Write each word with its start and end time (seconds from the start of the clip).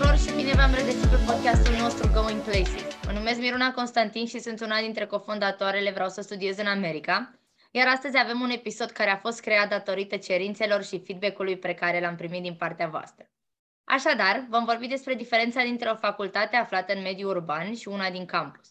tuturor 0.00 0.18
și 0.18 0.34
bine 0.34 0.52
v-am 0.52 0.74
regăsit 0.74 1.06
pe 1.06 1.16
podcastul 1.26 1.74
nostru 1.74 2.10
Going 2.12 2.40
Places. 2.40 2.82
Mă 3.06 3.12
numesc 3.12 3.40
Miruna 3.40 3.72
Constantin 3.72 4.26
și 4.26 4.38
sunt 4.38 4.60
una 4.60 4.80
dintre 4.80 5.06
cofondatoarele 5.06 5.90
Vreau 5.90 6.08
să 6.08 6.20
studiez 6.20 6.58
în 6.58 6.66
America. 6.66 7.38
Iar 7.70 7.88
astăzi 7.88 8.18
avem 8.18 8.40
un 8.40 8.50
episod 8.50 8.90
care 8.90 9.10
a 9.10 9.16
fost 9.16 9.40
creat 9.40 9.68
datorită 9.68 10.16
cerințelor 10.16 10.84
și 10.84 11.02
feedback-ului 11.06 11.56
pe 11.58 11.74
care 11.74 12.00
l-am 12.00 12.16
primit 12.16 12.42
din 12.42 12.54
partea 12.54 12.86
voastră. 12.86 13.30
Așadar, 13.84 14.46
vom 14.48 14.64
vorbi 14.64 14.86
despre 14.86 15.14
diferența 15.14 15.62
dintre 15.62 15.90
o 15.90 15.96
facultate 15.96 16.56
aflată 16.56 16.92
în 16.92 17.02
mediul 17.02 17.30
urban 17.30 17.74
și 17.74 17.88
una 17.88 18.10
din 18.10 18.24
campus. 18.24 18.68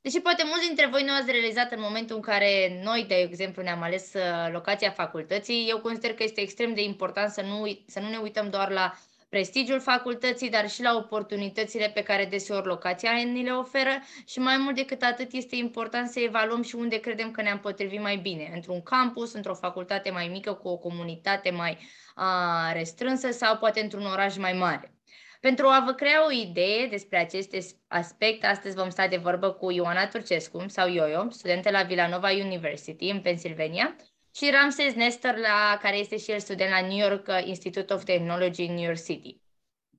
Deși 0.00 0.20
poate 0.20 0.42
mulți 0.46 0.66
dintre 0.66 0.86
voi 0.86 1.02
nu 1.02 1.12
ați 1.12 1.30
realizat 1.30 1.72
în 1.72 1.80
momentul 1.80 2.16
în 2.16 2.22
care 2.22 2.80
noi, 2.82 3.04
de 3.08 3.14
exemplu, 3.14 3.62
ne-am 3.62 3.82
ales 3.82 4.12
uh, 4.14 4.52
locația 4.52 4.90
facultății, 4.90 5.66
eu 5.68 5.78
consider 5.78 6.14
că 6.14 6.22
este 6.22 6.40
extrem 6.40 6.74
de 6.74 6.82
important 6.82 7.30
să 7.30 7.42
nu, 7.42 7.78
să 7.86 8.00
nu 8.00 8.08
ne 8.08 8.16
uităm 8.16 8.50
doar 8.50 8.70
la 8.70 8.94
prestigiul 9.28 9.80
facultății, 9.80 10.50
dar 10.50 10.68
și 10.68 10.82
la 10.82 10.96
oportunitățile 10.96 11.90
pe 11.94 12.02
care 12.02 12.24
deseori 12.24 12.66
locația 12.66 13.12
ni 13.12 13.42
le 13.42 13.50
oferă 13.50 13.90
și 14.26 14.38
mai 14.38 14.56
mult 14.56 14.76
decât 14.76 15.02
atât 15.02 15.32
este 15.32 15.56
important 15.56 16.08
să 16.08 16.20
evaluăm 16.20 16.62
și 16.62 16.74
unde 16.74 16.96
credem 17.00 17.30
că 17.30 17.42
ne-am 17.42 17.58
potrivit 17.58 18.00
mai 18.00 18.16
bine, 18.16 18.50
într-un 18.54 18.82
campus, 18.82 19.32
într-o 19.32 19.54
facultate 19.54 20.10
mai 20.10 20.28
mică, 20.28 20.52
cu 20.52 20.68
o 20.68 20.76
comunitate 20.76 21.50
mai 21.50 21.78
a, 22.14 22.72
restrânsă 22.72 23.30
sau 23.30 23.56
poate 23.56 23.80
într-un 23.80 24.06
oraș 24.06 24.36
mai 24.36 24.52
mare. 24.52 24.94
Pentru 25.40 25.66
a 25.66 25.82
vă 25.86 25.92
crea 25.92 26.26
o 26.26 26.30
idee 26.30 26.86
despre 26.86 27.18
acest 27.18 27.54
aspect, 27.88 28.44
astăzi 28.44 28.76
vom 28.76 28.88
sta 28.88 29.08
de 29.08 29.16
vorbă 29.16 29.50
cu 29.50 29.70
Ioana 29.70 30.06
Turcescu 30.06 30.64
sau 30.66 30.88
Ioio, 30.88 31.30
studentă 31.30 31.70
la 31.70 31.82
Villanova 31.82 32.30
University 32.30 33.08
în 33.08 33.20
Pennsylvania, 33.20 33.96
și 34.36 34.50
Ramses 34.50 34.94
Nestor, 34.94 35.36
la, 35.36 35.78
care 35.82 35.96
este 35.96 36.18
și 36.18 36.30
el 36.30 36.38
student 36.38 36.70
la 36.70 36.80
New 36.80 37.08
York 37.08 37.28
Institute 37.44 37.92
of 37.94 38.04
Technology 38.04 38.62
în 38.62 38.74
New 38.74 38.84
York 38.84 39.04
City. 39.04 39.42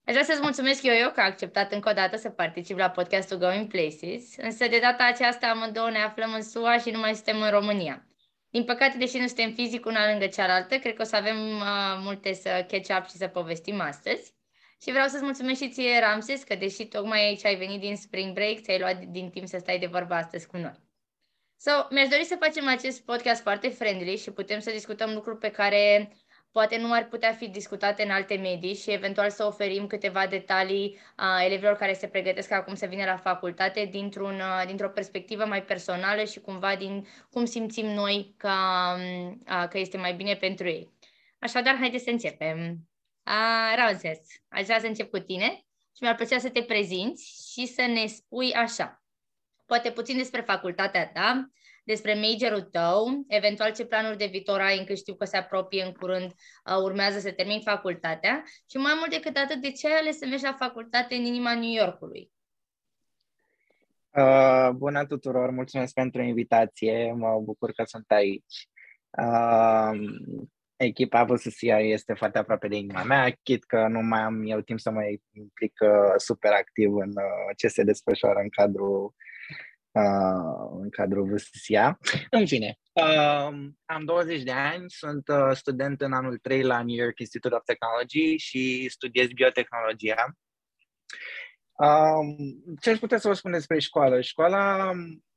Aș 0.05 0.13
vrea 0.13 0.25
să-ți 0.25 0.41
mulțumesc, 0.41 0.83
Ioio, 0.83 1.09
că 1.09 1.19
a 1.19 1.23
acceptat 1.23 1.71
încă 1.71 1.89
o 1.89 1.93
dată 1.93 2.17
să 2.17 2.29
particip 2.29 2.77
la 2.77 2.89
podcastul 2.89 3.37
Going 3.37 3.67
Places, 3.67 4.35
însă 4.37 4.67
de 4.67 4.79
data 4.79 5.05
aceasta 5.05 5.47
amândouă 5.47 5.89
ne 5.89 5.97
aflăm 5.97 6.33
în 6.33 6.43
SUA 6.43 6.77
și 6.77 6.89
nu 6.89 6.99
mai 6.99 7.13
suntem 7.13 7.41
în 7.41 7.49
România. 7.49 8.07
Din 8.49 8.63
păcate, 8.63 8.97
deși 8.97 9.17
nu 9.17 9.27
suntem 9.27 9.53
fizic 9.53 9.85
una 9.85 10.09
lângă 10.09 10.27
cealaltă, 10.27 10.77
cred 10.77 10.93
că 10.93 11.01
o 11.01 11.05
să 11.05 11.15
avem 11.15 11.37
uh, 11.37 11.97
multe 11.99 12.33
să 12.33 12.65
catch 12.67 12.97
up 12.99 13.07
și 13.09 13.15
să 13.15 13.27
povestim 13.27 13.79
astăzi. 13.79 14.33
Și 14.81 14.91
vreau 14.91 15.07
să-ți 15.07 15.23
mulțumesc 15.23 15.61
și 15.61 15.69
ție, 15.69 15.99
Ramses, 15.99 16.43
că 16.43 16.55
deși 16.55 16.85
tocmai 16.85 17.25
aici 17.25 17.45
ai 17.45 17.55
venit 17.55 17.79
din 17.79 17.95
spring 17.95 18.33
break, 18.33 18.59
ți-ai 18.59 18.79
luat 18.79 19.03
din 19.03 19.29
timp 19.29 19.47
să 19.47 19.57
stai 19.57 19.79
de 19.79 19.85
vorbă 19.85 20.13
astăzi 20.13 20.47
cu 20.47 20.57
noi. 20.57 20.84
So, 21.57 21.71
mi-aș 21.89 22.07
dori 22.07 22.23
să 22.23 22.35
facem 22.39 22.67
acest 22.67 23.05
podcast 23.05 23.41
foarte 23.41 23.69
friendly 23.69 24.17
și 24.17 24.31
putem 24.31 24.59
să 24.59 24.71
discutăm 24.71 25.13
lucruri 25.13 25.37
pe 25.37 25.51
care 25.51 26.11
poate 26.51 26.77
nu 26.77 26.93
ar 26.93 27.07
putea 27.07 27.33
fi 27.33 27.47
discutate 27.47 28.03
în 28.03 28.09
alte 28.09 28.35
medii 28.35 28.75
și 28.75 28.91
eventual 28.91 29.29
să 29.29 29.45
oferim 29.45 29.87
câteva 29.87 30.27
detalii 30.27 30.99
a 31.15 31.43
elevilor 31.43 31.75
care 31.75 31.93
se 31.93 32.07
pregătesc 32.07 32.51
acum 32.51 32.75
să 32.75 32.85
vină 32.85 33.05
la 33.05 33.17
facultate 33.17 33.85
dintr-un, 33.91 34.41
dintr-o 34.65 34.89
perspectivă 34.89 35.45
mai 35.45 35.63
personală 35.63 36.23
și 36.23 36.39
cumva 36.39 36.75
din 36.75 37.07
cum 37.29 37.45
simțim 37.45 37.85
noi 37.85 38.33
că, 38.37 38.53
că 39.69 39.77
este 39.77 39.97
mai 39.97 40.13
bine 40.13 40.35
pentru 40.35 40.67
ei. 40.67 40.93
Așadar, 41.39 41.75
haideți 41.75 42.03
să 42.03 42.09
începem. 42.09 42.77
Ramses, 43.75 44.19
aș 44.47 44.63
vrea 44.63 44.79
să 44.79 44.85
încep 44.85 45.09
cu 45.09 45.19
tine 45.19 45.65
și 45.95 46.01
mi-ar 46.01 46.15
plăcea 46.15 46.39
să 46.39 46.49
te 46.49 46.61
prezinți 46.61 47.51
și 47.53 47.65
să 47.65 47.81
ne 47.81 48.05
spui 48.05 48.53
așa, 48.53 49.04
poate 49.65 49.91
puțin 49.91 50.17
despre 50.17 50.41
facultatea 50.41 51.07
ta, 51.07 51.49
despre 51.83 52.13
majorul 52.13 52.61
tău, 52.61 53.25
eventual 53.27 53.73
ce 53.73 53.85
planuri 53.85 54.17
de 54.17 54.25
viitor 54.25 54.59
ai, 54.59 54.79
încă 54.79 54.93
știu 54.93 55.15
că 55.15 55.25
se 55.25 55.37
apropie 55.37 55.83
în 55.83 55.91
curând, 55.91 56.25
uh, 56.25 56.83
urmează 56.83 57.19
să 57.19 57.31
termin 57.31 57.61
facultatea 57.61 58.43
și 58.69 58.77
mai 58.77 58.93
mult 58.97 59.11
decât 59.11 59.37
atât, 59.37 59.61
de 59.61 59.71
ce 59.71 59.87
ai 59.87 59.99
ales 59.99 60.17
să 60.17 60.25
mergi 60.25 60.43
la 60.43 60.55
facultate 60.59 61.15
în 61.15 61.23
inima 61.23 61.53
New 61.53 61.73
Yorkului? 61.73 62.31
Uh, 64.09 64.69
bună 64.69 65.05
tuturor, 65.05 65.49
mulțumesc 65.49 65.93
pentru 65.93 66.21
invitație, 66.21 67.13
mă 67.17 67.39
bucur 67.43 67.71
că 67.71 67.83
sunt 67.83 68.05
aici. 68.07 68.69
Uh, 69.09 69.99
echipa 70.75 71.23
VSCI 71.23 71.69
este 71.69 72.13
foarte 72.13 72.37
aproape 72.37 72.67
de 72.67 72.75
inima 72.75 73.03
mea, 73.03 73.29
chit 73.43 73.63
că 73.63 73.87
nu 73.87 74.01
mai 74.01 74.19
am 74.19 74.43
eu 74.45 74.59
timp 74.61 74.79
să 74.79 74.91
mă 74.91 75.01
implic 75.31 75.73
uh, 75.81 76.13
super 76.17 76.51
activ 76.51 76.95
în 76.95 77.09
uh, 77.09 77.55
ce 77.57 77.67
se 77.67 77.83
desfășoară 77.83 78.39
în 78.39 78.49
cadrul 78.49 79.13
uh, 79.95 80.79
în 80.81 80.89
cadrul 80.89 81.33
VSCA. 81.33 81.99
În 82.29 82.45
fine, 82.45 82.79
uh, 82.93 83.49
am 83.85 84.05
20 84.05 84.43
de 84.43 84.51
ani, 84.51 84.83
sunt 84.87 85.27
uh, 85.27 85.51
student 85.51 86.01
în 86.01 86.13
anul 86.13 86.37
3 86.37 86.63
la 86.63 86.83
New 86.83 86.95
York 86.95 87.19
Institute 87.19 87.55
of 87.55 87.63
Technology 87.63 88.37
și 88.37 88.89
studiez 88.89 89.27
biotehnologia. 89.27 90.37
Um, 91.77 92.35
ce 92.81 92.89
aș 92.89 92.97
putea 92.97 93.17
să 93.17 93.27
vă 93.27 93.33
spun 93.33 93.51
despre 93.51 93.79
școală? 93.79 94.21
Școala 94.21 94.91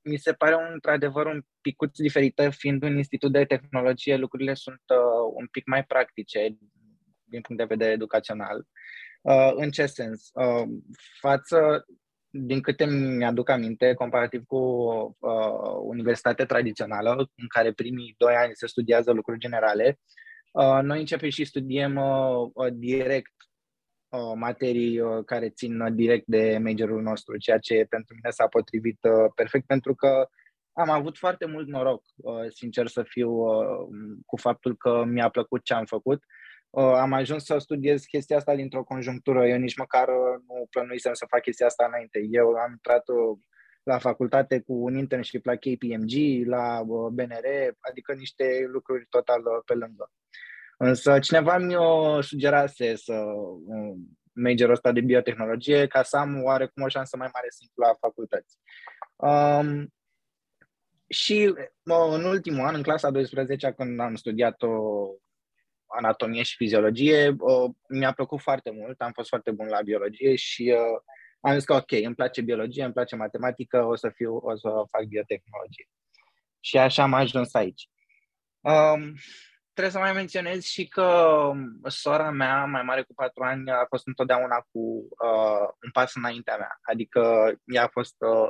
mi 0.08 0.16
se 0.16 0.32
pare 0.32 0.54
un, 0.54 0.70
într-adevăr 0.72 1.26
un 1.26 1.42
picuț 1.60 1.96
diferită, 1.96 2.50
fiind 2.50 2.82
un 2.82 2.96
institut 2.96 3.32
de 3.32 3.44
tehnologie, 3.44 4.16
lucrurile 4.16 4.54
sunt 4.54 4.82
uh, 4.88 5.32
un 5.34 5.46
pic 5.46 5.66
mai 5.66 5.84
practice 5.84 6.58
din 7.24 7.40
punct 7.40 7.60
de 7.60 7.74
vedere 7.74 7.92
educațional. 7.92 8.66
Uh, 9.22 9.52
în 9.54 9.70
ce 9.70 9.86
sens? 9.86 10.30
Uh, 10.32 10.68
față, 11.20 11.84
din 12.30 12.60
câte 12.60 12.84
mi-aduc 12.84 13.48
aminte, 13.48 13.94
comparativ 13.94 14.44
cu 14.46 14.56
uh, 15.18 15.78
universitate 15.82 16.44
tradițională, 16.44 17.10
în 17.36 17.46
care 17.48 17.72
primii 17.72 18.14
doi 18.18 18.34
ani 18.34 18.50
se 18.54 18.66
studiază 18.66 19.12
lucruri 19.12 19.38
generale, 19.38 19.98
uh, 20.52 20.78
noi 20.82 20.98
începem 20.98 21.28
și 21.28 21.44
studiem 21.44 21.96
uh, 21.96 22.50
uh, 22.54 22.72
direct 22.72 23.32
uh, 24.08 24.32
materii 24.34 25.00
uh, 25.00 25.24
care 25.24 25.48
țin 25.48 25.94
direct 25.94 26.26
de 26.26 26.58
majorul 26.62 27.02
nostru, 27.02 27.36
ceea 27.36 27.58
ce 27.58 27.86
pentru 27.88 28.14
mine 28.14 28.30
s-a 28.30 28.46
potrivit 28.46 28.98
uh, 29.02 29.32
perfect, 29.34 29.66
pentru 29.66 29.94
că 29.94 30.28
am 30.72 30.90
avut 30.90 31.16
foarte 31.16 31.46
mult 31.46 31.68
noroc, 31.68 32.02
uh, 32.16 32.50
sincer 32.54 32.86
să 32.86 33.02
fiu, 33.02 33.30
uh, 33.30 33.88
cu 34.26 34.36
faptul 34.36 34.76
că 34.76 35.04
mi-a 35.04 35.28
plăcut 35.28 35.64
ce 35.64 35.74
am 35.74 35.84
făcut. 35.84 36.22
Uh, 36.70 36.92
am 36.94 37.12
ajuns 37.12 37.44
să 37.44 37.58
studiez 37.58 38.04
chestia 38.04 38.36
asta 38.36 38.54
dintr-o 38.54 38.84
conjunctură. 38.84 39.46
Eu 39.46 39.58
nici 39.58 39.76
măcar 39.76 40.08
uh, 40.08 40.42
nu 40.46 40.66
plănuisem 40.70 41.12
să 41.12 41.26
fac 41.28 41.40
chestia 41.40 41.66
asta 41.66 41.86
înainte. 41.86 42.26
Eu 42.30 42.46
am 42.46 42.70
intrat 42.70 43.08
uh, 43.08 43.38
la 43.82 43.98
facultate 43.98 44.60
cu 44.60 44.72
un 44.72 44.96
internship 44.96 45.44
la 45.44 45.54
KPMG, 45.54 46.46
la 46.46 46.80
uh, 46.80 47.10
BNR, 47.12 47.46
adică 47.78 48.12
niște 48.12 48.66
lucruri 48.66 49.06
total 49.08 49.40
uh, 49.40 49.62
pe 49.64 49.74
lângă. 49.74 50.10
Însă 50.76 51.18
cineva 51.18 51.58
mi-o 51.58 52.20
sugerase 52.20 52.96
să 52.96 53.12
uh, 53.12 53.96
majorul 54.32 54.74
ăsta 54.74 54.92
de 54.92 55.00
biotehnologie 55.00 55.86
ca 55.86 56.02
să 56.02 56.16
am 56.16 56.42
oarecum 56.42 56.82
o 56.82 56.88
șansă 56.88 57.16
mai 57.16 57.30
mare 57.32 57.46
să 57.50 57.58
intru 57.60 57.80
la 57.80 57.94
facultăți. 58.00 58.58
Um, 59.16 59.94
și 61.08 61.54
uh, 61.82 62.14
în 62.14 62.24
ultimul 62.24 62.66
an, 62.66 62.74
în 62.74 62.82
clasa 62.82 63.10
12 63.10 63.72
când 63.76 64.00
am 64.00 64.14
studiat 64.14 64.62
o 64.62 65.08
anatomie 65.96 66.42
și 66.42 66.56
fiziologie, 66.56 67.36
uh, 67.38 67.70
mi-a 67.88 68.12
plăcut 68.12 68.40
foarte 68.40 68.70
mult, 68.70 69.00
am 69.00 69.12
fost 69.12 69.28
foarte 69.28 69.50
bun 69.50 69.66
la 69.66 69.82
biologie 69.82 70.34
și 70.36 70.74
uh, 70.76 71.02
am 71.40 71.54
zis 71.54 71.64
că 71.64 71.74
ok, 71.74 71.90
îmi 71.90 72.14
place 72.14 72.40
biologie, 72.40 72.84
îmi 72.84 72.92
place 72.92 73.16
matematică, 73.16 73.84
o 73.84 73.96
să, 73.96 74.08
fiu, 74.14 74.36
o 74.36 74.56
să 74.56 74.68
fac 74.90 75.04
biotehnologie. 75.04 75.88
Și 76.60 76.78
așa 76.78 77.02
am 77.02 77.14
ajuns 77.14 77.54
aici. 77.54 77.88
Um, 78.60 79.14
trebuie 79.72 79.94
să 79.94 79.98
mai 79.98 80.12
menționez 80.12 80.64
și 80.64 80.88
că 80.88 81.02
um, 81.02 81.80
sora 81.88 82.30
mea, 82.30 82.64
mai 82.64 82.82
mare 82.82 83.02
cu 83.02 83.14
patru 83.14 83.42
ani, 83.42 83.70
a 83.70 83.84
fost 83.88 84.06
întotdeauna 84.06 84.56
cu 84.70 84.80
uh, 85.24 85.68
un 85.84 85.90
pas 85.92 86.14
înaintea 86.14 86.56
mea. 86.56 86.78
Adică 86.82 87.52
ea 87.64 87.84
a 87.84 87.88
fost 87.88 88.16
uh, 88.18 88.48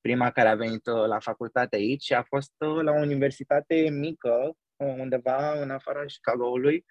prima 0.00 0.30
care 0.30 0.48
a 0.48 0.54
venit 0.54 0.86
uh, 0.86 1.06
la 1.06 1.18
facultate 1.18 1.76
aici 1.76 2.02
și 2.02 2.14
a 2.14 2.22
fost 2.22 2.52
uh, 2.58 2.82
la 2.82 2.90
o 2.90 3.00
universitate 3.00 3.88
mică, 3.90 4.34
uh, 4.42 4.54
undeva 4.84 5.60
în 5.60 5.70
afara 5.70 6.04
Chicago-ului, 6.04 6.84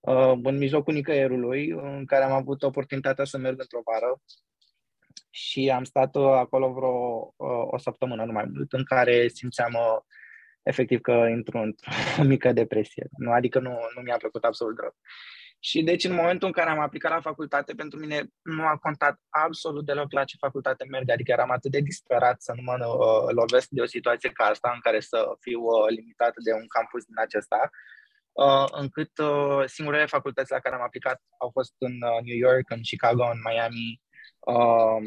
uh, 0.00 0.32
în 0.42 0.58
mijlocul 0.58 0.94
nicăierului, 0.94 1.68
în 1.70 2.04
care 2.04 2.24
am 2.24 2.32
avut 2.32 2.62
oportunitatea 2.62 3.24
să 3.24 3.38
merg 3.38 3.60
într-o 3.60 3.82
vară 3.84 4.20
și 5.30 5.70
am 5.70 5.84
stat 5.84 6.14
uh, 6.14 6.24
acolo 6.24 6.72
vreo 6.72 7.34
uh, 7.36 7.66
o 7.70 7.78
săptămână, 7.78 8.24
nu 8.24 8.32
mai 8.32 8.44
mult, 8.54 8.72
în 8.72 8.84
care 8.84 9.28
simțeam 9.28 9.72
uh, 9.74 10.02
efectiv 10.62 11.00
că 11.00 11.26
intru 11.30 11.58
într-o 11.58 12.22
mică 12.32 12.52
depresie. 12.52 13.08
Nu, 13.16 13.32
adică 13.32 13.58
nu, 13.58 13.70
nu 13.70 14.02
mi-a 14.02 14.16
plăcut 14.16 14.44
absolut 14.44 14.76
deloc. 14.76 14.94
Și 15.66 15.82
deci 15.82 16.04
în 16.04 16.14
momentul 16.14 16.46
în 16.46 16.52
care 16.52 16.70
am 16.70 16.78
aplicat 16.78 17.10
la 17.10 17.20
facultate, 17.20 17.74
pentru 17.74 17.98
mine 17.98 18.28
nu 18.42 18.66
a 18.66 18.76
contat 18.76 19.20
absolut 19.28 19.84
deloc 19.84 20.12
la 20.12 20.24
ce 20.24 20.36
facultate 20.36 20.84
merg. 20.90 21.10
Adică 21.10 21.32
eram 21.32 21.50
atât 21.50 21.70
de 21.70 21.80
disperat 21.80 22.42
să 22.42 22.52
nu 22.56 22.62
mă 22.62 22.76
uh, 22.86 23.34
lovesc 23.34 23.68
de 23.68 23.80
o 23.80 23.86
situație 23.86 24.30
ca 24.30 24.44
asta 24.44 24.70
în 24.74 24.80
care 24.80 25.00
să 25.00 25.36
fiu 25.40 25.60
uh, 25.60 25.88
limitat 25.88 26.34
de 26.44 26.52
un 26.52 26.66
campus 26.66 27.04
din 27.04 27.18
acesta, 27.18 27.70
uh, 28.32 28.66
încât 28.70 29.18
uh, 29.18 29.62
singurele 29.66 30.06
facultăți 30.06 30.52
la 30.52 30.58
care 30.58 30.74
am 30.74 30.82
aplicat 30.82 31.22
au 31.38 31.50
fost 31.52 31.74
în 31.78 31.92
uh, 31.92 32.20
New 32.24 32.36
York, 32.36 32.70
în 32.70 32.80
Chicago, 32.80 33.24
în 33.24 33.40
Miami, 33.48 34.02
uh, 34.38 35.02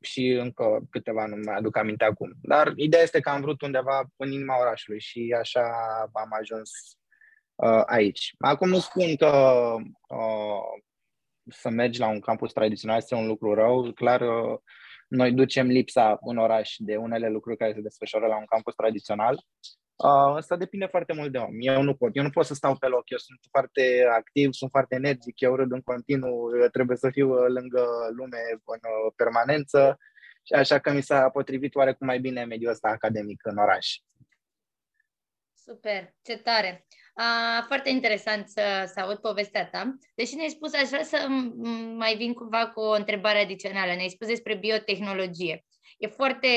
și 0.00 0.26
încă 0.26 0.80
câteva 0.90 1.26
nu 1.26 1.36
mai 1.44 1.56
aduc 1.56 1.76
aminte 1.76 2.04
acum. 2.04 2.32
Dar 2.42 2.72
ideea 2.76 3.02
este 3.02 3.20
că 3.20 3.30
am 3.30 3.40
vrut 3.40 3.60
undeva 3.62 4.04
în 4.16 4.30
inima 4.32 4.60
orașului 4.60 5.00
și 5.00 5.34
așa 5.38 5.64
am 6.12 6.30
ajuns 6.40 6.70
uh, 7.62 7.82
aici. 7.86 8.34
Acum 8.38 8.68
nu 8.68 8.78
spun 8.78 9.16
că 9.16 9.28
uh, 10.08 10.82
să 11.50 11.68
mergi 11.68 12.00
la 12.00 12.08
un 12.08 12.20
campus 12.20 12.52
tradițional 12.52 12.96
este 12.96 13.14
un 13.14 13.26
lucru 13.26 13.54
rău. 13.54 13.92
Clar, 13.92 14.20
uh, 14.20 14.58
noi 15.08 15.32
ducem 15.32 15.66
lipsa 15.66 16.18
în 16.20 16.36
oraș 16.36 16.74
de 16.78 16.96
unele 16.96 17.28
lucruri 17.28 17.56
care 17.56 17.72
se 17.72 17.80
desfășoară 17.80 18.26
la 18.26 18.36
un 18.36 18.44
campus 18.44 18.74
tradițional. 18.74 19.34
Uh, 19.96 20.36
asta 20.36 20.56
depinde 20.56 20.86
foarte 20.86 21.12
mult 21.12 21.32
de 21.32 21.38
om. 21.38 21.54
Eu 21.58 21.82
nu 21.82 21.94
pot. 21.94 22.16
Eu 22.16 22.22
nu 22.22 22.30
pot 22.30 22.46
să 22.46 22.54
stau 22.54 22.76
pe 22.76 22.86
loc. 22.86 23.10
Eu 23.10 23.18
sunt 23.18 23.38
foarte 23.50 24.06
activ, 24.10 24.52
sunt 24.52 24.70
foarte 24.70 24.94
energic, 24.94 25.40
eu 25.40 25.54
râd 25.54 25.72
în 25.72 25.80
continuu, 25.80 26.50
trebuie 26.72 26.96
să 26.96 27.10
fiu 27.10 27.30
uh, 27.30 27.46
lângă 27.48 27.86
lume 28.16 28.38
în 28.50 28.80
uh, 28.82 29.12
permanență 29.16 29.98
și 30.42 30.52
așa 30.52 30.78
că 30.78 30.92
mi 30.92 31.02
s-a 31.02 31.30
potrivit 31.30 31.74
oarecum 31.74 32.06
mai 32.06 32.18
bine 32.18 32.44
mediul 32.44 32.70
ăsta 32.70 32.88
academic 32.88 33.40
în 33.44 33.56
oraș. 33.56 33.96
Super, 35.54 36.14
ce 36.22 36.38
tare! 36.38 36.86
A, 37.14 37.64
foarte 37.66 37.88
interesant 37.88 38.48
să, 38.48 38.90
să 38.94 39.00
aud 39.00 39.16
povestea 39.16 39.66
ta. 39.66 39.94
Deși 40.14 40.34
ne-ai 40.34 40.48
spus, 40.48 40.74
aș 40.74 40.88
vrea 40.88 41.02
să 41.02 41.26
mai 41.96 42.16
vin 42.16 42.32
cumva 42.32 42.66
cu 42.68 42.80
o 42.80 42.94
întrebare 42.94 43.38
adițională. 43.38 43.94
Ne-ai 43.94 44.08
spus 44.08 44.26
despre 44.26 44.54
biotehnologie. 44.54 45.64
E 45.98 46.06
foarte, 46.06 46.48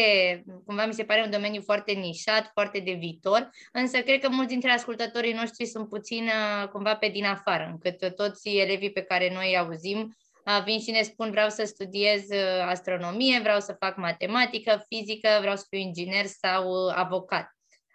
cumva 0.66 0.86
mi 0.86 0.94
se 0.94 1.04
pare 1.04 1.22
un 1.22 1.32
domeniu 1.32 1.62
foarte 1.62 1.92
nișat, 1.92 2.50
foarte 2.54 2.80
de 2.80 2.92
viitor, 2.92 3.50
însă 3.72 4.02
cred 4.02 4.22
că 4.22 4.30
mulți 4.30 4.52
dintre 4.52 4.72
ascultătorii 4.72 5.34
noștri 5.34 5.66
sunt 5.66 5.90
puțin 5.90 6.30
cumva 6.72 6.96
pe 6.96 7.08
din 7.08 7.26
afară, 7.26 7.70
încât 7.72 8.16
toți 8.16 8.50
elevii 8.50 8.92
pe 8.92 9.02
care 9.02 9.34
noi 9.34 9.58
auzim 9.58 10.16
vin 10.64 10.80
și 10.80 10.92
ne 10.92 11.02
spun 11.02 11.32
vreau 11.32 11.50
să 11.50 11.64
studiez 11.64 12.22
astronomie, 12.66 13.40
vreau 13.40 13.60
să 13.60 13.76
fac 13.80 13.98
matematică, 13.98 14.86
fizică, 14.88 15.38
vreau 15.40 15.56
să 15.56 15.66
fiu 15.70 15.80
inginer 15.80 16.26
sau 16.26 16.88
avocat. 16.88 17.53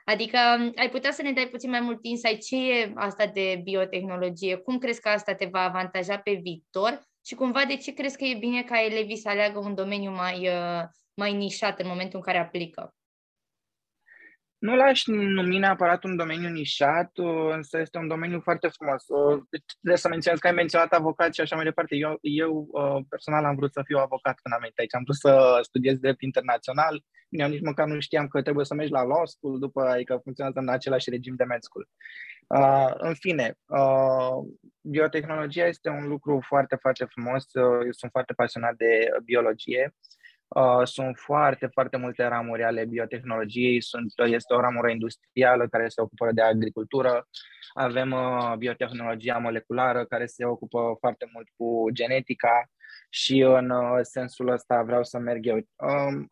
Adică 0.08 0.38
ai 0.76 0.88
putea 0.90 1.12
să 1.12 1.22
ne 1.22 1.32
dai 1.32 1.48
puțin 1.48 1.70
mai 1.70 1.80
mult 1.80 1.98
insight 2.02 2.42
ce 2.42 2.56
e 2.56 2.92
asta 2.94 3.26
de 3.26 3.60
biotehnologie, 3.62 4.56
cum 4.56 4.78
crezi 4.78 5.00
că 5.00 5.08
asta 5.08 5.34
te 5.34 5.46
va 5.46 5.60
avantaja 5.60 6.18
pe 6.18 6.32
viitor 6.42 7.00
și 7.26 7.34
cumva 7.34 7.64
de 7.64 7.76
ce 7.76 7.92
crezi 7.94 8.16
că 8.16 8.24
e 8.24 8.38
bine 8.38 8.62
ca 8.62 8.82
elevii 8.84 9.16
să 9.16 9.28
aleagă 9.28 9.58
un 9.58 9.74
domeniu 9.74 10.10
mai, 10.10 10.48
mai 11.14 11.32
nișat 11.32 11.80
în 11.80 11.88
momentul 11.88 12.18
în 12.18 12.24
care 12.24 12.38
aplică? 12.38 12.97
Nu 14.58 14.76
l-aș 14.76 15.06
numi 15.06 15.58
neapărat 15.58 16.04
un 16.04 16.16
domeniu 16.16 16.48
nișat, 16.48 17.10
însă 17.52 17.78
este 17.78 17.98
un 17.98 18.08
domeniu 18.08 18.40
foarte 18.40 18.68
frumos. 18.68 19.04
Deci, 19.50 19.62
trebuie 19.80 19.98
să 19.98 20.08
menționez 20.08 20.38
că 20.40 20.46
ai 20.46 20.52
menționat 20.52 20.92
avocat 20.92 21.34
și 21.34 21.40
așa 21.40 21.54
mai 21.56 21.64
departe. 21.64 21.96
Eu, 21.96 22.18
eu 22.20 22.68
personal 23.08 23.44
am 23.44 23.54
vrut 23.54 23.72
să 23.72 23.82
fiu 23.84 23.98
avocat 23.98 24.38
când 24.42 24.54
am 24.54 24.60
venit 24.60 24.78
aici. 24.78 24.94
Am 24.94 25.02
vrut 25.04 25.16
să 25.16 25.58
studiez 25.62 25.98
drept 25.98 26.22
internațional. 26.22 27.04
Eu 27.28 27.48
nici 27.48 27.60
măcar 27.60 27.86
nu 27.86 28.00
știam 28.00 28.28
că 28.28 28.42
trebuie 28.42 28.64
să 28.64 28.74
mergi 28.74 28.92
la 28.92 29.02
law 29.02 29.26
school, 29.26 29.58
după, 29.58 29.80
adică 29.80 30.20
funcționează 30.22 30.58
în 30.58 30.68
același 30.68 31.10
regim 31.10 31.34
de 31.34 31.44
med 31.44 31.62
school. 31.62 31.88
Uh, 32.46 32.92
în 32.96 33.14
fine, 33.14 33.54
uh, 33.66 34.48
biotehnologia 34.80 35.66
este 35.66 35.88
un 35.88 36.08
lucru 36.08 36.40
foarte, 36.46 36.76
foarte 36.80 37.04
frumos. 37.04 37.44
Eu 37.54 37.90
sunt 37.90 38.10
foarte 38.10 38.32
pasionat 38.32 38.74
de 38.76 39.08
biologie. 39.24 39.94
Uh, 40.48 40.80
sunt 40.84 41.16
foarte, 41.16 41.66
foarte 41.66 41.96
multe 41.96 42.26
ramuri 42.26 42.64
ale 42.64 42.84
biotehnologiei. 42.84 43.82
Sunt, 43.82 44.12
este 44.16 44.54
o 44.54 44.60
ramură 44.60 44.90
industrială 44.90 45.68
care 45.68 45.88
se 45.88 46.00
ocupă 46.00 46.32
de 46.32 46.42
agricultură. 46.42 47.28
Avem 47.72 48.12
uh, 48.12 48.54
biotehnologia 48.56 49.38
moleculară 49.38 50.04
care 50.04 50.26
se 50.26 50.44
ocupă 50.44 50.96
foarte 50.98 51.30
mult 51.32 51.48
cu 51.56 51.88
genetica 51.92 52.68
și 53.10 53.38
în 53.40 53.70
uh, 53.70 53.98
sensul 54.02 54.48
ăsta 54.48 54.82
vreau 54.82 55.04
să 55.04 55.18
merg 55.18 55.46
eu. 55.46 55.56
Uh, 55.56 56.26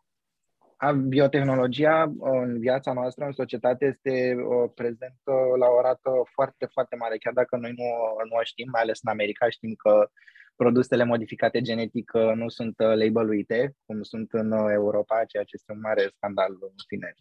biotehnologia 1.09 2.13
în 2.19 2.59
viața 2.59 2.93
noastră, 2.93 3.25
în 3.25 3.33
societate, 3.33 3.85
este 3.85 4.35
uh, 4.35 4.71
prezentă 4.75 5.33
la 5.59 5.67
o 5.67 5.81
rată 5.81 6.11
foarte, 6.33 6.67
foarte 6.73 6.97
mare, 6.97 7.19
chiar 7.19 7.33
dacă 7.33 7.57
noi 7.57 7.73
nu, 7.77 7.85
nu 8.29 8.37
o 8.37 8.43
știm, 8.43 8.69
mai 8.73 8.83
ales 8.83 8.99
în 9.03 9.11
America, 9.11 9.49
știm 9.49 9.75
că 9.75 10.09
produsele 10.57 11.05
modificate 11.05 11.61
genetic 11.61 12.11
uh, 12.15 12.33
nu 12.35 12.49
sunt 12.49 12.79
uh, 12.79 12.95
labeluite, 12.95 13.73
cum 13.87 14.03
sunt 14.03 14.33
în 14.33 14.53
Europa, 14.53 15.25
ceea 15.25 15.43
ce 15.43 15.51
este 15.53 15.73
un 15.73 15.81
mare 15.81 16.11
scandal 16.15 16.51
în 16.61 16.75
fine. 16.87 17.15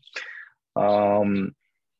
Um, 0.71 1.57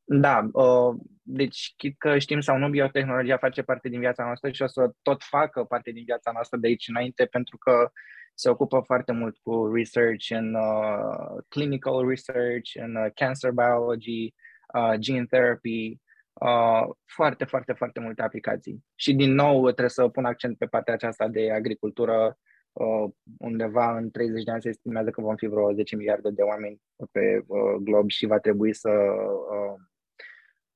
da, 0.08 0.50
uh, 0.52 0.96
deci 1.22 1.74
chit 1.78 1.98
că 1.98 2.18
știm 2.18 2.40
sau 2.40 2.58
nu, 2.58 2.70
biotehnologia 2.70 3.38
face 3.38 3.62
parte 3.62 3.90
din 3.90 4.00
viața 4.00 4.24
noastră 4.24 4.52
și 4.52 4.62
o 4.62 4.68
să 4.68 4.92
tot 5.02 5.24
facă 5.24 5.64
parte 5.64 5.92
din 5.92 6.04
viața 6.06 6.32
noastră 6.32 6.58
de 6.58 6.68
aici 6.68 6.88
înainte, 6.88 7.26
pentru 7.26 7.58
că 7.58 7.92
se 8.34 8.50
ocupă 8.50 8.82
foarte 8.86 9.12
mult 9.12 9.38
cu 9.38 9.72
research 9.74 10.30
în 10.30 10.54
uh, 10.54 11.44
clinical 11.48 12.08
research, 12.08 12.72
în 12.74 12.96
uh, 12.96 13.12
cancer 13.14 13.52
biology, 13.52 14.34
uh, 14.74 14.94
gene 14.98 15.26
therapy, 15.26 15.98
uh, 16.42 16.96
foarte, 17.06 17.46
foarte, 17.46 17.74
foarte 17.74 18.00
multe 18.00 18.22
aplicații. 18.22 18.86
Și 18.96 19.14
din 19.14 19.34
nou 19.34 19.64
trebuie 19.64 19.90
să 19.90 20.08
pun 20.08 20.26
accent 20.26 20.58
pe 20.58 20.66
partea 20.66 20.94
aceasta 20.94 21.28
de 21.28 21.52
agricultură. 21.52 22.38
Uh, 22.74 23.12
undeva 23.38 23.98
în 23.98 24.12
30 24.12 24.44
de 24.44 24.52
ani 24.52 24.62
se 24.62 24.70
estimează 24.70 25.10
că 25.10 25.22
vom 25.22 25.36
fi 25.36 25.48
vreo 25.48 25.74
10 25.74 25.96
miliarde 25.96 26.30
de 26.30 26.42
oameni 26.42 26.82
pe 27.12 27.44
uh, 27.48 27.76
glob 27.80 28.10
și 28.10 28.26
va 28.26 28.40
trebui 28.40 28.74
să 28.74 28.90
uh, 28.90 29.82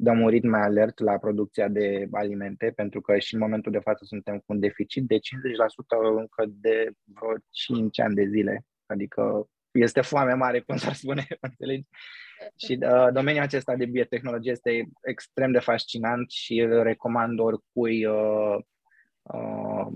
dăm 0.01 0.21
un 0.21 0.29
ritm 0.29 0.47
mai 0.47 0.61
alert 0.61 1.00
la 1.00 1.17
producția 1.17 1.67
de 1.67 2.07
alimente, 2.12 2.71
pentru 2.75 3.01
că 3.01 3.17
și 3.17 3.33
în 3.33 3.39
momentul 3.39 3.71
de 3.71 3.79
față 3.79 4.05
suntem 4.05 4.38
cu 4.38 4.44
un 4.45 4.59
deficit 4.59 5.07
de 5.07 5.15
50% 5.15 5.19
încă 6.17 6.45
de 6.47 6.91
vreo 7.03 7.33
5 7.50 8.00
ani 8.00 8.15
de 8.15 8.25
zile. 8.25 8.65
Adică 8.85 9.50
este 9.71 10.01
foame 10.01 10.33
mare, 10.33 10.59
cum 10.67 10.77
s-ar 10.77 10.94
spune, 10.94 11.27
înțelegi? 11.39 11.88
Și 12.56 12.80
uh, 12.81 13.07
domeniul 13.13 13.44
acesta 13.44 13.75
de 13.75 13.86
biotehnologie 13.86 14.51
este 14.51 14.89
extrem 15.01 15.51
de 15.51 15.59
fascinant 15.59 16.30
și 16.30 16.59
îl 16.59 16.83
recomand 16.83 17.39
oricui 17.39 18.06
uh, 18.06 18.57
uh, 19.21 19.88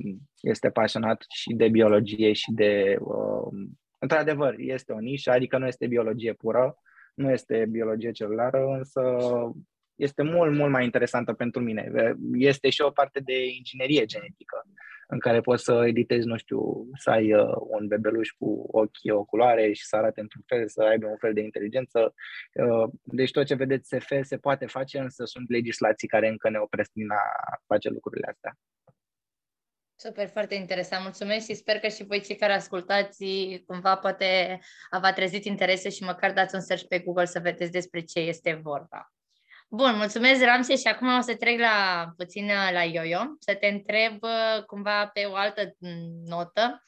este 0.41 0.69
pasionat 0.69 1.25
și 1.29 1.53
de 1.53 1.67
biologie 1.67 2.33
și 2.33 2.51
de... 2.51 2.97
Uh, 2.99 3.67
într-adevăr, 3.99 4.55
este 4.57 4.93
o 4.93 4.99
nișă, 4.99 5.31
adică 5.31 5.57
nu 5.57 5.67
este 5.67 5.87
biologie 5.87 6.33
pură, 6.33 6.75
nu 7.13 7.31
este 7.31 7.65
biologie 7.69 8.11
celulară, 8.11 8.65
însă 8.77 9.01
este 9.95 10.23
mult, 10.23 10.55
mult 10.55 10.71
mai 10.71 10.83
interesantă 10.83 11.33
pentru 11.33 11.61
mine. 11.61 11.91
Este 12.33 12.69
și 12.69 12.81
o 12.81 12.89
parte 12.89 13.19
de 13.19 13.45
inginerie 13.45 14.05
genetică 14.05 14.63
în 15.07 15.19
care 15.19 15.41
poți 15.41 15.63
să 15.63 15.83
editezi, 15.87 16.27
nu 16.27 16.37
știu, 16.37 16.87
să 16.97 17.09
ai 17.09 17.33
uh, 17.33 17.55
un 17.57 17.87
bebeluș 17.87 18.29
cu 18.29 18.67
ochii, 18.71 19.11
o 19.11 19.23
culoare 19.23 19.73
și 19.73 19.85
să 19.85 19.95
arate 19.95 20.19
într-un 20.19 20.43
fel, 20.45 20.67
să 20.67 20.81
aibă 20.81 21.07
un 21.07 21.17
fel 21.17 21.33
de 21.33 21.41
inteligență. 21.41 22.13
Uh, 22.53 22.89
deci 23.01 23.31
tot 23.31 23.45
ce 23.45 23.55
vedeți 23.55 23.95
SF 23.99 24.11
se 24.21 24.37
poate 24.37 24.65
face, 24.65 24.99
însă 24.99 25.25
sunt 25.25 25.49
legislații 25.49 26.07
care 26.07 26.27
încă 26.27 26.49
ne 26.49 26.57
opresc 26.57 26.89
din 26.93 27.11
a 27.11 27.61
face 27.65 27.89
lucrurile 27.89 28.27
astea. 28.31 28.57
Super, 29.95 30.27
foarte 30.27 30.55
interesant. 30.55 31.03
Mulțumesc 31.03 31.45
și 31.45 31.53
sper 31.53 31.79
că 31.79 31.87
și 31.87 32.03
voi 32.03 32.21
cei 32.21 32.35
care 32.35 32.53
ascultați 32.53 33.25
cumva 33.65 33.95
poate 33.95 34.59
v-a 35.01 35.13
trezit 35.13 35.45
interese 35.45 35.89
și 35.89 36.03
măcar 36.03 36.33
dați 36.33 36.55
un 36.55 36.61
search 36.61 36.85
pe 36.87 36.99
Google 36.99 37.25
să 37.25 37.39
vedeți 37.39 37.71
despre 37.71 38.01
ce 38.01 38.19
este 38.19 38.59
vorba. 38.63 39.12
Bun, 39.75 39.95
mulțumesc, 39.95 40.43
Ramse, 40.43 40.75
și 40.75 40.87
acum 40.87 41.17
o 41.17 41.21
să 41.21 41.35
trec 41.35 41.59
la 41.59 42.07
puțin 42.17 42.45
uh, 42.45 42.69
la 42.71 42.83
Yo-Yo, 42.83 43.19
să 43.39 43.55
te 43.55 43.67
întreb 43.67 44.23
uh, 44.23 44.63
cumva 44.65 45.07
pe 45.07 45.25
o 45.25 45.35
altă 45.35 45.75
mm, 45.79 46.23
notă. 46.25 46.85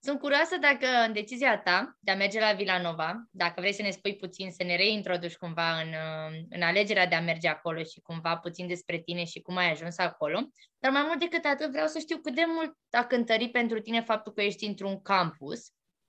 Sunt 0.00 0.18
curioasă 0.18 0.56
dacă 0.60 0.86
în 1.06 1.12
decizia 1.12 1.58
ta 1.58 1.96
de 2.00 2.10
a 2.10 2.16
merge 2.16 2.40
la 2.40 2.52
Villanova, 2.52 3.26
dacă 3.30 3.60
vrei 3.60 3.72
să 3.72 3.82
ne 3.82 3.90
spui 3.90 4.16
puțin, 4.16 4.50
să 4.50 4.64
ne 4.64 4.76
reintroduci 4.76 5.36
cumva 5.36 5.80
în, 5.80 5.88
uh, 5.88 6.40
în 6.50 6.62
alegerea 6.62 7.06
de 7.06 7.14
a 7.14 7.20
merge 7.20 7.48
acolo 7.48 7.82
și 7.82 8.00
cumva 8.00 8.36
puțin 8.36 8.66
despre 8.66 8.98
tine 8.98 9.24
și 9.24 9.40
cum 9.40 9.56
ai 9.56 9.70
ajuns 9.70 9.98
acolo, 9.98 10.40
dar 10.78 10.92
mai 10.92 11.02
mult 11.06 11.18
decât 11.18 11.44
atât 11.44 11.70
vreau 11.70 11.86
să 11.86 11.98
știu 11.98 12.16
cât 12.16 12.34
de 12.34 12.44
mult 12.46 12.76
a 12.90 13.04
cântărit 13.04 13.52
pentru 13.52 13.80
tine 13.80 14.00
faptul 14.00 14.32
că 14.32 14.42
ești 14.42 14.66
într-un 14.66 15.02
campus 15.02 15.60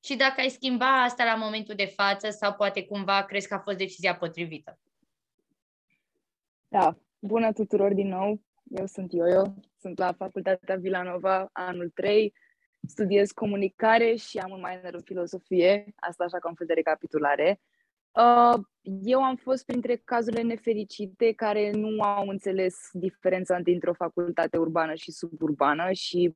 și 0.04 0.16
dacă 0.16 0.42
ai 0.42 0.50
schimba 0.50 1.04
asta 1.04 1.24
la 1.24 1.36
momentul 1.36 1.76
de 1.76 1.94
față 1.96 2.30
sau 2.30 2.54
poate 2.54 2.84
cumva 2.84 3.24
crezi 3.24 3.48
că 3.48 3.54
a 3.54 3.60
fost 3.60 3.78
decizia 3.78 4.16
potrivită. 4.16 4.80
Da, 6.72 6.98
bună 7.20 7.52
tuturor 7.52 7.94
din 7.94 8.08
nou. 8.08 8.42
Eu 8.64 8.86
sunt 8.86 9.12
Ioio, 9.12 9.56
sunt 9.80 9.98
la 9.98 10.14
Facultatea 10.14 10.76
Villanova, 10.76 11.50
anul 11.52 11.90
3, 11.90 12.34
studiez 12.88 13.32
comunicare 13.32 14.16
și 14.16 14.38
am 14.38 14.52
un 14.52 14.64
minor 14.68 14.94
în 14.94 15.02
filozofie, 15.02 15.94
asta 15.96 16.24
așa 16.24 16.40
ca 16.40 16.50
un 16.50 16.56
fel 16.56 16.68
de 16.68 16.74
recapitulare. 16.74 17.62
Uh, 18.12 18.60
eu 19.04 19.24
am 19.24 19.36
fost 19.36 19.66
printre 19.66 19.96
cazurile 19.96 20.42
nefericite 20.42 21.34
care 21.34 21.72
nu 21.72 22.02
au 22.02 22.28
înțeles 22.28 22.76
diferența 22.92 23.60
dintre 23.60 23.90
o 23.90 23.94
facultate 23.94 24.58
urbană 24.58 24.94
și 24.94 25.12
suburbană 25.12 25.92
și 25.92 26.34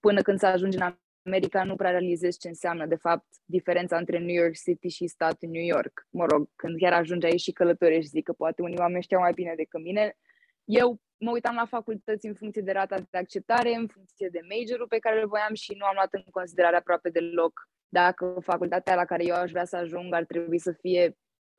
până 0.00 0.22
când 0.22 0.38
să 0.38 0.46
ajungi 0.46 0.76
în 0.76 0.82
America 1.24 1.64
nu 1.64 1.76
prea 1.76 1.90
realizezi 1.90 2.38
ce 2.38 2.48
înseamnă, 2.48 2.86
de 2.86 2.94
fapt, 2.94 3.26
diferența 3.44 3.96
între 3.96 4.18
New 4.18 4.34
York 4.42 4.54
City 4.54 4.88
și 4.88 5.06
statul 5.06 5.48
New 5.48 5.64
York. 5.64 6.06
Mă 6.10 6.26
rog, 6.26 6.48
când 6.56 6.78
chiar 6.78 6.92
ajungi 6.92 7.26
aici 7.26 7.40
și 7.40 7.52
călătorești, 7.52 8.10
zic 8.10 8.24
că 8.24 8.32
poate 8.32 8.62
unii 8.62 8.78
oameni 8.78 9.02
știau 9.02 9.20
mai 9.20 9.32
bine 9.32 9.52
decât 9.56 9.82
mine. 9.82 10.16
Eu 10.64 11.00
mă 11.18 11.30
uitam 11.30 11.54
la 11.54 11.66
facultăți 11.66 12.26
în 12.26 12.34
funcție 12.34 12.62
de 12.62 12.72
rata 12.72 12.96
de 13.10 13.18
acceptare, 13.18 13.74
în 13.74 13.86
funcție 13.86 14.28
de 14.28 14.40
majorul 14.48 14.86
pe 14.86 14.98
care 14.98 15.20
îl 15.20 15.28
voiam 15.28 15.54
și 15.54 15.74
nu 15.78 15.84
am 15.84 15.94
luat 15.94 16.12
în 16.12 16.24
considerare 16.30 16.76
aproape 16.76 17.10
deloc 17.10 17.68
dacă 17.88 18.36
facultatea 18.40 18.94
la 18.94 19.04
care 19.04 19.24
eu 19.24 19.34
aș 19.34 19.50
vrea 19.50 19.64
să 19.64 19.76
ajung 19.76 20.14
ar 20.14 20.24
trebui 20.24 20.58
să 20.58 20.72
fie 20.72 21.16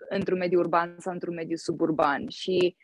într-un 0.09 0.37
mediu 0.37 0.59
urban 0.59 0.95
sau 0.99 1.13
într-un 1.13 1.33
mediu 1.33 1.55
suburban. 1.55 2.27
Și 2.27 2.75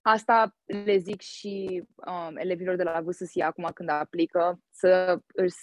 asta 0.00 0.56
le 0.64 0.96
zic 0.96 1.20
și 1.20 1.84
um, 1.94 2.36
elevilor 2.36 2.76
de 2.76 2.82
la 2.82 3.00
VSC 3.00 3.40
acum 3.40 3.70
când 3.74 3.88
aplică, 3.88 4.60
să 4.70 5.18
își, 5.26 5.56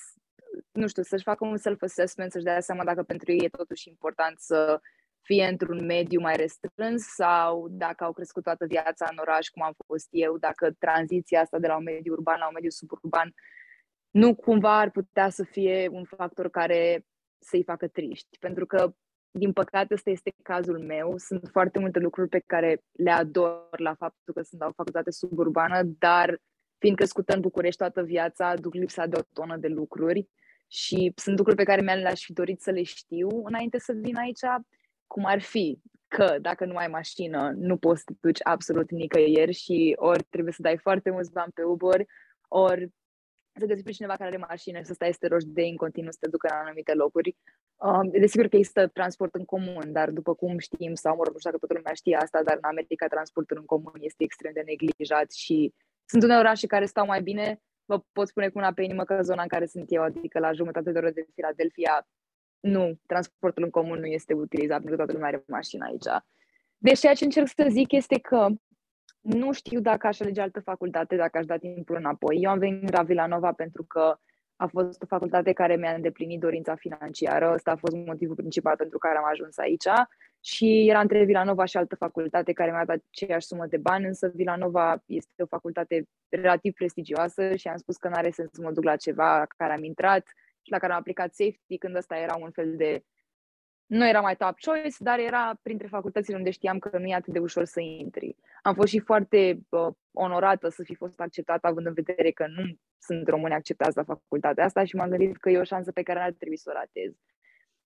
nu 0.72 0.88
știu, 0.88 1.04
să-și 1.04 1.24
facă 1.24 1.46
un 1.46 1.58
self-assessment, 1.58 2.32
să-și 2.32 2.44
dea 2.44 2.60
seama 2.60 2.84
dacă 2.84 3.04
pentru 3.04 3.32
ei 3.32 3.40
e 3.44 3.50
totuși 3.50 3.90
important 3.90 4.40
să 4.40 4.80
fie 5.22 5.46
într-un 5.46 5.86
mediu 5.86 6.20
mai 6.20 6.36
restrâns 6.36 7.04
sau 7.04 7.68
dacă 7.70 8.04
au 8.04 8.14
crescut 8.14 8.44
toată 8.44 8.66
viața 8.66 9.08
în 9.12 9.18
oraș, 9.18 9.48
cum 9.48 9.62
am 9.62 9.74
fost 9.86 10.08
eu, 10.12 10.38
dacă 10.38 10.72
tranziția 10.80 11.42
asta 11.42 11.60
de 11.60 11.68
la 11.68 11.78
un 11.78 11.84
mediu 11.84 12.14
urban 12.14 12.40
la 12.40 12.48
un 12.48 12.54
mediu 12.54 12.70
suburban 12.70 13.34
nu 14.14 14.36
cumva 14.36 14.80
ar 14.80 14.92
putea 14.92 15.30
să 15.30 15.44
fie 15.44 15.90
un 15.92 16.04
factor 16.04 16.50
care 16.50 17.06
să-i 17.40 17.64
facă 17.64 17.88
triști. 17.88 18.38
Pentru 18.40 18.66
că, 18.66 18.94
din 19.32 19.54
păcate, 19.54 19.94
ăsta 19.94 20.10
este 20.10 20.34
cazul 20.44 20.80
meu. 20.80 21.18
Sunt 21.18 21.50
foarte 21.52 21.80
multe 21.80 22.00
lucruri 22.00 22.30
pe 22.30 22.44
care 22.46 22.84
le 22.92 23.12
ador 23.12 23.80
la 23.80 23.94
faptul 23.94 24.34
că 24.34 24.42
sunt 24.42 24.62
la 24.62 24.68
o 24.68 24.72
facultate 24.72 25.12
suburbană, 25.12 25.82
dar 25.84 26.42
fiind 26.78 26.98
crescută 26.98 27.34
în 27.34 27.42
București 27.42 27.78
toată 27.78 28.02
viața, 28.02 28.56
duc 28.56 28.74
lipsa 28.74 29.06
de 29.06 29.18
o 29.20 29.22
tonă 29.34 29.58
de 29.58 29.68
lucruri 29.68 30.30
și 30.74 31.14
sunt 31.16 31.38
lucruri 31.38 31.58
pe 31.58 31.64
care 31.64 31.82
mi-aș 31.82 32.24
fi 32.24 32.34
dorit 32.34 32.62
să 32.62 32.72
le 32.72 32.84
știu 32.84 33.30
înainte 33.44 33.80
să 33.80 33.94
vin 33.94 34.18
aici, 34.18 34.40
cum 35.08 35.26
ar 35.26 35.42
fi 35.42 35.80
că 36.08 36.38
dacă 36.42 36.66
nu 36.66 36.76
ai 36.76 36.88
mașină, 36.88 37.54
nu 37.56 37.78
poți 37.78 38.00
să 38.00 38.06
te 38.06 38.14
duci 38.22 38.40
absolut 38.44 38.92
nicăieri 38.92 39.54
și 39.54 39.94
ori 39.96 40.24
trebuie 40.24 40.54
să 40.54 40.62
dai 40.62 40.78
foarte 40.78 41.10
mulți 41.10 41.32
bani 41.32 41.52
pe 41.52 41.64
Uber, 41.64 42.06
ori 42.48 42.92
să 43.60 43.66
găsești 43.66 43.86
pe 43.86 43.92
cineva 43.92 44.16
care 44.16 44.30
are 44.30 44.46
mașină 44.50 44.78
și 44.78 44.86
să 44.86 44.94
stai 44.94 45.12
să 45.12 45.18
te 45.20 45.28
rogi 45.28 45.48
de 45.48 45.62
în 45.62 45.76
continuu 45.76 46.12
să 46.12 46.18
te 46.22 46.30
ducă 46.30 46.48
în 46.52 46.58
anumite 46.66 46.94
locuri. 46.94 47.36
Um, 47.76 48.10
desigur 48.10 48.48
că 48.48 48.56
există 48.56 48.88
transport 48.88 49.36
în 49.36 49.46
comun, 49.46 49.92
dar 49.92 50.10
după 50.10 50.34
cum 50.34 50.58
știm, 50.58 50.94
sau 50.94 51.16
mă 51.16 51.24
rog, 51.24 51.34
nu 51.34 51.40
știu 51.40 51.52
dacă 51.52 51.66
toată 51.66 51.76
lumea 51.78 51.94
știe 51.94 52.16
asta, 52.16 52.44
dar 52.44 52.56
în 52.56 52.70
America 52.70 53.08
transportul 53.08 53.58
în 53.58 53.66
comun 53.66 54.00
este 54.00 54.24
extrem 54.24 54.54
de 54.54 54.64
neglijat 54.66 55.32
și 55.32 55.74
sunt 56.06 56.24
unele 56.24 56.40
orașe 56.40 56.68
care 56.68 56.86
stau 56.86 57.06
mai 57.06 57.22
bine. 57.22 57.62
Vă 57.86 58.04
pot 58.12 58.28
spune 58.28 58.50
cu 58.50 58.58
una 58.58 58.74
pe 58.74 58.84
inimă 58.84 59.04
că 59.04 59.22
zona 59.22 59.42
în 59.42 59.48
care 59.48 59.66
sunt 59.66 59.86
eu, 59.88 60.04
adică 60.04 60.40
la 60.40 60.52
jumătate 60.52 60.92
de 60.92 60.98
oră 60.98 61.12
de 61.12 61.28
Philadelphia, 61.34 62.08
nu, 62.60 63.00
transportul 63.06 63.64
în 63.64 63.70
comun 63.70 64.00
nu 64.00 64.06
este 64.06 64.34
utilizat 64.34 64.78
pentru 64.78 64.90
că 64.90 64.96
toată 64.96 65.14
lumea 65.14 65.28
are 65.28 65.44
mașină 65.48 65.86
aici. 65.86 66.24
Deci 66.78 67.00
ceea 67.00 67.14
ce 67.14 67.24
încerc 67.24 67.48
să 67.48 67.68
zic 67.70 67.92
este 67.92 68.20
că 68.20 68.48
nu 69.20 69.52
știu 69.52 69.80
dacă 69.80 70.08
aș 70.08 70.20
alege 70.20 70.42
altă 70.42 70.60
facultate, 70.60 71.16
dacă 71.16 71.38
aș 71.38 71.46
da 71.46 71.58
timpul 71.58 71.96
înapoi. 71.96 72.38
Eu 72.42 72.50
am 72.50 72.60
venit 72.60 72.92
la 72.92 73.04
Villanova 73.04 73.54
pentru 73.54 73.84
că 73.84 74.18
a 74.64 74.68
fost 74.68 75.02
o 75.02 75.06
facultate 75.06 75.52
care 75.52 75.76
mi-a 75.76 75.94
îndeplinit 75.94 76.40
dorința 76.40 76.76
financiară. 76.76 77.52
Ăsta 77.54 77.72
a 77.72 77.76
fost 77.76 77.96
motivul 77.96 78.36
principal 78.36 78.76
pentru 78.76 78.98
care 78.98 79.18
am 79.18 79.26
ajuns 79.32 79.58
aici. 79.58 79.88
Și 80.42 80.88
era 80.90 81.00
între 81.00 81.24
Villanova 81.24 81.66
și 81.66 81.78
altă 81.78 81.96
facultate 81.96 82.54
care 82.54 82.72
mi-a 82.72 82.86
dat 82.86 83.04
aceeași 83.12 83.48
sumă 83.48 83.66
de 83.66 83.78
bani, 83.78 84.06
însă 84.06 84.32
Villanova 84.36 85.04
este 85.06 85.44
o 85.44 85.46
facultate 85.46 86.08
relativ 86.30 86.74
prestigioasă 86.74 87.56
și 87.56 87.68
am 87.68 87.78
spus 87.78 87.98
că 87.98 88.08
nu 88.08 88.16
are 88.16 88.30
sens 88.30 88.50
să 88.52 88.62
mă 88.62 88.72
duc 88.72 88.84
la 88.84 88.96
ceva 88.96 89.46
care 89.58 89.74
am 89.74 89.84
intrat 89.84 90.28
și 90.62 90.72
la 90.72 90.78
care 90.78 90.92
am 90.92 91.00
aplicat 91.00 91.34
safety 91.34 91.78
când 91.78 91.96
ăsta 91.96 92.16
era 92.18 92.36
un 92.36 92.52
fel 92.52 92.76
de 92.76 93.04
nu 93.86 94.08
era 94.08 94.22
mai 94.22 94.36
top 94.36 94.60
choice, 94.60 94.96
dar 95.00 95.20
era 95.20 95.60
printre 95.62 95.88
facultățile 95.88 96.38
unde 96.38 96.50
știam 96.50 96.80
că 96.80 96.98
nu 96.98 97.06
e 97.06 97.14
atât 97.14 97.34
de 97.34 97.40
ușor 97.40 97.66
să 97.66 97.80
intri. 97.80 98.36
Am 98.66 98.74
fost 98.74 98.88
și 98.88 99.00
foarte 99.00 99.60
uh, 99.70 99.94
onorată 100.12 100.70
să 100.70 100.84
fi 100.84 100.96
fost 100.96 101.20
acceptată, 101.20 101.68
având 101.68 101.86
în 101.86 101.94
vedere 101.94 102.32
că 102.32 102.48
nu 102.48 102.64
sunt 103.00 103.28
români 103.28 103.54
acceptați 103.54 103.98
la 103.98 104.04
facultatea 104.04 104.66
asta 104.66 104.84
și 104.84 104.96
m-am 104.96 105.10
gândit 105.10 105.38
că 105.38 105.50
e 105.50 105.58
o 105.58 105.64
șansă 105.64 105.92
pe 105.92 106.04
care 106.04 106.20
ar 106.20 106.32
trebui 106.32 106.58
să 106.58 106.70
o 106.70 106.78
ratez. 106.78 107.14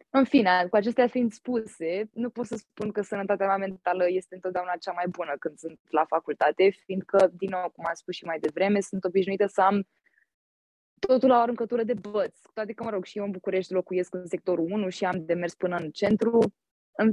În 0.09 0.23
fine, 0.23 0.67
cu 0.69 0.75
acestea 0.75 1.07
fiind 1.07 1.31
spuse, 1.31 2.09
nu 2.13 2.29
pot 2.29 2.45
să 2.45 2.55
spun 2.55 2.91
că 2.91 3.01
sănătatea 3.01 3.47
mea 3.47 3.57
mentală 3.57 4.05
este 4.09 4.35
întotdeauna 4.35 4.75
cea 4.79 4.91
mai 4.91 5.05
bună 5.09 5.33
când 5.39 5.57
sunt 5.57 5.79
la 5.89 6.05
facultate, 6.05 6.69
fiindcă, 6.69 7.31
din 7.37 7.49
nou, 7.49 7.69
cum 7.69 7.85
am 7.87 7.93
spus 7.93 8.15
și 8.15 8.25
mai 8.25 8.39
devreme, 8.39 8.79
sunt 8.79 9.03
obișnuită 9.03 9.45
să 9.45 9.61
am 9.61 9.87
totul 10.99 11.29
la 11.29 11.37
o 11.37 11.41
aruncătură 11.41 11.83
de 11.83 11.93
băți. 11.93 12.41
Cu 12.41 12.51
toate 12.53 12.73
că, 12.73 12.83
mă 12.83 12.89
rog, 12.89 13.05
și 13.05 13.17
eu 13.17 13.23
în 13.23 13.31
București 13.31 13.73
locuiesc 13.73 14.13
în 14.13 14.27
sectorul 14.27 14.71
1 14.71 14.89
și 14.89 15.05
am 15.05 15.25
de 15.25 15.33
mers 15.33 15.55
până 15.55 15.75
în 15.75 15.89
centru, 15.91 16.39
în, 16.39 16.49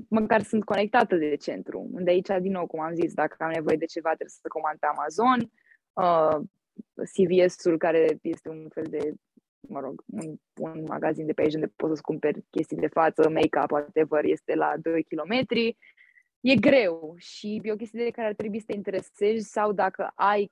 măcar 0.09 0.43
sunt 0.43 0.65
conectată 0.65 1.17
de 1.17 1.37
centru, 1.37 1.89
unde 1.93 2.11
aici, 2.11 2.29
din 2.41 2.53
nou, 2.53 2.67
cum 2.67 2.81
am 2.81 2.95
zis, 2.95 3.15
dacă 3.15 3.37
am 3.39 3.51
nevoie 3.51 3.77
de 3.77 3.85
ceva, 3.85 4.09
trebuie 4.09 4.29
să 4.29 4.49
comand 4.49 4.79
pe 4.79 4.87
Amazon, 4.87 5.51
uh, 5.93 6.47
CVS-ul, 6.95 7.79
care 7.79 8.19
este 8.23 8.49
un 8.49 8.69
fel 8.69 8.85
de, 8.89 9.13
mă 9.61 9.81
rog, 9.81 10.03
un, 10.07 10.37
un 10.61 10.85
magazin 10.87 11.27
de 11.27 11.33
pe 11.33 11.43
aici 11.43 11.55
unde 11.55 11.73
poți 11.77 11.95
să 11.95 12.03
cumperi 12.03 12.45
chestii 12.51 12.77
de 12.77 12.87
față, 12.87 13.29
make-up, 13.29 13.71
whatever, 13.71 14.25
este 14.25 14.55
la 14.55 14.75
2 14.83 15.05
km. 15.05 15.47
E 16.41 16.55
greu 16.55 17.15
și 17.19 17.61
e 17.63 17.73
o 17.73 17.77
chestie 17.77 18.05
de 18.05 18.11
care 18.11 18.29
ar 18.29 18.35
trebui 18.35 18.59
să 18.59 18.65
te 18.67 18.75
interesezi 18.75 19.51
sau 19.51 19.73
dacă 19.73 20.13
ai 20.15 20.51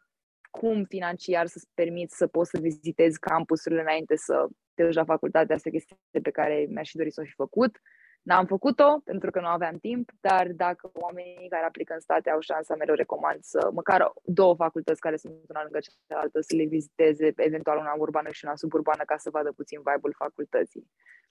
cum 0.51 0.85
financiar 0.85 1.47
să-ți 1.47 1.69
permiți 1.75 2.17
să 2.17 2.27
poți 2.27 2.51
să 2.51 2.59
vizitezi 2.61 3.19
campusurile 3.19 3.81
înainte 3.81 4.17
să 4.17 4.47
te 4.75 4.85
duci 4.85 4.95
la 4.95 5.05
facultate, 5.05 5.53
asta 5.53 5.71
chestie 5.71 5.97
pe 6.23 6.31
care 6.31 6.67
mi-aș 6.69 6.91
fi 6.91 6.97
dorit 6.97 7.13
să 7.13 7.21
o 7.21 7.25
fi 7.25 7.33
făcut. 7.33 7.81
N-am 8.23 8.47
făcut-o 8.47 9.01
pentru 9.05 9.31
că 9.31 9.41
nu 9.41 9.47
aveam 9.47 9.77
timp, 9.79 10.11
dar 10.21 10.49
dacă 10.49 10.91
oamenii 10.93 11.49
care 11.49 11.65
aplică 11.65 11.93
în 11.95 12.01
state 12.01 12.31
au 12.31 12.41
șansa, 12.41 12.75
mereu 12.75 12.95
recomand 12.95 13.39
să 13.43 13.71
măcar 13.73 14.13
două 14.25 14.55
facultăți 14.55 15.01
care 15.01 15.17
sunt 15.17 15.35
una 15.49 15.63
lângă 15.63 15.79
cealaltă 16.09 16.41
să 16.41 16.55
le 16.57 16.65
viziteze, 16.65 17.33
eventual 17.37 17.79
una 17.79 17.95
urbană 17.99 18.29
și 18.31 18.45
una 18.45 18.57
suburbană, 18.57 19.03
ca 19.07 19.17
să 19.17 19.31
vadă 19.31 19.53
puțin 19.53 19.79
vibe-ul 19.79 20.15
facultății. 20.19 20.91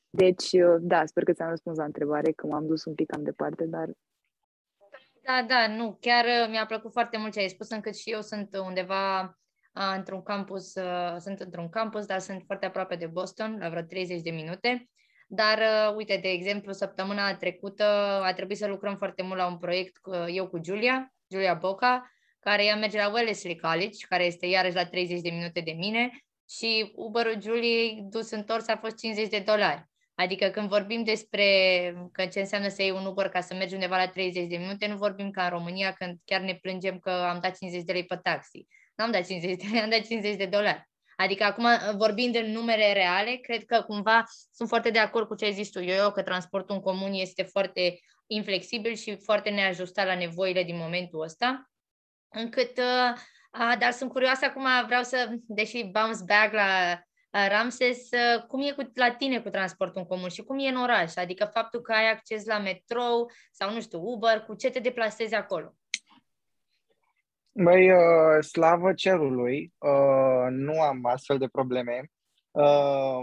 Deci, 0.09 0.49
da, 0.79 1.05
sper 1.05 1.23
că 1.23 1.33
ți-am 1.33 1.49
răspuns 1.49 1.77
la 1.77 1.83
întrebare, 1.83 2.31
că 2.31 2.47
m-am 2.47 2.67
dus 2.67 2.85
un 2.85 2.93
pic 2.93 3.11
cam 3.11 3.23
departe, 3.23 3.65
dar 3.65 3.89
da, 5.23 5.45
da, 5.47 5.67
nu, 5.67 5.97
chiar 5.99 6.25
uh, 6.25 6.49
mi-a 6.49 6.65
plăcut 6.65 6.91
foarte 6.91 7.17
mult 7.17 7.33
ce 7.33 7.39
ai 7.39 7.49
spus, 7.49 7.69
încât 7.69 7.95
și 7.95 8.11
eu 8.11 8.21
sunt 8.21 8.55
undeva 8.65 9.21
uh, 9.21 9.93
într-un 9.95 10.23
campus, 10.23 10.75
uh, 10.75 11.15
sunt 11.19 11.39
într-un 11.39 11.69
campus, 11.69 12.05
dar 12.05 12.19
sunt 12.19 12.43
foarte 12.45 12.65
aproape 12.65 12.95
de 12.95 13.07
Boston, 13.07 13.57
la 13.59 13.69
vreo 13.69 13.81
30 13.81 14.21
de 14.21 14.31
minute. 14.31 14.89
Dar, 15.33 15.57
uh, 15.57 15.95
uite, 15.95 16.19
de 16.21 16.29
exemplu, 16.29 16.71
săptămâna 16.71 17.35
trecută 17.35 17.83
a 18.23 18.33
trebuit 18.33 18.57
să 18.57 18.67
lucrăm 18.67 18.95
foarte 18.95 19.21
mult 19.21 19.37
la 19.37 19.47
un 19.47 19.57
proiect 19.57 19.97
cu, 19.97 20.11
eu 20.27 20.47
cu 20.47 20.59
Julia, 20.63 21.13
Julia 21.31 21.53
Boca, 21.53 22.11
care 22.39 22.65
ea 22.65 22.75
merge 22.75 22.97
la 22.97 23.11
Wellesley 23.11 23.57
College, 23.57 24.05
care 24.09 24.25
este 24.25 24.45
iarăși 24.45 24.75
la 24.75 24.85
30 24.85 25.21
de 25.21 25.29
minute 25.29 25.59
de 25.59 25.71
mine 25.71 26.09
și 26.49 26.91
Uber-ul 26.95 27.41
Juliei 27.41 28.05
dus 28.09 28.31
întors 28.31 28.67
a 28.67 28.77
fost 28.77 28.97
50 28.97 29.29
de 29.29 29.39
dolari. 29.39 29.85
Adică 30.15 30.47
când 30.47 30.69
vorbim 30.69 31.03
despre 31.03 31.45
că 32.11 32.25
ce 32.25 32.39
înseamnă 32.39 32.67
să 32.67 32.81
iei 32.81 32.91
un 32.91 33.05
Uber 33.05 33.29
ca 33.29 33.41
să 33.41 33.53
mergi 33.53 33.73
undeva 33.73 33.97
la 33.97 34.07
30 34.07 34.47
de 34.47 34.57
minute, 34.57 34.87
nu 34.87 34.95
vorbim 34.95 35.31
ca 35.31 35.43
în 35.43 35.49
România 35.49 35.91
când 35.91 36.17
chiar 36.25 36.41
ne 36.41 36.55
plângem 36.55 36.99
că 36.99 37.09
am 37.09 37.39
dat 37.41 37.57
50 37.57 37.83
de 37.83 37.91
lei 37.91 38.05
pe 38.05 38.15
taxi. 38.15 38.65
Nu 38.95 39.03
am 39.03 39.11
dat 39.11 39.25
50 39.25 39.57
de 39.57 39.67
lei, 39.71 39.81
am 39.81 39.89
dat 39.89 40.05
50 40.05 40.35
de 40.35 40.45
dolari. 40.45 40.90
Adică 41.21 41.43
acum, 41.43 41.67
vorbind 41.97 42.35
în 42.35 42.51
numere 42.51 42.93
reale, 42.93 43.35
cred 43.35 43.65
că 43.65 43.81
cumva 43.81 44.23
sunt 44.51 44.69
foarte 44.69 44.89
de 44.89 44.99
acord 44.99 45.27
cu 45.27 45.35
ce 45.35 45.45
ai 45.45 45.53
zis 45.53 45.69
tu, 45.69 45.81
eu, 45.81 46.11
că 46.11 46.21
transportul 46.21 46.75
în 46.75 46.81
comun 46.81 47.13
este 47.13 47.43
foarte 47.43 47.99
inflexibil 48.27 48.95
și 48.95 49.17
foarte 49.23 49.49
neajustat 49.49 50.05
la 50.05 50.15
nevoile 50.15 50.63
din 50.63 50.77
momentul 50.77 51.21
ăsta, 51.21 51.69
încât, 52.29 52.77
uh, 52.77 53.75
dar 53.79 53.91
sunt 53.91 54.11
curioasă 54.11 54.45
acum, 54.45 54.65
vreau 54.85 55.03
să, 55.03 55.29
deși 55.47 55.83
bounce 55.83 56.23
back 56.25 56.53
la 56.53 57.01
Ramses, 57.47 58.09
cum 58.47 58.61
e 58.61 58.71
cu, 58.71 58.91
la 58.93 59.11
tine 59.11 59.39
cu 59.39 59.49
transportul 59.49 60.01
în 60.01 60.07
comun 60.07 60.29
și 60.29 60.41
cum 60.43 60.59
e 60.59 60.67
în 60.67 60.81
oraș? 60.81 61.15
Adică 61.15 61.49
faptul 61.53 61.81
că 61.81 61.91
ai 61.91 62.11
acces 62.11 62.45
la 62.45 62.59
metrou 62.59 63.31
sau, 63.51 63.73
nu 63.73 63.81
știu, 63.81 63.99
Uber, 64.03 64.41
cu 64.41 64.55
ce 64.55 64.69
te 64.69 64.79
deplasezi 64.79 65.35
acolo? 65.35 65.75
Băi, 67.53 67.91
uh, 67.91 68.43
slavă 68.43 68.93
cerului, 68.93 69.73
uh, 69.77 70.47
nu 70.49 70.81
am 70.81 71.05
astfel 71.05 71.37
de 71.37 71.47
probleme. 71.47 72.11
Uh, 72.51 73.21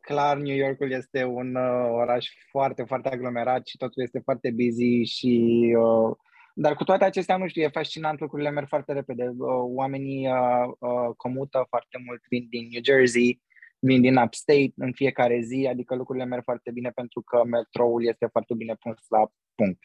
clar, 0.00 0.36
New 0.36 0.56
Yorkul 0.56 0.90
este 0.90 1.24
un 1.24 1.54
uh, 1.54 1.88
oraș 1.90 2.28
foarte, 2.50 2.82
foarte 2.82 3.08
aglomerat 3.08 3.66
și 3.66 3.76
totul 3.76 4.02
este 4.02 4.18
foarte 4.18 4.50
busy 4.50 5.02
și 5.02 5.64
uh, 5.78 6.16
dar 6.54 6.74
cu 6.74 6.84
toate 6.84 7.04
acestea, 7.04 7.36
nu 7.36 7.48
știu, 7.48 7.62
e 7.62 7.68
fascinant, 7.68 8.20
lucrurile 8.20 8.50
merg 8.50 8.68
foarte 8.68 8.92
repede. 8.92 9.28
Uh, 9.28 9.46
oamenii 9.74 10.26
uh, 10.26 10.72
uh, 10.78 11.14
comută 11.16 11.66
foarte 11.68 11.98
mult, 12.04 12.20
vin 12.28 12.46
din 12.50 12.68
New 12.70 12.80
Jersey, 12.84 13.42
vin 13.78 14.00
din 14.00 14.16
upstate 14.16 14.72
în 14.76 14.92
fiecare 14.92 15.40
zi, 15.40 15.66
adică 15.70 15.94
lucrurile 15.94 16.24
merg 16.24 16.42
foarte 16.42 16.70
bine 16.70 16.90
pentru 16.90 17.22
că 17.22 17.44
metroul 17.44 18.06
este 18.06 18.26
foarte 18.26 18.54
bine 18.54 18.74
pus 18.74 18.96
la 19.08 19.30
punct. 19.54 19.78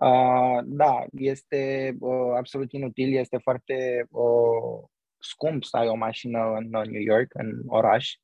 Uh, 0.00 0.58
da, 0.64 1.04
este 1.12 1.94
uh, 2.00 2.34
absolut 2.36 2.72
inutil, 2.72 3.16
este 3.16 3.38
foarte 3.38 4.06
uh, 4.10 4.88
scump 5.18 5.64
să 5.64 5.76
ai 5.76 5.88
o 5.88 5.94
mașină 5.94 6.54
în 6.56 6.68
New 6.68 7.00
York, 7.00 7.34
în 7.34 7.62
oraș, 7.66 8.14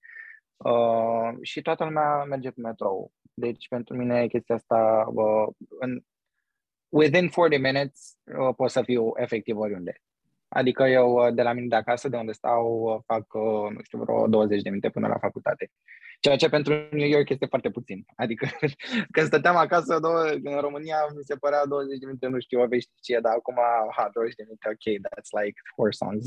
uh, 0.57 1.39
și 1.43 1.63
toată 1.63 1.85
lumea 1.85 2.25
merge 2.25 2.51
cu 2.51 2.61
metrou. 2.61 3.13
Deci 3.35 3.69
pentru 3.69 3.97
mine 3.97 4.27
chestia 4.27 4.55
asta, 4.55 5.05
uh, 5.15 5.55
în, 5.81 6.01
within 6.89 7.29
40 7.29 7.61
minutes 7.61 8.17
uh, 8.25 8.55
pot 8.57 8.71
să 8.71 8.83
fiu 8.83 9.13
efectiv 9.17 9.59
oriunde. 9.59 10.01
Adică 10.55 10.83
eu 10.83 11.31
de 11.31 11.43
la 11.43 11.53
mine 11.53 11.67
de 11.67 11.75
acasă, 11.77 12.09
de 12.09 12.17
unde 12.17 12.33
stau, 12.33 13.03
fac, 13.07 13.35
nu 13.75 13.83
știu, 13.83 13.99
vreo 13.99 14.27
20 14.27 14.63
de 14.63 14.69
minute 14.69 14.91
până 14.91 15.07
la 15.09 15.19
facultate. 15.19 15.71
Ceea 16.21 16.37
ce 16.37 16.49
pentru 16.49 16.73
New 16.91 17.09
York 17.09 17.29
este 17.29 17.47
foarte 17.47 17.71
puțin. 17.71 18.05
Adică 18.23 18.47
când 19.11 19.27
stăteam 19.27 19.57
acasă 19.57 19.99
două, 19.99 20.23
în 20.43 20.61
România 20.61 20.97
mi 21.17 21.25
se 21.25 21.37
părea 21.37 21.67
20 21.67 21.99
de 21.99 22.07
minute, 22.07 22.27
nu 22.27 22.41
știu 22.41 22.61
o 22.61 22.67
veșnicie, 22.67 23.19
dar 23.23 23.33
acum, 23.33 23.57
ha, 23.97 24.11
20 24.13 24.35
de 24.35 24.43
minute, 24.47 24.69
ok, 24.69 24.87
that's 25.05 25.31
like 25.43 25.59
four 25.75 25.93
songs. 25.93 26.27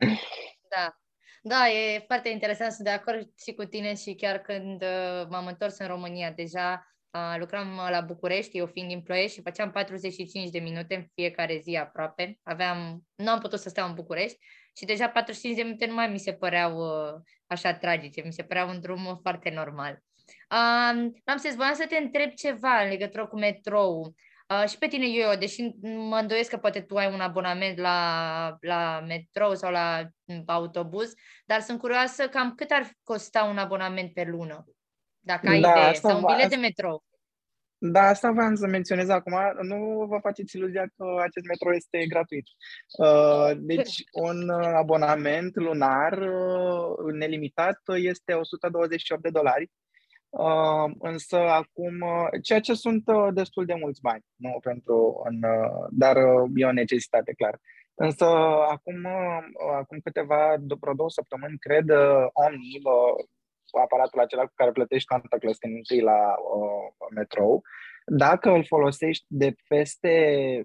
da. 0.76 0.96
Da, 1.44 1.68
e 1.68 2.04
foarte 2.06 2.28
interesant, 2.28 2.72
sunt 2.72 2.86
de 2.86 2.92
acord 2.92 3.28
și 3.44 3.54
cu 3.54 3.64
tine 3.64 3.94
și 3.94 4.14
chiar 4.14 4.38
când 4.38 4.82
uh, 4.82 5.26
m-am 5.28 5.46
întors 5.46 5.78
în 5.78 5.86
România 5.86 6.30
deja, 6.30 6.70
uh, 6.72 6.91
lucram 7.38 7.80
la 7.90 8.00
București, 8.00 8.58
eu 8.58 8.66
fiind 8.66 8.88
din 8.88 9.02
Ploiești 9.02 9.36
și 9.36 9.42
făceam 9.42 9.70
45 9.70 10.50
de 10.50 10.58
minute 10.58 10.94
în 10.94 11.04
fiecare 11.14 11.58
zi 11.62 11.76
aproape. 11.76 12.38
Aveam, 12.42 13.02
nu 13.14 13.30
am 13.30 13.40
putut 13.40 13.58
să 13.58 13.68
stau 13.68 13.88
în 13.88 13.94
București 13.94 14.38
și 14.76 14.84
deja 14.84 15.08
45 15.08 15.56
de 15.56 15.62
minute 15.62 15.86
nu 15.86 15.94
mai 15.94 16.08
mi 16.08 16.18
se 16.18 16.32
păreau 16.32 16.76
uh, 16.76 17.20
așa 17.46 17.74
tragice, 17.74 18.22
mi 18.24 18.32
se 18.32 18.42
păreau 18.42 18.68
un 18.68 18.80
drum 18.80 19.18
foarte 19.22 19.50
normal. 19.50 20.02
Uh, 20.50 21.10
am 21.24 21.36
să 21.36 21.52
voiam 21.56 21.74
să 21.74 21.86
te 21.88 21.96
întreb 21.96 22.30
ceva 22.30 22.82
în 22.82 22.88
legătură 22.88 23.26
cu 23.26 23.38
metrou. 23.38 24.14
Uh, 24.48 24.68
și 24.68 24.78
pe 24.78 24.86
tine, 24.86 25.06
eu, 25.06 25.34
deși 25.38 25.62
mă 25.82 26.16
îndoiesc 26.16 26.50
că 26.50 26.56
poate 26.56 26.80
tu 26.80 26.96
ai 26.96 27.12
un 27.12 27.20
abonament 27.20 27.78
la, 27.78 28.56
la 28.60 29.00
metrou 29.06 29.54
sau 29.54 29.70
la 29.70 30.08
autobuz, 30.46 31.12
dar 31.46 31.60
sunt 31.60 31.78
curioasă 31.78 32.28
cam 32.28 32.54
cât 32.54 32.70
ar 32.70 32.90
costa 33.02 33.44
un 33.44 33.58
abonament 33.58 34.12
pe 34.12 34.24
lună, 34.24 34.64
dacă 35.22 35.48
ai 35.48 35.60
da, 35.60 35.70
idee, 35.70 35.92
sau 35.92 36.16
un 36.16 36.24
bilet 36.26 36.48
de 36.48 36.56
metrou. 36.56 37.04
Da, 37.84 38.00
asta 38.00 38.30
vreau 38.30 38.54
să 38.54 38.66
menționez 38.66 39.08
acum. 39.08 39.34
Nu 39.62 40.06
vă 40.08 40.18
faceți 40.22 40.56
iluzia 40.56 40.86
că 40.96 41.04
acest 41.22 41.46
metro 41.46 41.74
este 41.74 42.06
gratuit. 42.06 42.46
Uh, 42.98 43.50
deci, 43.56 44.04
un 44.28 44.50
abonament 44.50 45.56
lunar 45.56 46.12
uh, 46.18 47.12
nelimitat 47.12 47.78
este 47.94 48.32
128 48.32 49.22
de 49.22 49.30
dolari. 49.30 49.70
Uh, 50.28 50.94
însă 50.98 51.36
acum, 51.36 52.04
ceea 52.42 52.60
ce 52.60 52.74
sunt 52.74 53.04
destul 53.32 53.64
de 53.64 53.74
mulți 53.74 54.00
bani, 54.00 54.24
nu 54.36 54.58
pentru, 54.62 55.22
în, 55.24 55.40
dar 55.90 56.16
e 56.54 56.66
o 56.66 56.72
necesitate, 56.72 57.32
clar. 57.32 57.60
Însă 57.94 58.24
acum, 58.70 59.06
acum 59.78 59.98
câteva, 60.04 60.56
după 60.60 60.92
două 60.96 61.10
săptămâni, 61.10 61.58
cred, 61.58 61.90
Omni, 62.32 62.80
aparatul 63.80 64.20
acela 64.20 64.42
cu 64.42 64.52
care 64.54 64.72
plătești 64.72 65.08
contactless 65.08 65.58
când 65.58 65.76
intri 65.76 66.00
la 66.00 66.20
uh, 66.56 67.08
metrou, 67.14 67.62
dacă 68.06 68.50
îl 68.50 68.64
folosești 68.64 69.24
de 69.28 69.54
peste, 69.68 70.14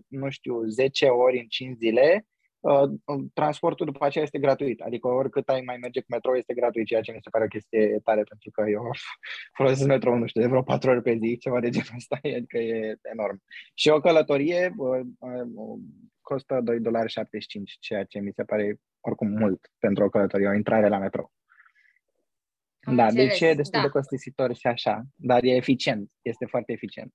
nu 0.07 0.29
știu, 0.29 0.63
10 0.63 1.05
ori 1.05 1.39
în 1.39 1.45
5 1.47 1.77
zile, 1.77 2.25
uh, 2.59 2.89
transportul 3.33 3.85
după 3.85 4.05
aceea 4.05 4.23
este 4.23 4.39
gratuit. 4.39 4.81
Adică 4.81 5.07
oricât 5.07 5.49
ai 5.49 5.61
mai 5.61 5.77
merge 5.77 5.99
cu 5.99 6.05
metrou 6.09 6.35
este 6.35 6.53
gratuit, 6.53 6.85
ceea 6.85 7.01
ce 7.01 7.11
mi 7.11 7.19
se 7.21 7.29
pare 7.29 7.43
o 7.43 7.47
chestie 7.47 7.99
tare, 8.03 8.23
pentru 8.23 8.51
că 8.51 8.69
eu 8.69 8.91
folosesc 9.57 9.87
metrou, 9.87 10.15
nu 10.15 10.27
știu, 10.27 10.41
de 10.41 10.47
vreo 10.47 10.63
4 10.63 10.89
ori 10.89 11.01
pe 11.01 11.17
zi, 11.21 11.37
ceva 11.37 11.59
de 11.59 11.69
genul 11.69 11.95
ăsta, 11.95 12.19
adică 12.37 12.57
e 12.57 12.97
enorm. 13.01 13.41
Și 13.73 13.89
o 13.89 13.99
călătorie 13.99 14.73
uh, 14.77 14.99
uh, 15.19 15.79
costă 16.21 16.55
2,75 16.55 16.63
dolari, 16.81 17.13
ceea 17.79 18.03
ce 18.03 18.19
mi 18.19 18.31
se 18.35 18.43
pare 18.43 18.75
oricum 18.99 19.27
mult 19.27 19.71
pentru 19.79 20.03
o 20.03 20.09
călătorie, 20.09 20.47
o 20.47 20.53
intrare 20.53 20.87
la 20.87 20.97
metrou. 20.97 21.31
Am 22.87 22.95
da, 22.95 23.03
înțeles. 23.03 23.27
deci 23.27 23.49
e 23.49 23.53
destul 23.53 23.79
da. 23.79 23.85
de 23.85 23.91
costisitor 23.91 24.55
și 24.55 24.67
așa, 24.67 25.03
dar 25.15 25.43
e 25.43 25.55
eficient, 25.55 26.11
este 26.21 26.45
foarte 26.45 26.71
eficient. 26.71 27.13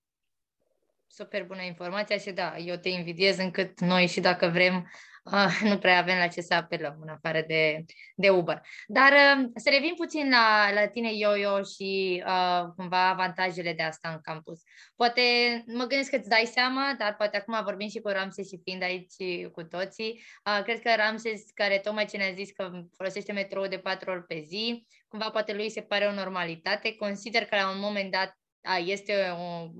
Super 1.15 1.45
bună 1.45 1.63
informația 1.63 2.19
și 2.19 2.31
da, 2.31 2.57
eu 2.57 2.77
te 2.77 2.89
invidiez 2.89 3.39
încât 3.39 3.81
noi 3.81 4.07
și 4.07 4.21
dacă 4.21 4.49
vrem 4.49 4.91
uh, 5.25 5.61
nu 5.71 5.79
prea 5.79 5.99
avem 5.99 6.19
la 6.19 6.27
ce 6.27 6.41
să 6.41 6.55
apelăm 6.55 6.99
în 7.01 7.09
afară 7.09 7.45
de, 7.47 7.85
de 8.15 8.31
Uber. 8.31 8.61
Dar 8.87 9.13
uh, 9.13 9.51
să 9.55 9.71
revin 9.71 9.95
puțin 9.95 10.31
la, 10.31 10.73
la 10.73 10.89
tine, 10.89 11.11
Yo-Yo, 11.13 11.63
și 11.63 12.23
uh, 12.27 12.63
cumva 12.77 13.09
avantajele 13.09 13.73
de 13.73 13.83
asta 13.83 14.09
în 14.09 14.19
campus. 14.23 14.61
Poate 14.97 15.23
mă 15.67 15.85
gândesc 15.85 16.11
că 16.11 16.17
îți 16.17 16.29
dai 16.29 16.51
seama, 16.53 16.95
dar 16.99 17.15
poate 17.17 17.37
acum 17.37 17.61
vorbim 17.65 17.89
și 17.89 18.01
cu 18.01 18.09
Ramses 18.09 18.49
și 18.49 18.61
fiind 18.65 18.83
aici 18.83 19.15
cu 19.53 19.63
toții. 19.63 20.23
Uh, 20.47 20.63
cred 20.63 20.81
că 20.81 20.93
Ramses, 20.97 21.43
care 21.55 21.79
tocmai 21.79 22.07
ce 22.07 22.17
ne-a 22.17 22.33
zis 22.33 22.51
că 22.51 22.71
folosește 22.97 23.33
metrou 23.33 23.67
de 23.67 23.79
patru 23.79 24.11
ori 24.11 24.27
pe 24.27 24.41
zi, 24.47 24.87
cumva 25.09 25.31
poate 25.31 25.55
lui 25.55 25.71
se 25.71 25.81
pare 25.81 26.05
o 26.07 26.13
normalitate. 26.13 26.95
Consider 26.95 27.45
că 27.45 27.57
la 27.57 27.71
un 27.71 27.81
moment 27.81 28.11
dat 28.11 28.39
a, 28.63 28.77
este 28.77 29.13
o 29.39 29.71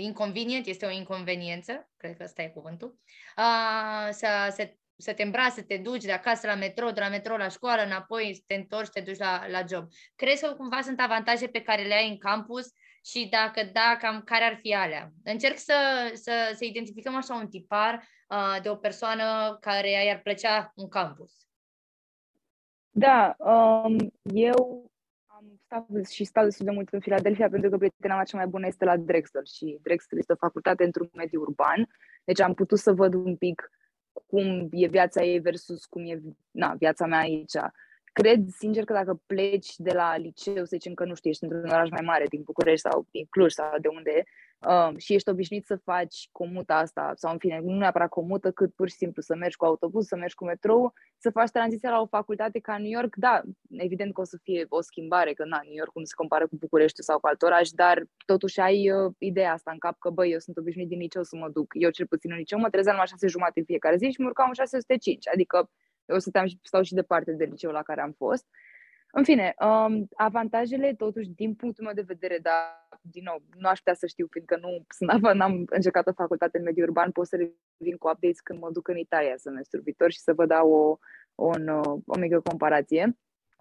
inconvenient, 0.00 0.66
este 0.66 0.86
o 0.86 0.90
inconveniență, 0.90 1.90
cred 1.96 2.16
că 2.16 2.22
ăsta 2.22 2.42
e 2.42 2.48
cuvântul, 2.48 2.98
a, 3.34 4.08
să, 4.10 4.26
să, 4.50 4.74
să 4.96 5.12
te 5.12 5.22
îmbraci, 5.22 5.52
să 5.52 5.62
te 5.62 5.76
duci 5.76 6.04
de 6.04 6.12
acasă 6.12 6.46
la 6.46 6.54
metrou, 6.54 6.90
de 6.90 7.00
la 7.00 7.08
metrou 7.08 7.36
la 7.36 7.48
școală, 7.48 7.82
înapoi 7.82 8.34
să 8.34 8.42
te 8.46 8.54
întorci, 8.54 8.88
te 8.88 9.00
duci 9.00 9.18
la, 9.18 9.48
la 9.48 9.62
job. 9.68 9.88
Crezi 10.14 10.44
că 10.44 10.52
cumva 10.52 10.80
sunt 10.80 11.00
avantaje 11.00 11.46
pe 11.46 11.62
care 11.62 11.82
le 11.82 11.94
ai 11.94 12.08
în 12.08 12.18
campus 12.18 12.66
și 13.04 13.28
dacă 13.30 13.70
da, 13.72 13.96
cam 14.00 14.22
care 14.24 14.44
ar 14.44 14.58
fi 14.62 14.74
alea? 14.74 15.12
Încerc 15.24 15.58
să, 15.58 16.10
să, 16.14 16.52
să 16.54 16.64
identificăm 16.64 17.16
așa 17.16 17.34
un 17.34 17.48
tipar 17.48 18.08
uh, 18.28 18.62
de 18.62 18.68
o 18.68 18.76
persoană 18.76 19.56
care 19.60 19.90
i-ar 19.90 20.20
plăcea 20.20 20.72
un 20.74 20.88
campus. 20.88 21.32
Da, 22.90 23.36
um, 23.38 24.12
eu 24.22 24.90
am 25.46 25.60
stat 25.64 26.08
și 26.08 26.24
stau 26.24 26.44
destul 26.44 26.66
de 26.66 26.72
mult 26.72 26.88
în 26.88 27.00
Filadelfia 27.00 27.48
pentru 27.48 27.70
că 27.70 27.76
prietena 27.76 28.14
mea 28.14 28.24
cea 28.24 28.36
mai 28.36 28.46
bună 28.46 28.66
este 28.66 28.84
la 28.84 28.96
Drexel 28.96 29.44
și 29.44 29.78
Drexel 29.82 30.18
este 30.18 30.32
o 30.32 30.36
facultate 30.36 30.84
într-un 30.84 31.10
mediu 31.14 31.40
urban, 31.40 31.88
deci 32.24 32.40
am 32.40 32.54
putut 32.54 32.78
să 32.78 32.92
văd 32.92 33.14
un 33.14 33.36
pic 33.36 33.70
cum 34.26 34.68
e 34.70 34.86
viața 34.86 35.22
ei 35.22 35.38
versus 35.38 35.84
cum 35.84 36.04
e 36.04 36.20
na, 36.50 36.74
viața 36.78 37.06
mea 37.06 37.18
aici. 37.18 37.56
Cred, 38.12 38.48
sincer, 38.48 38.84
că 38.84 38.92
dacă 38.92 39.22
pleci 39.26 39.76
de 39.76 39.92
la 39.92 40.16
liceu, 40.16 40.64
să 40.64 40.76
zicem 40.76 40.94
că 40.94 41.04
nu 41.04 41.14
știi, 41.14 41.30
ești 41.30 41.44
într-un 41.44 41.64
oraș 41.64 41.88
mai 41.90 42.02
mare, 42.04 42.24
din 42.28 42.42
București 42.42 42.88
sau 42.88 43.06
din 43.10 43.26
Cluj 43.30 43.52
sau 43.52 43.78
de 43.80 43.88
unde, 43.88 44.24
um, 44.58 44.96
și 44.96 45.14
ești 45.14 45.28
obișnuit 45.28 45.66
să 45.66 45.76
faci 45.76 46.28
comuta 46.32 46.76
asta, 46.76 47.12
sau 47.14 47.32
în 47.32 47.38
fine, 47.38 47.60
nu 47.62 47.76
neapărat 47.76 48.08
comută, 48.08 48.50
cât 48.50 48.74
pur 48.74 48.88
și 48.88 48.94
simplu 48.94 49.22
să 49.22 49.34
mergi 49.34 49.56
cu 49.56 49.64
autobuz, 49.64 50.06
să 50.06 50.16
mergi 50.16 50.34
cu 50.34 50.44
metrou, 50.44 50.92
să 51.18 51.30
faci 51.30 51.50
tranziția 51.50 51.90
la 51.90 52.00
o 52.00 52.06
facultate 52.06 52.58
ca 52.58 52.78
New 52.78 52.90
York, 52.90 53.16
da, 53.16 53.42
evident 53.70 54.14
că 54.14 54.20
o 54.20 54.24
să 54.24 54.38
fie 54.42 54.66
o 54.68 54.80
schimbare, 54.80 55.32
că 55.32 55.44
na, 55.44 55.60
New 55.64 55.76
York 55.76 55.90
nu 55.94 56.04
se 56.04 56.14
compară 56.16 56.46
cu 56.46 56.56
București 56.56 57.02
sau 57.02 57.18
cu 57.20 57.26
alt 57.26 57.42
oraș, 57.42 57.68
dar 57.70 58.04
totuși 58.26 58.60
ai 58.60 58.90
uh, 58.90 59.12
ideea 59.18 59.52
asta 59.52 59.70
în 59.70 59.78
cap 59.78 59.98
că, 59.98 60.10
băi, 60.10 60.30
eu 60.30 60.38
sunt 60.38 60.56
obișnuit 60.56 60.88
din 60.88 60.98
liceu 60.98 61.22
să 61.22 61.36
mă 61.36 61.48
duc, 61.48 61.72
eu 61.74 61.90
cel 61.90 62.06
puțin 62.06 62.30
în 62.30 62.36
liceu 62.36 62.58
mă 62.58 62.70
trezeam 62.70 62.96
la 62.96 63.04
șase 63.04 63.26
jumate 63.26 63.58
în 63.58 63.64
fiecare 63.64 63.96
zi 63.96 64.10
și 64.10 64.20
mă 64.20 64.26
urcam 64.26 64.46
în 64.48 64.54
605, 64.54 65.28
adică 65.28 65.70
eu 66.04 66.18
stăteam 66.18 66.46
și 66.46 66.58
stau 66.62 66.82
și 66.82 66.94
departe 66.94 67.32
de 67.32 67.44
liceul 67.44 67.72
la 67.72 67.82
care 67.82 68.00
am 68.00 68.12
fost. 68.12 68.46
În 69.12 69.24
fine, 69.24 69.54
um, 69.60 70.08
avantajele, 70.16 70.94
totuși, 70.94 71.28
din 71.28 71.54
punctul 71.54 71.84
meu 71.84 71.94
de 71.94 72.04
vedere, 72.06 72.38
dar, 72.42 72.88
din 73.00 73.22
nou, 73.24 73.42
nu 73.56 73.68
aș 73.68 73.78
putea 73.78 73.94
să 73.94 74.06
știu, 74.06 74.26
fiindcă 74.30 74.58
nu 74.60 74.84
sunt, 74.88 75.34
n-am 75.34 75.64
încercat 75.66 76.06
o 76.06 76.12
facultate 76.12 76.58
în 76.58 76.64
mediul 76.64 76.86
urban, 76.86 77.10
pot 77.10 77.26
să 77.26 77.36
revin 77.36 77.96
cu 77.98 78.08
updates 78.08 78.40
când 78.40 78.60
mă 78.60 78.70
duc 78.72 78.88
în 78.88 78.96
Italia 78.96 79.36
semestrul 79.36 79.82
viitor 79.82 80.10
și 80.10 80.18
să 80.18 80.32
vă 80.32 80.46
dau 80.46 80.70
o, 80.70 80.98
o, 81.34 81.50
o 82.06 82.18
mică 82.18 82.40
comparație. 82.40 83.16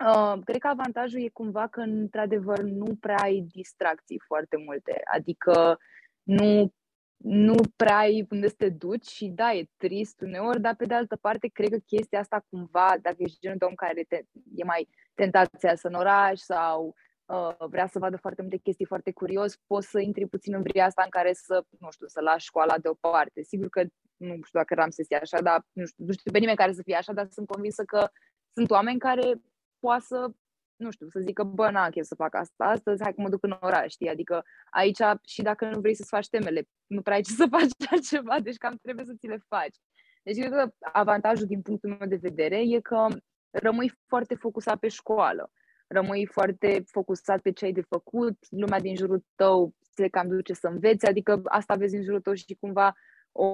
Uh, 0.06 0.40
cred 0.44 0.58
că 0.58 0.68
avantajul 0.68 1.22
e 1.22 1.30
cumva 1.30 1.68
că, 1.68 1.80
într-adevăr, 1.80 2.60
nu 2.60 2.96
prea 3.00 3.18
ai 3.18 3.48
distracții 3.52 4.22
foarte 4.26 4.58
multe. 4.58 5.02
Adică 5.14 5.80
nu 6.24 6.74
nu 7.18 7.56
prea 7.76 7.98
ai 7.98 8.28
unde 8.30 8.48
să 8.48 8.56
te 8.58 8.70
duci 8.70 9.08
și 9.08 9.28
da, 9.28 9.54
e 9.54 9.70
trist 9.78 10.22
uneori, 10.22 10.62
dar 10.62 10.76
pe 10.76 10.86
de 10.86 10.94
altă 10.94 11.16
parte 11.16 11.48
cred 11.48 11.70
că 11.70 11.78
chestia 11.78 12.20
asta 12.20 12.46
cumva, 12.50 12.96
dacă 13.02 13.16
ești 13.18 13.40
genul 13.40 13.58
de 13.58 13.66
om 13.66 13.74
care 13.74 14.06
te, 14.08 14.22
e 14.56 14.64
mai 14.64 14.90
tentația 15.14 15.76
să 15.76 15.88
în 15.88 15.94
oraș 15.94 16.40
sau 16.40 16.96
uh, 17.26 17.68
vrea 17.70 17.88
să 17.88 18.00
vadă 18.00 18.18
foarte 18.18 18.42
multe 18.42 18.58
chestii 18.58 18.86
foarte 18.86 19.12
curios, 19.12 19.56
poți 19.68 19.90
să 19.90 20.00
intri 20.00 20.28
puțin 20.28 20.54
în 20.54 20.62
vria 20.62 20.86
asta 20.86 21.02
în 21.04 21.10
care 21.10 21.34
să, 21.34 21.66
nu 21.80 21.92
știu, 21.92 22.08
să 22.08 22.22
lași 22.22 22.46
școala 22.46 22.78
deoparte. 22.78 23.44
Sigur 23.44 23.70
că 23.70 23.84
nu 24.18 24.34
știu 24.34 24.60
dacă 24.60 24.82
am 24.82 24.90
să 24.90 25.04
fie 25.08 25.18
așa, 25.18 25.42
dar 25.42 25.66
nu 25.72 25.86
știu, 25.86 26.06
nu 26.06 26.12
știu 26.12 26.32
pe 26.32 26.40
nimeni 26.40 26.58
care 26.58 26.74
să 26.74 26.82
fie 26.84 26.96
așa, 26.96 27.14
dar 27.14 27.28
sunt 27.30 27.48
convinsă 27.48 27.84
că 27.84 28.10
sunt 28.54 28.70
oameni 28.70 29.00
care 29.00 29.42
poate 29.80 30.04
să 30.08 30.32
nu 30.76 30.92
știu, 30.92 31.08
să 31.10 31.20
zică, 31.20 31.44
bă, 31.44 31.70
n-am 31.70 31.90
chef 31.90 32.06
să 32.06 32.16
fac 32.16 32.36
asta 32.36 32.66
astăzi, 32.66 33.04
hai 33.04 33.14
că 33.14 33.22
mă 33.22 33.30
duc 33.30 33.44
în 33.44 33.58
oraș, 33.60 33.92
știi? 33.92 34.10
Adică 34.10 34.44
aici, 34.70 35.00
și 35.24 35.42
dacă 35.42 35.66
nu 35.66 35.80
vrei 35.80 35.96
să-ți 35.96 36.10
faci 36.10 36.30
temele, 36.30 36.68
nu 36.88 37.02
prea 37.02 37.16
ai 37.16 37.22
ce 37.22 37.32
să 37.32 37.48
faci 37.58 37.92
altceva, 37.92 38.40
deci 38.40 38.58
cam 38.58 38.78
trebuie 38.82 39.06
să 39.06 39.14
ți 39.20 39.28
le 39.28 39.38
faci. 39.48 39.78
Deci 40.24 40.38
cred 40.38 40.52
că 40.52 40.72
avantajul 40.80 41.46
din 41.46 41.62
punctul 41.62 41.96
meu 42.00 42.08
de 42.08 42.16
vedere 42.16 42.62
e 42.62 42.80
că 42.80 43.08
rămâi 43.50 43.92
foarte 44.08 44.36
focusat 44.36 44.80
pe 44.80 44.88
școală, 44.88 45.52
rămâi 45.88 46.26
foarte 46.26 46.84
focusat 46.86 47.42
pe 47.42 47.52
ce 47.52 47.66
ai 47.66 47.72
de 47.72 47.82
făcut, 47.82 48.38
lumea 48.50 48.80
din 48.80 48.96
jurul 48.96 49.26
tău 49.36 49.74
se 49.96 50.08
cam 50.08 50.28
duce 50.28 50.54
să 50.54 50.68
înveți, 50.68 51.06
adică 51.06 51.42
asta 51.44 51.76
vezi 51.76 51.96
în 51.96 52.04
jurul 52.04 52.22
tău 52.22 52.34
și 52.34 52.58
cumva 52.60 52.96
o, 53.32 53.50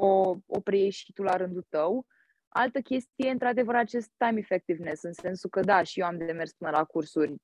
o 0.45 0.59
preiei 0.63 0.91
și 0.91 1.13
tu 1.13 1.23
la 1.23 1.35
rândul 1.35 1.65
tău. 1.69 2.05
Altă 2.53 2.79
chestie 2.79 3.27
e, 3.27 3.31
într-adevăr, 3.31 3.75
acest 3.75 4.11
time 4.17 4.39
effectiveness, 4.39 5.03
în 5.03 5.13
sensul 5.13 5.49
că, 5.49 5.59
da, 5.59 5.83
și 5.83 5.99
eu 5.99 6.05
am 6.05 6.17
de 6.17 6.31
mers 6.31 6.53
până 6.53 6.71
la 6.71 6.83
cursuri. 6.83 7.35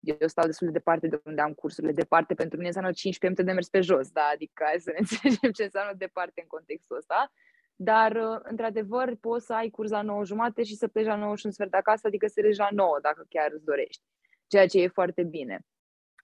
Eu 0.00 0.26
stau 0.26 0.46
destul 0.46 0.66
de 0.66 0.72
departe 0.72 1.06
de 1.08 1.20
unde 1.24 1.40
am 1.40 1.52
cursurile. 1.52 1.92
Departe 1.92 2.34
pentru 2.34 2.56
mine 2.56 2.68
înseamnă 2.68 2.92
15 2.92 3.26
minute 3.26 3.42
de 3.42 3.52
mers 3.52 3.68
pe 3.68 3.80
jos, 3.80 4.10
da? 4.10 4.30
Adică 4.32 4.64
hai 4.66 4.80
să 4.80 4.90
ne 4.90 4.98
înțelegem 5.04 5.50
ce 5.50 5.62
înseamnă 5.62 5.92
departe 5.96 6.40
în 6.40 6.46
contextul 6.46 6.96
ăsta. 6.96 7.32
dar, 7.76 8.16
uh, 8.16 8.38
într-adevăr, 8.42 9.14
poți 9.20 9.46
să 9.46 9.54
ai 9.54 9.68
curs 9.70 9.90
la 9.90 10.02
9 10.02 10.24
jumate 10.24 10.62
și 10.62 10.74
să 10.74 10.88
pleci 10.88 11.06
la 11.06 11.16
9 11.16 11.36
și 11.36 11.46
un 11.46 11.52
sfert 11.52 11.74
acasă, 11.74 12.06
adică 12.06 12.26
să 12.26 12.40
regi 12.40 12.58
la 12.58 12.68
9 12.70 12.98
dacă 13.02 13.24
chiar 13.28 13.50
îți 13.52 13.64
dorești, 13.64 14.02
ceea 14.46 14.66
ce 14.66 14.80
e 14.80 14.88
foarte 14.88 15.22
bine. 15.22 15.58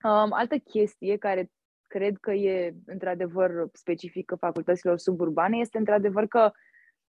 Um, 0.02 0.32
altă 0.32 0.56
chestie 0.56 1.16
care 1.16 1.50
cred 1.86 2.16
că 2.20 2.32
e 2.32 2.74
într-adevăr 2.86 3.68
specifică 3.72 4.34
facultăților 4.34 4.98
suburbane 4.98 5.56
este 5.56 5.78
într-adevăr 5.78 6.26
că 6.26 6.52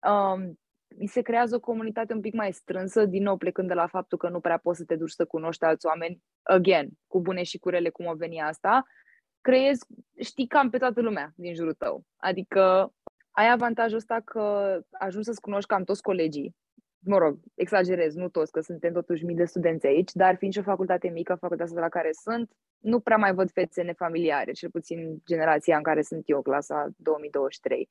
um, 0.09 0.59
se 1.05 1.21
creează 1.21 1.55
o 1.55 1.61
comunitate 1.61 2.13
un 2.13 2.21
pic 2.21 2.35
mai 2.35 2.53
strânsă, 2.53 3.05
din 3.05 3.23
nou 3.23 3.37
plecând 3.37 3.69
de 3.69 3.75
la 3.75 3.87
faptul 3.87 4.19
că 4.19 4.29
nu 4.29 4.41
prea 4.41 4.59
poți 4.59 4.79
să 4.79 4.85
te 4.85 4.97
duci 4.97 5.11
să 5.11 5.25
cunoști 5.25 5.65
alți 5.65 5.87
oameni, 5.87 6.23
again, 6.43 6.89
cu 7.07 7.21
bune 7.21 7.43
și 7.43 7.59
cu 7.59 7.69
rele, 7.69 7.89
cum 7.89 8.07
o 8.07 8.15
veni 8.15 8.41
asta, 8.41 8.85
creezi, 9.41 9.87
știi 10.21 10.47
cam 10.47 10.71
pe 10.71 10.79
toată 10.79 11.01
lumea 11.01 11.33
din 11.37 11.55
jurul 11.55 11.73
tău. 11.73 12.05
Adică 12.17 12.93
ai 13.31 13.51
avantajul 13.51 13.97
ăsta 13.97 14.21
că 14.25 14.81
ajungi 14.91 15.27
să-ți 15.27 15.41
cunoști 15.41 15.69
cam 15.69 15.85
toți 15.85 16.03
colegii. 16.03 16.57
Mă 16.99 17.19
rog, 17.19 17.39
exagerez, 17.55 18.15
nu 18.15 18.29
toți, 18.29 18.53
că 18.53 18.61
suntem 18.61 18.93
totuși 18.93 19.25
mii 19.25 19.37
de 19.37 19.45
studenți 19.45 19.87
aici, 19.87 20.13
dar 20.13 20.37
fiind 20.37 20.53
și 20.53 20.61
o 20.61 20.63
facultate 20.63 21.09
mică, 21.09 21.35
facultatea 21.35 21.75
de 21.75 21.81
la 21.81 21.89
care 21.89 22.11
sunt, 22.13 22.51
nu 22.79 23.01
prea 23.01 23.17
mai 23.17 23.35
văd 23.35 23.51
fețe 23.51 23.83
nefamiliare, 23.83 24.53
cel 24.53 24.71
puțin 24.71 25.23
generația 25.27 25.77
în 25.77 25.83
care 25.83 26.03
sunt 26.03 26.23
eu, 26.27 26.43
clasa 26.43 26.89
2023. 26.97 27.91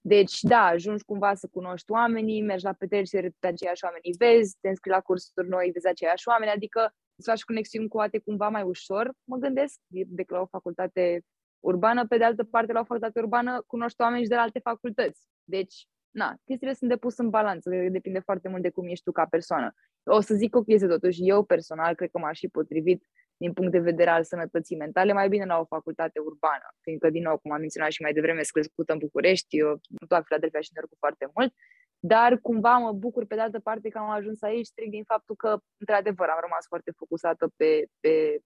Deci, 0.00 0.40
da, 0.40 0.64
ajungi 0.64 1.04
cumva 1.04 1.34
să 1.34 1.48
cunoști 1.50 1.90
oamenii, 1.90 2.42
mergi 2.42 2.64
la 2.64 2.72
petrecere, 2.72 3.34
pe 3.38 3.46
aceiași 3.46 3.84
oameni 3.84 4.14
vezi, 4.18 4.56
te 4.60 4.68
înscrii 4.68 4.92
la 4.92 5.00
cursuri 5.00 5.48
noi, 5.48 5.70
vezi 5.72 5.86
aceiași 5.86 6.28
oameni, 6.28 6.50
adică 6.50 6.94
îți 7.16 7.28
faci 7.28 7.44
conexiuni 7.44 7.88
cu 7.88 7.98
alte 7.98 8.18
cumva 8.18 8.48
mai 8.48 8.62
ușor, 8.62 9.12
mă 9.24 9.36
gândesc, 9.36 9.80
decât 9.88 10.36
la 10.36 10.40
o 10.40 10.46
facultate 10.46 11.22
urbană, 11.60 12.06
pe 12.06 12.18
de 12.18 12.24
altă 12.24 12.44
parte, 12.44 12.72
la 12.72 12.80
o 12.80 12.84
facultate 12.84 13.18
urbană 13.18 13.64
cunoști 13.66 14.00
oameni 14.00 14.22
și 14.22 14.28
de 14.28 14.34
la 14.34 14.40
alte 14.40 14.58
facultăți. 14.58 15.20
Deci, 15.44 15.88
na, 16.10 16.36
chestiile 16.44 16.74
sunt 16.74 16.90
depus 16.90 17.16
în 17.16 17.30
balanță, 17.30 17.70
depinde 17.90 18.18
foarte 18.18 18.48
mult 18.48 18.62
de 18.62 18.70
cum 18.70 18.88
ești 18.88 19.04
tu 19.04 19.12
ca 19.12 19.26
persoană. 19.26 19.74
O 20.04 20.20
să 20.20 20.34
zic 20.34 20.56
o 20.56 20.62
chestie 20.62 20.88
totuși, 20.88 21.28
eu 21.28 21.44
personal 21.44 21.94
cred 21.94 22.10
că 22.10 22.18
m-aș 22.18 22.38
fi 22.38 22.48
potrivit 22.48 23.04
din 23.38 23.52
punct 23.52 23.72
de 23.72 23.78
vedere 23.78 24.10
al 24.10 24.24
sănătății 24.24 24.76
mentale, 24.76 25.12
mai 25.12 25.28
bine 25.28 25.44
la 25.44 25.58
o 25.58 25.64
facultate 25.64 26.18
urbană, 26.18 26.66
fiindcă, 26.80 27.10
din 27.10 27.22
nou, 27.22 27.38
cum 27.38 27.52
am 27.52 27.60
menționat 27.60 27.90
și 27.90 28.02
mai 28.02 28.12
devreme, 28.12 28.42
sunt 28.42 28.52
crescută 28.52 28.92
în 28.92 28.98
București, 28.98 29.58
eu 29.58 29.68
nu 30.00 30.06
plac 30.06 30.24
Philadelphia 30.24 30.60
și 30.60 30.70
New 30.74 30.84
foarte 30.98 31.30
mult, 31.34 31.52
dar 31.98 32.38
cumva 32.38 32.78
mă 32.78 32.92
bucur 32.92 33.26
pe 33.26 33.34
de 33.34 33.40
altă 33.40 33.58
parte 33.58 33.88
că 33.88 33.98
am 33.98 34.10
ajuns 34.10 34.42
aici 34.42 34.66
strict 34.66 34.90
din 34.90 35.04
faptul 35.04 35.36
că, 35.36 35.58
într-adevăr, 35.76 36.28
am 36.28 36.38
rămas 36.40 36.66
foarte 36.66 36.90
focusată 36.96 37.52
pe, 37.56 37.86
pe 38.00 38.38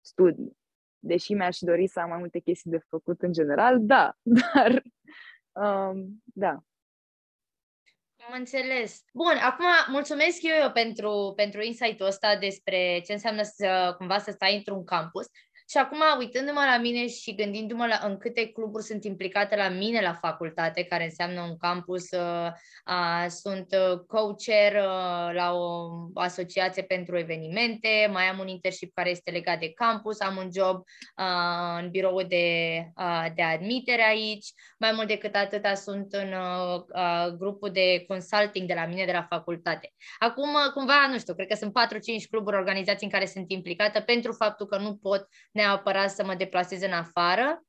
studii. 0.00 0.56
Deși 0.98 1.32
mi-aș 1.34 1.58
dori 1.58 1.86
să 1.86 2.00
am 2.00 2.08
mai 2.08 2.18
multe 2.18 2.38
chestii 2.38 2.70
de 2.70 2.78
făcut 2.88 3.22
în 3.22 3.32
general, 3.32 3.76
da, 3.80 4.16
dar 4.40 4.82
um, 5.52 6.22
da, 6.24 6.62
am 8.26 8.38
înțeles. 8.38 9.02
Bun, 9.12 9.36
acum 9.40 9.66
mulțumesc 9.88 10.42
eu 10.42 10.70
pentru, 10.70 11.32
pentru 11.36 11.62
insight-ul 11.62 12.06
ăsta 12.06 12.36
despre 12.36 13.02
ce 13.06 13.12
înseamnă 13.12 13.42
să 13.42 13.94
cumva 13.98 14.18
să 14.18 14.30
stai 14.30 14.56
într-un 14.56 14.84
campus. 14.84 15.26
Și 15.72 15.78
acum, 15.78 16.00
uitându-mă 16.18 16.64
la 16.70 16.78
mine 16.78 17.08
și 17.08 17.34
gândindu-mă 17.34 17.86
la 17.86 18.00
în 18.08 18.18
câte 18.18 18.46
cluburi 18.46 18.84
sunt 18.84 19.04
implicate 19.04 19.56
la 19.56 19.68
mine 19.68 20.00
la 20.00 20.12
facultate, 20.12 20.84
care 20.84 21.04
înseamnă 21.04 21.40
un 21.40 21.56
campus, 21.56 22.10
uh, 22.10 22.48
uh, 22.86 23.26
sunt 23.28 23.66
uh, 23.74 23.98
coacher 24.06 24.72
uh, 24.72 25.34
la 25.34 25.52
o 25.52 25.88
asociație 26.14 26.82
pentru 26.82 27.18
evenimente, 27.18 28.08
mai 28.12 28.24
am 28.24 28.38
un 28.38 28.48
internship 28.48 28.94
care 28.94 29.10
este 29.10 29.30
legat 29.30 29.58
de 29.58 29.72
campus, 29.72 30.20
am 30.20 30.36
un 30.36 30.48
job 30.54 30.76
uh, 30.76 31.82
în 31.82 31.90
birou 31.90 32.22
de, 32.22 32.46
uh, 32.96 33.26
de 33.34 33.42
admitere 33.42 34.04
aici, 34.08 34.46
mai 34.78 34.92
mult 34.94 35.08
decât 35.08 35.34
atâta 35.34 35.74
sunt 35.74 36.12
în 36.12 36.32
uh, 36.32 36.82
uh, 36.94 37.26
grupul 37.38 37.70
de 37.70 38.04
consulting 38.06 38.68
de 38.68 38.74
la 38.74 38.86
mine 38.86 39.04
de 39.04 39.12
la 39.12 39.26
facultate. 39.28 39.92
Acum, 40.18 40.50
cumva, 40.74 41.06
nu 41.10 41.18
știu, 41.18 41.34
cred 41.34 41.46
că 41.46 41.54
sunt 41.54 41.72
4-5 41.72 42.28
cluburi, 42.30 42.56
organizații 42.56 43.06
în 43.06 43.12
care 43.12 43.26
sunt 43.26 43.50
implicată 43.50 44.00
pentru 44.00 44.32
faptul 44.32 44.66
că 44.66 44.78
nu 44.78 44.96
pot 44.96 45.28
neapărat 45.62 46.10
să 46.10 46.24
mă 46.24 46.34
deplasez 46.34 46.82
în 46.82 46.92
afară. 46.92 47.62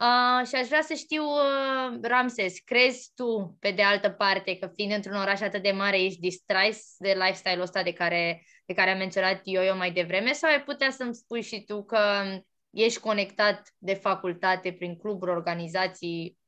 Uh, 0.00 0.46
și 0.46 0.54
aș 0.54 0.66
vrea 0.66 0.82
să 0.82 0.94
știu, 0.94 1.22
uh, 1.22 1.98
Ramses, 2.02 2.58
crezi 2.64 3.10
tu, 3.14 3.56
pe 3.60 3.70
de 3.70 3.82
altă 3.82 4.10
parte, 4.10 4.56
că 4.56 4.66
fiind 4.74 4.92
într-un 4.92 5.16
oraș 5.16 5.40
atât 5.40 5.62
de 5.62 5.70
mare, 5.70 6.02
ești 6.02 6.20
distrais 6.20 6.94
de 6.98 7.12
lifestyle-ul 7.12 7.62
ăsta 7.62 7.82
de 7.82 7.92
care, 7.92 8.42
de 8.66 8.74
care 8.74 8.90
am 8.90 8.98
menționat 8.98 9.40
eu, 9.44 9.62
eu 9.62 9.76
mai 9.76 9.90
devreme, 9.90 10.32
sau 10.32 10.50
ai 10.50 10.62
putea 10.62 10.90
să-mi 10.90 11.14
spui 11.14 11.42
și 11.42 11.64
tu 11.64 11.84
că 11.84 11.98
ești 12.70 13.00
conectat 13.00 13.74
de 13.78 13.94
facultate 13.94 14.72
prin 14.72 14.96
cluburi, 14.96 15.30
organizații? 15.30 16.38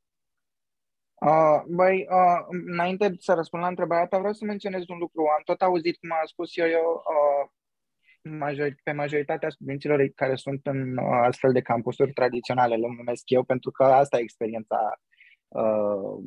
Uh, 1.15 1.63
băi, 1.67 2.07
uh, 2.11 2.47
înainte 2.67 3.15
să 3.19 3.33
răspund 3.33 3.63
la 3.63 3.69
întrebarea 3.69 4.07
ta, 4.07 4.19
vreau 4.19 4.33
să 4.33 4.45
menționez 4.45 4.83
un 4.89 4.99
lucru. 4.99 5.21
Am 5.21 5.43
tot 5.45 5.63
auzit, 5.63 5.97
cum 5.97 6.13
a 6.13 6.21
spus 6.25 6.57
eu, 6.57 6.69
eu 6.69 7.03
uh, 7.05 7.51
major, 8.23 8.75
pe 8.83 8.93
majoritatea 8.93 9.49
studenților 9.49 10.09
care 10.15 10.35
sunt 10.35 10.61
în 10.67 10.97
uh, 10.97 11.05
astfel 11.27 11.53
de 11.53 11.61
campusuri 11.61 12.13
tradiționale, 12.13 12.75
le 12.75 12.87
numesc 12.97 13.23
eu, 13.27 13.43
pentru 13.43 13.71
că 13.71 13.85
asta 13.85 14.19
e 14.19 14.23
experiența 14.23 15.01
uh, 15.49 16.25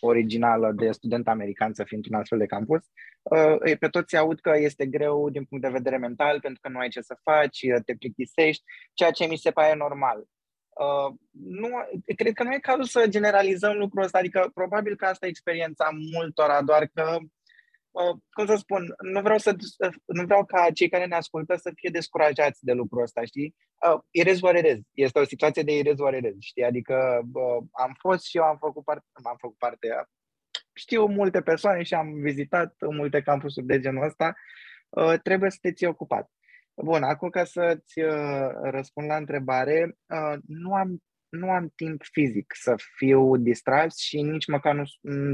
originală 0.00 0.72
de 0.76 0.90
student 0.90 1.28
american 1.28 1.74
să 1.74 1.84
fii 1.84 1.96
într-un 1.96 2.18
astfel 2.18 2.38
de 2.38 2.46
campus. 2.46 2.80
Uh, 3.22 3.78
pe 3.78 3.88
toți 3.88 4.16
aud 4.16 4.40
că 4.40 4.52
este 4.56 4.86
greu 4.86 5.30
din 5.30 5.44
punct 5.44 5.64
de 5.64 5.70
vedere 5.70 5.96
mental, 5.96 6.40
pentru 6.40 6.60
că 6.62 6.68
nu 6.68 6.78
ai 6.78 6.88
ce 6.88 7.00
să 7.00 7.18
faci, 7.22 7.60
te 7.84 7.94
plictisești, 7.94 8.62
ceea 8.92 9.10
ce 9.10 9.26
mi 9.26 9.36
se 9.36 9.50
pare 9.50 9.74
normal. 9.74 10.18
Uh, 10.72 11.14
nu, 11.32 11.68
cred 12.16 12.32
că 12.32 12.42
nu 12.42 12.52
e 12.52 12.58
cazul 12.58 12.84
să 12.84 13.06
generalizăm 13.08 13.76
lucrul 13.76 14.02
ăsta, 14.02 14.18
adică 14.18 14.50
probabil 14.54 14.96
că 14.96 15.04
asta 15.04 15.26
e 15.26 15.28
experiența 15.28 15.88
multora, 16.12 16.62
doar 16.62 16.90
că 16.94 17.16
Uh, 17.16 17.41
cum 18.32 18.46
să 18.46 18.54
spun, 18.54 18.94
nu 19.12 19.20
vreau, 19.20 19.38
să, 19.38 19.56
nu 20.06 20.24
vreau 20.24 20.44
ca 20.44 20.70
cei 20.74 20.88
care 20.88 21.06
ne 21.06 21.14
ascultă 21.14 21.56
să 21.56 21.70
fie 21.74 21.90
descurajați 21.92 22.64
de 22.64 22.72
lucrul 22.72 23.02
ăsta, 23.02 23.24
știi? 23.24 23.54
Uh, 23.86 24.00
irez 24.10 24.42
oarerez. 24.42 24.78
Este 24.92 25.18
o 25.18 25.24
situație 25.24 25.62
de 25.62 25.76
irez 25.76 25.98
oarerez, 25.98 26.34
știi? 26.38 26.64
Adică 26.64 27.20
uh, 27.32 27.64
am 27.72 27.96
fost 27.98 28.24
și 28.24 28.36
eu 28.36 28.42
am 28.42 28.56
făcut 28.56 28.84
parte, 28.84 29.04
am 29.22 29.36
făcut 29.38 29.58
parte, 29.58 29.88
știu 30.74 31.06
multe 31.06 31.40
persoane 31.42 31.82
și 31.82 31.94
am 31.94 32.12
vizitat 32.12 32.74
multe 32.90 33.22
campusuri 33.22 33.66
de 33.66 33.80
genul 33.80 34.04
ăsta, 34.04 34.34
uh, 34.88 35.14
trebuie 35.22 35.50
să 35.50 35.58
te 35.60 35.72
ții 35.72 35.86
ocupat. 35.86 36.30
Bun, 36.74 37.02
acum 37.02 37.28
ca 37.28 37.44
să-ți 37.44 38.00
uh, 38.00 38.48
răspund 38.62 39.08
la 39.08 39.16
întrebare, 39.16 39.96
uh, 40.06 40.38
nu 40.46 40.74
am 40.74 41.02
nu 41.32 41.50
am 41.50 41.72
timp 41.74 42.02
fizic 42.04 42.52
să 42.54 42.74
fiu 42.96 43.36
distras 43.36 43.96
și 43.96 44.22
nici 44.22 44.46
măcar 44.46 44.74
nu, 44.74 44.84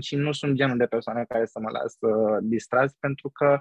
și 0.00 0.16
nu 0.16 0.32
sunt 0.32 0.54
genul 0.54 0.76
de 0.76 0.86
persoane 0.86 1.24
care 1.28 1.46
să 1.46 1.60
mă 1.60 1.70
las 1.70 1.96
uh, 2.00 2.38
distras 2.42 2.92
pentru 2.92 3.30
că 3.30 3.60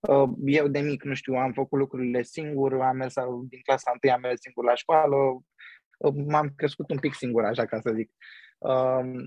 uh, 0.00 0.30
eu 0.44 0.68
de 0.68 0.80
mic, 0.80 1.02
nu 1.02 1.14
știu, 1.14 1.34
am 1.34 1.52
făcut 1.52 1.78
lucrurile 1.78 2.22
singur, 2.22 2.82
am 2.82 2.96
mers 2.96 3.14
din 3.48 3.60
clasa 3.62 3.92
1 4.02 4.12
am 4.12 4.20
mers 4.20 4.40
singur 4.40 4.64
la 4.64 4.74
școală, 4.74 5.16
uh, 5.98 6.14
m-am 6.26 6.52
crescut 6.56 6.90
un 6.90 6.98
pic 6.98 7.14
singur, 7.14 7.44
așa 7.44 7.64
ca 7.66 7.80
să 7.80 7.92
zic. 7.94 8.10
Uh, 8.58 9.26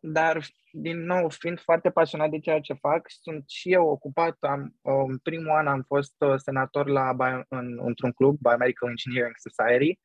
dar, 0.00 0.44
din 0.70 1.04
nou, 1.04 1.28
fiind 1.28 1.60
foarte 1.60 1.90
pasionat 1.90 2.30
de 2.30 2.38
ceea 2.38 2.60
ce 2.60 2.72
fac, 2.72 3.06
sunt 3.08 3.44
și 3.48 3.72
eu 3.72 3.86
ocupat. 3.86 4.36
Am, 4.40 4.74
uh, 4.80 5.04
în 5.08 5.18
primul 5.18 5.50
an 5.50 5.66
am 5.66 5.82
fost 5.86 6.14
uh, 6.18 6.34
senator 6.36 6.88
la, 6.88 7.16
în, 7.48 7.78
într-un 7.82 8.12
club, 8.12 8.38
Biomedical 8.40 8.88
Engineering 8.88 9.34
Society, 9.36 9.98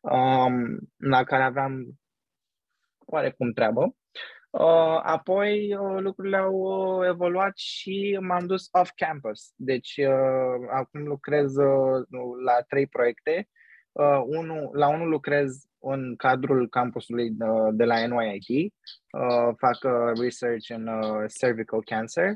um, 0.00 0.78
la 0.96 1.24
care 1.24 1.42
aveam 1.42 2.00
oarecum 3.06 3.52
treabă. 3.52 3.94
Uh, 4.50 5.00
apoi 5.02 5.74
uh, 5.74 6.00
lucrurile 6.00 6.36
au 6.36 6.54
uh, 6.54 7.06
evoluat 7.06 7.56
și 7.56 8.18
m-am 8.20 8.46
dus 8.46 8.68
off-campus. 8.72 9.52
Deci 9.56 9.96
uh, 9.96 10.68
acum 10.70 11.06
lucrez 11.06 11.56
uh, 11.56 12.06
la 12.44 12.60
trei 12.68 12.86
proiecte. 12.86 13.48
Uh, 13.92 14.22
unu, 14.24 14.70
la 14.72 14.88
unul 14.88 15.08
lucrez 15.08 15.64
în 15.78 16.16
cadrul 16.16 16.68
campusului 16.68 17.28
uh, 17.38 17.68
de 17.72 17.84
la 17.84 18.06
NYIT. 18.06 18.72
Uh, 19.12 19.54
fac 19.56 19.78
uh, 19.82 20.20
research 20.20 20.68
în 20.68 20.86
uh, 20.86 21.24
cervical 21.38 21.82
cancer. 21.84 22.34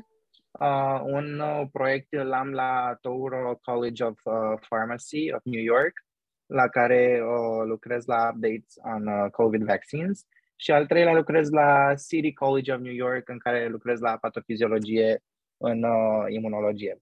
Uh, 0.59 1.01
un 1.03 1.39
uh, 1.39 1.61
proiect 1.71 2.13
l-am 2.13 2.51
la 2.51 2.97
Touro 3.01 3.59
College 3.61 4.03
of 4.03 4.19
uh, 4.23 4.33
Pharmacy 4.69 5.33
of 5.33 5.41
New 5.43 5.61
York 5.61 6.04
la 6.45 6.67
care 6.67 7.21
uh, 7.23 7.65
lucrez 7.65 8.05
la 8.05 8.31
updates 8.33 8.75
on 8.81 9.07
uh, 9.07 9.29
COVID 9.31 9.63
vaccines 9.63 10.25
și 10.55 10.71
al 10.71 10.85
treilea 10.85 11.13
lucrez 11.13 11.49
la 11.49 11.93
City 12.07 12.33
College 12.33 12.73
of 12.73 12.79
New 12.79 12.93
York 12.93 13.29
în 13.29 13.37
care 13.37 13.67
lucrez 13.67 13.99
la 13.99 14.17
patofiziologie 14.17 15.23
în 15.57 15.83
uh, 15.83 16.25
imunologie. 16.27 16.97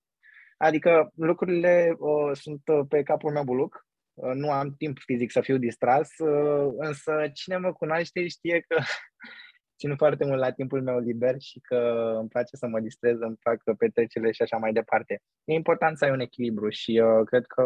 Adică 0.57 1.11
lucrurile 1.15 1.95
uh, 1.97 2.31
sunt 2.33 2.61
uh, 2.65 2.85
pe 2.89 3.03
capul 3.03 3.31
meu 3.31 3.43
buluc, 3.43 3.85
uh, 4.13 4.33
nu 4.33 4.51
am 4.51 4.75
timp 4.77 4.97
fizic 4.99 5.31
să 5.31 5.41
fiu 5.41 5.57
distras, 5.57 6.17
uh, 6.17 6.73
însă 6.77 7.29
cine 7.33 7.57
mă 7.57 7.73
cunoaște 7.73 8.27
știe 8.27 8.65
că 8.67 8.77
țin 9.83 9.95
foarte 9.95 10.25
mult 10.25 10.39
la 10.39 10.51
timpul 10.51 10.81
meu 10.81 10.99
liber 10.99 11.35
și 11.39 11.59
că 11.59 11.77
îmi 12.19 12.29
place 12.29 12.55
să 12.55 12.67
mă 12.67 12.79
distrez, 12.79 13.19
îmi 13.19 13.37
fac 13.39 13.75
petrecerile 13.77 14.31
și 14.31 14.41
așa 14.41 14.57
mai 14.57 14.73
departe. 14.73 15.21
E 15.43 15.53
important 15.53 15.97
să 15.97 16.05
ai 16.05 16.11
un 16.11 16.19
echilibru 16.19 16.69
și 16.69 17.01
uh, 17.03 17.25
cred 17.25 17.45
că 17.45 17.61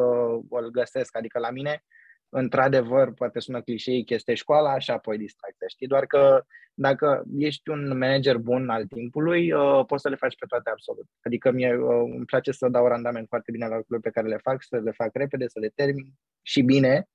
îl 0.49 0.69
găsesc. 0.71 1.17
Adică 1.17 1.39
la 1.39 1.49
mine 1.49 1.83
într-adevăr, 2.29 3.13
poate 3.13 3.39
sună 3.39 3.61
clișeic, 3.61 4.09
este 4.09 4.33
școala 4.33 4.79
și 4.79 4.91
apoi 4.91 5.17
distracția, 5.17 5.67
știi? 5.67 5.87
Doar 5.87 6.05
că 6.05 6.43
dacă 6.73 7.23
ești 7.37 7.69
un 7.69 7.87
manager 7.87 8.37
bun 8.37 8.69
al 8.69 8.85
timpului, 8.85 9.51
uh, 9.51 9.85
poți 9.85 10.01
să 10.01 10.09
le 10.09 10.15
faci 10.15 10.35
pe 10.37 10.45
toate 10.45 10.69
absolut. 10.69 11.07
Adică 11.21 11.51
mie 11.51 11.75
uh, 11.75 12.11
îmi 12.15 12.25
place 12.25 12.51
să 12.51 12.67
dau 12.69 12.87
randament 12.87 13.27
foarte 13.27 13.51
bine 13.51 13.67
la 13.67 13.75
lucrurile 13.75 14.09
pe 14.09 14.19
care 14.19 14.27
le 14.27 14.37
fac, 14.37 14.63
să 14.63 14.79
le 14.79 14.91
fac 14.91 15.09
repede, 15.13 15.47
să 15.47 15.59
le 15.59 15.71
termin 15.75 16.13
și 16.41 16.61
bine 16.61 17.07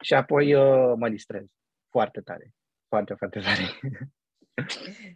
și 0.00 0.14
apoi 0.14 0.54
uh, 0.54 0.92
mă 0.96 1.08
distrez 1.08 1.44
foarte 1.90 2.20
tare. 2.20 2.50
Foarte, 2.88 3.14
foarte 3.14 3.40
tare. 3.40 3.64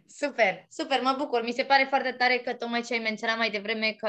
Super, 0.07 0.65
super, 0.69 1.01
mă 1.01 1.15
bucur. 1.17 1.43
Mi 1.43 1.51
se 1.51 1.63
pare 1.63 1.85
foarte 1.89 2.11
tare 2.11 2.37
că 2.37 2.53
tocmai 2.53 2.81
ce 2.81 2.93
ai 2.93 2.99
menționat 2.99 3.37
mai 3.37 3.49
devreme 3.49 3.91
că 3.91 4.07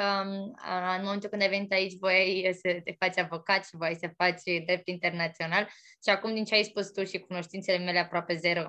în 0.97 1.03
momentul 1.03 1.29
când 1.29 1.43
ai 1.43 1.49
venit 1.49 1.73
aici 1.73 1.99
voiai 1.99 2.51
să 2.53 2.81
te 2.85 2.95
faci 2.99 3.19
avocat 3.19 3.65
și 3.67 3.77
voiai 3.77 3.95
să 4.01 4.13
faci 4.17 4.43
drept 4.65 4.89
internațional 4.89 5.69
și 6.05 6.11
acum 6.11 6.35
din 6.35 6.45
ce 6.45 6.55
ai 6.55 6.65
spus 6.65 6.91
tu 6.91 7.05
și 7.05 7.19
cunoștințele 7.19 7.79
mele 7.79 7.99
aproape 7.99 8.35
zero 8.37 8.63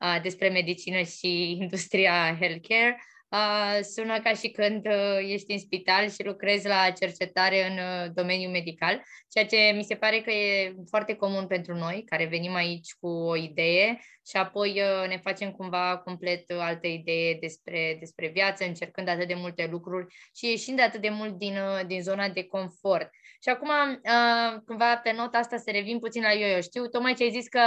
uh, 0.00 0.18
despre 0.22 0.48
medicină 0.48 1.02
și 1.02 1.50
industria 1.60 2.36
healthcare, 2.40 3.02
uh, 3.34 3.80
sună 3.82 4.20
ca 4.20 4.32
și 4.32 4.48
când 4.48 4.86
uh, 4.86 5.18
ești 5.28 5.52
în 5.52 5.58
spital 5.58 6.10
și 6.10 6.24
lucrezi 6.24 6.66
la 6.66 6.90
cercetare 6.90 7.70
în 7.70 7.76
uh, 7.76 8.10
domeniul 8.14 8.50
medical, 8.50 9.02
ceea 9.28 9.46
ce 9.46 9.76
mi 9.76 9.84
se 9.84 9.94
pare 9.94 10.20
că 10.20 10.30
e 10.30 10.74
foarte 10.88 11.14
comun 11.14 11.46
pentru 11.46 11.74
noi, 11.74 12.04
care 12.06 12.26
venim 12.26 12.54
aici 12.54 12.94
cu 13.00 13.06
o 13.06 13.36
idee 13.36 14.00
și 14.26 14.36
apoi 14.36 14.70
uh, 14.70 15.08
ne 15.08 15.18
facem 15.22 15.50
cumva 15.52 15.98
complet 16.04 16.50
altă 16.50 16.86
idee 16.86 17.36
despre, 17.40 17.96
despre 17.98 18.28
viață, 18.28 18.64
încercând 18.64 19.08
atât 19.08 19.28
de 19.28 19.34
multe 19.34 19.68
lucruri 19.70 20.14
și 20.36 20.46
ieșind 20.46 20.80
atât 20.80 21.00
de 21.00 21.08
mult 21.08 21.38
din, 21.38 21.56
uh, 21.56 21.86
din 21.86 22.02
zona 22.02 22.28
de 22.28 22.44
confort. 22.44 23.10
Și 23.42 23.48
acum, 23.48 23.68
uh, 23.68 24.60
cumva 24.66 24.96
pe 24.96 25.12
nota 25.12 25.38
asta 25.38 25.56
să 25.56 25.70
revin 25.70 25.98
puțin 25.98 26.22
la 26.22 26.32
eu, 26.32 26.48
eu 26.48 26.62
știu, 26.62 26.86
tocmai 26.86 27.14
ce 27.14 27.22
ai 27.22 27.30
zis 27.30 27.48
că 27.48 27.60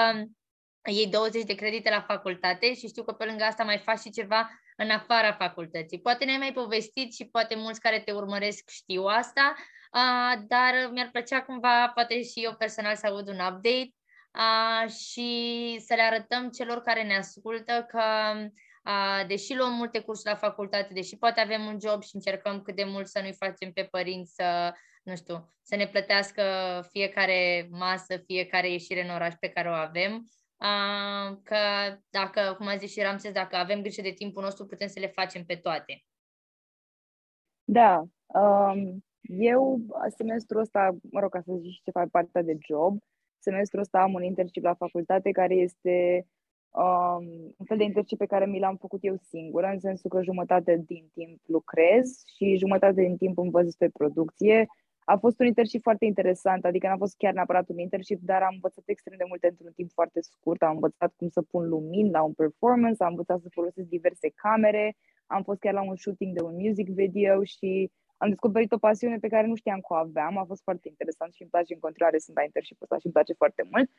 iei 0.91 1.07
20 1.07 1.43
de 1.43 1.55
credite 1.55 1.89
la 1.89 2.01
facultate 2.01 2.73
și 2.73 2.87
știu 2.87 3.03
că 3.03 3.11
pe 3.11 3.25
lângă 3.25 3.43
asta 3.43 3.63
mai 3.63 3.77
faci 3.77 3.99
și 3.99 4.09
ceva 4.09 4.49
în 4.77 4.89
afara 4.89 5.33
facultății. 5.33 6.01
Poate 6.01 6.25
ne-ai 6.25 6.37
mai 6.37 6.53
povestit 6.53 7.13
și 7.13 7.25
poate 7.25 7.55
mulți 7.55 7.81
care 7.81 7.99
te 7.99 8.11
urmăresc 8.11 8.69
știu 8.69 9.03
asta, 9.03 9.55
uh, 9.57 10.41
dar 10.47 10.89
mi-ar 10.91 11.09
plăcea 11.11 11.41
cumva, 11.41 11.89
poate 11.89 12.23
și 12.23 12.43
eu 12.43 12.55
personal, 12.57 12.95
să 12.95 13.07
aud 13.07 13.27
un 13.27 13.39
update 13.39 13.93
uh, 14.33 14.89
și 14.91 15.29
să 15.85 15.93
le 15.93 16.01
arătăm 16.01 16.49
celor 16.49 16.81
care 16.81 17.03
ne 17.03 17.17
ascultă 17.17 17.85
că 17.89 18.03
uh, 18.83 19.27
deși 19.27 19.55
luăm 19.55 19.73
multe 19.73 19.99
cursuri 19.99 20.33
la 20.33 20.39
facultate, 20.39 20.93
deși 20.93 21.17
poate 21.17 21.39
avem 21.39 21.65
un 21.65 21.77
job 21.79 22.03
și 22.03 22.15
încercăm 22.15 22.61
cât 22.61 22.75
de 22.75 22.83
mult 22.83 23.07
să 23.07 23.19
nu-i 23.19 23.35
facem 23.39 23.71
pe 23.71 23.83
părinți 23.83 24.33
să, 24.33 24.73
nu 25.03 25.15
știu, 25.15 25.53
să 25.61 25.75
ne 25.75 25.87
plătească 25.87 26.43
fiecare 26.91 27.67
masă, 27.71 28.17
fiecare 28.25 28.71
ieșire 28.71 29.03
în 29.03 29.13
oraș 29.13 29.33
pe 29.39 29.49
care 29.49 29.69
o 29.69 29.73
avem, 29.73 30.23
că 31.43 31.57
dacă, 32.09 32.53
cum 32.57 32.67
a 32.67 32.75
zis 32.75 32.91
și 32.91 33.01
Ramses, 33.01 33.31
dacă 33.31 33.55
avem 33.55 33.81
grijă 33.81 34.01
de 34.01 34.11
timpul 34.11 34.43
nostru, 34.43 34.65
putem 34.65 34.87
să 34.87 34.99
le 34.99 35.07
facem 35.07 35.45
pe 35.45 35.55
toate. 35.55 36.03
Da. 37.63 38.07
Um, 38.25 39.05
eu, 39.21 39.79
semestrul 40.17 40.61
ăsta, 40.61 40.97
mă 41.11 41.19
rog, 41.19 41.31
ca 41.31 41.41
să 41.41 41.53
zic 41.61 41.83
ce 41.83 41.91
fac 41.91 42.09
partea 42.09 42.41
de 42.41 42.57
job, 42.59 42.97
semestrul 43.39 43.81
ăsta 43.81 44.01
am 44.01 44.13
un 44.13 44.23
internship 44.23 44.63
la 44.63 44.73
facultate 44.73 45.31
care 45.31 45.53
este 45.53 46.27
um, 46.69 47.25
un 47.57 47.65
fel 47.65 47.77
de 47.77 47.83
internship 47.83 48.17
pe 48.17 48.25
care 48.25 48.45
mi 48.45 48.59
l-am 48.59 48.77
făcut 48.77 48.99
eu 49.03 49.15
singură, 49.29 49.67
în 49.67 49.79
sensul 49.79 50.09
că 50.09 50.23
jumătate 50.23 50.83
din 50.85 51.09
timp 51.13 51.39
lucrez 51.45 52.23
și 52.35 52.57
jumătate 52.57 53.01
din 53.01 53.17
timp 53.17 53.37
învăț 53.37 53.63
despre 53.63 53.89
producție 53.89 54.67
a 55.09 55.17
fost 55.17 55.39
un 55.39 55.45
internship 55.45 55.81
foarte 55.81 56.05
interesant, 56.05 56.65
adică 56.65 56.87
n-a 56.87 56.97
fost 56.97 57.15
chiar 57.17 57.33
neapărat 57.33 57.69
un 57.69 57.79
internship, 57.79 58.19
dar 58.21 58.41
am 58.41 58.53
învățat 58.53 58.83
extrem 58.85 59.17
de 59.17 59.23
multe 59.27 59.47
într-un 59.47 59.71
timp 59.75 59.91
foarte 59.91 60.19
scurt. 60.21 60.61
Am 60.61 60.73
învățat 60.73 61.13
cum 61.15 61.29
să 61.29 61.41
pun 61.41 61.67
lumini 61.67 62.11
la 62.11 62.21
un 62.21 62.33
performance, 62.33 63.03
am 63.03 63.09
învățat 63.09 63.39
să 63.41 63.47
folosesc 63.51 63.87
diverse 63.87 64.29
camere, 64.35 64.95
am 65.25 65.43
fost 65.43 65.59
chiar 65.59 65.73
la 65.73 65.81
un 65.81 65.95
shooting 65.95 66.35
de 66.37 66.43
un 66.43 66.55
music 66.55 66.87
video 66.89 67.43
și 67.43 67.91
am 68.17 68.29
descoperit 68.29 68.71
o 68.71 68.77
pasiune 68.77 69.17
pe 69.17 69.27
care 69.27 69.47
nu 69.47 69.55
știam 69.55 69.79
că 69.79 69.93
o 69.93 69.95
aveam. 69.95 70.37
A 70.37 70.43
fost 70.43 70.63
foarte 70.63 70.87
interesant 70.87 71.33
și 71.33 71.41
îmi 71.41 71.51
place 71.51 71.73
în 71.73 71.79
continuare 71.79 72.17
sunt 72.17 72.35
la 72.37 72.43
internship 72.43 72.81
ăsta 72.81 72.97
și 72.97 73.05
îmi 73.05 73.13
place 73.13 73.33
foarte 73.33 73.63
mult. 73.71 73.89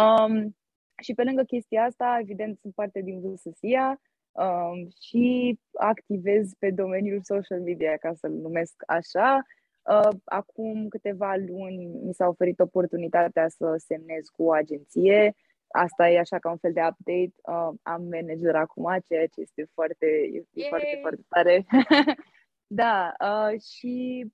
Um, 0.00 0.56
și 1.02 1.14
pe 1.14 1.22
lângă 1.22 1.42
chestia 1.42 1.82
asta, 1.84 2.18
evident, 2.20 2.58
sunt 2.58 2.74
parte 2.74 3.00
din 3.00 3.20
VSSIA 3.20 4.00
um, 4.32 4.88
și 5.06 5.58
activez 5.78 6.44
pe 6.58 6.70
domeniul 6.70 7.20
social 7.22 7.60
media, 7.60 7.96
ca 7.96 8.12
să-l 8.14 8.32
numesc 8.32 8.74
așa. 8.86 9.42
Uh, 9.82 10.18
acum 10.24 10.88
câteva 10.88 11.34
luni 11.34 11.86
mi 11.86 12.14
s-a 12.14 12.26
oferit 12.28 12.60
oportunitatea 12.60 13.48
să 13.48 13.74
semnez 13.76 14.26
cu 14.26 14.42
o 14.42 14.52
agenție. 14.52 15.34
Asta 15.68 16.08
e 16.08 16.18
așa 16.18 16.38
ca 16.38 16.50
un 16.50 16.56
fel 16.56 16.72
de 16.72 16.80
update. 16.80 17.34
Uh, 17.42 17.78
am 17.82 18.02
manager 18.02 18.54
acum, 18.54 18.96
ceea 19.08 19.26
ce 19.26 19.40
este 19.40 19.68
foarte, 19.74 20.06
e 20.52 20.68
foarte, 20.68 20.98
foarte 21.00 21.24
tare. 21.28 21.66
da, 22.82 23.12
uh, 23.20 23.60
și 23.60 24.24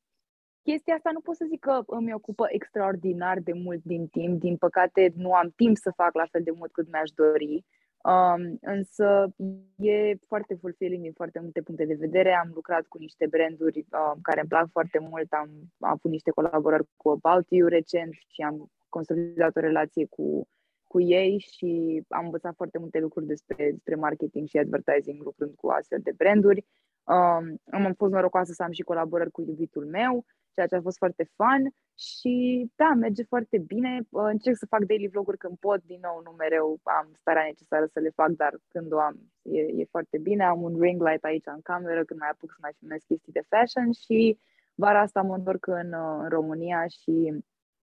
chestia 0.63 0.95
asta 0.95 1.11
nu 1.13 1.21
pot 1.21 1.37
să 1.37 1.47
zic 1.49 1.61
că 1.61 1.83
îmi 1.87 2.15
ocupă 2.15 2.47
extraordinar 2.49 3.39
de 3.39 3.53
mult 3.53 3.83
din 3.85 4.07
timp. 4.07 4.41
Din 4.41 4.57
păcate, 4.57 5.13
nu 5.17 5.33
am 5.33 5.53
timp 5.57 5.77
să 5.77 5.91
fac 5.97 6.15
la 6.15 6.27
fel 6.31 6.43
de 6.43 6.51
mult 6.51 6.73
cât 6.73 6.91
mi-aș 6.93 7.11
dori. 7.11 7.65
Um, 8.07 8.59
însă 8.61 9.35
e 9.77 10.15
foarte 10.27 10.55
fulfilling 10.55 11.03
din 11.03 11.13
foarte 11.13 11.41
multe 11.41 11.63
puncte 11.63 11.85
de 11.85 11.95
vedere. 11.95 12.35
Am 12.35 12.51
lucrat 12.55 12.87
cu 12.87 12.99
niște 12.99 13.27
branduri 13.31 13.87
um, 13.93 14.19
care 14.23 14.41
îmi 14.41 14.49
plac 14.49 14.71
foarte 14.71 14.99
mult. 14.99 15.33
Am, 15.33 15.51
am 15.79 15.91
avut 15.91 16.11
niște 16.11 16.31
colaborări 16.31 16.87
cu 16.97 17.09
About 17.09 17.47
You 17.49 17.69
recent 17.69 18.13
și 18.13 18.43
am 18.43 18.71
consolidat 18.89 19.57
o 19.57 19.61
relație 19.61 20.07
cu, 20.07 20.49
cu 20.85 21.01
ei 21.01 21.39
și 21.39 22.03
am 22.09 22.25
învățat 22.25 22.55
foarte 22.55 22.79
multe 22.79 22.99
lucruri 22.99 23.27
despre, 23.27 23.71
despre 23.71 23.95
marketing 23.95 24.49
și 24.49 24.59
advertising 24.59 25.23
lucrând 25.23 25.55
cu 25.55 25.69
astfel 25.69 25.99
de 26.03 26.13
branduri. 26.17 26.65
Um, 27.05 27.61
am 27.71 27.93
fost 27.97 28.13
norocoasă 28.13 28.53
să 28.53 28.63
am 28.63 28.73
și 28.73 28.83
colaborări 28.83 29.31
cu 29.31 29.43
iubitul 29.43 29.87
meu 29.87 30.25
ceea 30.57 30.67
ce 30.67 30.77
a 30.77 30.89
fost 30.89 30.97
foarte 31.05 31.25
fun 31.37 31.63
și 32.09 32.35
da, 32.75 32.91
merge 33.05 33.23
foarte 33.33 33.59
bine. 33.59 33.93
Încerc 34.11 34.57
să 34.57 34.67
fac 34.75 34.83
daily 34.85 35.09
vloguri 35.09 35.43
când 35.45 35.57
pot, 35.67 35.81
din 35.85 36.01
nou 36.03 36.21
nu 36.25 36.31
mereu 36.31 36.81
am 36.83 37.07
starea 37.21 37.45
necesară 37.45 37.87
să 37.87 37.99
le 38.01 38.13
fac, 38.21 38.31
dar 38.43 38.53
când 38.69 38.93
o 38.93 38.99
am 38.99 39.17
e, 39.43 39.61
e 39.61 39.95
foarte 39.95 40.19
bine. 40.19 40.45
Am 40.45 40.63
un 40.63 40.81
ring 40.81 41.03
light 41.09 41.25
aici 41.25 41.47
în 41.47 41.61
cameră 41.63 42.05
când 42.05 42.21
mai 42.21 42.29
apuc 42.33 42.51
să 42.51 42.59
mai 42.61 42.75
filmez 42.79 43.01
chestii 43.07 43.33
de 43.39 43.49
fashion 43.53 43.93
și 43.93 44.39
vara 44.75 45.01
asta 45.01 45.23
mă 45.23 45.35
întorc 45.35 45.67
în, 45.67 45.91
în 46.23 46.29
România 46.29 46.87
și 46.87 47.45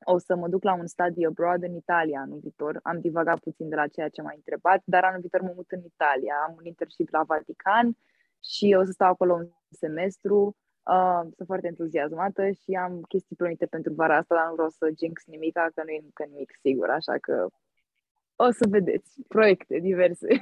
o 0.06 0.18
să 0.18 0.36
mă 0.36 0.48
duc 0.48 0.64
la 0.64 0.74
un 0.74 0.88
study 0.88 1.26
abroad 1.26 1.64
în 1.64 1.76
Italia 1.76 2.20
anul 2.20 2.40
viitor. 2.40 2.80
Am 2.84 3.00
divagat 3.00 3.40
puțin 3.40 3.70
de 3.70 3.76
la 3.76 3.88
ceea 3.88 4.10
ce 4.10 4.22
m-ai 4.22 4.36
întrebat, 4.36 4.82
dar 4.86 5.04
anul 5.04 5.20
viitor 5.20 5.42
mă 5.42 5.54
mut 5.56 5.72
în 5.72 5.82
Italia. 5.84 6.36
Am 6.48 6.54
un 6.58 6.66
internship 6.66 7.10
la 7.10 7.24
Vatican 7.24 7.98
și 8.52 8.76
o 8.80 8.84
să 8.84 8.92
stau 8.92 9.10
acolo 9.10 9.34
un 9.34 9.48
semestru 9.70 10.56
Uh, 10.84 11.22
sunt 11.22 11.48
foarte 11.48 11.68
entuziasmată 11.68 12.52
și 12.52 12.72
am 12.80 13.02
chestii 13.02 13.36
plănite 13.36 13.66
pentru 13.66 13.94
vara 13.94 14.18
asta, 14.18 14.36
dar 14.36 14.46
nu 14.48 14.54
vreau 14.54 14.70
să 14.70 14.94
jinx 15.00 15.26
nimic, 15.26 15.54
că 15.54 15.82
nu 15.84 15.90
e 15.90 16.02
încă 16.04 16.24
nimic 16.30 16.52
sigur, 16.62 16.90
așa 16.90 17.18
că 17.18 17.48
o 18.36 18.52
să 18.52 18.66
vedeți 18.70 19.22
proiecte 19.28 19.80
diverse. 19.80 20.28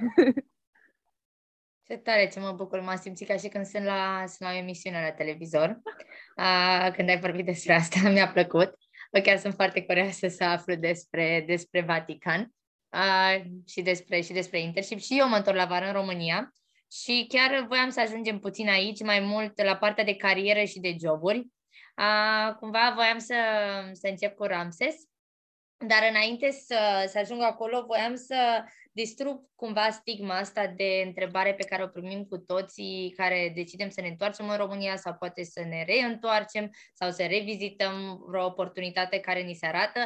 Ce 1.87 1.97
tare, 1.97 2.27
ce 2.27 2.39
mă 2.39 2.51
bucur, 2.51 2.79
m-am 2.79 2.97
simțit 2.97 3.27
ca 3.27 3.37
și 3.37 3.47
când 3.47 3.65
sunt 3.65 3.83
la, 3.83 4.23
sunt 4.27 4.49
la 4.49 4.55
o 4.55 4.57
emisiune 4.57 5.01
la 5.01 5.11
televizor. 5.11 5.81
Uh, 6.37 6.93
când 6.95 7.09
ai 7.09 7.19
vorbit 7.19 7.45
despre 7.45 7.73
asta, 7.73 8.09
mi-a 8.09 8.31
plăcut. 8.31 8.75
Chiar 9.23 9.37
sunt 9.37 9.53
foarte 9.53 9.83
curioasă 9.83 10.27
să 10.27 10.43
aflu 10.43 10.75
despre, 10.75 11.43
despre 11.47 11.81
Vatican 11.81 12.53
uh, 12.89 13.43
și, 13.65 13.81
despre, 13.81 14.21
și 14.21 14.33
despre 14.33 14.59
internship. 14.59 14.99
Și 14.99 15.17
eu 15.19 15.29
mă 15.29 15.35
întorc 15.35 15.57
la 15.57 15.65
vară 15.65 15.85
în 15.85 15.93
România 15.93 16.53
și 16.91 17.25
chiar 17.29 17.65
voiam 17.67 17.89
să 17.89 17.99
ajungem 17.99 18.39
puțin 18.39 18.69
aici, 18.69 19.03
mai 19.03 19.19
mult 19.19 19.61
la 19.61 19.75
partea 19.75 20.03
de 20.03 20.15
carieră 20.15 20.63
și 20.63 20.79
de 20.79 20.95
joburi. 20.99 21.47
A, 21.95 22.53
cumva 22.59 22.91
voiam 22.95 23.17
să, 23.17 23.35
să 23.91 24.07
încep 24.07 24.35
cu 24.35 24.43
Ramses, 24.43 24.95
dar 25.87 26.07
înainte 26.09 26.51
să, 26.51 27.05
să 27.07 27.17
ajung 27.17 27.41
acolo, 27.41 27.83
voiam 27.87 28.15
să 28.15 28.63
distrug 28.91 29.49
cumva 29.55 29.89
stigma 29.89 30.37
asta 30.37 30.67
de 30.67 31.03
întrebare 31.05 31.53
pe 31.53 31.63
care 31.63 31.83
o 31.83 31.87
primim 31.87 32.23
cu 32.23 32.37
toții 32.37 33.13
care 33.17 33.51
decidem 33.55 33.89
să 33.89 34.01
ne 34.01 34.07
întoarcem 34.07 34.49
în 34.49 34.57
România 34.57 34.95
sau 34.95 35.13
poate 35.13 35.43
să 35.43 35.63
ne 35.69 35.83
reîntoarcem 35.85 36.69
sau 36.93 37.11
să 37.11 37.25
revizităm 37.25 38.23
vreo 38.27 38.45
oportunitate 38.45 39.19
care 39.19 39.41
ni 39.41 39.53
se 39.53 39.65
arată. 39.65 39.99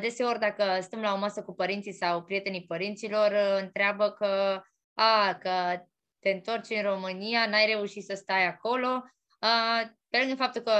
Deseori, 0.00 0.38
dacă 0.38 0.78
stăm 0.80 1.00
la 1.00 1.12
o 1.12 1.18
masă 1.18 1.42
cu 1.42 1.54
părinții 1.54 1.92
sau 1.92 2.22
prietenii 2.22 2.64
părinților, 2.66 3.32
întreabă 3.60 4.10
că, 4.10 4.62
a, 4.94 5.34
că 5.34 5.82
te 6.22 6.30
întorci 6.30 6.70
în 6.70 6.82
România, 6.82 7.46
n-ai 7.46 7.66
reușit 7.66 8.04
să 8.04 8.14
stai 8.14 8.46
acolo. 8.46 9.04
Pe 10.08 10.18
lângă 10.18 10.34
faptul 10.34 10.62
că 10.62 10.72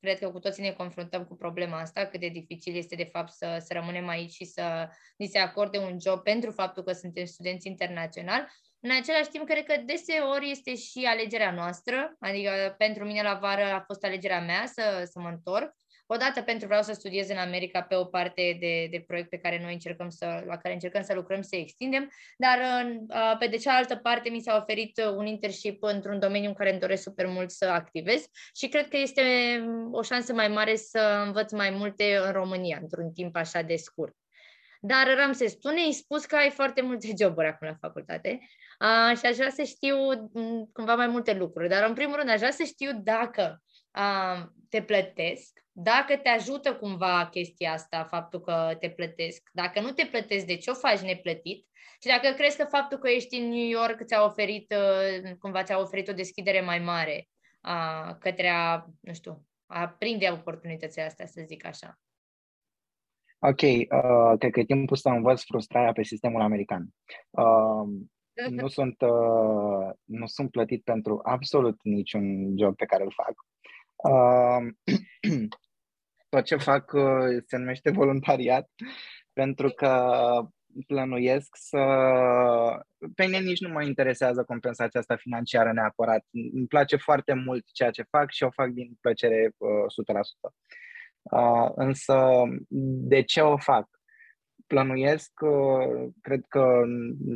cred 0.00 0.18
că 0.18 0.30
cu 0.30 0.38
toții 0.38 0.62
ne 0.62 0.72
confruntăm 0.72 1.24
cu 1.24 1.36
problema 1.36 1.80
asta, 1.80 2.06
cât 2.06 2.20
de 2.20 2.28
dificil 2.28 2.76
este 2.76 2.96
de 2.96 3.08
fapt 3.12 3.32
să, 3.32 3.56
să 3.60 3.72
rămânem 3.72 4.08
aici 4.08 4.32
și 4.32 4.44
să 4.44 4.88
ni 5.16 5.26
se 5.26 5.38
acorde 5.38 5.78
un 5.78 6.00
job 6.00 6.22
pentru 6.22 6.50
faptul 6.50 6.82
că 6.82 6.92
suntem 6.92 7.24
studenți 7.24 7.66
internaționali, 7.66 8.46
în 8.80 8.90
același 8.90 9.28
timp, 9.28 9.46
cred 9.46 9.64
că 9.64 9.76
deseori 9.84 10.50
este 10.50 10.76
și 10.76 11.04
alegerea 11.04 11.52
noastră, 11.52 12.16
adică 12.20 12.74
pentru 12.78 13.04
mine 13.04 13.22
la 13.22 13.34
vară 13.34 13.64
a 13.64 13.80
fost 13.80 14.04
alegerea 14.04 14.40
mea 14.40 14.66
să, 14.66 15.02
să 15.04 15.20
mă 15.20 15.28
întorc, 15.28 15.74
odată 16.10 16.42
pentru 16.42 16.66
vreau 16.66 16.82
să 16.82 16.92
studiez 16.92 17.28
în 17.28 17.36
America 17.36 17.82
pe 17.82 17.94
o 17.94 18.04
parte 18.04 18.56
de, 18.60 18.88
de 18.90 19.04
proiect 19.06 19.28
pe 19.28 19.38
care 19.38 19.60
noi 19.62 19.72
încercăm 19.72 20.08
să, 20.08 20.42
la 20.46 20.56
care 20.56 20.74
încercăm 20.74 21.02
să 21.02 21.14
lucrăm, 21.14 21.42
să 21.42 21.56
extindem, 21.56 22.10
dar 22.36 22.58
uh, 23.08 23.36
pe 23.38 23.46
de 23.46 23.56
cealaltă 23.56 23.96
parte 23.96 24.28
mi 24.28 24.40
s-a 24.40 24.56
oferit 24.56 25.00
un 25.16 25.26
internship 25.26 25.82
într-un 25.82 26.18
domeniu 26.18 26.48
în 26.48 26.54
care 26.54 26.70
îmi 26.70 26.80
doresc 26.80 27.02
super 27.02 27.26
mult 27.26 27.50
să 27.50 27.64
activez 27.64 28.24
și 28.54 28.68
cred 28.68 28.88
că 28.88 28.96
este 28.96 29.22
o 29.90 30.02
șansă 30.02 30.32
mai 30.32 30.48
mare 30.48 30.76
să 30.76 31.22
învăț 31.26 31.52
mai 31.52 31.70
multe 31.70 32.16
în 32.26 32.32
România, 32.32 32.78
într-un 32.80 33.12
timp 33.12 33.36
așa 33.36 33.62
de 33.62 33.76
scurt. 33.76 34.14
Dar, 34.80 35.14
Ramses, 35.16 35.58
tu 35.58 35.68
ne-ai 35.68 35.92
spus 35.92 36.24
că 36.24 36.36
ai 36.36 36.50
foarte 36.50 36.80
multe 36.80 37.14
joburi 37.20 37.46
acum 37.46 37.66
la 37.66 37.76
facultate 37.80 38.38
uh, 38.80 39.16
și 39.16 39.26
aș 39.26 39.36
vrea 39.36 39.50
să 39.50 39.62
știu 39.62 39.96
um, 40.32 40.70
cumva 40.72 40.94
mai 40.94 41.06
multe 41.06 41.32
lucruri. 41.32 41.68
Dar, 41.68 41.88
în 41.88 41.94
primul 41.94 42.16
rând, 42.16 42.28
aș 42.28 42.38
vrea 42.38 42.50
să 42.50 42.62
știu 42.62 42.90
dacă 43.02 43.62
uh, 43.62 43.67
te 44.68 44.82
plătesc, 44.82 45.58
dacă 45.72 46.16
te 46.16 46.28
ajută 46.28 46.74
cumva 46.74 47.28
chestia 47.30 47.72
asta, 47.72 48.04
faptul 48.04 48.40
că 48.40 48.76
te 48.80 48.90
plătesc. 48.90 49.48
Dacă 49.52 49.80
nu 49.80 49.90
te 49.90 50.04
plătesc, 50.04 50.46
de 50.46 50.56
ce 50.56 50.70
o 50.70 50.74
faci 50.74 50.98
neplătit? 50.98 51.66
Și 52.00 52.08
dacă 52.08 52.34
crezi 52.34 52.56
că 52.56 52.64
faptul 52.64 52.98
că 52.98 53.08
ești 53.08 53.36
în 53.36 53.48
New 53.48 53.68
York 53.68 54.04
ți-a 54.04 54.24
oferit, 54.24 54.74
uh, 54.74 55.30
cumva 55.38 55.62
ți-a 55.62 55.78
oferit 55.78 56.08
o 56.08 56.12
deschidere 56.12 56.60
mai 56.60 56.78
mare 56.78 57.28
uh, 57.62 58.16
către 58.18 58.48
a, 58.48 58.84
nu 59.00 59.12
știu, 59.12 59.46
a 59.66 59.88
prinde 59.88 60.28
oportunitățile 60.30 61.04
astea, 61.04 61.26
să 61.26 61.42
zic 61.46 61.66
așa. 61.66 61.98
Ok, 63.38 63.60
uh, 63.60 64.38
cred 64.38 64.52
că 64.52 64.60
e 64.60 64.64
timpul 64.64 64.96
să 64.96 65.08
învăț 65.08 65.42
frustrarea 65.42 65.92
pe 65.92 66.02
sistemul 66.02 66.40
american. 66.40 66.88
Uh, 67.30 67.88
nu 68.60 68.68
sunt, 68.68 69.00
uh, 69.00 69.90
nu 70.04 70.26
sunt 70.26 70.50
plătit 70.50 70.84
pentru 70.84 71.20
absolut 71.22 71.78
niciun 71.82 72.56
job 72.58 72.76
pe 72.76 72.84
care 72.84 73.04
îl 73.04 73.12
fac. 73.12 73.34
Uh, 74.04 74.66
tot 76.28 76.44
ce 76.44 76.56
fac 76.56 76.92
uh, 76.92 77.42
se 77.46 77.56
numește 77.56 77.90
voluntariat, 77.90 78.70
pentru 79.32 79.68
că 79.68 80.12
plănuiesc 80.86 81.48
să... 81.52 81.78
Pe 83.14 83.24
mine 83.24 83.38
nici 83.38 83.60
nu 83.60 83.68
mă 83.68 83.82
interesează 83.84 84.44
compensația 84.44 85.00
asta 85.00 85.16
financiară 85.16 85.72
neapărat. 85.72 86.24
Îmi 86.54 86.66
place 86.66 86.96
foarte 86.96 87.34
mult 87.34 87.64
ceea 87.72 87.90
ce 87.90 88.02
fac 88.02 88.30
și 88.30 88.42
o 88.42 88.50
fac 88.50 88.68
din 88.68 88.98
plăcere 89.00 89.50
uh, 89.56 89.70
100%. 90.50 90.78
Uh, 91.22 91.70
însă, 91.74 92.42
de 93.08 93.22
ce 93.22 93.40
o 93.40 93.56
fac? 93.56 93.88
Plănuiesc, 94.66 95.32
uh, 95.40 96.08
cred 96.20 96.40
că 96.48 96.82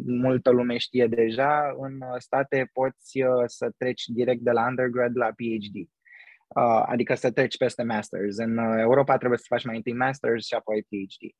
multă 0.06 0.50
lume 0.50 0.76
știe 0.76 1.06
deja, 1.06 1.74
în 1.78 2.00
state 2.18 2.70
poți 2.72 3.22
uh, 3.22 3.42
să 3.46 3.70
treci 3.78 4.04
direct 4.06 4.40
de 4.40 4.50
la 4.50 4.66
undergrad 4.66 5.16
la 5.16 5.26
PhD. 5.26 5.88
Adică 6.86 7.14
să 7.14 7.30
treci 7.30 7.56
peste 7.56 7.82
masters. 7.82 8.36
În 8.36 8.58
Europa 8.58 9.16
trebuie 9.16 9.38
să 9.38 9.44
faci 9.48 9.64
mai 9.64 9.76
întâi 9.76 9.94
masters 9.94 10.46
și 10.46 10.54
apoi 10.54 10.82
PhD. 10.82 11.34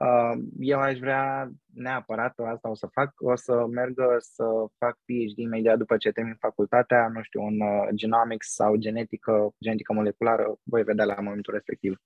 Uh, 0.00 0.42
eu 0.58 0.80
aș 0.80 0.98
vrea 0.98 1.50
neapărat, 1.74 2.38
asta 2.38 2.70
o 2.70 2.74
să 2.74 2.86
fac, 2.92 3.12
o 3.16 3.36
să 3.36 3.66
merg 3.70 3.94
să 4.18 4.44
fac 4.78 4.94
PhD 5.04 5.38
imediat 5.38 5.78
după 5.78 5.96
ce 5.96 6.12
termin 6.12 6.36
facultatea, 6.38 7.08
nu 7.08 7.22
știu, 7.22 7.42
în 7.46 7.60
uh, 7.60 7.88
genomics 7.94 8.54
sau 8.54 8.76
genetică, 8.76 9.50
genetică 9.60 9.92
moleculară, 9.92 10.54
voi 10.62 10.82
vedea 10.82 11.04
la 11.04 11.20
momentul 11.20 11.52
respectiv. 11.52 11.96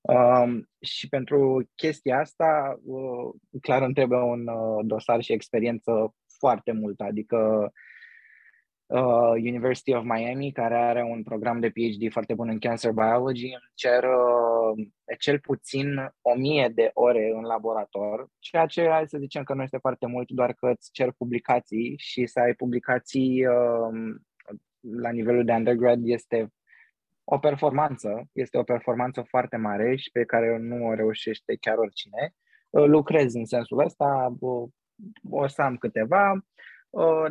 Um, 0.00 0.68
și 0.80 1.08
pentru 1.08 1.70
chestia 1.74 2.18
asta, 2.18 2.80
uh, 2.84 3.34
clar 3.60 3.82
îmi 3.82 3.94
trebuie 3.94 4.18
un 4.18 4.44
dosar 4.86 5.22
și 5.22 5.32
experiență 5.32 6.14
foarte 6.38 6.72
multă, 6.72 7.04
adică 7.04 7.70
uh, 8.92 9.32
University 9.36 9.94
of 9.94 10.04
Miami, 10.04 10.52
care 10.52 10.74
are 10.74 11.02
un 11.02 11.22
program 11.22 11.60
de 11.60 11.70
PhD 11.70 12.10
foarte 12.10 12.34
bun 12.34 12.48
în 12.48 12.58
cancer 12.58 12.92
biology, 12.92 13.44
îmi 13.44 13.70
cer 13.74 14.04
uh, 14.04 14.86
cel 15.18 15.38
puțin 15.38 16.12
o 16.20 16.34
mie 16.34 16.70
de 16.74 16.90
ore 16.94 17.32
în 17.34 17.42
laborator, 17.42 18.26
ceea 18.38 18.66
ce 18.66 18.88
hai 18.88 19.08
să 19.08 19.18
zicem 19.18 19.42
că 19.42 19.54
nu 19.54 19.62
este 19.62 19.78
foarte 19.78 20.06
mult, 20.06 20.30
doar 20.30 20.52
că 20.52 20.70
îți 20.70 20.90
cer 20.92 21.12
publicații 21.18 21.94
și 21.98 22.26
să 22.26 22.40
ai 22.40 22.54
publicații 22.54 23.46
uh, 23.46 24.14
la 24.80 25.10
nivelul 25.10 25.44
de 25.44 25.52
undergrad 25.52 26.00
este 26.02 26.52
o 27.24 27.38
performanță, 27.38 28.28
este 28.32 28.58
o 28.58 28.62
performanță 28.62 29.22
foarte 29.28 29.56
mare 29.56 29.96
și 29.96 30.10
pe 30.10 30.24
care 30.24 30.58
nu 30.58 30.86
o 30.86 30.94
reușește 30.94 31.56
chiar 31.60 31.76
oricine. 31.76 32.34
Uh, 32.70 32.84
lucrez 32.84 33.34
în 33.34 33.44
sensul 33.44 33.84
ăsta, 33.84 34.34
uh, 34.40 34.68
o 35.30 35.46
să 35.46 35.62
am 35.62 35.76
câteva, 35.76 36.32
Uh, 36.32 36.42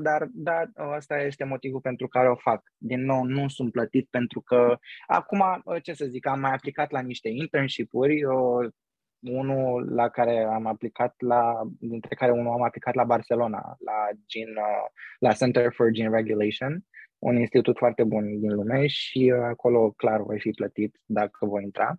dar 0.02 0.28
da, 0.32 0.64
ăsta 0.96 1.18
este 1.18 1.44
motivul 1.44 1.80
pentru 1.80 2.08
care 2.08 2.30
o 2.30 2.36
fac. 2.36 2.64
Din 2.78 3.06
nou, 3.06 3.24
nu 3.24 3.48
sunt 3.48 3.72
plătit 3.72 4.08
pentru 4.10 4.42
că 4.42 4.78
acum, 5.08 5.62
uh, 5.66 5.82
ce 5.84 5.94
să 5.94 6.06
zic, 6.06 6.28
am 6.28 6.40
mai 6.40 6.54
aplicat 6.54 6.92
la 6.92 7.00
niște 7.00 7.30
internship-uri, 7.30 8.24
uh, 8.24 8.70
unul 9.20 9.94
la 9.94 10.10
care 10.10 10.44
am 10.44 10.66
aplicat 10.66 11.14
la, 11.18 11.62
dintre 11.80 12.16
care 12.16 12.32
unul 12.32 12.54
am 12.54 12.62
aplicat 12.62 12.94
la 12.94 13.04
Barcelona, 13.04 13.76
la, 13.86 14.08
Gene, 14.28 14.52
la 15.20 15.34
Center 15.34 15.74
for 15.74 15.90
Gene 15.90 16.16
Regulation, 16.16 16.86
un 17.20 17.36
institut 17.36 17.78
foarte 17.78 18.04
bun 18.04 18.40
din 18.40 18.54
lume 18.54 18.88
și 18.88 19.34
acolo 19.44 19.92
clar 19.92 20.22
voi 20.22 20.40
fi 20.40 20.50
plătit 20.50 21.00
dacă 21.06 21.46
voi 21.46 21.64
intra. 21.64 21.96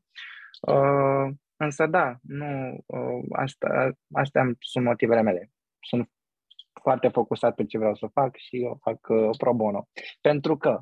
Uh, 0.60 1.34
însă 1.56 1.86
da, 1.86 2.16
nu, 2.22 2.82
uh, 2.86 3.24
asta, 3.32 3.90
astea 4.12 4.52
sunt 4.58 4.84
motivele 4.84 5.22
mele. 5.22 5.50
Sunt 5.80 6.10
foarte 6.82 7.08
focusat 7.08 7.54
pe 7.54 7.64
ce 7.64 7.78
vreau 7.78 7.94
să 7.94 8.06
fac 8.12 8.36
și 8.36 8.68
o 8.70 8.76
fac 8.80 9.08
uh, 9.08 9.28
pro 9.38 9.52
bono. 9.52 9.88
Pentru 10.20 10.56
că 10.56 10.80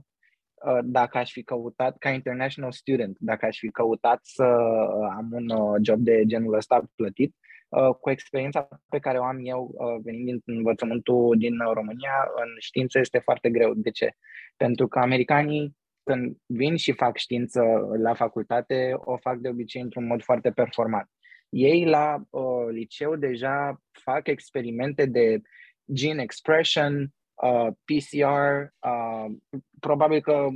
uh, 0.66 0.78
dacă 0.82 1.18
aș 1.18 1.32
fi 1.32 1.42
căutat, 1.42 1.98
ca 1.98 2.10
international 2.10 2.72
student, 2.72 3.16
dacă 3.20 3.46
aș 3.46 3.58
fi 3.58 3.68
căutat 3.68 4.20
să 4.22 4.44
uh, 4.44 5.08
am 5.16 5.28
un 5.32 5.50
uh, 5.50 5.80
job 5.82 5.98
de 5.98 6.22
genul 6.26 6.54
ăsta 6.54 6.84
plătit, 6.96 7.36
uh, 7.68 7.94
cu 8.00 8.10
experiența 8.10 8.68
pe 8.88 8.98
care 8.98 9.18
o 9.18 9.24
am 9.24 9.38
eu 9.42 9.70
uh, 9.72 10.00
venind 10.02 10.42
din 10.44 10.56
învățământul 10.56 11.34
din 11.38 11.58
România, 11.72 12.30
în 12.34 12.48
știință 12.58 12.98
este 12.98 13.18
foarte 13.18 13.50
greu. 13.50 13.74
De 13.74 13.90
ce? 13.90 14.10
Pentru 14.56 14.88
că 14.88 14.98
americanii 14.98 15.78
când 16.02 16.36
vin 16.46 16.76
și 16.76 16.92
fac 16.92 17.16
știință 17.16 17.62
la 18.02 18.14
facultate, 18.14 18.92
o 18.94 19.16
fac 19.16 19.36
de 19.36 19.48
obicei 19.48 19.82
într-un 19.82 20.06
mod 20.06 20.22
foarte 20.22 20.50
performant. 20.50 21.08
Ei 21.48 21.84
la 21.84 22.22
uh, 22.30 22.66
liceu 22.70 23.16
deja 23.16 23.80
fac 23.90 24.26
experimente 24.26 25.06
de 25.06 25.40
gene 25.92 26.22
expression, 26.22 27.12
uh, 27.34 27.68
PCR, 27.84 28.72
uh, 28.86 29.26
probabil 29.80 30.20
că 30.20 30.48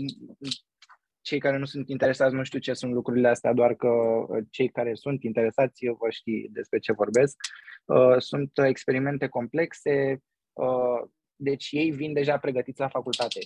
cei 1.25 1.39
care 1.39 1.57
nu 1.59 1.65
sunt 1.65 1.89
interesați 1.89 2.35
nu 2.35 2.43
știu 2.43 2.59
ce 2.59 2.73
sunt 2.73 2.93
lucrurile 2.93 3.29
astea, 3.29 3.53
doar 3.53 3.75
că 3.75 3.89
uh, 3.89 4.45
cei 4.51 4.69
care 4.69 4.95
sunt 4.95 5.23
interesați 5.23 5.87
vă 5.87 6.11
știi 6.11 6.49
despre 6.53 6.79
ce 6.79 6.93
vorbesc. 6.93 7.37
Uh, 7.85 8.17
sunt 8.19 8.51
experimente 8.65 9.27
complexe, 9.27 10.19
uh, 10.53 11.09
deci 11.37 11.69
ei 11.71 11.91
vin 11.91 12.13
deja 12.13 12.39
pregătiți 12.39 12.81
la 12.81 12.89
facultate. 12.89 13.39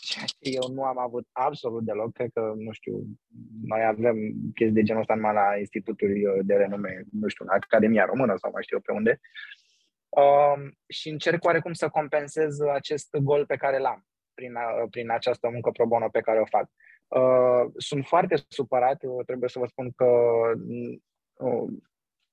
Ceea 0.00 0.24
ce 0.24 0.50
eu 0.60 0.74
nu 0.74 0.82
am 0.82 0.98
avut 0.98 1.26
absolut 1.32 1.84
deloc, 1.84 2.12
cred 2.12 2.30
că, 2.34 2.52
nu 2.56 2.72
știu, 2.72 2.94
noi 3.62 3.84
avem 3.84 4.16
chestii 4.54 4.78
de 4.78 4.82
genul 4.82 5.00
ăsta 5.00 5.14
numai 5.14 5.34
la 5.34 5.58
instituturi 5.58 6.22
de 6.42 6.54
renume, 6.54 7.04
nu 7.10 7.28
știu, 7.28 7.44
în 7.44 7.50
Academia 7.54 8.04
Română 8.04 8.34
sau 8.36 8.50
mai 8.50 8.62
știu 8.62 8.76
eu 8.76 8.82
pe 8.82 8.92
unde. 8.92 9.20
Uh, 10.10 10.50
Um, 10.60 10.78
și 10.88 11.08
încerc 11.08 11.44
oarecum 11.44 11.72
să 11.72 11.88
compensez 11.88 12.60
acest 12.60 13.16
gol 13.16 13.46
pe 13.46 13.56
care 13.56 13.78
l-am 13.78 14.06
prin, 14.34 14.52
prin 14.90 15.10
această 15.10 15.48
muncă 15.48 15.70
pro 15.70 15.86
bono 15.86 16.08
pe 16.08 16.20
care 16.20 16.40
o 16.40 16.44
fac. 16.44 16.70
Uh, 17.08 17.72
sunt 17.76 18.06
foarte 18.06 18.42
supărat, 18.48 19.02
trebuie 19.26 19.48
să 19.48 19.58
vă 19.58 19.66
spun 19.66 19.90
că 19.90 20.06
uh, 21.34 21.72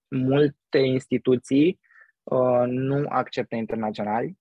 multe 0.07 0.77
instituții 0.77 1.79
uh, 2.23 2.63
nu 2.65 3.05
acceptă 3.09 3.55
internaționali. 3.55 4.37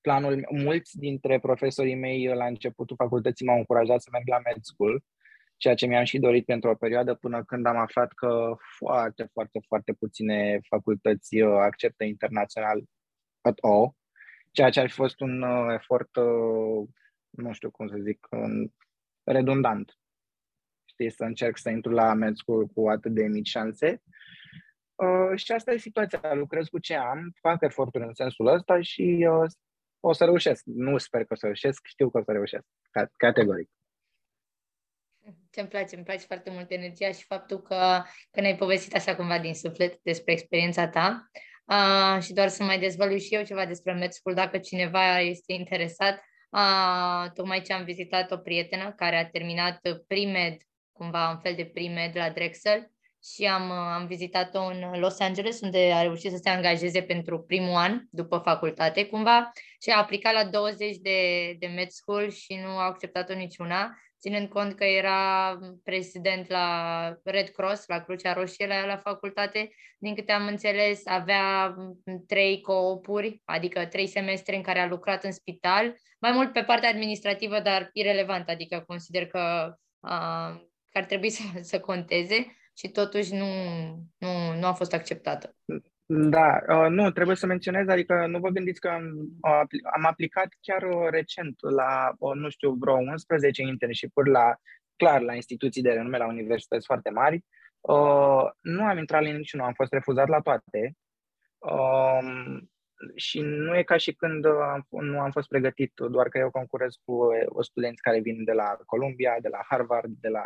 Planul, 0.00 0.46
mulți 0.50 0.98
dintre 0.98 1.38
profesorii 1.38 1.94
mei 1.94 2.26
la 2.26 2.46
începutul 2.46 2.96
facultății 2.96 3.46
m-au 3.46 3.56
încurajat 3.56 4.00
să 4.00 4.08
merg 4.12 4.28
la 4.28 4.40
med 4.44 4.56
school, 4.60 5.02
ceea 5.56 5.74
ce 5.74 5.86
mi-am 5.86 6.04
și 6.04 6.18
dorit 6.18 6.44
pentru 6.44 6.70
o 6.70 6.74
perioadă 6.74 7.14
până 7.14 7.44
când 7.44 7.66
am 7.66 7.76
aflat 7.76 8.12
că 8.12 8.54
foarte, 8.76 9.28
foarte, 9.32 9.60
foarte 9.66 9.92
puține 9.92 10.60
facultăți 10.68 11.40
uh, 11.40 11.56
acceptă 11.58 12.04
internațional 12.04 12.82
at 13.40 13.58
all, 13.60 13.94
ceea 14.50 14.70
ce 14.70 14.80
ar 14.80 14.88
fi 14.88 14.94
fost 14.94 15.20
un 15.20 15.42
uh, 15.42 15.74
efort, 15.74 16.16
uh, 16.16 16.88
nu 17.30 17.52
știu 17.52 17.70
cum 17.70 17.88
să 17.88 17.96
zic, 17.98 18.26
un 18.30 18.70
redundant. 19.24 19.98
Știi, 20.84 21.10
să 21.10 21.24
încerc 21.24 21.58
să 21.58 21.70
intru 21.70 21.92
la 21.92 22.14
med 22.14 22.36
school 22.36 22.66
cu 22.66 22.88
atât 22.88 23.12
de 23.12 23.26
mici 23.26 23.48
șanse. 23.48 24.02
Uh, 24.94 25.38
și 25.38 25.52
asta 25.52 25.72
e 25.72 25.76
situația. 25.76 26.34
Lucrez 26.34 26.66
cu 26.66 26.78
ce 26.78 26.94
am, 26.94 27.32
fac 27.40 27.62
eforturi 27.62 28.04
în 28.04 28.14
sensul 28.14 28.46
ăsta 28.46 28.80
și 28.80 29.26
uh, 29.30 29.50
o 30.00 30.12
să 30.12 30.24
reușesc. 30.24 30.62
Nu 30.64 30.98
sper 30.98 31.20
că 31.20 31.32
o 31.32 31.36
să 31.36 31.44
reușesc, 31.44 31.86
știu 31.86 32.10
că 32.10 32.18
o 32.18 32.22
să 32.22 32.32
reușesc. 32.32 32.64
Categoric. 33.16 33.70
Ce-mi 35.50 35.68
place, 35.68 35.94
îmi 35.94 36.04
place 36.04 36.24
foarte 36.26 36.50
mult 36.50 36.70
energia 36.70 37.12
și 37.12 37.24
faptul 37.24 37.62
că, 37.62 38.02
că 38.30 38.40
ne-ai 38.40 38.56
povestit 38.56 38.94
așa 38.94 39.16
cumva 39.16 39.38
din 39.38 39.54
suflet 39.54 40.00
despre 40.02 40.32
experiența 40.32 40.88
ta. 40.88 41.30
Uh, 41.64 42.22
și 42.22 42.32
doar 42.32 42.48
să 42.48 42.62
mai 42.62 42.78
dezvălui 42.78 43.20
și 43.20 43.34
eu 43.34 43.42
ceva 43.42 43.66
despre 43.66 43.92
Med 43.92 44.12
School, 44.12 44.34
dacă 44.34 44.58
cineva 44.58 45.18
este 45.18 45.52
interesat. 45.52 46.22
Uh, 46.50 47.30
tocmai 47.34 47.62
ce 47.62 47.72
am 47.72 47.84
vizitat 47.84 48.30
o 48.30 48.36
prietenă 48.36 48.92
care 48.96 49.16
a 49.16 49.28
terminat 49.28 49.80
pre-med 50.06 50.56
cumva 50.92 51.30
un 51.30 51.38
fel 51.38 51.54
de 51.54 51.64
prime 51.64 52.10
de 52.12 52.18
la 52.18 52.30
Drexel 52.30 52.90
și 53.24 53.44
am, 53.44 53.70
am 53.70 54.06
vizitat-o 54.06 54.64
în 54.64 54.98
Los 55.00 55.20
Angeles, 55.20 55.60
unde 55.60 55.92
a 55.94 56.02
reușit 56.02 56.30
să 56.30 56.40
se 56.42 56.48
angajeze 56.48 57.02
pentru 57.02 57.40
primul 57.40 57.74
an 57.74 58.00
după 58.10 58.38
facultate, 58.38 59.06
cumva, 59.06 59.50
și 59.82 59.90
a 59.90 59.98
aplicat 59.98 60.32
la 60.32 60.44
20 60.44 60.96
de, 60.96 61.52
de 61.58 61.66
med 61.66 61.90
school 61.90 62.30
și 62.30 62.54
nu 62.54 62.68
a 62.68 62.84
acceptat-o 62.84 63.34
niciuna, 63.34 63.98
ținând 64.24 64.48
cont 64.48 64.74
că 64.74 64.84
era 64.84 65.58
prezident 65.82 66.48
la 66.48 66.68
Red 67.24 67.48
Cross, 67.48 67.86
la 67.86 68.00
Crucea 68.00 68.32
Roșie 68.32 68.66
la, 68.66 68.86
la 68.86 68.96
facultate. 68.96 69.70
Din 69.98 70.14
câte 70.14 70.32
am 70.32 70.46
înțeles, 70.46 71.06
avea 71.06 71.74
trei 72.26 72.60
coopuri, 72.60 73.42
adică 73.44 73.86
trei 73.86 74.06
semestre 74.06 74.56
în 74.56 74.62
care 74.62 74.78
a 74.78 74.86
lucrat 74.86 75.24
în 75.24 75.32
spital, 75.32 75.94
mai 76.18 76.32
mult 76.32 76.52
pe 76.52 76.62
partea 76.62 76.88
administrativă, 76.88 77.60
dar 77.60 77.90
irelevant, 77.92 78.48
adică 78.48 78.84
consider 78.86 79.26
că, 79.26 79.74
uh, 80.00 80.60
că 80.88 80.98
ar 80.98 81.04
trebui 81.04 81.30
să, 81.30 81.42
să 81.60 81.80
conteze 81.80 82.56
și 82.76 82.88
totuși 82.88 83.34
nu, 83.34 83.46
nu, 84.18 84.54
nu 84.58 84.66
a 84.66 84.72
fost 84.72 84.92
acceptată. 84.92 85.56
Da, 86.06 86.60
uh, 86.68 86.88
nu, 86.88 87.10
trebuie 87.10 87.36
să 87.36 87.46
menționez, 87.46 87.88
adică 87.88 88.26
nu 88.26 88.38
vă 88.38 88.48
gândiți 88.48 88.80
că 88.80 88.88
am, 88.88 89.02
am 89.94 90.04
aplicat 90.04 90.48
chiar 90.60 90.82
uh, 90.82 91.08
recent 91.10 91.56
la, 91.60 92.12
uh, 92.18 92.34
nu 92.34 92.48
știu, 92.48 92.70
vreo 92.72 92.94
11 92.94 93.62
internship-uri 93.62 94.30
la, 94.30 94.54
clar, 94.96 95.20
la 95.20 95.34
instituții 95.34 95.82
de 95.82 95.92
renume, 95.92 96.16
la 96.16 96.26
universități 96.26 96.86
foarte 96.86 97.10
mari. 97.10 97.44
Nu 98.60 98.84
am 98.84 98.98
intrat 98.98 99.22
la 99.22 99.30
niciunul, 99.30 99.66
am 99.66 99.72
fost 99.72 99.92
refuzat 99.92 100.28
la 100.28 100.40
toate. 100.40 100.96
Um, 101.58 102.70
și 103.14 103.40
nu 103.40 103.76
e 103.76 103.82
ca 103.82 103.96
și 103.96 104.12
când 104.12 104.44
am, 104.46 104.86
nu 104.90 105.20
am 105.20 105.30
fost 105.30 105.48
pregătit, 105.48 105.92
doar 106.10 106.28
că 106.28 106.38
eu 106.38 106.50
concurez 106.50 106.94
cu 107.04 107.28
o 107.46 107.62
studenți 107.62 108.02
care 108.02 108.20
vin 108.20 108.44
de 108.44 108.52
la 108.52 108.76
Columbia, 108.86 109.36
de 109.40 109.48
la 109.48 109.58
Harvard, 109.68 110.10
de 110.20 110.28
la 110.28 110.44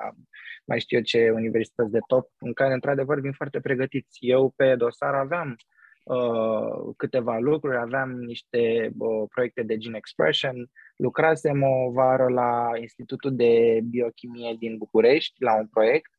mai 0.64 0.80
știu 0.80 0.96
eu 0.96 1.02
ce 1.02 1.30
universități 1.30 1.90
de 1.90 1.98
top, 2.06 2.30
în 2.38 2.52
care 2.52 2.72
într-adevăr 2.72 3.20
vin 3.20 3.32
foarte 3.32 3.60
pregătiți. 3.60 4.18
Eu 4.20 4.52
pe 4.56 4.74
dosar 4.74 5.14
aveam 5.14 5.56
uh, 6.04 6.94
câteva 6.96 7.38
lucruri, 7.38 7.76
aveam 7.76 8.10
niște 8.10 8.90
uh, 8.98 9.28
proiecte 9.28 9.62
de 9.62 9.76
gene 9.76 9.96
expression, 9.96 10.70
lucrasem 10.96 11.62
o 11.62 11.90
vară 11.90 12.28
la 12.28 12.70
Institutul 12.80 13.36
de 13.36 13.80
Biochimie 13.84 14.56
din 14.58 14.76
București, 14.76 15.42
la 15.42 15.54
un 15.54 15.66
proiect, 15.66 16.10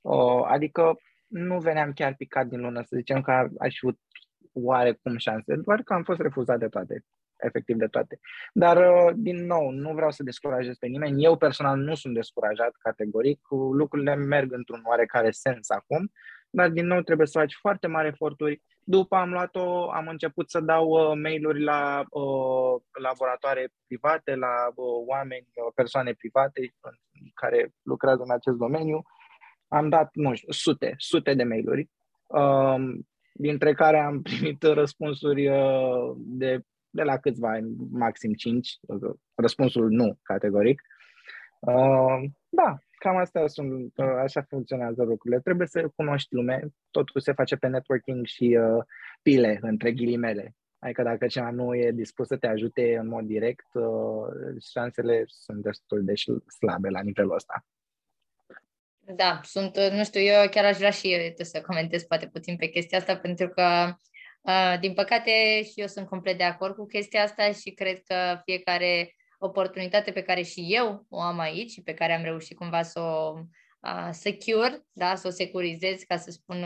uh, 0.00 0.42
adică 0.44 0.98
nu 1.26 1.58
veneam 1.58 1.92
chiar 1.92 2.14
picat 2.14 2.46
din 2.46 2.60
lună, 2.60 2.82
să 2.82 2.96
zicem 2.96 3.20
că 3.20 3.48
aș 3.58 3.78
fi 3.78 3.84
oarecum 4.62 5.16
șanse, 5.16 5.54
doar 5.56 5.82
că 5.82 5.92
am 5.92 6.02
fost 6.02 6.20
refuzat 6.20 6.58
de 6.58 6.68
toate, 6.68 7.04
efectiv 7.36 7.76
de 7.76 7.86
toate. 7.86 8.18
Dar, 8.52 8.76
uh, 8.76 9.12
din 9.16 9.46
nou, 9.46 9.70
nu 9.70 9.94
vreau 9.94 10.10
să 10.10 10.22
descurajez 10.22 10.76
pe 10.76 10.86
nimeni. 10.86 11.24
Eu 11.24 11.36
personal 11.36 11.78
nu 11.78 11.94
sunt 11.94 12.14
descurajat 12.14 12.74
categoric. 12.78 13.40
Lucrurile 13.72 14.14
merg 14.14 14.52
într-un 14.52 14.82
oarecare 14.84 15.30
sens 15.30 15.70
acum, 15.70 16.10
dar, 16.50 16.68
din 16.68 16.86
nou, 16.86 17.00
trebuie 17.00 17.26
să 17.26 17.38
faci 17.38 17.54
foarte 17.60 17.86
mari 17.86 18.08
eforturi. 18.08 18.62
După 18.88 19.16
am 19.16 19.30
luat-o, 19.30 19.90
am 19.90 20.08
început 20.08 20.50
să 20.50 20.60
dau 20.60 20.88
uh, 20.88 21.18
mail-uri 21.22 21.62
la 21.62 22.04
uh, 22.10 22.80
laboratoare 23.02 23.68
private, 23.86 24.34
la 24.34 24.66
uh, 24.74 25.04
oameni, 25.06 25.46
uh, 25.54 25.72
persoane 25.74 26.12
private 26.12 26.74
care 27.34 27.72
lucrează 27.82 28.22
în 28.22 28.30
acest 28.30 28.56
domeniu. 28.56 29.02
Am 29.68 29.88
dat, 29.88 30.10
nu 30.12 30.34
știu, 30.34 30.52
sute, 30.52 30.94
sute 30.96 31.34
de 31.34 31.42
mail-uri. 31.42 31.90
Uh, 32.26 32.98
dintre 33.38 33.74
care 33.74 33.98
am 33.98 34.22
primit 34.22 34.62
răspunsuri 34.82 35.48
uh, 35.48 36.14
de, 36.16 36.60
de 36.90 37.02
la 37.02 37.18
câțiva 37.18 37.50
ani, 37.50 37.76
maxim 37.90 38.32
5, 38.32 38.78
răspunsul 39.34 39.90
nu, 39.90 40.18
categoric. 40.22 40.82
Uh, 41.60 42.22
da, 42.48 42.78
cam 42.98 43.16
astea 43.16 43.46
sunt, 43.46 43.92
uh, 43.96 44.06
așa 44.22 44.42
funcționează 44.48 45.02
lucrurile. 45.02 45.40
Trebuie 45.40 45.66
să 45.66 45.88
cunoști 45.96 46.34
lume, 46.34 46.68
totul 46.90 47.20
se 47.20 47.32
face 47.32 47.56
pe 47.56 47.66
networking 47.66 48.26
și 48.26 48.58
pile, 49.22 49.58
între 49.60 49.92
ghilimele. 49.92 50.54
Adică 50.78 51.02
dacă 51.02 51.26
cineva 51.26 51.50
nu 51.50 51.74
e 51.74 51.90
dispus 51.90 52.26
să 52.26 52.36
te 52.36 52.46
ajute 52.46 52.96
în 52.96 53.08
mod 53.08 53.24
direct, 53.24 53.66
șansele 54.72 55.24
sunt 55.26 55.62
destul 55.62 56.04
de 56.04 56.12
slabe 56.58 56.88
la 56.88 57.00
nivelul 57.00 57.34
ăsta. 57.34 57.64
Da, 59.14 59.40
sunt, 59.42 59.78
nu 59.78 60.04
știu, 60.04 60.20
eu 60.20 60.48
chiar 60.48 60.64
aș 60.64 60.76
vrea 60.76 60.90
și 60.90 61.12
eu 61.12 61.32
să 61.36 61.60
comentez 61.60 62.02
poate 62.02 62.26
puțin 62.26 62.56
pe 62.56 62.66
chestia 62.66 62.98
asta, 62.98 63.16
pentru 63.16 63.48
că, 63.48 63.96
uh, 64.40 64.76
din 64.80 64.94
păcate, 64.94 65.62
și 65.62 65.72
eu 65.80 65.86
sunt 65.86 66.08
complet 66.08 66.38
de 66.38 66.44
acord 66.44 66.74
cu 66.74 66.86
chestia 66.86 67.22
asta 67.22 67.52
și 67.52 67.70
cred 67.70 68.02
că 68.02 68.40
fiecare 68.44 69.14
oportunitate 69.38 70.10
pe 70.10 70.22
care 70.22 70.42
și 70.42 70.66
eu 70.68 71.06
o 71.08 71.20
am 71.20 71.38
aici 71.38 71.70
și 71.70 71.82
pe 71.82 71.94
care 71.94 72.14
am 72.14 72.22
reușit 72.22 72.56
cumva 72.56 72.82
să 72.82 73.00
o 73.00 73.38
uh, 73.80 74.08
secure, 74.10 74.84
da, 74.92 75.14
să 75.14 75.26
o 75.26 75.30
securizez, 75.30 76.02
ca 76.02 76.16
să 76.16 76.30
spun 76.30 76.62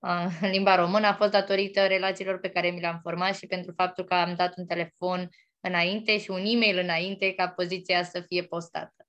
uh, 0.00 0.26
în 0.40 0.50
limba 0.50 0.74
română, 0.74 1.06
a 1.06 1.14
fost 1.14 1.30
datorită 1.30 1.86
relațiilor 1.86 2.38
pe 2.38 2.48
care 2.48 2.70
mi 2.70 2.80
le-am 2.80 2.98
format 3.02 3.36
și 3.36 3.46
pentru 3.46 3.72
faptul 3.76 4.04
că 4.04 4.14
am 4.14 4.34
dat 4.34 4.56
un 4.56 4.66
telefon 4.66 5.28
înainte 5.60 6.18
și 6.18 6.30
un 6.30 6.44
e-mail 6.44 6.78
înainte 6.78 7.32
ca 7.32 7.48
poziția 7.48 8.02
să 8.02 8.20
fie 8.20 8.42
postată. 8.42 8.99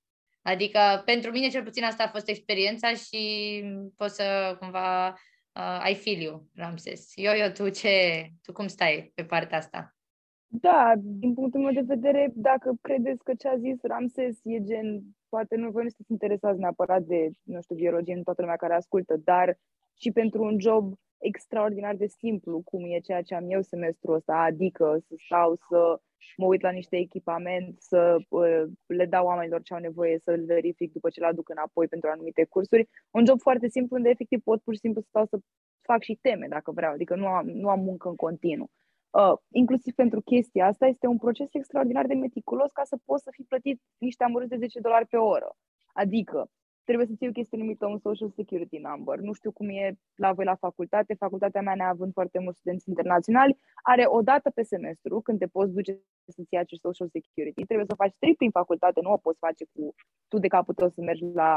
Adică 0.42 0.80
pentru 1.06 1.32
mine 1.32 1.48
cel 1.48 1.64
puțin 1.64 1.84
asta 1.84 2.04
a 2.04 2.10
fost 2.10 2.28
experiența 2.28 2.94
și 2.94 3.64
pot 3.98 4.10
să 4.10 4.56
cumva 4.60 5.08
uh, 5.08 5.90
I 5.90 5.96
feel 5.96 6.22
you, 6.22 6.48
Ramses. 6.56 7.12
Eu, 7.16 7.34
eu, 7.34 7.50
tu 7.50 7.70
ce, 7.70 8.28
tu 8.42 8.52
cum 8.52 8.68
stai 8.68 9.12
pe 9.16 9.24
partea 9.24 9.58
asta? 9.58 9.96
Da, 10.48 10.94
din 10.98 11.34
punctul 11.34 11.62
meu 11.62 11.74
de 11.74 11.94
vedere, 11.94 12.32
dacă 12.36 12.74
credeți 12.82 13.24
că 13.24 13.34
ce 13.34 13.48
a 13.48 13.58
zis 13.58 13.82
Ramses 13.82 14.40
e 14.44 14.64
gen, 14.64 15.02
poate 15.30 15.56
nu 15.56 15.72
voi 15.72 15.84
nu 15.84 15.90
sunteți 15.90 16.12
interesați 16.12 16.60
neapărat 16.60 17.02
de, 17.02 17.30
nu 17.44 17.62
știu, 17.62 17.76
biologie 17.76 18.14
în 18.14 18.24
toată 18.24 18.42
lumea 18.42 18.56
care 18.56 18.74
ascultă, 18.74 19.16
dar 19.24 19.58
și 20.00 20.12
pentru 20.12 20.44
un 20.44 20.60
job 20.60 20.94
extraordinar 21.22 21.96
de 21.96 22.08
simplu, 22.08 22.62
cum 22.66 22.84
e 22.84 23.00
ceea 23.00 23.22
ce 23.22 23.36
am 23.36 23.46
eu 23.50 23.62
semestrul 23.62 24.16
ăsta, 24.16 24.34
adică 24.34 24.98
să 25.08 25.16
stau 25.26 25.56
să 25.56 26.02
mă 26.38 26.46
uit 26.46 26.62
la 26.62 26.70
niște 26.70 26.98
echipament, 26.98 27.82
să 27.82 28.18
uh, 28.30 28.64
le 28.86 29.06
dau 29.06 29.26
oamenilor 29.26 29.62
ce 29.62 29.74
au 29.74 29.80
nevoie, 29.80 30.20
să 30.20 30.32
îl 30.32 30.46
verific 30.46 30.92
după 30.92 31.10
ce 31.10 31.20
le 31.20 31.26
aduc 31.26 31.50
înapoi 31.50 31.88
pentru 31.88 32.10
anumite 32.10 32.46
cursuri. 32.50 32.90
Un 33.12 33.26
job 33.26 33.40
foarte 33.40 33.68
simplu 33.68 33.96
unde 33.96 34.10
efectiv 34.10 34.42
pot 34.44 34.62
pur 34.62 34.74
și 34.74 34.80
simplu 34.80 35.02
să 35.02 35.08
stau 35.10 35.26
să 35.26 35.38
fac 35.82 36.02
și 36.02 36.20
teme 36.22 36.48
dacă 36.50 36.72
vreau, 36.72 36.94
adică 36.94 37.16
nu 37.16 37.26
am, 37.26 37.48
nu 37.48 37.70
am 37.70 37.80
muncă 37.80 38.08
în 38.10 38.16
continuu. 38.16 38.70
Uh, 39.10 39.34
inclusiv 39.52 39.94
pentru 39.94 40.22
chestia 40.22 40.66
asta 40.68 40.86
este 40.86 41.08
un 41.08 41.18
proces 41.18 41.48
extraordinar 41.52 42.06
de 42.06 42.14
meticulos 42.14 42.72
ca 42.72 42.84
să 42.84 42.98
poți 43.06 43.24
să 43.24 43.30
fii 43.34 43.46
plătit 43.48 43.82
niște 43.98 44.24
amărâți 44.24 44.50
de 44.50 44.58
10 44.58 44.80
dolari 44.80 45.08
pe 45.08 45.18
oră. 45.18 45.56
Adică 45.94 46.50
trebuie 46.92 47.12
să 47.12 47.18
ții 47.18 47.32
o 47.34 47.38
chestie 47.40 47.58
numită 47.58 47.86
un 47.86 48.00
Social 48.08 48.32
Security 48.40 48.78
Number. 48.78 49.16
Nu 49.28 49.34
știu 49.34 49.52
cum 49.52 49.68
e 49.70 49.98
la 50.16 50.34
voi 50.34 50.46
la 50.46 50.56
facultate. 50.56 51.14
Facultatea 51.26 51.62
mea, 51.62 51.76
neavând 51.76 52.14
foarte 52.14 52.40
mulți 52.40 52.60
studenți 52.60 52.90
internaționali, 52.90 53.58
are 53.92 54.06
o 54.18 54.22
dată 54.22 54.50
pe 54.50 54.64
semestru 54.64 55.22
când 55.22 55.40
te 55.40 55.48
poți 55.48 55.74
duce 55.74 55.92
să-ți 56.36 56.48
iei 56.50 56.62
acest 56.62 56.82
Social 56.82 57.10
Security. 57.18 57.66
Trebuie 57.66 57.90
să 57.90 58.02
faci 58.04 58.16
trei 58.20 58.36
prin 58.36 58.52
facultate, 58.52 59.00
nu 59.02 59.12
o 59.12 59.18
poți 59.18 59.40
face 59.40 59.64
cu 59.74 59.94
tu 60.28 60.38
de 60.38 60.48
capul 60.48 60.74
tău 60.74 60.90
să 60.90 61.02
mergi 61.02 61.24
la 61.34 61.52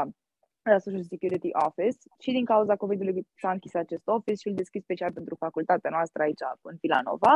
la 0.71 0.79
Social 0.79 1.03
Security 1.03 1.49
Office 1.67 1.97
și 2.19 2.31
din 2.31 2.45
cauza 2.45 2.75
COVID-ului 2.75 3.27
s-a 3.41 3.51
închis 3.51 3.73
acest 3.73 4.07
office 4.07 4.39
și 4.41 4.47
îl 4.47 4.55
deschis 4.55 4.81
special 4.81 5.11
pentru 5.11 5.35
facultatea 5.35 5.89
noastră 5.89 6.21
aici 6.23 6.43
în 6.61 6.77
Filanova 6.77 7.33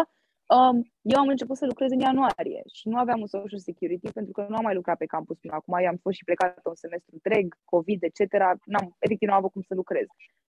Um, 0.57 0.91
eu 1.01 1.19
am 1.19 1.27
început 1.27 1.57
să 1.57 1.65
lucrez 1.65 1.91
în 1.91 1.99
ianuarie 1.99 2.61
și 2.73 2.87
nu 2.87 2.97
aveam 2.97 3.19
un 3.19 3.27
social 3.27 3.59
security 3.59 4.11
pentru 4.11 4.31
că 4.31 4.45
nu 4.49 4.55
am 4.55 4.63
mai 4.63 4.73
lucrat 4.73 4.97
pe 4.97 5.05
campus 5.05 5.37
până 5.37 5.53
acum. 5.53 5.73
Eu 5.77 5.87
am 5.87 5.99
fost 6.01 6.17
și 6.17 6.23
plecat 6.23 6.59
un 6.63 6.75
semestru 6.75 7.11
întreg, 7.13 7.55
COVID, 7.65 8.03
etc. 8.03 8.19
N-am, 8.65 8.95
efectiv 8.99 9.27
nu 9.27 9.33
am 9.33 9.39
avut 9.39 9.51
cum 9.51 9.61
să 9.61 9.73
lucrez. 9.75 10.07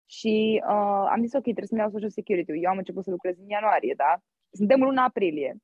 Și 0.05 0.63
uh, 0.63 1.05
am 1.13 1.21
zis, 1.21 1.33
ok, 1.33 1.41
trebuie 1.41 1.67
să-mi 1.67 1.79
iau 1.79 1.89
social 1.89 2.09
security. 2.09 2.51
Eu 2.51 2.69
am 2.69 2.77
început 2.77 3.03
să 3.03 3.09
lucrez 3.09 3.37
în 3.37 3.49
ianuarie, 3.49 3.93
da? 3.97 4.21
Suntem 4.51 4.81
în 4.81 4.87
luna 4.87 5.03
aprilie. 5.03 5.55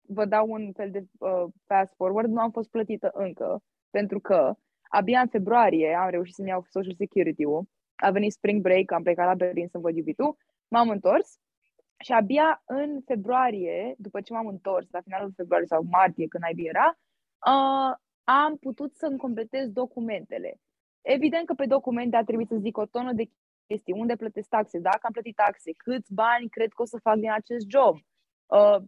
Vă 0.00 0.24
dau 0.24 0.46
un 0.50 0.72
fel 0.72 0.90
de 0.90 1.04
uh, 1.18 1.44
fast 1.66 1.94
forward. 1.94 2.30
Nu 2.30 2.40
am 2.40 2.50
fost 2.50 2.70
plătită 2.70 3.10
încă 3.14 3.62
pentru 3.90 4.20
că 4.20 4.54
abia 4.88 5.20
în 5.20 5.28
februarie 5.28 5.94
am 5.94 6.10
reușit 6.10 6.34
să-mi 6.34 6.48
iau 6.48 6.64
social 6.68 6.94
security-ul. 6.94 7.64
A 7.96 8.10
venit 8.10 8.32
spring 8.32 8.62
break, 8.62 8.92
am 8.92 9.02
plecat 9.02 9.26
la 9.26 9.34
Berlin 9.34 9.68
să 9.68 9.78
văd 9.78 9.96
iubitul. 9.96 10.36
M-am 10.68 10.88
întors 10.88 11.38
și 12.04 12.12
abia 12.12 12.62
în 12.66 13.00
februarie, 13.04 13.94
după 13.98 14.20
ce 14.20 14.32
m-am 14.32 14.46
întors, 14.46 14.86
la 14.90 15.00
finalul 15.00 15.32
februarie 15.36 15.66
sau 15.66 15.82
martie, 15.90 16.26
când 16.26 16.44
ai 16.44 16.54
era, 16.56 16.98
uh, 17.46 17.96
am 18.24 18.56
putut 18.56 18.94
să-mi 18.94 19.18
completez 19.18 19.68
documentele. 19.68 20.60
Evident 21.02 21.46
că 21.46 21.54
pe 21.54 21.66
documente 21.66 22.16
a 22.16 22.24
trebuit 22.24 22.48
să 22.48 22.56
zic 22.56 22.76
o 22.76 22.86
tonă 22.86 23.12
de 23.12 23.30
chestii, 23.66 23.92
unde 23.92 24.16
plătesc 24.16 24.48
taxe, 24.48 24.78
dacă 24.78 24.98
am 25.02 25.12
plătit 25.12 25.34
taxe, 25.34 25.72
câți 25.76 26.14
bani 26.14 26.48
cred 26.48 26.72
că 26.72 26.82
o 26.82 26.84
să 26.84 26.98
fac 27.02 27.16
din 27.16 27.30
acest 27.30 27.66
job, 27.68 27.96
uh, 28.46 28.78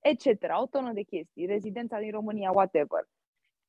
etc. 0.00 0.42
O 0.62 0.66
tonă 0.66 0.92
de 0.92 1.02
chestii, 1.02 1.46
rezidența 1.46 1.98
din 1.98 2.10
România, 2.10 2.50
whatever. 2.50 3.08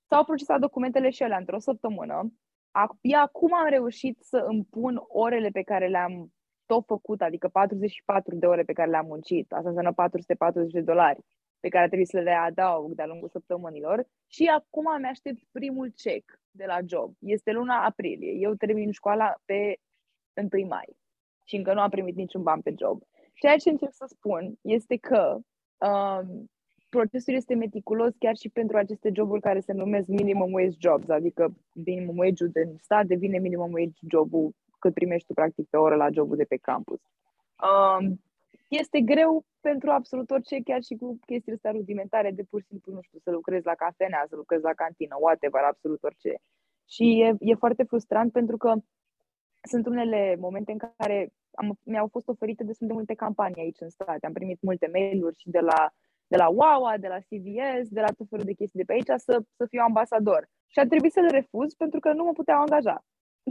S-au 0.10 0.24
procesat 0.24 0.60
documentele 0.60 1.10
și 1.10 1.24
ele 1.24 1.36
într-o 1.36 1.60
săptămână. 1.60 2.34
Abia 2.72 3.22
acum 3.22 3.54
am 3.54 3.70
reușit 3.70 4.18
să 4.22 4.38
îmi 4.38 4.66
pun 4.70 5.04
orele 5.08 5.50
pe 5.50 5.62
care 5.62 5.88
le-am 5.88 6.32
tot 6.68 6.86
făcut, 6.86 7.22
adică 7.22 7.48
44 7.48 8.36
de 8.36 8.46
ore 8.46 8.64
pe 8.64 8.74
care 8.74 8.90
le-am 8.90 9.06
muncit, 9.06 9.52
asta 9.52 9.68
înseamnă 9.68 9.94
440 9.94 10.72
de 10.72 10.82
dolari 10.82 11.20
pe 11.60 11.70
care 11.70 11.86
trebuie 11.86 12.08
să 12.08 12.20
le 12.20 12.32
adaug 12.32 12.96
de-a 12.96 13.06
lungul 13.06 13.30
săptămânilor 13.30 14.08
și 14.28 14.46
acum 14.46 14.86
mi 15.00 15.08
aștept 15.08 15.40
primul 15.52 15.94
check. 16.04 16.40
de 16.52 16.66
la 16.66 16.80
job. 16.86 17.14
Este 17.20 17.52
luna 17.52 17.86
aprilie. 17.86 18.32
Eu 18.32 18.54
termin 18.54 18.92
școala 18.92 19.36
pe 19.46 19.78
1 20.54 20.66
mai 20.68 20.98
și 21.44 21.56
încă 21.56 21.74
nu 21.74 21.80
am 21.80 21.90
primit 21.90 22.16
niciun 22.16 22.44
ban 22.44 22.62
pe 22.62 22.74
job. 22.78 23.02
Ceea 23.34 23.58
ce 23.58 23.70
încerc 23.70 23.94
să 23.94 24.06
spun 24.08 24.58
este 24.62 24.96
că 24.98 25.38
um, 25.88 26.50
procesul 26.90 27.34
este 27.34 27.56
meticulos 27.56 28.14
chiar 28.20 28.36
și 28.36 28.50
pentru 28.50 28.78
aceste 28.78 29.12
joburi 29.14 29.42
care 29.42 29.60
se 29.60 29.74
numesc 29.74 30.08
minimum 30.08 30.54
wage 30.54 30.76
jobs, 30.80 31.10
adică 31.10 31.54
minimum 31.74 32.18
wage-ul 32.18 32.50
din 32.50 32.76
stat 32.80 33.06
devine 33.06 33.38
minimum 33.38 33.72
wage 33.72 34.00
jobul 34.10 34.56
cât 34.80 34.94
primești 34.94 35.28
tu 35.28 35.34
practic 35.34 35.68
pe 35.70 35.78
oră 35.78 35.96
la 35.96 36.10
jobul 36.10 36.36
de 36.36 36.44
pe 36.44 36.58
campus. 36.58 37.00
Um, 37.70 38.22
este 38.68 39.00
greu 39.02 39.46
pentru 39.60 39.90
absolut 39.90 40.30
orice, 40.30 40.62
chiar 40.64 40.82
și 40.82 40.96
cu 40.96 41.20
chestiile 41.26 41.56
astea 41.56 41.72
rudimentare 41.72 42.32
de 42.32 42.44
pur 42.50 42.62
și 42.62 42.68
simplu, 42.68 42.94
nu 42.94 43.02
știu, 43.02 43.20
să 43.20 43.32
lucrezi 43.32 43.66
la 43.66 43.76
cafenea, 43.76 44.26
să 44.30 44.36
lucrezi 44.36 44.64
la 44.64 44.74
cantină, 44.74 45.16
whatever, 45.20 45.62
absolut 45.62 46.04
orice. 46.04 46.36
Și 46.90 47.22
e, 47.22 47.36
e 47.40 47.54
foarte 47.54 47.84
frustrant 47.84 48.32
pentru 48.32 48.58
că 48.58 48.74
sunt 49.62 49.86
unele 49.86 50.36
momente 50.40 50.72
în 50.72 50.78
care 50.78 51.30
am, 51.52 51.80
mi-au 51.84 52.08
fost 52.08 52.28
oferite 52.28 52.64
destul 52.64 52.88
de 52.88 52.94
multe 52.94 53.14
campanii 53.14 53.62
aici 53.62 53.80
în 53.80 53.90
state. 53.90 54.26
Am 54.26 54.34
primit 54.34 54.62
multe 54.62 54.90
mail-uri 54.92 55.40
și 55.40 55.50
de 55.50 55.60
la, 55.60 55.94
de 56.28 56.38
la 56.38 56.48
Wawa, 56.48 56.98
de 56.98 57.08
la 57.08 57.20
CVS, 57.20 57.88
de 57.90 58.02
la 58.02 58.12
tot 58.18 58.28
felul 58.30 58.46
de 58.46 58.54
chestii 58.54 58.80
de 58.80 58.86
pe 58.86 58.94
aici 58.94 59.22
să, 59.22 59.42
să 59.56 59.66
fiu 59.66 59.82
ambasador. 59.82 60.50
Și 60.68 60.80
a 60.80 60.86
trebuit 60.86 61.12
să 61.12 61.20
le 61.20 61.30
refuz 61.40 61.74
pentru 61.74 62.00
că 62.00 62.14
nu 62.14 62.24
mă 62.24 62.32
puteau 62.32 62.60
angaja. 62.60 63.06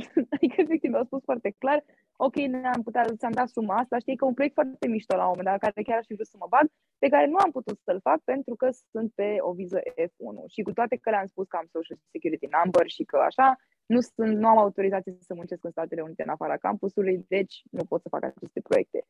adică, 0.34 0.54
efectiv, 0.56 0.90
mi-au 0.90 1.04
spus 1.04 1.22
foarte 1.24 1.54
clar, 1.58 1.84
ok, 2.16 2.34
ne-am 2.34 2.82
putea, 2.82 3.04
ți-am 3.16 3.32
dat 3.32 3.48
suma 3.48 3.74
asta, 3.76 3.98
știi 3.98 4.16
că 4.16 4.24
un 4.24 4.34
proiect 4.34 4.54
foarte 4.54 4.88
mișto 4.88 5.16
la 5.16 5.22
un 5.22 5.28
moment 5.28 5.48
dat, 5.48 5.58
care 5.58 5.86
chiar 5.86 5.98
aș 5.98 6.06
fi 6.06 6.14
vrut 6.14 6.26
să 6.26 6.36
mă 6.38 6.46
bag, 6.48 6.66
pe 6.98 7.08
care 7.08 7.26
nu 7.26 7.36
am 7.44 7.50
putut 7.50 7.78
să-l 7.84 8.00
fac 8.00 8.20
pentru 8.24 8.54
că 8.54 8.68
sunt 8.90 9.12
pe 9.14 9.36
o 9.40 9.52
viză 9.52 9.80
F1. 10.06 10.36
Și 10.54 10.62
cu 10.62 10.72
toate 10.72 10.96
că 10.96 11.10
le-am 11.10 11.26
spus 11.26 11.46
că 11.46 11.56
am 11.56 11.68
Social 11.70 11.98
Security 12.10 12.48
Number 12.56 12.88
și 12.96 13.04
că 13.04 13.16
așa, 13.16 13.56
nu, 13.86 14.00
sunt, 14.00 14.36
nu 14.42 14.48
am 14.48 14.58
autorizație 14.58 15.16
să 15.20 15.34
muncesc 15.34 15.64
în 15.64 15.70
Statele 15.70 16.02
Unite 16.02 16.22
în 16.22 16.28
afara 16.28 16.56
campusului, 16.56 17.24
deci 17.28 17.54
nu 17.70 17.84
pot 17.84 18.00
să 18.02 18.08
fac 18.08 18.22
aceste 18.24 18.60
proiecte. 18.60 19.00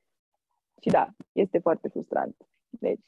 Și 0.82 0.88
da, 0.88 1.06
este 1.32 1.58
foarte 1.58 1.88
frustrant. 1.88 2.36
Deci, 2.68 3.06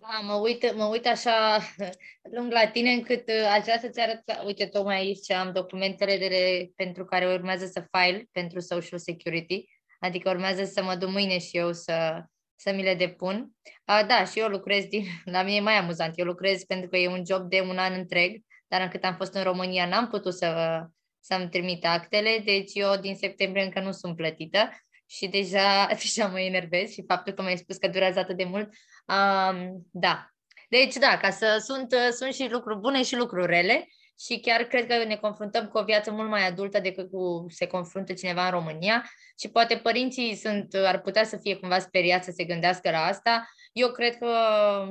da. 0.00 0.08
Da, 0.10 0.18
mă 0.20 0.34
uit, 0.34 0.74
mă 0.74 0.84
uit 0.84 1.06
așa 1.06 1.58
lung 2.36 2.52
la 2.52 2.66
tine 2.66 2.90
încât 2.90 3.28
uh, 3.28 3.48
aș 3.50 3.62
vrea 3.62 3.78
să-ți 3.78 4.00
arăt, 4.00 4.22
uite, 4.44 4.66
tocmai 4.66 4.96
aici 4.96 5.30
am 5.30 5.52
documentele 5.52 6.18
de, 6.18 6.70
pentru 6.76 7.04
care 7.04 7.26
urmează 7.26 7.66
să 7.66 7.86
file 7.90 8.28
pentru 8.32 8.60
Social 8.60 8.98
Security, 8.98 9.64
adică 9.98 10.30
urmează 10.30 10.64
să 10.64 10.82
mă 10.82 10.94
duc 10.94 11.10
mâine 11.10 11.38
și 11.38 11.56
eu 11.56 11.72
să, 11.72 12.22
să 12.56 12.72
mi 12.72 12.82
le 12.82 12.94
depun. 12.94 13.50
A, 13.84 14.04
da, 14.04 14.24
și 14.24 14.38
eu 14.38 14.48
lucrez, 14.48 14.84
din, 14.84 15.04
la 15.34 15.42
mine 15.42 15.56
e 15.56 15.60
mai 15.60 15.78
amuzant, 15.78 16.18
eu 16.18 16.24
lucrez 16.24 16.64
pentru 16.64 16.88
că 16.88 16.96
e 16.96 17.08
un 17.08 17.22
job 17.26 17.48
de 17.48 17.60
un 17.60 17.78
an 17.78 17.92
întreg, 17.92 18.40
dar 18.68 18.80
încât 18.80 19.04
am 19.04 19.14
fost 19.14 19.34
în 19.34 19.42
România 19.42 19.86
n-am 19.86 20.08
putut 20.08 20.34
să, 20.34 20.80
să-mi 21.20 21.48
trimit 21.48 21.86
actele, 21.86 22.42
deci 22.44 22.70
eu 22.74 22.96
din 22.96 23.14
septembrie 23.14 23.64
încă 23.64 23.80
nu 23.80 23.92
sunt 23.92 24.16
plătită 24.16 24.70
și 25.08 25.26
deja, 25.26 25.86
deja 26.02 26.26
mă 26.26 26.40
enervez 26.40 26.90
și 26.90 27.04
faptul 27.06 27.32
că 27.32 27.42
mi-ai 27.42 27.56
spus 27.56 27.76
că 27.76 27.88
durează 27.88 28.18
atât 28.18 28.36
de 28.36 28.44
mult, 28.44 28.68
um, 29.06 29.86
da. 29.90 30.30
Deci 30.68 30.94
da, 30.94 31.18
ca 31.18 31.30
să 31.30 31.62
sunt, 31.64 31.94
sunt 32.12 32.34
și 32.34 32.48
lucruri 32.50 32.78
bune 32.78 33.02
și 33.02 33.16
lucruri 33.16 33.46
rele 33.46 33.88
și 34.20 34.40
chiar 34.40 34.62
cred 34.62 34.86
că 34.86 35.04
ne 35.04 35.16
confruntăm 35.16 35.66
cu 35.66 35.78
o 35.78 35.84
viață 35.84 36.10
mult 36.10 36.28
mai 36.28 36.46
adultă 36.46 36.80
decât 36.80 37.10
cu 37.10 37.46
se 37.48 37.66
confruntă 37.66 38.12
cineva 38.12 38.44
în 38.44 38.50
România 38.50 39.10
și 39.40 39.48
poate 39.48 39.76
părinții 39.76 40.34
sunt, 40.34 40.74
ar 40.74 41.00
putea 41.00 41.24
să 41.24 41.36
fie 41.36 41.56
cumva 41.56 41.78
speriați 41.78 42.24
să 42.24 42.32
se 42.36 42.44
gândească 42.44 42.90
la 42.90 43.04
asta, 43.04 43.48
eu 43.72 43.90
cred 43.90 44.16
că, 44.16 44.28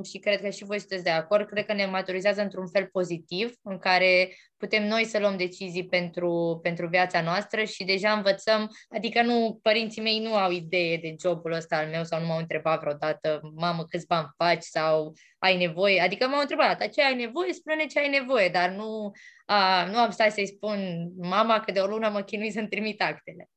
și 0.03 0.17
cred 0.17 0.41
că 0.41 0.49
și 0.49 0.63
voi 0.63 0.79
sunteți 0.79 1.03
de 1.03 1.09
acord, 1.09 1.47
cred 1.47 1.65
că 1.65 1.73
ne 1.73 1.85
maturizează 1.85 2.41
într-un 2.41 2.67
fel 2.67 2.85
pozitiv, 2.91 3.53
în 3.63 3.77
care 3.77 4.29
putem 4.57 4.87
noi 4.87 5.05
să 5.05 5.19
luăm 5.19 5.37
decizii 5.37 5.87
pentru, 5.87 6.59
pentru 6.61 6.87
viața 6.87 7.21
noastră 7.21 7.63
și 7.63 7.83
deja 7.83 8.11
învățăm, 8.11 8.69
adică 8.89 9.21
nu, 9.21 9.59
părinții 9.61 10.01
mei 10.01 10.19
nu 10.19 10.35
au 10.35 10.51
idee 10.51 10.97
de 10.97 11.15
jobul 11.21 11.51
ăsta 11.51 11.77
al 11.77 11.87
meu 11.87 12.03
sau 12.03 12.19
nu 12.19 12.25
m-au 12.25 12.37
întrebat 12.37 12.79
vreodată, 12.79 13.39
mamă, 13.55 13.83
câți 13.83 14.07
bani 14.07 14.27
faci? 14.37 14.63
sau 14.63 15.13
ai 15.39 15.57
nevoie, 15.57 16.01
adică 16.01 16.27
m-au 16.27 16.41
întrebat, 16.41 16.79
dar 16.79 16.89
ce 16.89 17.03
ai 17.03 17.15
nevoie, 17.15 17.53
spune 17.53 17.85
ce 17.85 17.99
ai 17.99 18.09
nevoie, 18.09 18.49
dar 18.49 18.69
nu, 18.69 19.11
a, 19.45 19.85
nu 19.85 19.97
am 19.97 20.11
stat 20.11 20.31
să-i 20.31 20.47
spun, 20.47 21.09
mama, 21.17 21.59
că 21.59 21.71
de 21.71 21.79
o 21.79 21.87
lună 21.87 22.09
mă 22.09 22.21
chinui 22.21 22.51
să-mi 22.51 22.67
trimit 22.67 23.01
actele. 23.01 23.49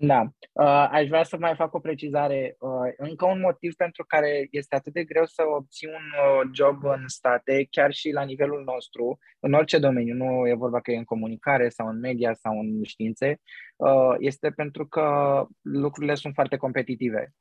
Da, 0.00 0.20
uh, 0.52 0.88
aș 0.90 1.08
vrea 1.08 1.22
să 1.22 1.36
mai 1.38 1.54
fac 1.54 1.74
o 1.74 1.78
precizare. 1.78 2.56
Uh, 2.58 2.92
încă 2.96 3.26
un 3.26 3.40
motiv 3.40 3.74
pentru 3.74 4.04
care 4.04 4.48
este 4.50 4.74
atât 4.74 4.92
de 4.92 5.04
greu 5.04 5.26
să 5.26 5.42
obții 5.46 5.86
un 5.86 5.94
uh, 5.94 6.50
job 6.54 6.84
în 6.84 7.02
state, 7.06 7.66
chiar 7.70 7.92
și 7.92 8.10
la 8.10 8.22
nivelul 8.22 8.62
nostru, 8.64 9.18
în 9.40 9.52
orice 9.52 9.78
domeniu, 9.78 10.14
nu 10.14 10.48
e 10.48 10.54
vorba 10.54 10.80
că 10.80 10.90
e 10.90 10.96
în 10.96 11.04
comunicare 11.04 11.68
sau 11.68 11.88
în 11.88 11.98
media 11.98 12.34
sau 12.34 12.58
în 12.58 12.82
științe, 12.82 13.40
uh, 13.76 14.14
este 14.18 14.50
pentru 14.50 14.86
că 14.86 15.46
lucrurile 15.62 16.14
sunt 16.14 16.34
foarte 16.34 16.56
competitive. 16.56 17.32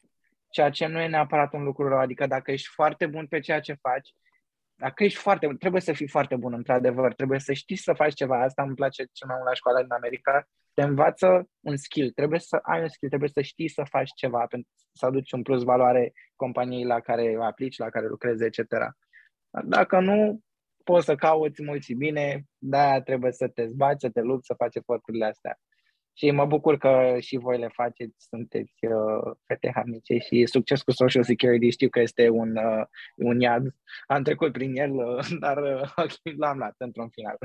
Ceea 0.50 0.70
ce 0.70 0.88
nu 0.88 1.00
e 1.00 1.08
neapărat 1.08 1.54
un 1.54 1.64
lucru 1.64 1.88
rău, 1.88 2.00
adică 2.00 2.28
dacă 2.28 2.52
ești 2.52 2.68
foarte 2.68 3.06
bun 3.06 3.28
pe 3.28 3.40
ceea 3.40 3.60
ce 3.60 3.74
faci, 3.74 4.14
dacă 4.76 5.04
ești 5.04 5.20
foarte 5.20 5.46
bun, 5.46 5.58
trebuie 5.58 5.82
să 5.82 5.94
fii 5.94 6.08
foarte 6.08 6.36
bun, 6.36 6.54
într-adevăr, 6.54 7.14
trebuie 7.14 7.40
să 7.40 7.54
știi 7.54 7.76
să 7.76 7.94
faci 7.94 8.14
ceva. 8.14 8.44
Asta 8.44 8.62
îmi 8.62 8.76
place 8.76 9.04
cel 9.12 9.28
mai 9.28 9.36
mult 9.36 9.48
la 9.48 9.56
școala 9.56 9.82
din 9.82 9.92
America, 9.92 10.48
te 10.78 10.84
învață 10.84 11.50
un 11.60 11.78
skill, 11.78 12.12
trebuie 12.12 12.40
să 12.40 12.56
ai 12.62 12.82
un 12.82 12.88
skill, 12.88 13.10
trebuie 13.10 13.30
să 13.30 13.42
știi 13.42 13.70
să 13.70 13.84
faci 13.90 14.10
ceva 14.16 14.46
pentru 14.50 14.70
să 14.94 15.06
aduci 15.06 15.32
un 15.32 15.42
plus 15.42 15.64
valoare 15.64 16.14
companiei 16.36 16.86
la 16.86 17.00
care 17.00 17.38
aplici, 17.42 17.78
la 17.78 17.90
care 17.90 18.08
lucrezi, 18.08 18.44
etc. 18.44 18.60
Dacă 19.64 20.00
nu, 20.00 20.40
poți 20.84 21.06
să 21.06 21.16
cauți 21.16 21.64
mult 21.64 21.84
și 21.84 21.94
bine, 21.94 22.44
de 22.58 23.02
trebuie 23.04 23.32
să 23.32 23.48
te 23.48 23.66
zbați, 23.66 24.02
să 24.02 24.10
te 24.10 24.22
lupți, 24.22 24.48
să 24.48 24.54
faci 24.54 24.76
eforturile 24.76 25.26
astea. 25.26 25.60
Și 26.14 26.32
mă 26.32 26.46
bucur 26.46 26.78
că 26.78 27.18
și 27.20 27.38
voi 27.38 27.58
le 27.58 27.70
faceți, 27.74 28.28
sunteți 28.30 28.86
uh, 28.86 29.36
fete 29.46 29.72
harnice 29.74 30.18
și 30.18 30.46
succes 30.46 30.82
cu 30.82 30.92
Social 30.92 31.24
Security. 31.24 31.70
Știu 31.70 31.90
că 31.90 32.00
este 32.00 32.30
un, 32.30 32.58
uh, 32.58 32.86
un 33.16 33.40
iad. 33.40 33.64
Am 34.08 34.24
trecut 34.24 34.52
prin 34.52 34.76
el, 34.76 34.92
uh, 34.92 35.28
dar 35.44 35.58
uh, 35.58 36.14
l-am 36.42 36.58
luat 36.58 36.76
într-un 36.78 37.10
final. 37.10 37.38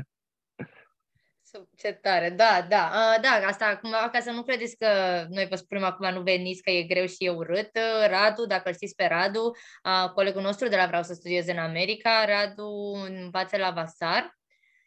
Ce 1.77 1.91
tare, 1.91 2.29
da, 2.29 2.65
da, 2.69 2.91
uh, 2.93 3.21
da, 3.21 3.47
asta 3.47 3.77
cumva 3.81 4.09
ca 4.11 4.19
să 4.19 4.31
nu 4.31 4.43
credeți 4.43 4.77
că 4.77 4.87
noi 5.29 5.47
vă 5.47 5.55
spunem 5.55 5.83
acum 5.83 6.13
nu 6.13 6.21
veniți 6.21 6.61
că 6.61 6.69
e 6.71 6.83
greu 6.83 7.05
și 7.05 7.25
e 7.25 7.29
urât. 7.29 7.69
Uh, 7.75 8.07
Radu, 8.07 8.45
dacă 8.45 8.69
îl 8.69 8.73
știți 8.73 8.95
pe 8.95 9.05
Radu, 9.05 9.51
uh, 9.83 10.09
colegul 10.13 10.41
nostru 10.41 10.67
de 10.67 10.75
la 10.75 10.85
Vreau 10.85 11.03
să 11.03 11.13
studiez 11.13 11.47
în 11.47 11.57
America, 11.57 12.25
Radu 12.25 12.69
învață 13.07 13.57
la 13.57 13.71
Vasar 13.71 14.37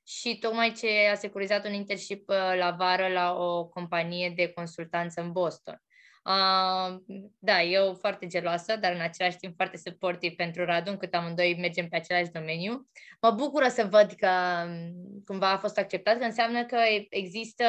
și 0.06 0.38
tocmai 0.38 0.72
ce 0.72 1.08
a 1.12 1.14
securizat 1.14 1.66
un 1.66 1.72
internship 1.72 2.28
uh, 2.28 2.36
la 2.58 2.70
vară 2.78 3.08
la 3.08 3.34
o 3.34 3.66
companie 3.66 4.32
de 4.36 4.48
consultanță 4.48 5.20
în 5.20 5.32
Boston. 5.32 5.82
Uh, 6.26 6.96
da, 7.38 7.62
eu 7.62 7.94
foarte 7.94 8.26
geloasă, 8.26 8.76
dar 8.76 8.92
în 8.92 9.00
același 9.00 9.36
timp 9.36 9.54
foarte 9.56 9.76
supportiv 9.76 10.34
pentru 10.34 10.64
Radu, 10.64 10.90
încât 10.90 11.14
amândoi 11.14 11.56
mergem 11.60 11.88
pe 11.88 11.96
același 11.96 12.30
domeniu. 12.30 12.88
Mă 13.20 13.30
bucură 13.30 13.68
să 13.68 13.86
văd 13.90 14.12
că 14.12 14.28
um, 14.66 15.22
cumva 15.24 15.50
a 15.50 15.58
fost 15.58 15.78
acceptat, 15.78 16.18
că 16.18 16.24
înseamnă 16.24 16.64
că 16.64 16.78
există 17.10 17.64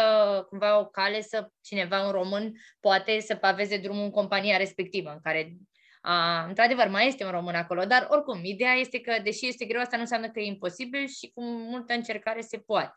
cumva 0.50 0.80
o 0.80 0.86
cale 0.86 1.22
să 1.22 1.50
cineva, 1.62 2.06
un 2.06 2.12
român, 2.12 2.54
poate 2.80 3.20
să 3.20 3.36
paveze 3.36 3.78
drumul 3.78 4.04
în 4.04 4.12
compania 4.12 4.58
respectivă, 4.58 5.10
în 5.10 5.20
care 5.24 5.58
Uh, 6.08 6.46
într-adevăr, 6.48 6.88
mai 6.88 7.08
este 7.08 7.26
un 7.26 7.32
român 7.32 7.56
acolo, 7.56 7.86
dar 7.86 8.08
oricum, 8.10 8.40
ideea 8.44 8.74
este 8.74 9.00
că, 9.00 9.16
deși 9.24 9.48
este 9.48 9.66
greu, 9.66 9.82
asta 9.82 9.96
nu 9.96 10.02
înseamnă 10.02 10.30
că 10.30 10.40
e 10.40 10.46
imposibil 10.46 11.08
și 11.08 11.32
cu 11.34 11.44
multă 11.44 11.94
încercare 11.94 12.42
se 12.42 12.58
poate. 12.58 12.96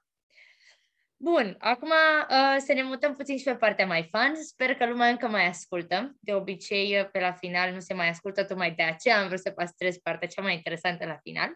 Bun, 1.22 1.56
acum 1.58 1.88
uh, 1.88 2.56
să 2.58 2.72
ne 2.72 2.82
mutăm 2.82 3.14
puțin 3.14 3.38
și 3.38 3.44
pe 3.44 3.54
partea 3.54 3.86
mai 3.86 4.08
fun. 4.10 4.34
Sper 4.42 4.74
că 4.74 4.86
lumea 4.86 5.08
încă 5.08 5.28
mai 5.28 5.46
ascultă. 5.46 6.16
De 6.20 6.34
obicei, 6.34 6.98
uh, 6.98 7.08
pe 7.12 7.20
la 7.20 7.32
final 7.32 7.72
nu 7.72 7.80
se 7.80 7.94
mai 7.94 8.08
ascultă, 8.08 8.44
tocmai 8.44 8.70
de 8.70 8.82
aceea 8.82 9.20
am 9.20 9.26
vrut 9.26 9.40
să 9.40 9.50
păstrez 9.50 9.96
partea 9.96 10.28
cea 10.28 10.42
mai 10.42 10.54
interesantă 10.54 11.06
la 11.06 11.16
final. 11.22 11.48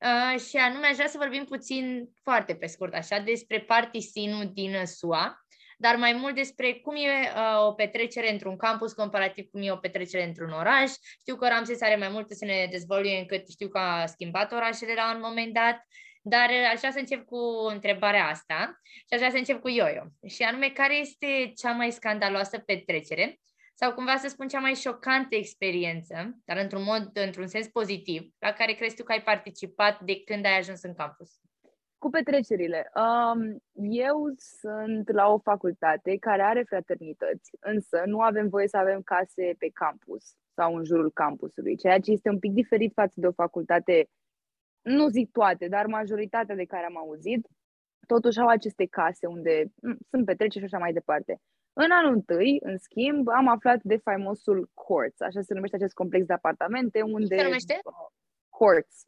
Uh, 0.00 0.40
și 0.40 0.56
anume, 0.56 0.86
aș 0.86 0.94
vrea 0.94 1.06
să 1.06 1.18
vorbim 1.18 1.44
puțin, 1.44 2.08
foarte 2.22 2.54
pe 2.54 2.66
scurt 2.66 2.94
așa, 2.94 3.18
despre 3.18 3.60
party 3.60 4.00
scene 4.00 4.50
din 4.52 4.82
SUA, 4.84 5.44
dar 5.78 5.96
mai 5.96 6.12
mult 6.12 6.34
despre 6.34 6.72
cum 6.72 6.94
e 6.94 7.32
uh, 7.34 7.66
o 7.66 7.72
petrecere 7.72 8.32
într-un 8.32 8.56
campus 8.56 8.92
comparativ 8.92 9.48
cum 9.50 9.62
e 9.62 9.72
o 9.72 9.76
petrecere 9.76 10.24
într-un 10.24 10.50
oraș. 10.50 10.90
Știu 11.20 11.36
că 11.36 11.48
Ramses 11.48 11.82
are 11.82 11.96
mai 11.96 12.08
multe 12.08 12.34
să 12.34 12.44
ne 12.44 12.68
dezvăluie 12.70 13.18
încât 13.18 13.48
știu 13.48 13.68
că 13.68 13.78
a 13.78 14.06
schimbat 14.06 14.52
orașele 14.52 14.92
la 14.94 15.14
un 15.14 15.20
moment 15.20 15.52
dat 15.52 15.86
dar 16.26 16.48
uh, 16.50 16.70
aș 16.72 16.78
vrea 16.78 16.90
să 16.90 16.98
încep 16.98 17.24
cu 17.24 17.38
întrebarea 17.72 18.26
asta 18.26 18.80
și 18.82 19.12
aș 19.12 19.18
vrea 19.18 19.30
să 19.30 19.36
încep 19.36 19.60
cu 19.60 19.68
Ioio. 19.68 20.06
Și 20.26 20.42
anume, 20.42 20.68
care 20.68 20.96
este 20.96 21.52
cea 21.56 21.72
mai 21.72 21.90
scandaloasă 21.90 22.58
petrecere 22.58 23.38
sau 23.74 23.92
cumva 23.92 24.16
să 24.16 24.28
spun 24.28 24.48
cea 24.48 24.60
mai 24.60 24.74
șocantă 24.74 25.34
experiență, 25.34 26.36
dar 26.44 26.56
într-un 26.56 26.82
mod, 26.82 27.10
într-un 27.12 27.46
sens 27.46 27.68
pozitiv, 27.68 28.30
la 28.38 28.52
care 28.52 28.72
crezi 28.72 28.96
tu 28.96 29.02
că 29.02 29.12
ai 29.12 29.22
participat 29.22 30.00
de 30.00 30.22
când 30.24 30.44
ai 30.44 30.58
ajuns 30.58 30.82
în 30.82 30.94
campus? 30.94 31.30
Cu 31.98 32.10
petrecerile. 32.10 32.90
Um, 32.94 33.56
eu 33.90 34.34
sunt 34.36 35.12
la 35.12 35.26
o 35.28 35.38
facultate 35.38 36.16
care 36.16 36.42
are 36.42 36.62
fraternități, 36.62 37.50
însă 37.60 38.02
nu 38.06 38.20
avem 38.20 38.48
voie 38.48 38.68
să 38.68 38.76
avem 38.76 39.02
case 39.02 39.54
pe 39.58 39.70
campus 39.72 40.24
sau 40.54 40.76
în 40.76 40.84
jurul 40.84 41.10
campusului, 41.10 41.76
ceea 41.76 41.98
ce 41.98 42.10
este 42.10 42.28
un 42.28 42.38
pic 42.38 42.52
diferit 42.52 42.92
față 42.92 43.14
de 43.16 43.26
o 43.26 43.32
facultate 43.32 44.08
nu 44.84 45.08
zic 45.08 45.30
toate, 45.30 45.68
dar 45.68 45.86
majoritatea 45.86 46.54
de 46.54 46.64
care 46.64 46.84
am 46.84 46.96
auzit, 46.96 47.46
totuși 48.06 48.38
au 48.38 48.46
aceste 48.46 48.86
case 48.86 49.26
unde 49.26 49.64
m, 49.82 49.96
sunt 50.10 50.24
petreceri 50.24 50.64
și 50.64 50.70
așa 50.72 50.78
mai 50.78 50.92
departe. 50.92 51.40
În 51.72 51.90
anul 51.90 52.12
întâi, 52.12 52.58
în 52.62 52.78
schimb, 52.78 53.28
am 53.28 53.48
aflat 53.48 53.82
de 53.82 53.96
faimosul 53.96 54.70
Courts, 54.74 55.20
așa 55.20 55.40
se 55.40 55.54
numește 55.54 55.76
acest 55.76 55.94
complex 55.94 56.26
de 56.26 56.32
apartamente 56.32 57.02
unde... 57.02 57.36
Se 57.36 57.42
numește? 57.42 57.78
Courts. 58.48 59.06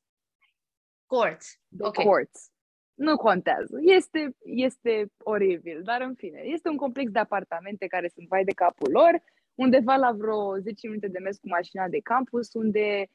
Courts. 1.07 1.59
The 1.77 1.87
Ok. 1.87 1.95
Courts. 1.95 2.51
Nu 2.95 3.16
contează. 3.16 3.79
Este, 3.81 4.37
este 4.45 5.12
oribil, 5.18 5.83
dar 5.83 6.01
în 6.01 6.14
fine. 6.14 6.41
Este 6.41 6.68
un 6.68 6.77
complex 6.77 7.11
de 7.11 7.18
apartamente 7.18 7.87
care 7.87 8.09
sunt 8.09 8.29
vai 8.29 8.45
de 8.45 8.53
capul 8.53 8.91
lor, 8.91 9.22
undeva 9.55 9.95
la 9.97 10.12
vreo 10.12 10.59
10 10.59 10.87
minute 10.87 11.09
de 11.09 11.18
mers 11.18 11.39
cu 11.39 11.49
mașina 11.49 11.89
de 11.89 12.01
campus, 12.01 12.53
unde 12.53 13.07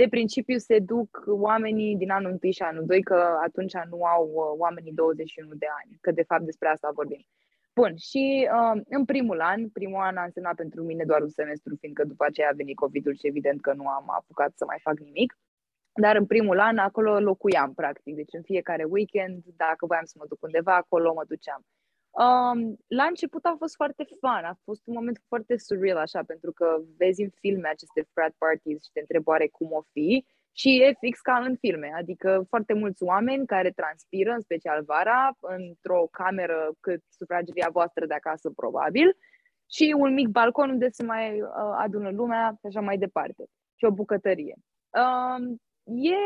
de 0.00 0.06
principiu 0.08 0.58
se 0.58 0.78
duc 0.78 1.24
oamenii 1.26 1.96
din 1.96 2.10
anul 2.10 2.38
1 2.42 2.52
și 2.52 2.62
anul 2.62 2.84
2, 2.86 3.02
că 3.02 3.38
atunci 3.46 3.72
nu 3.90 4.04
au 4.04 4.24
uh, 4.34 4.58
oamenii 4.58 4.92
21 4.92 5.54
de 5.54 5.66
ani, 5.82 5.98
că 6.00 6.10
de 6.10 6.22
fapt 6.22 6.42
despre 6.42 6.68
asta 6.68 6.90
vorbim. 6.94 7.26
Bun, 7.74 7.96
și 7.96 8.48
uh, 8.56 8.80
în 8.88 9.04
primul 9.04 9.40
an, 9.40 9.68
primul 9.68 10.00
an 10.00 10.16
a 10.16 10.24
însemnat 10.24 10.54
pentru 10.54 10.82
mine 10.82 11.04
doar 11.04 11.20
un 11.20 11.28
semestru, 11.28 11.76
fiindcă 11.80 12.04
după 12.04 12.24
aceea 12.24 12.48
a 12.48 12.56
venit 12.56 12.76
COVID-ul 12.76 13.14
și 13.14 13.26
evident 13.26 13.60
că 13.60 13.72
nu 13.72 13.86
am 13.88 14.06
apucat 14.10 14.52
să 14.56 14.64
mai 14.64 14.78
fac 14.82 14.98
nimic. 14.98 15.38
Dar 15.94 16.16
în 16.16 16.26
primul 16.26 16.58
an 16.60 16.78
acolo 16.78 17.20
locuiam, 17.20 17.74
practic. 17.74 18.14
Deci 18.14 18.32
în 18.32 18.42
fiecare 18.42 18.84
weekend, 18.84 19.42
dacă 19.56 19.86
voiam 19.86 20.04
să 20.04 20.14
mă 20.18 20.24
duc 20.28 20.42
undeva, 20.42 20.74
acolo 20.74 21.12
mă 21.12 21.24
duceam. 21.28 21.62
Um, 22.24 22.76
la 22.86 23.04
început 23.04 23.44
a 23.44 23.54
fost 23.58 23.74
foarte 23.74 24.04
fun, 24.20 24.44
a 24.44 24.58
fost 24.64 24.86
un 24.86 24.94
moment 24.94 25.22
foarte 25.28 25.56
surreal, 25.56 25.96
așa, 25.96 26.22
pentru 26.22 26.52
că 26.52 26.76
vezi 26.96 27.22
în 27.22 27.30
filme 27.40 27.68
aceste 27.68 28.08
frat 28.12 28.34
parties 28.38 28.84
și 28.84 28.90
te 28.92 29.00
întrebi 29.00 29.28
oare 29.28 29.46
cum 29.46 29.72
o 29.72 29.82
fi 29.92 30.24
și 30.52 30.82
e 30.82 30.96
fix 31.00 31.20
ca 31.20 31.36
în 31.36 31.56
filme, 31.56 31.92
adică 31.96 32.44
foarte 32.48 32.72
mulți 32.72 33.02
oameni 33.02 33.46
care 33.46 33.70
transpiră, 33.70 34.32
în 34.32 34.40
special 34.40 34.82
vara, 34.84 35.36
într-o 35.40 36.08
cameră 36.10 36.72
cât 36.80 37.02
sufrageria 37.08 37.68
voastră 37.72 38.06
de 38.06 38.14
acasă, 38.14 38.50
probabil, 38.50 39.16
și 39.70 39.94
un 39.98 40.12
mic 40.12 40.28
balcon 40.28 40.70
unde 40.70 40.88
se 40.90 41.02
mai 41.02 41.40
uh, 41.40 41.48
adună 41.78 42.10
lumea 42.10 42.56
și 42.60 42.66
așa 42.66 42.80
mai 42.80 42.98
departe, 42.98 43.44
și 43.74 43.84
o 43.84 43.90
bucătărie. 43.90 44.56
Um, 44.90 45.60
e 45.84 46.16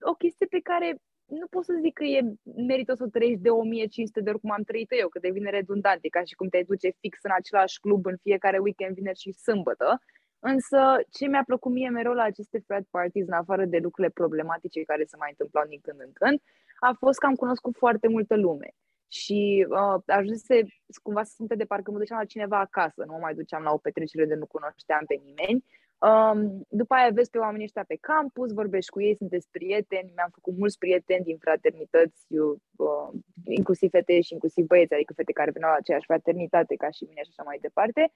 o 0.00 0.12
chestie 0.12 0.46
pe 0.46 0.60
care 0.60 0.96
nu 1.28 1.46
pot 1.46 1.64
să 1.64 1.78
zic 1.80 1.94
că 1.94 2.04
e 2.04 2.20
merită 2.66 2.94
să 2.94 3.02
o 3.02 3.06
trăiești 3.06 3.42
de 3.42 3.50
1500 3.50 4.20
de 4.20 4.30
ori 4.30 4.40
cum 4.40 4.50
am 4.50 4.62
trăit 4.62 4.90
eu, 5.00 5.08
că 5.08 5.18
devine 5.18 5.50
redundant, 5.50 5.98
e 6.02 6.08
ca 6.08 6.22
și 6.24 6.34
cum 6.34 6.48
te 6.48 6.62
duce 6.66 6.90
fix 7.00 7.18
în 7.22 7.30
același 7.34 7.80
club 7.80 8.06
în 8.06 8.16
fiecare 8.22 8.58
weekend, 8.58 8.94
vineri 8.94 9.18
și 9.18 9.32
sâmbătă. 9.32 10.00
Însă, 10.38 10.78
ce 11.10 11.26
mi-a 11.26 11.42
plăcut 11.46 11.72
mie 11.72 11.88
mereu 11.88 12.12
la 12.12 12.22
aceste 12.22 12.62
frat 12.66 12.82
parties, 12.90 13.26
în 13.26 13.32
afară 13.32 13.64
de 13.64 13.78
lucrurile 13.78 14.12
problematice 14.12 14.82
care 14.82 15.04
se 15.04 15.16
mai 15.16 15.28
întâmplau 15.30 15.64
din 15.66 15.80
când 15.82 16.00
în 16.00 16.12
când, 16.12 16.40
a 16.80 16.92
fost 16.98 17.18
că 17.18 17.26
am 17.26 17.34
cunoscut 17.34 17.76
foarte 17.76 18.08
multă 18.08 18.36
lume. 18.36 18.68
Și 19.08 19.66
uh, 19.68 20.02
ajunsese 20.06 20.62
cumva 21.02 21.22
să 21.22 21.32
simte 21.34 21.54
de 21.54 21.64
parcă 21.64 21.90
mă 21.90 21.98
duceam 21.98 22.18
la 22.18 22.24
cineva 22.24 22.58
acasă, 22.58 23.04
nu 23.06 23.12
mă 23.12 23.18
mai 23.18 23.34
duceam 23.34 23.62
la 23.62 23.72
o 23.72 23.78
petrecere 23.78 24.24
de 24.24 24.34
nu 24.34 24.46
cunoșteam 24.46 25.04
pe 25.06 25.20
nimeni. 25.24 25.64
Um, 25.98 26.66
după 26.68 26.94
aia 26.94 27.10
vezi 27.10 27.30
pe 27.30 27.38
oamenii 27.38 27.64
ăștia 27.64 27.84
pe 27.86 27.98
campus, 28.00 28.52
vorbești 28.52 28.90
cu 28.90 29.00
ei, 29.00 29.16
sunteți 29.16 29.48
prieteni, 29.50 30.12
mi-am 30.14 30.30
făcut 30.32 30.56
mulți 30.56 30.78
prieteni 30.78 31.24
din 31.24 31.38
fraternități, 31.38 32.24
eu, 32.28 32.58
uh, 32.76 33.08
inclusiv 33.44 33.90
fete 33.90 34.20
și 34.20 34.32
inclusiv 34.32 34.66
băieți, 34.66 34.94
adică 34.94 35.12
fete 35.12 35.32
care 35.32 35.50
veneau 35.50 35.70
la 35.70 35.76
aceeași 35.76 36.06
fraternitate 36.06 36.74
ca 36.74 36.90
și 36.90 37.04
mine 37.04 37.22
și 37.22 37.30
așa 37.32 37.42
mai 37.42 37.58
departe. 37.60 38.10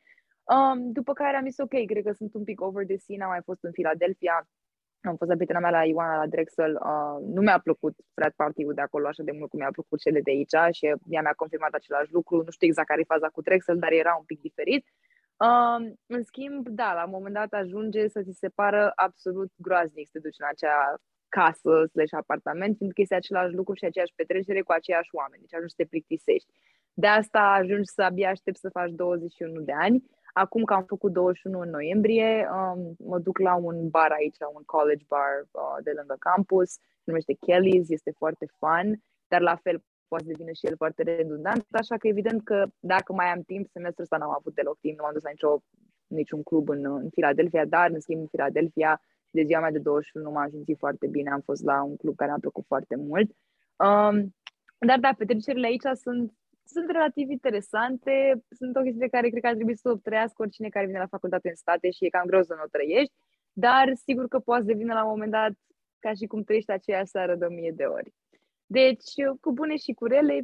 Um, 0.54 0.92
după 0.92 1.12
care 1.12 1.36
am 1.36 1.44
zis, 1.48 1.58
ok, 1.58 1.86
cred 1.86 2.04
că 2.04 2.12
sunt 2.12 2.34
un 2.34 2.44
pic 2.44 2.60
over 2.60 2.84
the 2.86 2.96
scene, 2.96 3.22
am 3.22 3.28
mai 3.28 3.42
fost 3.44 3.64
în 3.64 3.70
Philadelphia, 3.70 4.48
am 5.02 5.16
fost 5.16 5.30
la 5.30 5.36
prietena 5.36 5.58
mea 5.58 5.70
la 5.70 5.84
Ioana 5.84 6.16
la 6.16 6.26
Drexel, 6.26 6.72
uh, 6.74 7.26
nu 7.34 7.40
mi-a 7.40 7.58
plăcut 7.58 7.94
frat 8.14 8.32
party-ul 8.36 8.74
de 8.74 8.80
acolo 8.80 9.06
așa 9.06 9.22
de 9.22 9.32
mult 9.32 9.50
cum 9.50 9.58
mi-a 9.58 9.70
plăcut 9.78 10.00
cele 10.00 10.20
de 10.20 10.30
aici 10.30 10.74
și 10.76 10.84
ea 10.86 11.22
mi-a 11.22 11.32
confirmat 11.36 11.72
același 11.72 12.12
lucru, 12.12 12.42
nu 12.42 12.50
știu 12.50 12.66
exact 12.66 12.88
care 12.88 13.00
e 13.00 13.14
faza 13.14 13.28
cu 13.28 13.40
Drexel, 13.40 13.78
dar 13.78 13.92
era 13.92 14.14
un 14.18 14.24
pic 14.24 14.40
diferit. 14.40 14.84
Um, 15.47 15.95
în 16.07 16.22
schimb, 16.22 16.68
da, 16.68 16.93
la 16.93 17.05
un 17.05 17.11
moment 17.11 17.34
dat 17.34 17.53
ajunge 17.53 18.09
să 18.09 18.22
ți 18.22 18.38
se 18.38 18.49
pară 18.49 18.93
absolut 18.95 19.51
groaznic 19.57 20.07
să 20.07 20.12
te 20.12 20.18
duci 20.18 20.38
în 20.38 20.47
acea 20.51 20.95
casă 21.28 21.72
slash 21.93 22.14
apartament, 22.22 22.78
pentru 22.78 22.95
că 22.95 23.01
este 23.01 23.14
același 23.14 23.55
lucru 23.55 23.74
și 23.74 23.84
aceeași 23.84 24.12
petrecere 24.16 24.62
cu 24.62 24.72
aceiași 24.72 25.09
oameni, 25.12 25.40
deci 25.43 25.55
ajungi 25.55 25.74
să 25.74 25.82
te 25.82 25.88
plictisești. 25.93 26.49
De 26.95 27.07
asta 27.07 27.40
ajungi 27.40 27.88
să 27.97 28.03
abia 28.03 28.30
aștept 28.30 28.59
să 28.59 28.68
faci 28.78 28.90
21 28.90 29.61
de 29.61 29.72
ani. 29.72 30.05
Acum 30.32 30.64
că 30.64 30.74
am 30.74 30.84
făcut 30.84 31.12
21 31.12 31.61
în 31.61 31.70
noiembrie, 31.70 32.49
um, 32.53 32.95
mă 32.99 33.18
duc 33.18 33.38
la 33.38 33.55
un 33.55 33.88
bar 33.88 34.11
aici, 34.11 34.36
un 34.55 34.62
college 34.64 35.05
bar 35.09 35.34
uh, 35.51 35.76
de 35.82 35.93
lângă 35.97 36.16
campus, 36.18 36.70
se 36.72 37.09
numește 37.11 37.32
Kelly's, 37.32 37.86
este 37.88 38.12
foarte 38.16 38.47
fun, 38.59 39.03
dar 39.28 39.40
la 39.40 39.57
fel 39.57 39.82
poate 40.12 40.24
să 40.24 40.34
devină 40.36 40.52
și 40.60 40.66
el 40.66 40.76
foarte 40.76 41.02
redundant, 41.02 41.66
așa 41.82 41.96
că 41.96 42.06
evident 42.06 42.40
că 42.44 42.58
dacă 42.80 43.12
mai 43.12 43.28
am 43.34 43.42
timp, 43.42 43.64
semestrul 43.68 44.04
ăsta 44.06 44.16
n-am 44.16 44.34
avut 44.38 44.54
deloc 44.54 44.78
timp, 44.80 44.96
nu 44.96 45.02
m-am 45.04 45.12
dus 45.16 45.22
la 45.22 45.34
nicio, 45.36 45.62
niciun 46.06 46.42
club 46.42 46.68
în, 46.68 46.82
în 46.84 47.08
Philadelphia, 47.16 47.64
dar 47.64 47.90
în 47.90 48.00
schimb 48.00 48.20
în 48.20 48.26
Philadelphia, 48.26 49.00
de 49.30 49.42
ziua 49.42 49.60
mea 49.60 49.70
de 49.70 49.78
21 49.78 50.30
m-am 50.30 50.48
simțit 50.50 50.78
foarte 50.78 51.06
bine, 51.06 51.30
am 51.30 51.40
fost 51.40 51.62
la 51.64 51.82
un 51.82 51.96
club 51.96 52.14
care 52.16 52.30
mi-a 52.30 52.44
plăcut 52.46 52.64
foarte 52.66 52.96
mult. 52.96 53.28
Um, 53.86 54.16
dar 54.88 54.98
da, 55.04 55.10
petrecerile 55.18 55.66
aici 55.66 55.88
sunt, 56.04 56.32
sunt 56.64 56.88
relativ 56.90 57.30
interesante, 57.30 58.44
sunt 58.50 58.76
o 58.76 58.80
chestie 58.80 59.06
pe 59.06 59.14
care 59.16 59.28
cred 59.28 59.42
că 59.42 59.48
ar 59.48 59.54
trebui 59.54 59.76
să 59.76 59.88
o 59.90 60.02
trăiască 60.06 60.42
oricine 60.42 60.68
care 60.68 60.86
vine 60.86 60.98
la 60.98 61.14
facultate 61.16 61.48
în 61.48 61.54
state 61.64 61.90
și 61.90 62.04
e 62.04 62.16
cam 62.16 62.26
greu 62.26 62.42
să 62.42 62.54
nu 62.54 62.62
o 62.62 62.72
trăiești, 62.76 63.14
dar 63.52 63.86
sigur 63.94 64.28
că 64.28 64.38
poate 64.38 64.64
devine 64.64 64.92
la 64.92 65.04
un 65.04 65.10
moment 65.14 65.30
dat 65.30 65.52
ca 65.98 66.12
și 66.18 66.26
cum 66.26 66.42
trăiești 66.42 66.70
aceeași 66.70 67.10
seară 67.14 67.34
de 67.34 67.44
o 67.44 67.54
mie 67.58 67.72
de 67.80 67.84
ori. 67.84 68.10
Deci, 68.78 69.12
cu 69.40 69.52
bune 69.52 69.76
și 69.76 69.92
cu 69.92 70.04
rele, 70.14 70.36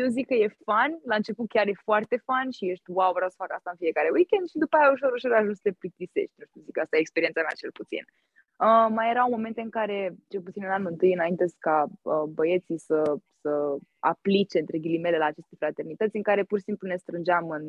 eu 0.00 0.06
zic 0.16 0.26
că 0.26 0.34
e 0.34 0.58
fun. 0.64 0.90
La 1.10 1.14
început 1.14 1.48
chiar 1.48 1.66
e 1.68 1.84
foarte 1.88 2.16
fun 2.26 2.50
și 2.50 2.70
ești, 2.70 2.90
wow, 2.98 3.12
vreau 3.12 3.30
să 3.30 3.40
fac 3.42 3.52
asta 3.52 3.70
în 3.70 3.80
fiecare 3.82 4.10
weekend 4.16 4.48
și 4.48 4.62
după 4.64 4.76
aia 4.76 4.90
ușor, 4.90 5.12
ușor 5.12 5.32
ajungi 5.32 5.60
să 5.60 5.66
te 5.66 5.72
plictisești. 5.80 6.34
Nu 6.38 6.44
știu, 6.48 6.60
zic, 6.66 6.78
asta 6.78 6.96
e 6.96 7.04
experiența 7.04 7.40
mea 7.40 7.60
cel 7.60 7.72
puțin. 7.80 8.04
Uh, 8.66 8.86
mai 8.96 9.10
erau 9.10 9.26
momente 9.30 9.60
în 9.60 9.70
care, 9.78 9.98
cel 10.28 10.42
puțin 10.48 10.62
în 10.64 10.70
anul 10.70 10.90
întâi, 10.90 11.12
înainte 11.12 11.44
ca 11.58 11.76
uh, 12.02 12.22
băieții 12.36 12.78
să, 12.78 12.98
să 13.40 13.52
aplice, 13.98 14.58
între 14.58 14.78
ghilimele, 14.78 15.18
la 15.18 15.30
aceste 15.30 15.54
fraternități, 15.58 16.16
în 16.16 16.26
care 16.28 16.42
pur 16.44 16.58
și 16.58 16.64
simplu 16.64 16.88
ne 16.88 16.96
strângeam 16.96 17.50
în, 17.50 17.64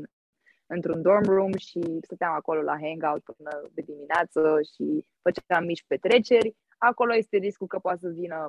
într-un 0.66 1.02
dorm 1.02 1.28
room 1.38 1.54
și 1.68 1.82
stăteam 2.02 2.34
acolo 2.34 2.62
la 2.62 2.82
hangout 2.84 3.24
până 3.24 3.52
de 3.76 3.82
dimineață 3.82 4.42
și 4.72 4.86
făceam 5.22 5.64
mici 5.66 5.88
petreceri. 5.88 6.56
Acolo 6.78 7.16
este 7.16 7.38
riscul 7.38 7.68
că 7.68 7.80
poate 7.80 8.00
să 8.00 8.10
vină 8.10 8.40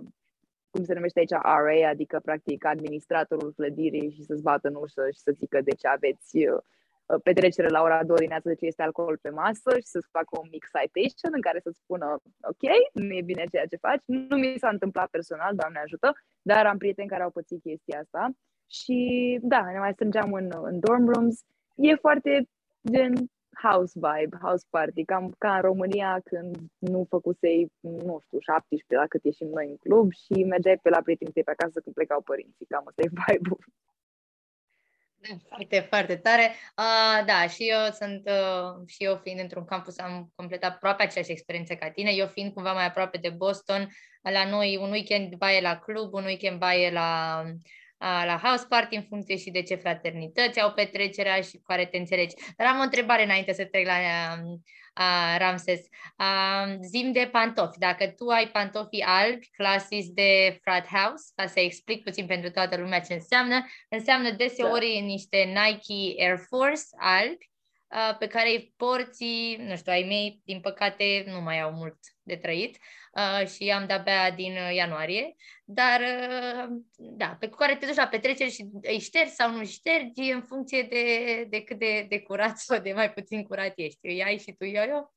cum 0.76 0.84
se 0.84 0.94
numește 0.94 1.18
aici 1.18 1.30
RA, 1.30 1.88
adică 1.88 2.20
practic 2.24 2.64
administratorul 2.64 3.52
clădirii 3.52 4.10
și 4.10 4.22
să-ți 4.22 4.42
bată 4.42 4.68
în 4.68 4.74
ușă 4.74 5.04
și 5.14 5.20
să 5.26 5.30
zică 5.40 5.60
de 5.60 5.74
ce 5.80 5.86
aveți 5.88 6.36
uh, 6.36 7.20
petrecere 7.22 7.68
la 7.68 7.82
ora 7.82 8.04
2 8.04 8.16
dimineața, 8.16 8.48
de 8.48 8.54
ce 8.54 8.66
este 8.66 8.82
alcool 8.82 9.18
pe 9.22 9.30
masă 9.30 9.70
și 9.78 9.86
să-ți 9.94 10.08
facă 10.10 10.32
un 10.42 10.48
mic 10.50 10.64
citation 10.64 11.32
în 11.34 11.40
care 11.40 11.60
să-ți 11.60 11.78
spună 11.78 12.06
ok, 12.50 12.62
nu 12.92 13.12
e 13.14 13.30
bine 13.32 13.44
ceea 13.50 13.66
ce 13.66 13.76
faci. 13.76 14.02
Nu 14.06 14.36
mi 14.36 14.54
s-a 14.58 14.68
întâmplat 14.68 15.08
personal, 15.10 15.52
Doamne 15.54 15.78
ajută, 15.78 16.12
dar 16.42 16.66
am 16.66 16.78
prieteni 16.78 17.08
care 17.08 17.22
au 17.22 17.30
pățit 17.30 17.60
chestia 17.62 17.98
asta 18.00 18.30
și 18.66 18.98
da, 19.42 19.60
ne 19.72 19.78
mai 19.78 19.92
strângeam 19.92 20.32
în, 20.32 20.50
în 20.62 20.80
dorm 20.80 21.04
rooms. 21.12 21.44
E 21.74 21.94
foarte 21.94 22.48
gen 22.92 23.12
house 23.62 23.92
vibe, 23.94 24.36
house 24.40 24.66
party, 24.70 25.04
cam 25.04 25.34
ca 25.38 25.54
în 25.54 25.60
România 25.60 26.20
când 26.24 26.56
nu 26.78 27.06
făcusei, 27.08 27.72
nu 27.80 28.18
știu, 28.24 28.38
17 28.40 28.94
la 28.94 29.06
cât 29.06 29.24
ieșim 29.24 29.48
noi 29.48 29.66
în 29.68 29.76
club 29.76 30.12
și 30.12 30.44
mergeai 30.44 30.78
pe 30.82 30.88
la 30.88 31.00
prietenii 31.02 31.32
tăi 31.32 31.42
pe 31.42 31.50
acasă 31.50 31.80
când 31.80 31.94
plecau 31.94 32.20
părinții, 32.20 32.66
cam 32.66 32.84
ăsta 32.86 33.02
e 33.02 33.08
vibe-ul. 33.08 33.64
Foarte, 35.48 35.86
foarte 35.88 36.16
tare. 36.16 36.54
Uh, 36.76 37.26
da, 37.26 37.46
și 37.46 37.68
eu 37.68 37.90
sunt, 37.92 38.28
uh, 38.28 38.86
și 38.86 39.04
eu 39.04 39.16
fiind 39.22 39.40
într-un 39.40 39.64
campus, 39.64 39.98
am 39.98 40.32
completat 40.34 40.74
aproape 40.74 41.02
aceeași 41.02 41.30
experiență 41.30 41.74
ca 41.74 41.90
tine. 41.90 42.10
Eu 42.10 42.26
fiind 42.26 42.52
cumva 42.52 42.72
mai 42.72 42.86
aproape 42.86 43.18
de 43.18 43.30
Boston, 43.30 43.88
la 44.22 44.48
noi 44.48 44.76
un 44.76 44.90
weekend 44.90 45.34
ba 45.34 45.52
e 45.52 45.60
la 45.60 45.78
club, 45.78 46.12
un 46.12 46.24
weekend 46.24 46.58
ba 46.58 46.74
e 46.74 46.90
la 46.90 47.42
la 47.98 48.40
house 48.42 48.66
party 48.68 48.96
în 48.96 49.02
funcție 49.02 49.36
și 49.36 49.50
de 49.50 49.62
ce 49.62 49.74
fraternități 49.74 50.60
au 50.60 50.72
petrecerea 50.72 51.40
și 51.40 51.56
cu 51.56 51.62
care 51.62 51.86
te 51.86 51.96
înțelegi. 51.96 52.34
Dar 52.56 52.66
am 52.66 52.78
o 52.78 52.82
întrebare 52.82 53.22
înainte 53.22 53.52
să 53.52 53.64
trec 53.64 53.86
la 53.86 53.94
uh, 54.96 55.36
Ramses. 55.38 55.80
Uh, 56.18 56.74
zim 56.80 57.12
de 57.12 57.28
pantofi. 57.32 57.78
Dacă 57.78 58.06
tu 58.06 58.28
ai 58.28 58.48
pantofi 58.48 59.02
albi, 59.02 59.50
clasis 59.56 60.08
de 60.08 60.58
frat 60.62 60.86
house, 60.86 61.32
ca 61.34 61.46
să 61.46 61.60
explic 61.60 62.02
puțin 62.02 62.26
pentru 62.26 62.50
toată 62.50 62.76
lumea 62.76 63.00
ce 63.00 63.14
înseamnă, 63.14 63.66
înseamnă 63.88 64.30
deseori 64.30 64.96
da. 65.00 65.04
niște 65.04 65.36
Nike 65.36 66.22
Air 66.24 66.38
Force 66.48 66.82
albi, 66.96 67.50
uh, 67.88 68.16
pe 68.18 68.26
care 68.26 68.48
îi 68.48 68.72
porți, 68.76 69.56
nu 69.58 69.76
știu, 69.76 69.92
ai 69.92 70.04
mei, 70.08 70.40
din 70.44 70.60
păcate, 70.60 71.24
nu 71.26 71.40
mai 71.40 71.60
au 71.60 71.72
mult 71.72 71.98
de 72.22 72.36
trăit 72.36 72.76
uh, 72.76 72.80
și 73.46 73.70
am 73.70 73.86
de-abia 73.86 74.30
din 74.30 74.52
uh, 74.52 74.74
ianuarie, 74.74 75.34
dar 75.64 76.00
uh, 76.00 76.76
da, 76.96 77.36
pe 77.40 77.48
care 77.48 77.76
te 77.76 77.86
duci 77.86 77.96
la 77.96 78.06
petrecere 78.06 78.48
și 78.48 78.66
îi 78.82 78.98
ștergi 78.98 79.32
sau 79.32 79.50
nu 79.50 79.64
ștergi 79.64 80.30
în 80.30 80.42
funcție 80.42 80.82
de, 80.82 81.04
de 81.48 81.62
cât 81.62 81.78
de, 81.78 82.06
de 82.08 82.20
curat 82.20 82.58
sau 82.58 82.80
de 82.80 82.92
mai 82.92 83.12
puțin 83.12 83.42
curat 83.42 83.72
ești. 83.76 84.06
Îi 84.06 84.24
ai 84.24 84.38
și 84.38 84.52
tu 84.52 84.64
yo-yo? 84.64 85.10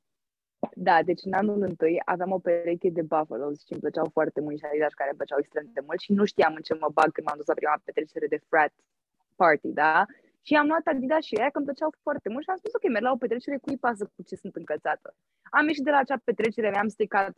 Da, 0.74 1.04
deci 1.04 1.22
în 1.24 1.34
anul 1.34 1.62
întâi 1.62 2.02
aveam 2.06 2.32
o 2.32 2.39
pereche 2.39 2.89
de 2.89 3.02
Buffaloes 3.02 3.60
și 3.66 3.72
îmi 3.72 3.82
plăceau 3.82 4.10
foarte 4.14 4.41
mult 4.41 4.58
și 4.58 4.66
Adidas 4.66 4.93
care 4.93 5.10
îmi 5.10 5.18
plăceau 5.18 5.39
extrem 5.39 5.70
de 5.74 5.82
mult 5.86 6.00
și 6.00 6.12
nu 6.12 6.26
știam 6.26 6.54
în 6.56 6.62
ce 6.62 6.74
mă 6.74 6.89
bag 6.93 7.12
când 7.12 7.28
m-am 7.28 7.38
dus 7.38 7.47
la 7.47 7.54
prima 7.54 7.82
petrecere 7.84 8.28
de 8.28 8.39
frat 8.50 8.74
party, 9.36 9.68
da? 9.68 10.06
Și 10.41 10.56
am 10.56 10.68
luat 10.68 10.86
Adidas 10.86 11.24
și 11.24 11.36
aia 11.36 11.50
că 11.50 11.58
îmi 11.58 11.66
plăceau 11.66 11.93
foarte 12.02 12.30
mult 12.30 12.43
și 12.43 12.50
am 12.50 12.58
spus, 12.58 12.74
ok, 12.74 12.86
merg 12.89 13.04
la 13.04 13.12
o 13.12 13.22
petrecere, 13.24 13.58
cui 13.58 13.78
pasă 13.78 14.04
cu 14.16 14.22
ce 14.28 14.36
sunt 14.36 14.56
încălțată. 14.56 15.16
Am 15.58 15.68
ieșit 15.68 15.84
de 15.84 15.89
la 15.89 15.97
acea 15.97 16.22
petrecere, 16.24 16.70
mi-am 16.70 16.88
stricat 16.88 17.34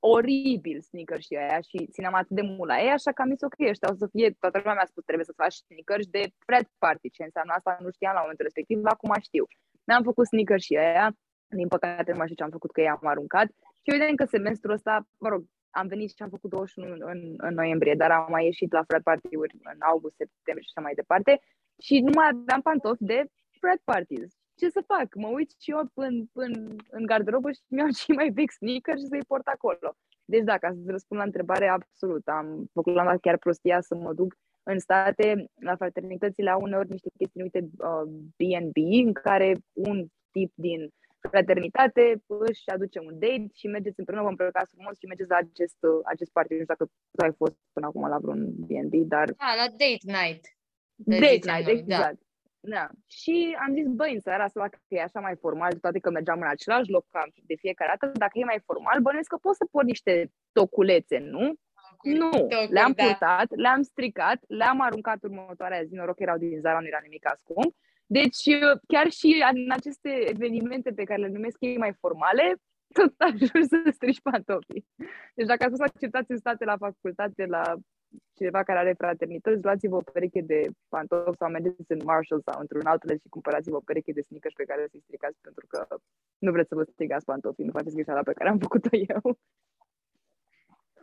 oribil 0.00 0.80
sneakers 0.80 1.24
și 1.26 1.34
aia 1.36 1.60
și 1.68 1.78
țineam 1.94 2.14
atât 2.14 2.36
de 2.38 2.42
mult 2.42 2.68
la 2.72 2.78
ei, 2.84 2.90
așa 2.98 3.10
că 3.12 3.22
am 3.22 3.30
zis, 3.30 3.42
ok, 3.48 3.58
ăștia 3.72 3.92
o 3.92 3.94
să 4.02 4.06
fie, 4.14 4.28
toată 4.42 4.58
lumea 4.58 4.74
mi-a 4.74 4.88
spus, 4.92 5.04
trebuie 5.04 5.30
să 5.30 5.40
faci 5.42 5.56
sneakers 5.66 6.06
de 6.16 6.22
frat 6.46 6.66
party, 6.78 7.10
ce 7.10 7.22
înseamnă 7.22 7.52
asta 7.56 7.78
nu 7.84 7.90
știam 7.90 8.14
la 8.14 8.20
momentul 8.24 8.44
respectiv, 8.48 8.78
acum 8.94 9.12
știu. 9.28 9.44
Mi-am 9.86 10.02
făcut 10.02 10.26
sneakers 10.26 10.64
și 10.68 10.76
aia, 10.76 11.06
din 11.60 11.68
păcate 11.68 12.10
nu 12.10 12.16
mai 12.16 12.26
știu 12.26 12.38
ce 12.38 12.46
am 12.46 12.56
făcut, 12.58 12.70
că 12.72 12.80
i-am 12.80 13.06
aruncat. 13.14 13.48
Și 13.82 13.90
evident 13.92 14.16
că 14.16 14.24
semestrul 14.24 14.78
ăsta, 14.78 14.94
mă 15.24 15.28
rog, 15.28 15.42
am 15.70 15.86
venit 15.86 16.08
și 16.08 16.22
am 16.22 16.28
făcut 16.36 16.50
21 16.50 16.92
în, 16.92 17.00
în, 17.12 17.20
în 17.36 17.54
noiembrie, 17.54 17.94
dar 17.94 18.10
am 18.10 18.26
mai 18.28 18.44
ieșit 18.44 18.72
la 18.72 18.82
frat 18.88 19.02
party-uri 19.02 19.54
în 19.72 19.80
august, 19.92 20.16
septembrie 20.16 20.66
și 20.66 20.72
așa 20.74 20.84
mai 20.86 20.94
departe 20.94 21.32
și 21.84 21.94
nu 22.00 22.12
mai 22.14 22.28
aveam 22.32 22.60
pantofi 22.60 23.04
de 23.04 23.18
frat 23.60 23.80
parties. 23.84 24.39
Ce 24.60 24.68
să 24.68 24.82
fac? 24.86 25.14
Mă 25.14 25.28
uit 25.28 25.50
și 25.60 25.70
eu 25.70 25.80
în, 25.94 26.26
în, 26.32 26.76
în 26.90 27.06
garderobă 27.06 27.50
și 27.50 27.60
mi-au 27.68 27.90
și 28.00 28.10
mai 28.10 28.28
vechi 28.38 28.50
sneakers 28.50 29.00
și 29.00 29.06
să-i 29.06 29.28
port 29.30 29.46
acolo. 29.46 29.88
Deci 30.24 30.44
da, 30.50 30.58
ca 30.58 30.68
să-ți 30.74 30.90
răspund 30.90 31.20
la 31.20 31.26
întrebare, 31.26 31.66
absolut. 31.68 32.28
Am 32.28 32.46
făcut 32.72 32.94
la 32.94 33.16
chiar 33.16 33.38
prostia 33.38 33.80
să 33.80 33.94
mă 33.94 34.12
duc 34.12 34.30
în 34.62 34.78
state, 34.78 35.44
la 35.54 35.76
fraternitățile 35.76 36.50
au 36.50 36.60
uneori 36.60 36.90
niște 36.90 37.10
chestii 37.16 37.40
numite 37.40 37.60
uh, 37.62 38.06
B&B, 38.38 38.76
în 39.06 39.12
care 39.12 39.48
un 39.72 40.06
tip 40.30 40.52
din 40.54 40.88
fraternitate 41.28 42.22
își 42.26 42.70
aduce 42.70 42.98
un 42.98 43.18
date 43.18 43.46
și 43.52 43.66
mergeți 43.66 43.98
împreună, 43.98 44.22
vă 44.24 44.28
îmbrăcați 44.28 44.74
frumos 44.74 44.98
și 44.98 45.06
mergeți 45.06 45.30
la 45.30 45.36
acest, 45.36 45.80
uh, 45.80 46.00
acest 46.04 46.30
party. 46.32 46.52
Nu 46.52 46.62
știu 46.62 46.74
dacă 46.74 46.84
tu 47.10 47.24
ai 47.24 47.32
fost 47.36 47.56
până 47.72 47.86
acum 47.86 48.08
la 48.08 48.18
vreun 48.18 48.42
B&B, 48.68 48.94
dar... 49.14 49.28
Ah, 49.36 49.54
la 49.62 49.68
date 49.82 50.06
night. 50.18 50.44
Date 50.94 51.50
night, 51.52 51.64
noi, 51.64 51.64
da. 51.64 51.70
exact. 51.70 52.18
Da. 52.20 52.29
Da. 52.60 52.88
Și 53.06 53.56
am 53.66 53.74
zis, 53.74 53.86
băi, 53.86 54.14
în 54.14 54.20
seara 54.20 54.44
asta, 54.44 54.60
dacă 54.60 54.78
e 54.88 55.02
așa 55.02 55.20
mai 55.20 55.36
formal, 55.36 55.72
toate 55.72 55.98
că 55.98 56.10
mergeam 56.10 56.40
în 56.40 56.48
același 56.48 56.90
loc 56.90 57.06
cam 57.08 57.32
de 57.42 57.54
fiecare 57.54 57.96
dată, 57.98 58.18
dacă 58.18 58.38
e 58.38 58.44
mai 58.44 58.62
formal, 58.64 59.00
bănuiesc 59.00 59.28
că 59.28 59.36
pot 59.36 59.54
să 59.54 59.66
port 59.70 59.86
niște 59.86 60.32
toculețe, 60.52 61.18
nu? 61.18 61.54
Nu, 62.02 62.30
Tocuri, 62.30 62.72
le-am 62.72 62.92
da. 62.96 63.04
purtat, 63.04 63.48
le-am 63.56 63.82
stricat, 63.82 64.44
le-am 64.46 64.80
aruncat 64.80 65.22
următoarea 65.22 65.82
zi, 65.82 65.94
noroc 65.94 66.20
erau 66.20 66.38
din 66.38 66.60
Zara, 66.60 66.80
nu 66.80 66.86
era 66.86 66.98
nimic 67.02 67.30
ascuns. 67.30 67.74
Deci, 68.06 68.42
chiar 68.86 69.10
și 69.10 69.44
în 69.52 69.70
aceste 69.70 70.10
evenimente 70.28 70.90
pe 70.92 71.04
care 71.04 71.20
le 71.20 71.28
numesc 71.28 71.56
ei 71.60 71.78
mai 71.78 71.92
formale, 72.00 72.54
tot 72.98 73.14
ajungi 73.16 73.68
să 73.68 73.90
strici 73.92 74.20
pantofii. 74.20 74.86
Deci 75.34 75.46
dacă 75.46 75.64
ați 75.64 75.76
fost 75.76 75.90
acceptați 75.90 76.30
în 76.30 76.38
state 76.38 76.64
la 76.64 76.76
facultate, 76.76 77.46
la 77.46 77.74
cineva 78.36 78.62
care 78.62 78.78
are 78.78 78.94
fraternități, 79.02 79.62
luați-vă 79.62 79.96
o 79.96 80.08
pereche 80.12 80.40
de 80.40 80.68
pantofi 80.88 81.38
sau 81.38 81.50
mergeți 81.50 81.92
în 81.92 82.00
Marshall 82.04 82.42
sau 82.48 82.60
într-un 82.60 82.86
alt 82.86 83.02
și 83.22 83.28
cumpărați-vă 83.28 83.76
o 83.76 83.86
pereche 83.88 84.12
de 84.12 84.20
sneakers 84.20 84.54
pe 84.54 84.64
care 84.64 84.86
să-i 84.90 85.04
stricați 85.06 85.38
pentru 85.40 85.66
că 85.66 85.86
nu 86.38 86.50
vreți 86.50 86.68
să 86.68 86.74
vă 86.74 86.82
strigați 86.82 87.24
pantofii, 87.24 87.64
nu 87.64 87.76
faceți 87.78 87.94
greșeala 87.94 88.22
pe 88.22 88.32
care 88.32 88.48
am 88.48 88.58
făcut-o 88.58 88.96
eu. 89.14 89.38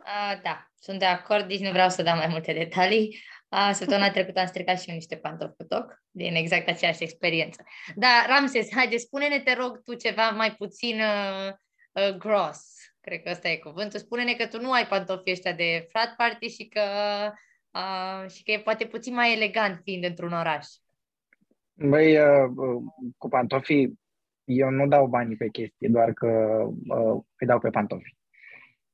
Uh, 0.08 0.40
da, 0.42 0.70
sunt 0.74 0.98
de 0.98 1.04
acord, 1.04 1.46
nici 1.46 1.60
nu 1.60 1.70
vreau 1.70 1.88
să 1.88 2.02
dau 2.02 2.16
mai 2.16 2.28
multe 2.30 2.52
detalii. 2.52 3.18
Uh, 3.48 3.70
săptămâna 3.72 4.10
trecută 4.10 4.40
am 4.40 4.46
stricat 4.46 4.80
și 4.80 4.88
eu 4.88 4.94
niște 4.94 5.16
pantofi 5.16 5.56
cu 5.56 5.64
toc, 5.64 6.02
din 6.10 6.34
exact 6.34 6.68
aceeași 6.68 7.02
experiență. 7.02 7.64
Da, 7.94 8.24
Ramses, 8.26 8.68
haide, 8.74 8.96
spune-ne, 8.96 9.40
te 9.40 9.54
rog, 9.54 9.82
tu 9.82 9.94
ceva 9.94 10.30
mai 10.30 10.54
puțin 10.54 11.00
uh, 11.00 11.52
uh, 11.92 12.16
gross 12.16 12.77
cred 13.08 13.22
că 13.22 13.30
ăsta 13.30 13.48
e 13.48 13.56
cuvântul, 13.56 13.98
spune-ne 13.98 14.34
că 14.34 14.46
tu 14.46 14.60
nu 14.60 14.72
ai 14.72 14.86
pantofii 14.86 15.32
ăștia 15.32 15.52
de 15.52 15.86
frat 15.88 16.14
party 16.16 16.46
și 16.48 16.64
că, 16.68 16.84
uh, 17.70 18.30
și 18.30 18.42
că 18.42 18.50
e 18.50 18.60
poate 18.60 18.86
puțin 18.86 19.14
mai 19.14 19.34
elegant 19.36 19.80
fiind 19.82 20.04
într-un 20.04 20.32
oraș. 20.32 20.66
Băi, 21.74 22.18
uh, 22.18 22.50
cu 23.16 23.28
pantofii, 23.28 23.98
eu 24.44 24.70
nu 24.70 24.86
dau 24.86 25.06
banii 25.06 25.36
pe 25.36 25.48
chestii, 25.48 25.88
doar 25.88 26.12
că 26.12 26.28
uh, 26.88 27.22
îi 27.36 27.46
dau 27.46 27.58
pe 27.58 27.70
pantofi. 27.70 28.16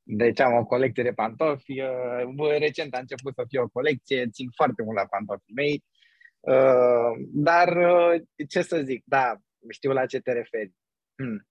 Deci 0.03 0.41
am 0.41 0.55
o 0.55 0.65
colecție 0.65 1.03
de 1.03 1.13
pantofi. 1.13 1.81
Uh, 1.81 2.59
recent 2.59 2.95
a 2.95 2.99
început 2.99 3.35
să 3.35 3.45
fie 3.49 3.61
o 3.61 3.69
colecție, 3.69 4.29
țin 4.29 4.49
foarte 4.57 4.83
mult 4.83 4.97
la 4.97 5.07
pantofii 5.07 5.55
mei. 5.55 5.85
Uh, 6.41 7.27
dar, 7.33 7.77
uh, 7.77 8.23
ce 8.49 8.63
să 8.63 8.83
zic, 8.83 9.03
da, 9.07 9.37
știu 9.69 9.93
la 9.93 10.07
ce 10.07 10.21
te 10.21 10.33
referi. 10.33 10.73
Hmm. 11.15 11.47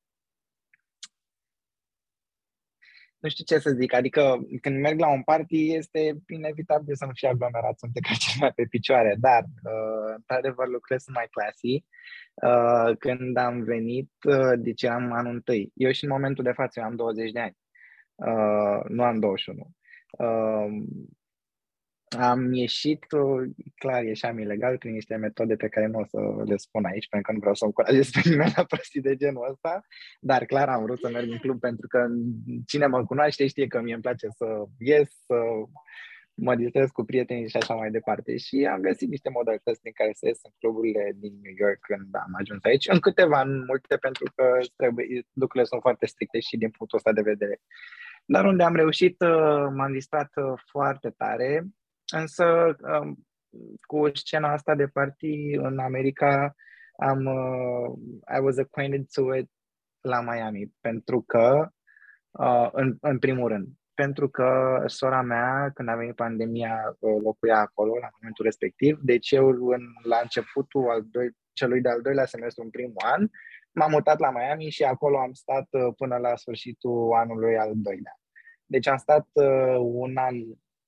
Nu 3.24 3.30
știu 3.30 3.44
ce 3.44 3.60
să 3.60 3.70
zic, 3.70 3.94
adică 3.94 4.48
când 4.62 4.80
merg 4.80 5.00
la 5.00 5.12
un 5.12 5.24
party 5.24 5.74
este 5.74 6.18
inevitabil 6.28 6.96
să 6.96 7.06
nu 7.06 7.12
fie 7.14 7.28
aglomerat, 7.28 7.80
sunt 7.80 7.92
ca 8.40 8.50
pe 8.56 8.66
picioare, 8.70 9.16
dar 9.20 9.44
uh, 9.44 10.14
într-adevăr 10.16 10.68
lucrurile 10.68 10.98
sunt 10.98 11.16
mai 11.16 11.28
clasic. 11.32 11.86
Uh, 12.34 12.98
când 12.98 13.38
am 13.38 13.64
venit, 13.64 14.12
uh, 14.24 14.54
deci 14.58 14.84
am 14.84 15.12
anul 15.12 15.34
întâi, 15.34 15.72
eu 15.76 15.92
și 15.92 16.04
în 16.04 16.10
momentul 16.10 16.44
de 16.44 16.52
față 16.52 16.80
eu 16.80 16.86
am 16.86 16.96
20 16.96 17.32
de 17.32 17.40
ani, 17.40 17.58
uh, 18.16 18.84
nu 18.88 19.04
am 19.04 19.20
21. 19.20 19.72
Uh, 20.18 20.84
am 22.20 22.54
ieșit, 22.54 23.06
clar, 23.76 24.04
ieșeam 24.04 24.38
ilegal 24.38 24.78
prin 24.78 24.94
niște 24.94 25.16
metode 25.16 25.56
pe 25.56 25.68
care 25.68 25.88
nu 25.88 26.00
o 26.00 26.06
să 26.06 26.20
le 26.46 26.58
spun 26.58 26.86
aici, 26.86 27.10
pentru 27.10 27.28
că 27.28 27.34
nu 27.34 27.40
vreau 27.40 27.56
să 27.56 27.66
încurajez 27.66 28.10
pe 28.10 28.22
nimeni 28.30 28.54
la 28.56 28.64
prostii 28.64 29.02
de 29.02 29.16
genul 29.16 29.50
ăsta, 29.52 29.82
dar 30.20 30.46
clar 30.46 30.70
am 30.70 30.84
vrut 30.84 31.00
să 31.00 31.10
merg 31.10 31.32
în 31.32 31.38
club 31.38 31.60
pentru 31.60 31.88
că 31.88 32.06
cine 32.66 32.86
mă 32.86 33.06
cunoaște 33.06 33.48
știe 33.48 33.68
că 33.68 33.82
mie 33.82 33.94
îmi 33.94 34.02
place 34.02 34.28
să 34.30 34.64
ies, 34.78 35.10
să 35.26 35.36
mă 36.34 36.56
distrez 36.56 36.90
cu 36.90 37.04
prietenii 37.04 37.50
și 37.50 37.58
așa 37.58 37.74
mai 37.74 37.92
departe. 37.92 38.38
Și 38.38 38.68
am 38.72 38.82
găsit 38.82 39.10
niște 39.10 39.30
modalități 39.30 39.82
din 39.82 39.92
care 39.92 40.12
să 40.14 40.26
ies 40.28 40.40
în 40.44 40.52
cluburile 40.60 41.12
din 41.16 41.34
New 41.42 41.54
York 41.58 41.80
când 41.80 42.10
am 42.16 42.34
ajuns 42.40 42.64
aici, 42.64 42.88
în 42.88 43.00
câteva, 43.00 43.42
în 43.42 43.64
multe, 43.68 43.98
pentru 43.98 44.26
că 44.36 44.46
trebuie, 44.76 45.06
lucrurile 45.34 45.70
sunt 45.70 45.82
foarte 45.82 46.06
stricte 46.06 46.40
și 46.40 46.58
din 46.58 46.70
punctul 46.70 46.98
ăsta 46.98 47.12
de 47.12 47.30
vedere. 47.32 47.62
Dar 48.26 48.46
unde 48.46 48.64
am 48.64 48.76
reușit, 48.76 49.22
uh, 49.22 49.68
m-am 49.76 49.92
distrat 49.92 50.32
uh, 50.36 50.54
foarte 50.72 51.10
tare 51.10 51.66
Însă, 52.12 52.76
um, 53.02 53.26
cu 53.88 54.10
scena 54.14 54.52
asta 54.52 54.76
de 54.76 54.88
party 54.88 55.56
în 55.56 55.80
America, 55.80 56.56
am, 56.98 57.26
uh, 57.26 57.94
I 58.38 58.40
was 58.42 58.58
acquainted 58.58 59.06
to 59.14 59.36
it 59.36 59.50
la 60.02 60.22
Miami, 60.22 60.74
pentru 60.82 61.22
că, 61.22 61.68
uh, 62.32 62.70
în, 62.72 62.98
în 63.02 63.20
primul 63.20 63.48
rând, 63.48 63.68
pentru 63.94 64.30
că 64.30 64.82
sora 64.86 65.22
mea, 65.22 65.72
când 65.74 65.90
a 65.90 65.96
venit 65.96 66.16
pandemia, 66.16 66.96
uh, 67.00 67.22
locuia 67.24 67.60
acolo 67.60 67.98
la 68.02 68.10
momentul 68.20 68.46
respectiv, 68.46 69.00
deci 69.02 69.32
eu 69.32 69.48
în, 69.48 69.82
la 70.04 70.20
începutul 70.22 70.90
al 70.90 71.02
doi, 71.12 71.32
celui 71.54 71.82
de-al 71.82 72.02
doilea 72.02 72.26
semestru, 72.26 72.64
în 72.64 72.70
primul 72.70 73.02
an, 73.04 73.28
m-am 73.72 73.92
mutat 73.92 74.20
la 74.20 74.32
Miami 74.32 74.70
și 74.70 74.84
acolo 74.84 75.18
am 75.18 75.34
stat 75.34 75.68
uh, 75.72 75.94
până 75.98 76.18
la 76.18 76.36
sfârșitul 76.36 77.14
anului 77.14 77.58
al 77.58 77.72
doilea. 77.76 78.20
Deci 78.66 78.88
am 78.88 78.98
stat 78.98 79.28
uh, 79.34 79.78
un 79.80 80.18
an, 80.18 80.36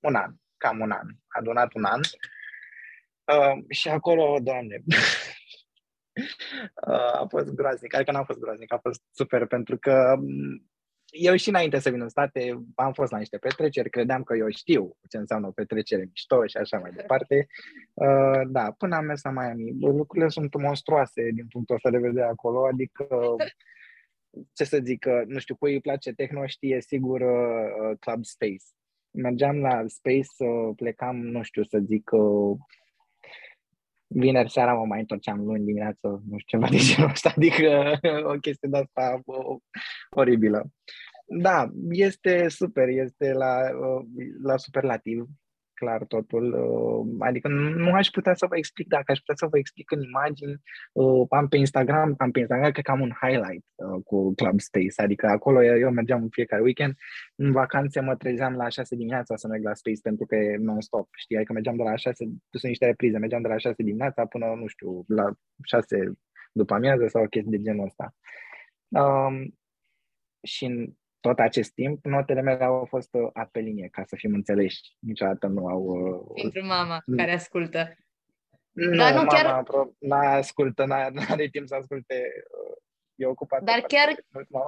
un 0.00 0.14
an 0.14 0.34
cam 0.66 0.80
un 0.80 0.90
an, 0.90 1.08
adunat 1.28 1.74
un 1.74 1.84
an. 1.84 2.00
Uh, 3.24 3.64
și 3.68 3.88
acolo, 3.88 4.38
doamne, 4.42 4.82
uh, 6.86 7.12
a 7.22 7.26
fost 7.28 7.54
groaznic. 7.54 7.94
Adică 7.94 8.12
n-a 8.12 8.24
fost 8.24 8.38
groaznic, 8.38 8.72
a 8.72 8.78
fost 8.78 9.02
super, 9.12 9.46
pentru 9.46 9.78
că 9.78 10.14
um, 10.18 10.68
eu 11.10 11.36
și 11.36 11.48
înainte 11.48 11.78
să 11.78 11.90
vin 11.90 12.00
în 12.00 12.08
state 12.08 12.64
am 12.74 12.92
fost 12.92 13.12
la 13.12 13.18
niște 13.18 13.38
petreceri, 13.38 13.90
credeam 13.90 14.22
că 14.22 14.36
eu 14.36 14.48
știu 14.48 14.96
ce 15.08 15.16
înseamnă 15.16 15.46
o 15.46 15.50
petrecere 15.50 16.04
mișto 16.04 16.46
și 16.46 16.56
așa 16.56 16.78
mai 16.78 16.90
departe. 16.90 17.46
Uh, 17.94 18.40
da, 18.48 18.72
până 18.78 18.96
am 18.96 19.04
mers 19.04 19.22
la 19.22 19.30
Miami, 19.30 19.76
lucrurile 19.80 20.28
sunt 20.28 20.54
monstruoase 20.54 21.30
din 21.34 21.46
punctul 21.46 21.74
ăsta 21.74 21.90
de 21.90 21.98
vedere 21.98 22.26
acolo, 22.26 22.66
adică 22.66 23.06
ce 24.52 24.64
să 24.64 24.78
zic, 24.82 25.06
nu 25.26 25.38
știu, 25.38 25.56
cui 25.56 25.72
îi 25.72 25.80
place 25.80 26.12
techno 26.12 26.46
știe 26.46 26.80
sigur 26.80 27.20
uh, 27.20 27.96
Club 28.00 28.24
Space 28.24 28.64
mergeam 29.16 29.56
la 29.56 29.82
Space, 29.86 30.44
plecam, 30.76 31.16
nu 31.16 31.42
știu 31.42 31.64
să 31.64 31.78
zic, 31.84 32.10
vineri 34.06 34.50
seara 34.50 34.74
mă 34.74 34.84
mai 34.84 35.00
întorceam 35.00 35.44
luni 35.44 35.64
dimineață, 35.64 36.22
nu 36.28 36.38
știu 36.38 36.58
ceva 36.58 36.70
de 36.70 36.76
genul 36.76 37.10
ăsta, 37.10 37.32
adică 37.36 37.98
o 38.32 38.38
chestie 38.38 38.68
de 38.68 38.76
asta 38.76 39.20
oribilă. 40.10 40.70
Da, 41.28 41.70
este 41.90 42.48
super, 42.48 42.88
este 42.88 43.32
la, 43.32 43.56
la 44.42 44.56
superlativ 44.56 45.26
clar 45.80 46.04
totul. 46.04 46.44
Uh, 46.52 47.26
adică 47.28 47.48
nu 47.48 47.92
aș 47.92 48.08
putea 48.08 48.34
să 48.34 48.46
vă 48.46 48.56
explic, 48.56 48.88
dacă 48.88 49.12
aș 49.12 49.18
putea 49.18 49.34
să 49.34 49.46
vă 49.46 49.58
explic 49.58 49.90
în 49.90 50.02
imagini, 50.02 50.62
uh, 50.92 51.26
am 51.30 51.48
pe 51.48 51.56
Instagram, 51.56 52.14
am 52.18 52.30
pe 52.30 52.38
Instagram, 52.38 52.70
cred 52.70 52.84
că 52.84 52.90
am 52.90 53.00
un 53.00 53.12
highlight 53.22 53.64
uh, 53.74 54.02
cu 54.04 54.34
Club 54.34 54.60
Space, 54.60 55.02
adică 55.02 55.26
acolo 55.26 55.62
eu 55.62 55.90
mergeam 55.90 56.22
în 56.22 56.28
fiecare 56.28 56.62
weekend, 56.62 56.94
în 57.34 57.52
vacanțe 57.52 58.00
mă 58.00 58.16
trezeam 58.16 58.54
la 58.54 58.68
6 58.68 58.96
dimineața 58.96 59.36
să 59.36 59.46
merg 59.46 59.64
la 59.64 59.74
Space 59.74 60.00
pentru 60.02 60.26
că 60.26 60.36
e 60.36 60.56
non-stop, 60.56 61.08
știi, 61.16 61.36
adică 61.36 61.52
mergeam 61.52 61.76
de 61.76 61.82
la 61.82 61.96
6, 61.96 62.24
sunt 62.50 62.62
niște 62.62 62.86
reprize, 62.86 63.18
mergeam 63.18 63.42
de 63.42 63.48
la 63.48 63.56
6 63.56 63.82
dimineața 63.82 64.26
până, 64.26 64.46
nu 64.60 64.66
știu, 64.66 65.04
la 65.08 65.32
6 65.62 66.12
după 66.52 66.74
amiază 66.74 67.06
sau 67.06 67.22
o 67.22 67.26
chestie 67.26 67.50
de 67.56 67.62
genul 67.62 67.84
ăsta. 67.84 68.14
Um, 68.88 69.58
și 70.42 70.64
în 70.64 70.92
tot 71.20 71.38
acest 71.38 71.72
timp, 71.72 72.04
notele 72.04 72.40
mele 72.40 72.64
au 72.64 72.84
fost 72.88 73.14
uh, 73.14 73.46
pe 73.52 73.60
linie, 73.60 73.88
ca 73.88 74.02
să 74.06 74.16
fim 74.16 74.34
înțeleși. 74.34 74.80
Niciodată 74.98 75.46
nu 75.46 75.66
au... 75.66 75.82
Uh, 75.82 76.42
Pentru 76.42 76.64
mama 76.64 77.02
care 77.16 77.32
ascultă. 77.32 77.96
Nu, 78.72 78.96
Dar 78.96 79.10
nu 79.10 79.16
mama 79.16 79.28
chiar... 79.28 79.64
n-a 79.98 80.32
ascultă, 80.32 80.84
n-a, 80.84 81.08
n-are 81.14 81.48
timp 81.48 81.66
să 81.66 81.74
asculte 81.74 82.14
uh, 82.14 82.76
e 83.16 83.26
ocupat. 83.26 83.62
Dar 83.62 83.80
chiar, 83.80 84.14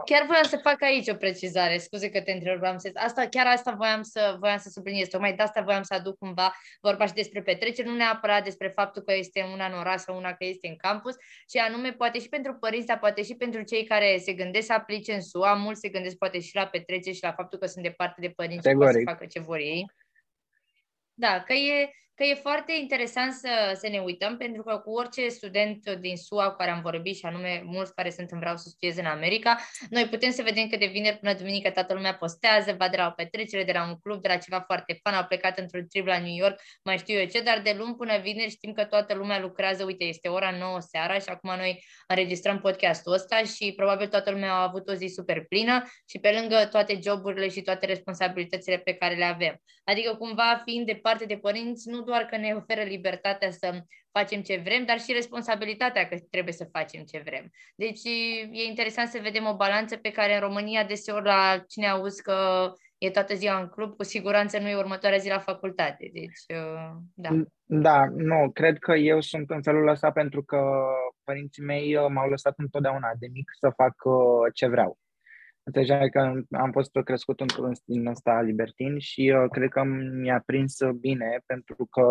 chiar 0.04 0.26
voiam 0.26 0.42
să 0.42 0.56
fac 0.56 0.82
aici 0.82 1.08
o 1.08 1.14
precizare, 1.14 1.78
scuze 1.78 2.10
că 2.10 2.20
te 2.20 2.32
întrebam. 2.32 2.76
Asta, 2.94 3.26
chiar 3.26 3.46
asta 3.46 3.72
voiam 3.72 4.02
să, 4.02 4.36
voiam 4.38 4.58
să 4.58 4.68
subliniez, 4.68 5.08
tocmai 5.08 5.34
de 5.34 5.42
asta 5.42 5.60
voiam 5.60 5.82
să 5.82 5.94
aduc 5.94 6.18
cumva 6.18 6.54
vorba 6.80 7.06
și 7.06 7.12
despre 7.12 7.42
petreceri, 7.42 7.88
nu 7.88 7.94
neapărat 7.94 8.44
despre 8.44 8.68
faptul 8.68 9.02
că 9.02 9.14
este 9.14 9.42
una 9.52 9.66
în 9.66 9.78
oraș 9.78 10.00
sau 10.00 10.16
una 10.16 10.32
că 10.32 10.44
este 10.44 10.68
în 10.68 10.76
campus, 10.76 11.14
ci 11.46 11.56
anume 11.56 11.92
poate 11.92 12.18
și 12.18 12.28
pentru 12.28 12.54
părinți, 12.54 12.86
dar 12.86 12.98
poate 12.98 13.22
și 13.22 13.34
pentru 13.34 13.62
cei 13.62 13.84
care 13.84 14.18
se 14.18 14.32
gândesc 14.32 14.66
să 14.66 14.72
aplice 14.72 15.12
în 15.12 15.22
SUA, 15.22 15.54
mulți 15.54 15.80
se 15.80 15.88
gândesc 15.88 16.16
poate 16.16 16.40
și 16.40 16.54
la 16.54 16.66
petreceri 16.66 17.16
și 17.16 17.22
la 17.22 17.32
faptul 17.32 17.58
că 17.58 17.66
sunt 17.66 17.84
departe 17.84 18.20
de 18.20 18.28
părinți 18.36 18.68
și 18.68 18.74
pot 18.74 18.92
să 18.92 19.00
facă 19.04 19.26
ce 19.26 19.40
vor 19.40 19.58
ei. 19.58 19.84
Da, 21.14 21.42
că 21.42 21.52
e, 21.52 21.90
că 22.18 22.24
e 22.24 22.34
foarte 22.34 22.72
interesant 22.80 23.32
să, 23.32 23.48
să 23.74 23.88
ne 23.88 23.98
uităm, 23.98 24.36
pentru 24.36 24.62
că 24.62 24.76
cu 24.76 24.90
orice 24.90 25.28
student 25.28 25.90
din 25.90 26.16
SUA 26.16 26.50
cu 26.50 26.56
care 26.56 26.70
am 26.70 26.80
vorbit, 26.80 27.16
și 27.16 27.26
anume 27.26 27.62
mulți 27.64 27.94
care 27.94 28.10
sunt 28.10 28.30
în 28.30 28.38
vreau 28.38 28.56
să 28.56 28.68
studiez 28.68 28.96
în 28.96 29.04
America, 29.04 29.56
noi 29.90 30.06
putem 30.08 30.30
să 30.30 30.42
vedem 30.42 30.68
că 30.68 30.76
de 30.76 30.86
vineri 30.86 31.16
până 31.16 31.34
duminică 31.34 31.70
toată 31.70 31.94
lumea 31.94 32.14
postează, 32.14 32.74
va 32.78 32.88
de 32.88 32.96
la 32.96 33.06
o 33.06 33.10
petrecere, 33.10 33.64
de 33.64 33.72
la 33.72 33.86
un 33.88 33.98
club, 33.98 34.22
de 34.22 34.28
la 34.28 34.36
ceva 34.36 34.60
foarte 34.60 34.98
fan, 35.02 35.14
au 35.14 35.24
plecat 35.24 35.58
într-un 35.58 35.86
trip 35.88 36.06
la 36.06 36.18
New 36.18 36.34
York, 36.34 36.60
mai 36.84 36.98
știu 36.98 37.18
eu 37.18 37.26
ce, 37.26 37.40
dar 37.40 37.60
de 37.60 37.74
luni 37.78 37.94
până 37.94 38.18
vineri 38.22 38.50
știm 38.50 38.72
că 38.72 38.84
toată 38.84 39.14
lumea 39.14 39.40
lucrează, 39.40 39.84
uite, 39.84 40.04
este 40.04 40.28
ora 40.28 40.50
9 40.58 40.80
seara 40.80 41.18
și 41.18 41.28
acum 41.28 41.56
noi 41.56 41.84
înregistrăm 42.06 42.60
podcastul 42.60 43.12
ăsta 43.12 43.42
și 43.42 43.72
probabil 43.76 44.08
toată 44.08 44.30
lumea 44.30 44.52
a 44.52 44.62
avut 44.62 44.88
o 44.88 44.92
zi 44.92 45.06
super 45.06 45.44
plină 45.44 45.82
și 46.08 46.18
pe 46.18 46.30
lângă 46.30 46.68
toate 46.70 46.98
joburile 47.02 47.48
și 47.48 47.62
toate 47.62 47.86
responsabilitățile 47.86 48.78
pe 48.78 48.94
care 48.94 49.14
le 49.14 49.24
avem. 49.24 49.62
Adică 49.84 50.14
cumva 50.14 50.62
fiind 50.64 50.86
departe 50.86 51.24
de 51.24 51.36
părinți, 51.36 51.88
nu 51.88 52.02
doar 52.08 52.22
că 52.24 52.36
ne 52.36 52.52
oferă 52.56 52.82
libertatea 52.82 53.50
să 53.50 53.68
facem 54.12 54.40
ce 54.42 54.60
vrem, 54.64 54.84
dar 54.84 54.98
și 55.00 55.12
responsabilitatea 55.12 56.08
că 56.08 56.16
trebuie 56.30 56.54
să 56.54 56.68
facem 56.72 57.02
ce 57.02 57.22
vrem. 57.24 57.50
Deci 57.76 58.00
e 58.52 58.64
interesant 58.68 59.08
să 59.08 59.18
vedem 59.22 59.46
o 59.46 59.56
balanță 59.56 59.96
pe 59.96 60.10
care 60.10 60.34
în 60.34 60.40
România 60.40 60.84
deseori 60.84 61.24
la 61.24 61.64
cine 61.68 61.88
auzi 61.88 62.22
că 62.22 62.70
e 62.98 63.10
toată 63.10 63.34
ziua 63.34 63.60
în 63.60 63.68
club, 63.68 63.96
cu 63.96 64.04
siguranță 64.04 64.58
nu 64.58 64.68
e 64.68 64.76
următoarea 64.76 65.18
zi 65.18 65.28
la 65.28 65.38
facultate. 65.38 66.10
Deci, 66.12 66.58
uh, 66.58 66.96
da. 67.14 67.30
Da, 67.64 68.04
nu, 68.16 68.50
cred 68.50 68.78
că 68.78 68.92
eu 68.92 69.20
sunt 69.20 69.50
în 69.50 69.62
felul 69.62 69.88
ăsta 69.88 70.10
pentru 70.10 70.42
că 70.42 70.60
părinții 71.24 71.62
mei 71.62 71.96
uh, 71.96 72.06
m-au 72.08 72.28
lăsat 72.28 72.54
întotdeauna 72.56 73.08
de 73.18 73.26
mic 73.32 73.50
să 73.60 73.72
fac 73.76 73.94
uh, 74.04 74.52
ce 74.54 74.66
vreau. 74.66 74.98
Deja 75.70 76.08
că 76.08 76.32
am 76.50 76.70
fost 76.72 76.90
crescut 77.04 77.40
într-un 77.40 77.74
stil 77.74 78.06
ăsta 78.06 78.40
libertin 78.40 78.98
și 78.98 79.34
uh, 79.36 79.50
cred 79.50 79.68
că 79.68 79.82
mi-a 80.20 80.42
prins 80.46 80.76
bine 81.00 81.42
pentru 81.46 81.88
că 81.90 82.06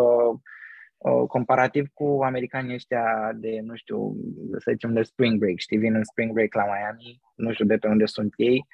uh, 0.97 1.27
comparativ 1.27 1.87
cu 1.93 2.19
americanii 2.23 2.73
ăștia 2.73 3.31
de, 3.35 3.59
nu 3.63 3.75
știu, 3.75 4.15
să 4.57 4.71
zicem 4.71 4.93
de 4.93 5.01
spring 5.01 5.39
break, 5.39 5.57
știi, 5.57 5.77
vin 5.77 5.95
în 5.95 6.03
spring 6.03 6.31
break 6.31 6.53
la 6.53 6.63
Miami, 6.63 7.21
nu 7.35 7.51
știu 7.51 7.65
de 7.65 7.77
pe 7.77 7.87
unde 7.87 8.05
sunt 8.05 8.33
ei, 8.35 8.57
uh, 8.57 8.65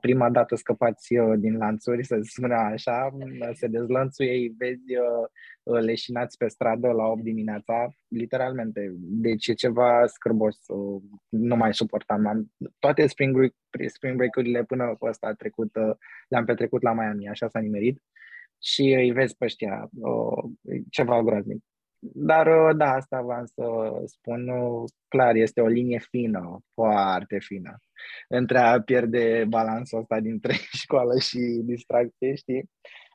prima 0.00 0.30
dată 0.30 0.54
scăpați 0.54 1.16
uh, 1.16 1.38
din 1.38 1.56
lanțuri, 1.56 2.04
să 2.04 2.18
spună 2.34 2.54
așa, 2.54 3.10
se 3.52 3.66
dezlănțuie, 3.66 4.30
îi 4.30 4.54
vezi 4.58 4.96
uh, 4.96 5.28
uh, 5.62 5.80
leșinați 5.80 6.36
pe 6.36 6.48
stradă 6.48 6.88
la 6.88 7.04
8 7.04 7.22
dimineața, 7.22 7.88
literalmente. 8.08 8.92
Deci 8.98 9.46
e 9.46 9.52
ceva 9.52 10.06
scârbos, 10.06 10.58
uh, 10.66 11.02
nu 11.28 11.56
mai 11.56 11.74
suportam. 11.74 12.26
Am, 12.26 12.52
toate 12.78 13.06
spring, 13.06 13.32
break, 13.32 13.52
spring 13.90 14.16
break-urile 14.16 14.64
până 14.64 14.94
cu 14.98 15.06
ăsta 15.06 15.32
trecut, 15.32 15.76
uh, 15.76 15.96
le-am 16.28 16.44
petrecut 16.44 16.82
la 16.82 16.92
Miami, 16.92 17.28
așa 17.28 17.48
s-a 17.48 17.58
nimerit. 17.58 18.02
Și 18.62 18.82
îi 18.82 19.12
vezi 19.12 19.36
pe 19.36 19.44
ăștia, 19.44 19.88
uh, 20.00 20.50
ceva 20.90 21.22
groaznic. 21.22 21.64
Dar 22.00 22.46
uh, 22.46 22.76
da, 22.76 22.92
asta 22.92 23.22
vreau 23.22 23.44
să 23.44 23.92
spun 24.06 24.48
uh, 24.48 24.90
clar, 25.08 25.34
este 25.34 25.60
o 25.60 25.66
linie 25.66 25.98
fină, 26.10 26.58
foarte 26.74 27.38
fină, 27.38 27.78
între 28.28 28.58
a 28.58 28.80
pierde 28.80 29.44
balansul 29.48 29.98
ăsta 29.98 30.20
dintre 30.20 30.52
școală 30.82 31.18
și 31.18 31.38
distracție, 31.64 32.34
știi? 32.34 32.70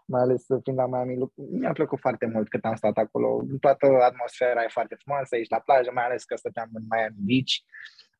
Mai 0.05 0.21
ales 0.21 0.45
fiind 0.63 0.77
la 0.77 0.87
Miami, 0.87 1.31
mi-a 1.35 1.71
plăcut 1.71 1.99
foarte 1.99 2.25
mult 2.25 2.49
cât 2.49 2.65
am 2.65 2.75
stat 2.75 2.97
acolo. 2.97 3.41
Toată 3.59 3.85
atmosfera 3.85 4.63
e 4.63 4.67
foarte 4.67 4.95
frumoasă, 4.95 5.35
ești 5.35 5.51
la 5.51 5.59
plajă, 5.59 5.91
mai 5.93 6.05
ales 6.05 6.23
că 6.23 6.35
stăteam 6.35 6.69
în 6.73 6.83
Miami 6.89 7.15
Beach. 7.17 7.53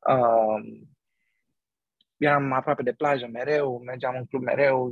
Uh, 0.08 0.86
eram 2.16 2.52
aproape 2.52 2.82
de 2.82 2.92
plajă 2.92 3.28
mereu, 3.32 3.82
mergeam 3.84 4.14
în 4.16 4.24
club 4.24 4.42
mereu, 4.42 4.90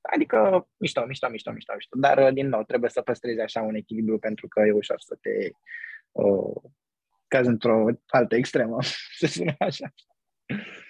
Adică 0.00 0.68
mișto, 0.76 1.06
mișto, 1.06 1.28
mișto, 1.30 1.52
mișto, 1.52 1.72
mișto. 1.74 1.96
Dar, 1.98 2.18
uh, 2.18 2.32
din 2.32 2.48
nou, 2.48 2.62
trebuie 2.62 2.90
să 2.90 3.02
păstrezi 3.02 3.40
așa 3.40 3.62
un 3.62 3.74
echilibru 3.74 4.18
pentru 4.18 4.48
că 4.48 4.60
e 4.60 4.72
ușor 4.72 5.00
să 5.00 5.18
te 5.20 5.50
uh, 6.12 6.62
cazi 7.26 7.48
într-o 7.48 7.86
altă 8.06 8.34
extremă, 8.34 8.76
să 9.18 9.26
spune 9.26 9.56
așa. 9.58 9.92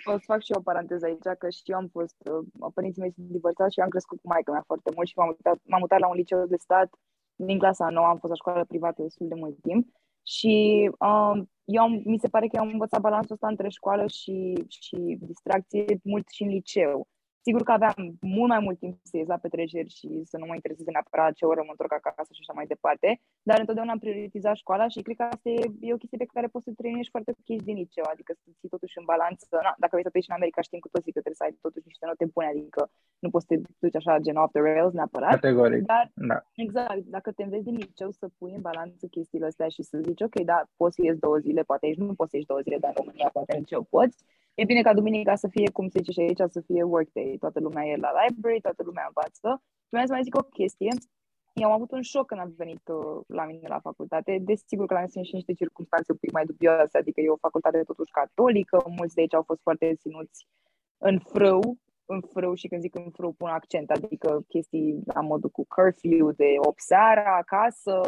O 0.05 0.11
să 0.11 0.25
fac 0.25 0.43
și 0.43 0.53
eu 0.53 0.59
o 0.59 0.63
paranteză 0.63 1.05
aici, 1.07 1.39
că 1.39 1.51
și 1.51 1.63
eu 1.65 1.77
am 1.77 1.89
fost, 1.89 2.17
uh, 2.31 2.71
părinții 2.75 3.01
mei 3.01 3.13
sunt 3.13 3.27
divorțați 3.27 3.73
și 3.73 3.79
eu 3.79 3.85
am 3.85 3.91
crescut 3.91 4.21
cu 4.21 4.29
maica 4.29 4.53
mea 4.53 4.63
foarte 4.67 4.91
mult 4.95 5.09
și 5.09 5.17
m-am 5.17 5.27
mutat, 5.27 5.59
m-am 5.63 5.81
mutat 5.81 5.99
la 5.99 6.09
un 6.09 6.17
liceu 6.17 6.47
de 6.47 6.57
stat 6.57 6.91
din 7.35 7.59
clasa 7.59 7.89
9, 7.89 8.07
am 8.07 8.19
fost 8.19 8.33
la 8.33 8.35
școală 8.35 8.65
privată 8.65 9.03
destul 9.03 9.29
de 9.29 9.35
mult 9.35 9.61
timp 9.61 9.89
și 10.27 10.55
um, 10.99 11.51
eu 11.65 11.83
am, 11.83 12.03
mi 12.05 12.19
se 12.19 12.29
pare 12.29 12.47
că 12.47 12.57
eu 12.57 12.63
am 12.63 12.73
învățat 12.73 13.01
balansul 13.01 13.33
ăsta 13.33 13.49
între 13.49 13.69
școală 13.69 14.07
și, 14.07 14.65
și 14.69 15.19
distracție 15.21 15.85
mult 16.03 16.29
și 16.29 16.43
în 16.43 16.49
liceu. 16.49 17.09
Sigur 17.49 17.63
că 17.69 17.73
aveam 17.73 18.01
mult 18.37 18.51
mai 18.55 18.63
mult 18.67 18.79
timp 18.79 18.95
să 19.11 19.17
ies 19.17 19.29
la 19.35 19.43
petreceri 19.45 19.91
și 19.99 20.09
să 20.31 20.37
nu 20.39 20.47
mă 20.47 20.55
intereseze 20.55 20.91
neapărat 20.91 21.33
ce 21.39 21.45
oră 21.53 21.63
mă 21.65 21.73
întorc 21.75 21.93
acasă 21.93 22.33
și 22.33 22.43
așa 22.43 22.55
mai 22.59 22.67
departe, 22.75 23.09
dar 23.49 23.59
întotdeauna 23.59 23.93
am 23.93 24.03
prioritizat 24.05 24.57
școala 24.63 24.87
și 24.89 25.05
cred 25.07 25.17
că 25.17 25.23
asta 25.23 25.49
e, 25.49 25.61
e 25.89 25.97
o 25.97 26.03
chestie 26.03 26.19
pe 26.19 26.35
care 26.37 26.47
poți 26.55 26.67
să 26.69 26.79
trăiești 26.81 27.15
foarte 27.15 27.31
ok 27.39 27.51
din 27.69 27.77
liceu, 27.83 28.07
adică 28.13 28.33
să 28.41 28.47
ții 28.59 28.75
totuși 28.75 28.99
în 29.01 29.07
balanță. 29.13 29.45
Na, 29.67 29.73
dacă 29.83 29.93
vrei 29.95 30.07
să 30.09 30.15
treci 30.15 30.31
în 30.31 30.39
America, 30.39 30.61
știm 30.69 30.81
cu 30.85 30.93
toții 30.95 31.15
că 31.15 31.21
trebuie 31.25 31.41
să 31.41 31.47
ai 31.47 31.55
totuși 31.67 31.91
niște 31.91 32.05
note 32.07 32.25
bune, 32.35 32.49
adică 32.55 32.83
nu 33.23 33.29
poți 33.33 33.45
să 33.45 33.51
te 33.51 33.57
duci 33.83 33.99
așa 34.01 34.13
gen 34.27 34.43
off 34.43 34.53
the 34.55 34.63
rails 34.69 34.95
neapărat. 34.99 35.35
Categoric, 35.39 35.83
dar, 35.93 36.05
da. 36.31 36.39
Exact, 36.65 37.03
dacă 37.17 37.29
te 37.37 37.43
înveți 37.47 37.69
din 37.69 37.77
liceu 37.85 38.11
să 38.21 38.27
pui 38.39 38.53
în 38.59 38.65
balanță 38.69 39.05
chestiile 39.17 39.47
astea 39.51 39.69
și 39.77 39.83
să 39.91 39.97
zici, 40.07 40.27
ok, 40.29 40.37
da, 40.53 40.59
poți 40.81 40.95
să 40.97 41.01
ies 41.05 41.17
două 41.25 41.37
zile, 41.47 41.63
poate 41.71 41.87
aici 41.87 42.03
nu 42.03 42.19
poți 42.21 42.31
să 42.31 42.37
ieși 42.37 42.51
două 42.53 42.61
zile, 42.67 42.79
dar 42.85 42.93
în 42.95 43.01
România 43.03 43.29
poate 43.37 43.53
în 43.55 43.63
liceu 43.65 43.83
poți, 43.95 44.19
E 44.61 44.65
bine 44.65 44.83
ca 44.83 44.95
duminica 44.95 45.35
să 45.35 45.49
fie, 45.49 45.71
cum 45.71 45.89
se 45.89 45.99
zice 45.99 46.13
și 46.13 46.21
aici, 46.21 46.51
să 46.51 46.61
fie 46.61 46.83
workday. 46.83 47.37
Toată 47.39 47.61
lumea 47.61 47.85
e 47.85 47.97
la 47.97 48.13
library, 48.21 48.61
toată 48.61 48.83
lumea 48.83 49.05
învață. 49.07 49.49
Și 49.87 49.93
vreau 49.95 50.07
să 50.07 50.13
mai 50.13 50.23
zic 50.23 50.37
o 50.37 50.43
chestie. 50.43 50.93
Eu 51.53 51.67
am 51.69 51.75
avut 51.75 51.91
un 51.91 52.03
șoc 52.03 52.27
când 52.27 52.41
am 52.41 52.55
venit 52.57 52.85
uh, 52.89 53.21
la 53.27 53.45
mine 53.45 53.69
la 53.69 53.81
facultate. 53.81 54.39
Desigur 54.41 54.87
că 54.87 54.93
la 54.93 55.01
mine 55.01 55.13
sunt 55.13 55.25
și 55.25 55.35
niște 55.35 55.53
circunstanțe 55.53 56.13
un 56.13 56.19
pic 56.19 56.33
mai 56.33 56.45
dubioase, 56.45 56.99
adică 56.99 57.21
e 57.21 57.37
o 57.37 57.45
facultate 57.47 57.83
totuși 57.83 58.11
catolică, 58.11 58.85
mulți 58.97 59.15
de 59.15 59.21
aici 59.21 59.35
au 59.35 59.43
fost 59.43 59.63
foarte 59.63 59.95
ținuți 59.95 60.47
în 60.99 61.19
frâu, 61.19 61.79
în 62.05 62.21
frâu 62.21 62.55
și 62.55 62.69
când 62.69 62.81
zic 62.81 62.95
în 62.95 63.11
frâu 63.11 63.33
pun 63.33 63.49
accent, 63.49 63.91
adică 63.91 64.45
chestii 64.49 65.03
la 65.15 65.21
modul 65.21 65.51
cu 65.51 65.65
curfew 65.75 66.31
de 66.31 66.51
8 66.57 66.81
seara 66.81 67.37
acasă, 67.37 68.01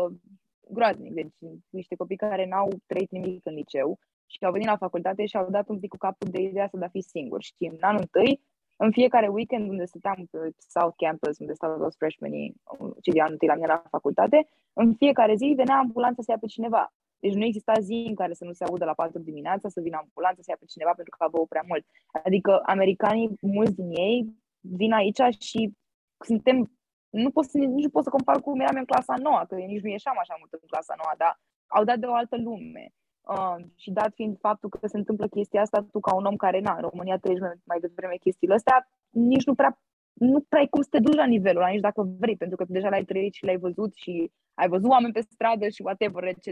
groaznic. 0.70 1.12
Deci 1.14 1.34
niște 1.68 1.94
copii 1.94 2.16
care 2.16 2.46
n-au 2.46 2.68
trăit 2.86 3.10
nimic 3.10 3.46
în 3.46 3.54
liceu 3.54 3.98
și 4.30 4.44
au 4.44 4.52
venit 4.52 4.66
la 4.66 4.76
facultate 4.76 5.26
și 5.26 5.36
au 5.36 5.50
dat 5.50 5.68
un 5.68 5.78
pic 5.78 5.90
cu 5.90 5.96
capul 5.96 6.28
de 6.30 6.40
ideea 6.40 6.64
asta 6.64 6.78
de 6.78 6.84
a 6.84 6.88
fi 6.88 7.00
singur. 7.00 7.42
Și 7.42 7.54
în 7.58 7.76
anul 7.80 8.00
întâi, 8.00 8.40
în 8.76 8.90
fiecare 8.90 9.28
weekend 9.28 9.68
unde 9.68 9.84
stăteam 9.84 10.28
pe 10.30 10.38
South 10.68 10.96
Campus, 10.96 11.38
unde 11.38 11.52
stau 11.52 11.78
toți 11.78 11.96
freshmenii, 11.96 12.54
cei 13.02 13.12
de 13.12 13.20
anul 13.20 13.32
întâi 13.32 13.48
la 13.48 13.54
mine 13.54 13.66
la 13.66 13.82
facultate, 13.90 14.48
în 14.72 14.94
fiecare 14.94 15.34
zi 15.34 15.52
venea 15.56 15.76
ambulanța 15.76 16.22
să 16.22 16.30
ia 16.30 16.38
pe 16.40 16.46
cineva. 16.46 16.92
Deci 17.18 17.34
nu 17.34 17.44
exista 17.44 17.72
zi 17.80 18.04
în 18.08 18.14
care 18.14 18.34
să 18.34 18.44
nu 18.44 18.52
se 18.52 18.64
audă 18.64 18.84
la 18.84 18.94
4 18.94 19.18
dimineața 19.18 19.68
să 19.68 19.80
vină 19.80 19.96
ambulanța 19.96 20.40
să 20.42 20.50
ia 20.50 20.56
pe 20.60 20.72
cineva 20.74 20.92
pentru 20.92 21.16
că 21.16 21.24
aveau 21.24 21.46
prea 21.46 21.64
mult. 21.66 21.84
Adică 22.24 22.60
americanii, 22.64 23.30
mulți 23.40 23.74
din 23.74 23.90
ei, 23.90 24.34
vin 24.60 24.92
aici 24.92 25.22
și 25.38 25.76
suntem 26.24 26.70
nu 27.10 27.30
pot 27.30 27.44
să, 27.44 27.58
nici 27.58 27.84
nu 27.84 27.90
pot 27.90 28.04
să 28.04 28.10
compar 28.10 28.36
cu 28.36 28.50
cum 28.50 28.60
eram 28.60 28.76
în 28.76 28.84
clasa 28.84 29.14
nouă, 29.16 29.42
că 29.48 29.54
nici 29.54 29.82
nu 29.82 29.90
ieșeam 29.90 30.16
așa 30.18 30.34
mult 30.38 30.52
în 30.52 30.58
clasa 30.66 30.94
nouă, 30.96 31.14
dar 31.18 31.40
au 31.66 31.84
dat 31.84 31.98
de 31.98 32.06
o 32.06 32.14
altă 32.14 32.36
lume. 32.36 32.92
Uh, 33.36 33.56
și 33.76 33.90
dat 33.90 34.12
fiind 34.14 34.38
faptul 34.38 34.68
că 34.68 34.86
se 34.86 34.96
întâmplă 34.96 35.26
chestia 35.28 35.60
asta, 35.60 35.86
tu 35.92 36.00
ca 36.00 36.14
un 36.14 36.24
om 36.24 36.36
care, 36.36 36.60
na, 36.60 36.74
în 36.74 36.80
România 36.80 37.18
trăiești 37.18 37.44
mai 37.64 37.80
devreme 37.80 38.16
chestiile 38.16 38.54
astea, 38.54 38.88
nici 39.10 39.44
nu 39.44 39.54
prea, 39.54 39.82
nu 40.12 40.40
prea 40.48 40.60
ai 40.60 40.68
cum 40.68 40.82
să 40.82 40.88
te 40.90 40.98
duci 40.98 41.14
la 41.14 41.26
nivelul 41.26 41.62
ăla, 41.62 41.70
nici 41.70 41.80
dacă 41.80 42.02
vrei, 42.18 42.36
pentru 42.36 42.56
că 42.56 42.64
deja 42.68 42.88
l-ai 42.88 43.04
trăit 43.04 43.32
și 43.34 43.44
l-ai 43.44 43.56
văzut 43.56 43.94
și 43.94 44.32
ai 44.54 44.68
văzut 44.68 44.90
oameni 44.90 45.12
pe 45.12 45.20
stradă 45.20 45.68
și 45.68 45.82
whatever, 45.82 46.24
etc. 46.24 46.46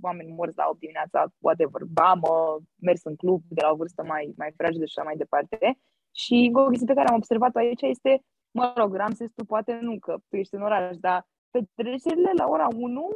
Oameni 0.00 0.32
morți 0.32 0.56
la 0.56 0.66
8 0.68 0.78
dimineața, 0.78 1.32
whatever, 1.38 1.82
bamă, 1.84 2.58
mers 2.76 3.04
în 3.04 3.16
club 3.16 3.42
de 3.48 3.60
la 3.62 3.70
o 3.70 3.76
vârstă 3.76 4.02
mai, 4.04 4.32
mai 4.36 4.52
fragedă 4.56 4.84
și 4.84 4.94
așa 4.96 5.06
mai 5.08 5.16
departe. 5.16 5.78
Și 6.14 6.50
o 6.54 6.66
chestie 6.66 6.86
pe 6.86 6.98
care 6.98 7.08
am 7.08 7.16
observat-o 7.16 7.58
aici 7.58 7.82
este, 7.82 8.24
mă 8.50 8.72
rog, 8.76 8.94
Ramses, 8.94 9.30
tu 9.34 9.44
poate 9.44 9.78
nu, 9.80 9.98
că 9.98 10.16
tu 10.28 10.36
ești 10.36 10.54
în 10.54 10.62
oraș, 10.62 10.96
dar 10.96 11.26
petrecerile 11.50 12.30
la 12.36 12.46
ora 12.46 12.68
1 12.76 13.08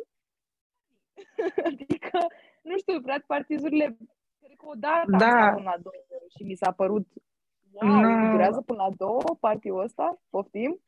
adică 1.71 2.19
nu 2.61 2.79
știu, 2.79 3.01
frate, 3.03 3.25
partizurile, 3.27 3.97
cred 4.41 4.57
că 4.57 4.67
o 4.67 4.75
dată 4.77 5.17
da. 5.19 5.47
am 5.47 5.63
la 5.63 5.77
două 5.83 5.95
și 6.37 6.43
mi 6.43 6.55
s-a 6.55 6.73
părut 6.73 7.07
Wow, 7.71 8.01
no. 8.01 8.31
durează 8.31 8.61
până 8.67 8.83
la 8.83 8.95
două 8.97 9.23
partiul 9.41 9.83
ăsta? 9.83 10.21
Poftim? 10.31 10.81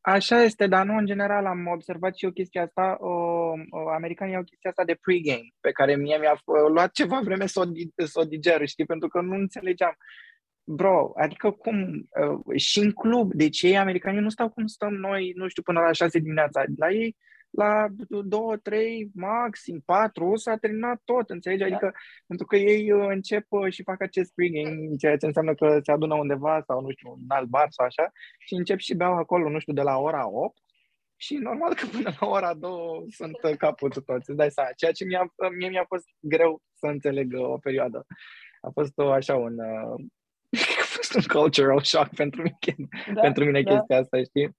Așa 0.00 0.42
este, 0.42 0.66
dar 0.66 0.84
nu 0.86 0.96
în 0.96 1.06
general 1.06 1.46
am 1.46 1.66
observat 1.66 2.16
și 2.16 2.24
eu 2.24 2.30
chestia 2.30 2.62
asta, 2.62 2.96
uh, 3.00 3.60
uh, 3.70 3.92
americanii 3.94 4.36
au 4.36 4.42
chestia 4.42 4.70
asta 4.70 4.84
de 4.84 4.98
pregame, 5.00 5.54
pe 5.60 5.70
care 5.70 5.96
mie 5.96 6.16
mi-a 6.18 6.40
luat 6.68 6.92
ceva 6.92 7.20
vreme 7.24 7.46
să 7.46 7.60
o, 7.60 7.64
să 8.04 8.20
o 8.20 8.24
diger, 8.24 8.66
știi, 8.66 8.84
pentru 8.84 9.08
că 9.08 9.20
nu 9.20 9.34
înțelegeam. 9.34 9.96
Bro, 10.64 11.12
adică 11.14 11.50
cum, 11.50 12.08
uh, 12.20 12.56
și 12.56 12.78
în 12.78 12.92
club, 12.92 13.32
deci 13.32 13.62
ei 13.62 13.78
americanii 13.78 14.20
nu 14.20 14.28
stau 14.28 14.48
cum 14.48 14.66
stăm 14.66 14.94
noi, 14.94 15.32
nu 15.34 15.48
știu, 15.48 15.62
până 15.62 15.80
la 15.80 15.92
șase 15.92 16.18
dimineața, 16.18 16.62
la 16.76 16.90
ei 16.90 17.16
la 17.50 17.86
două, 18.24 18.56
trei, 18.56 19.10
maxim 19.14 19.82
patru, 19.84 20.36
s-a 20.36 20.56
terminat 20.56 21.00
tot, 21.04 21.30
înțelegi? 21.30 21.60
Da. 21.60 21.66
Adică, 21.66 21.92
pentru 22.26 22.46
că 22.46 22.56
ei 22.56 22.92
uh, 22.92 23.06
încep 23.08 23.46
uh, 23.48 23.72
și 23.72 23.82
fac 23.82 24.02
acest 24.02 24.30
springing, 24.30 24.96
ceea 24.98 25.16
ce 25.16 25.26
înseamnă 25.26 25.54
că 25.54 25.78
se 25.82 25.92
adună 25.92 26.14
undeva 26.14 26.62
sau, 26.66 26.80
nu 26.80 26.90
știu, 26.90 27.10
un 27.10 27.24
alt 27.28 27.48
bar 27.48 27.66
sau 27.70 27.86
așa, 27.86 28.10
și 28.38 28.54
încep 28.54 28.78
și 28.78 28.94
beau 28.94 29.12
acolo, 29.12 29.48
nu 29.48 29.58
știu, 29.58 29.72
de 29.72 29.82
la 29.82 29.98
ora 29.98 30.28
8 30.28 30.58
și 31.16 31.34
normal 31.34 31.74
că 31.74 31.86
până 31.86 32.12
la 32.20 32.26
ora 32.26 32.54
2 32.54 32.72
sunt 33.08 33.38
uh, 33.42 33.56
caputul 33.56 34.02
toți, 34.02 34.30
îți 34.30 34.38
dai 34.38 34.50
seama. 34.50 34.70
Ceea 34.76 34.92
ce 34.92 35.04
mi-a, 35.04 35.32
mie 35.58 35.68
mi-a 35.68 35.84
fost 35.88 36.06
greu 36.18 36.62
să 36.74 36.86
înțeleg 36.86 37.32
o 37.36 37.58
perioadă. 37.58 38.06
A 38.60 38.70
fost 38.72 38.98
o, 38.98 39.10
așa 39.10 39.36
un, 39.36 39.58
uh, 39.58 40.04
a 40.82 40.84
fost 40.84 41.14
un 41.14 41.22
cultural 41.22 41.80
shock 41.80 42.14
pentru 42.14 42.42
mine, 42.42 42.88
da, 43.14 43.20
pentru 43.20 43.44
mine 43.44 43.62
da. 43.62 43.74
chestia 43.74 43.98
asta, 43.98 44.22
știi? 44.22 44.56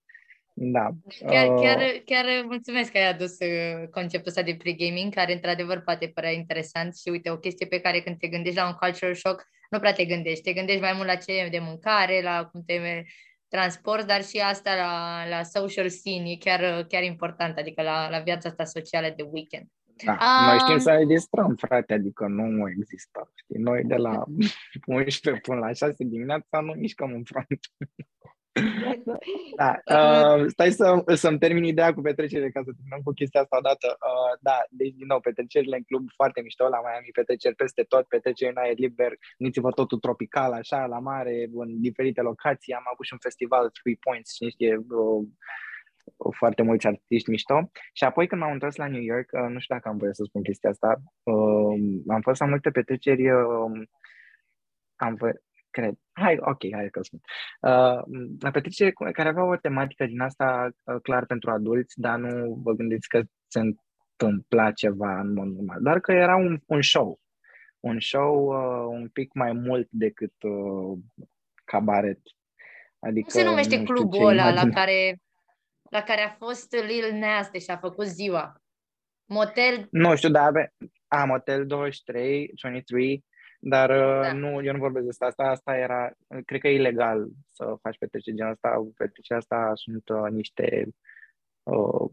Da. 0.63 0.89
Chiar, 1.27 1.47
uh... 1.47 1.61
chiar, 1.61 1.79
chiar 2.05 2.25
mulțumesc 2.45 2.91
că 2.91 2.97
ai 2.97 3.09
adus 3.09 3.37
uh, 3.39 3.87
conceptul 3.91 4.27
ăsta 4.27 4.41
de 4.41 4.55
pre-gaming, 4.55 5.13
care 5.13 5.33
într-adevăr 5.33 5.81
poate 5.81 6.07
părea 6.07 6.31
interesant 6.31 6.97
și 6.97 7.09
uite, 7.09 7.29
o 7.29 7.37
chestie 7.37 7.65
pe 7.65 7.79
care 7.79 7.99
când 7.99 8.17
te 8.17 8.27
gândești 8.27 8.57
la 8.57 8.67
un 8.67 8.73
cultural 8.73 9.15
shock, 9.15 9.47
nu 9.69 9.79
prea 9.79 9.93
te 9.93 10.05
gândești, 10.05 10.43
te 10.43 10.53
gândești 10.53 10.81
mai 10.81 10.93
mult 10.95 11.07
la 11.07 11.15
ce 11.15 11.47
de 11.51 11.59
mâncare, 11.59 12.21
la 12.21 12.45
cum 12.51 12.63
te 12.65 13.03
transport, 13.47 14.07
dar 14.07 14.23
și 14.23 14.37
asta 14.37 14.75
la, 14.75 15.25
la 15.29 15.43
social 15.43 15.89
scene 15.89 16.29
e 16.29 16.37
chiar, 16.37 16.85
chiar 16.87 17.03
important, 17.03 17.57
adică 17.57 17.81
la, 17.81 18.09
la 18.09 18.19
viața 18.19 18.49
asta 18.49 18.63
socială 18.63 19.13
de 19.15 19.27
weekend. 19.31 19.67
Da, 20.05 20.11
um... 20.11 20.45
noi 20.47 20.59
știm 20.59 20.77
să 20.77 20.91
ne 20.91 21.05
distrăm, 21.05 21.55
frate, 21.55 21.93
adică 21.93 22.27
nu 22.27 22.69
există. 22.69 23.31
Știi? 23.35 23.59
Noi 23.59 23.83
de 23.83 23.95
la 23.95 24.23
11 24.85 25.41
până 25.41 25.59
la 25.59 25.73
6 25.73 26.03
dimineața 26.03 26.59
nu 26.59 26.73
mișcăm 26.73 27.11
în 27.11 27.23
front. 27.23 27.59
Da, 29.55 29.71
uh, 29.85 30.45
stai 30.47 30.71
să, 30.71 31.03
să-mi 31.13 31.39
termin 31.39 31.63
ideea 31.63 31.93
cu 31.93 32.01
petrecerile 32.01 32.49
ca 32.49 32.61
să 32.63 32.71
terminăm 32.75 33.01
cu 33.03 33.11
chestia 33.11 33.41
asta 33.41 33.57
odată. 33.57 33.87
Uh, 33.87 34.37
da, 34.41 34.57
deci 34.69 34.93
din 34.93 35.05
nou, 35.05 35.19
petrecerile 35.19 35.75
în 35.75 35.83
club 35.83 36.09
foarte 36.15 36.41
mișto, 36.41 36.67
la 36.67 36.81
Miami 36.81 37.09
petreceri 37.13 37.55
peste 37.55 37.83
tot, 37.83 38.07
petreceri 38.07 38.51
în 38.51 38.57
aer 38.57 38.77
liber, 38.77 39.13
gândiți-vă 39.37 39.71
totul 39.71 39.99
tropical, 39.99 40.51
așa, 40.53 40.85
la 40.85 40.99
mare, 40.99 41.49
în 41.53 41.81
diferite 41.81 42.21
locații. 42.21 42.73
Am 42.73 42.87
avut 42.91 43.05
și 43.05 43.13
un 43.13 43.19
festival 43.19 43.69
Three 43.69 43.97
Points, 43.99 44.35
și 44.35 44.49
știe, 44.49 44.75
uh, 44.75 45.27
foarte 46.37 46.61
mulți 46.61 46.87
artiști 46.87 47.29
mișto. 47.29 47.71
Și 47.93 48.03
apoi 48.03 48.27
când 48.27 48.41
m-am 48.41 48.51
întors 48.51 48.75
la 48.75 48.87
New 48.87 49.01
York, 49.01 49.29
uh, 49.31 49.49
nu 49.49 49.59
știu 49.59 49.75
dacă 49.75 49.87
am 49.89 49.97
voie 49.97 50.13
să 50.13 50.23
spun 50.23 50.41
chestia 50.41 50.69
asta, 50.69 51.01
uh, 51.23 51.73
am 52.07 52.21
fost 52.21 52.39
la 52.39 52.47
multe 52.47 52.69
petreceri 52.69 53.31
uh, 53.31 53.87
am, 54.95 55.17
cred. 55.71 55.93
Hai, 56.11 56.37
ok, 56.39 56.61
hai 56.71 56.89
că 56.89 57.03
spun. 57.03 57.19
Uh, 57.59 58.01
la 58.39 58.51
petrecere 58.51 58.91
care 58.91 59.29
avea 59.29 59.43
o 59.43 59.55
tematică 59.55 60.05
din 60.05 60.19
asta 60.19 60.69
uh, 60.83 60.95
clar 61.01 61.25
pentru 61.25 61.51
adulți, 61.51 61.99
dar 61.99 62.19
nu 62.19 62.59
vă 62.63 62.73
gândiți 62.73 63.07
că 63.07 63.21
se 63.47 63.59
întâmpla 63.59 64.71
ceva 64.71 65.19
în 65.19 65.33
mod 65.33 65.47
normal, 65.47 65.81
doar 65.81 65.99
că 65.99 66.11
era 66.11 66.35
un, 66.35 66.59
un 66.65 66.81
show. 66.81 67.19
Un 67.79 67.99
show 67.99 68.45
uh, 68.45 68.97
un 68.99 69.09
pic 69.09 69.33
mai 69.33 69.51
mult 69.51 69.87
decât 69.89 70.33
uh, 70.43 70.97
cabaret. 71.65 72.19
Adică, 72.99 73.27
Cum 73.31 73.41
se 73.41 73.47
numește 73.47 73.83
clubul 73.83 74.27
ăla 74.27 74.53
la 74.53 74.69
care, 74.69 75.21
la 75.89 76.01
care 76.01 76.21
a 76.21 76.29
fost 76.29 76.75
Lil 76.75 77.13
Nas 77.13 77.49
și 77.51 77.69
a 77.69 77.77
făcut 77.77 78.05
ziua? 78.05 78.61
Motel... 79.25 79.87
Nu 79.91 80.15
știu, 80.15 80.29
dar 80.29 80.47
ave... 80.47 80.73
a, 81.07 81.25
Motel 81.25 81.65
23, 81.65 82.51
23, 82.61 83.25
dar 83.63 83.89
uh, 83.89 84.21
da. 84.21 84.33
nu, 84.33 84.63
eu 84.63 84.73
nu 84.73 84.79
vorbesc 84.79 85.05
de 85.05 85.25
asta. 85.25 85.43
asta. 85.43 85.77
era, 85.77 86.11
cred 86.45 86.59
că 86.59 86.67
e 86.67 86.75
ilegal 86.75 87.29
să 87.51 87.75
faci 87.81 87.97
petreceri 87.97 88.35
genul 88.35 88.51
ăsta. 88.51 88.91
Petrecerea 88.97 89.37
asta 89.37 89.71
sunt 89.73 90.09
uh, 90.09 90.29
niște 90.31 90.87
uh, 91.63 92.09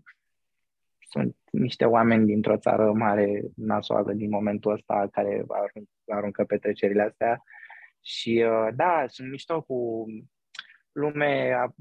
sunt 1.10 1.36
niște 1.50 1.84
oameni 1.84 2.26
dintr-o 2.26 2.56
țară 2.56 2.92
mare 2.92 3.42
nasoală 3.56 4.12
din 4.12 4.30
momentul 4.30 4.72
ăsta 4.72 5.08
care 5.12 5.44
aruncă, 5.48 5.90
aruncă 6.06 6.44
petrecerile 6.44 7.02
astea. 7.02 7.42
Și 8.00 8.44
uh, 8.46 8.68
da, 8.74 9.04
sunt 9.06 9.30
mișto 9.30 9.62
cu 9.62 10.06
lume 10.92 11.52
a, 11.52 11.74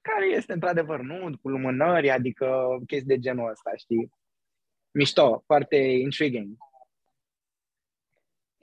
care 0.00 0.26
este 0.26 0.52
într-adevăr 0.52 1.00
nu 1.00 1.38
cu 1.42 1.48
lumânări, 1.48 2.10
adică 2.10 2.78
chestii 2.86 3.08
de 3.08 3.18
genul 3.18 3.50
ăsta, 3.50 3.70
știi? 3.76 4.10
Mișto, 4.90 5.42
foarte 5.46 5.76
intriguing. 5.76 6.56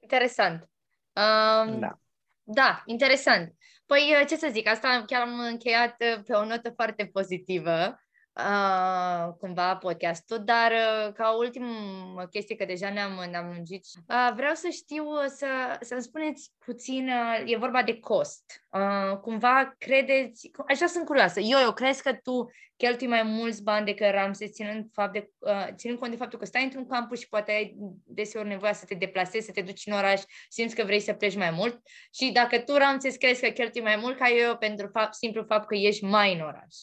Interesant. 0.05 0.69
Um, 1.13 1.79
da. 1.79 1.99
Da, 2.43 2.83
interesant. 2.85 3.55
Păi, 3.85 4.25
ce 4.27 4.35
să 4.35 4.49
zic, 4.51 4.67
asta 4.67 5.03
chiar 5.07 5.21
am 5.21 5.39
încheiat 5.39 5.95
uh, 6.01 6.23
pe 6.25 6.33
o 6.33 6.45
notă 6.45 6.69
foarte 6.69 7.05
pozitivă 7.05 7.99
uh, 8.35 9.33
cumva 9.39 9.75
podcastul, 9.75 10.43
dar 10.43 10.71
uh, 10.71 11.13
ca 11.13 11.37
ultimă 11.37 12.27
chestie, 12.31 12.55
că 12.55 12.65
deja 12.65 12.89
ne-am, 12.89 13.27
ne-am 13.29 13.47
lungit, 13.53 13.85
uh, 14.07 14.31
vreau 14.35 14.53
să 14.53 14.67
știu, 14.71 15.05
uh, 15.05 15.25
să, 15.27 15.77
să-mi 15.81 16.01
spuneți 16.01 16.51
puțin, 16.65 17.07
uh, 17.07 17.51
e 17.51 17.57
vorba 17.57 17.83
de 17.83 17.99
cost. 17.99 18.43
Uh, 18.69 19.17
cumva 19.17 19.75
credeți, 19.77 20.51
așa 20.67 20.85
sunt 20.85 21.05
curioasă, 21.05 21.39
eu, 21.39 21.59
eu 21.59 21.73
crezi 21.73 22.01
că 22.01 22.13
tu 22.13 22.49
cheltui 22.77 23.07
mai 23.07 23.23
mulți 23.23 23.63
bani 23.63 23.85
decât 23.85 24.09
Ramses, 24.09 24.51
ținând, 24.51 24.85
fapt 24.91 25.13
de, 25.13 25.29
uh, 25.37 25.67
ținând 25.75 25.99
cont 25.99 26.11
de 26.11 26.17
faptul 26.17 26.39
că 26.39 26.45
stai 26.45 26.63
într-un 26.63 26.87
campus 26.87 27.19
și 27.19 27.29
poate 27.29 27.51
ai 27.51 27.75
deseori 28.03 28.47
nevoia 28.47 28.73
să 28.73 28.85
te 28.85 28.93
deplasezi, 28.93 29.45
să 29.45 29.51
te 29.51 29.61
duci 29.61 29.85
în 29.85 29.93
oraș, 29.93 30.21
simți 30.49 30.75
că 30.75 30.83
vrei 30.83 30.99
să 30.99 31.13
pleci 31.13 31.35
mai 31.35 31.51
mult 31.51 31.81
și 32.13 32.31
dacă 32.31 32.59
tu, 32.59 32.73
Ramses, 32.73 33.15
crezi 33.15 33.41
că 33.41 33.49
cheltui 33.49 33.81
mai 33.81 33.95
mult 33.95 34.17
ca 34.17 34.29
eu 34.29 34.57
pentru 34.57 34.89
fapt, 34.93 35.13
simplu 35.13 35.43
fapt 35.47 35.67
că 35.67 35.75
ești 35.75 36.03
mai 36.03 36.33
în 36.33 36.41
oraș. 36.41 36.75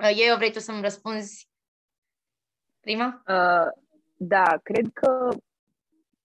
Uh, 0.00 0.12
eu 0.28 0.36
vrei 0.36 0.52
tu 0.52 0.58
să-mi 0.58 0.82
răspunzi 0.82 1.48
prima? 2.80 3.22
Uh, 3.28 3.68
da, 4.16 4.58
cred 4.62 4.86
că 4.92 5.28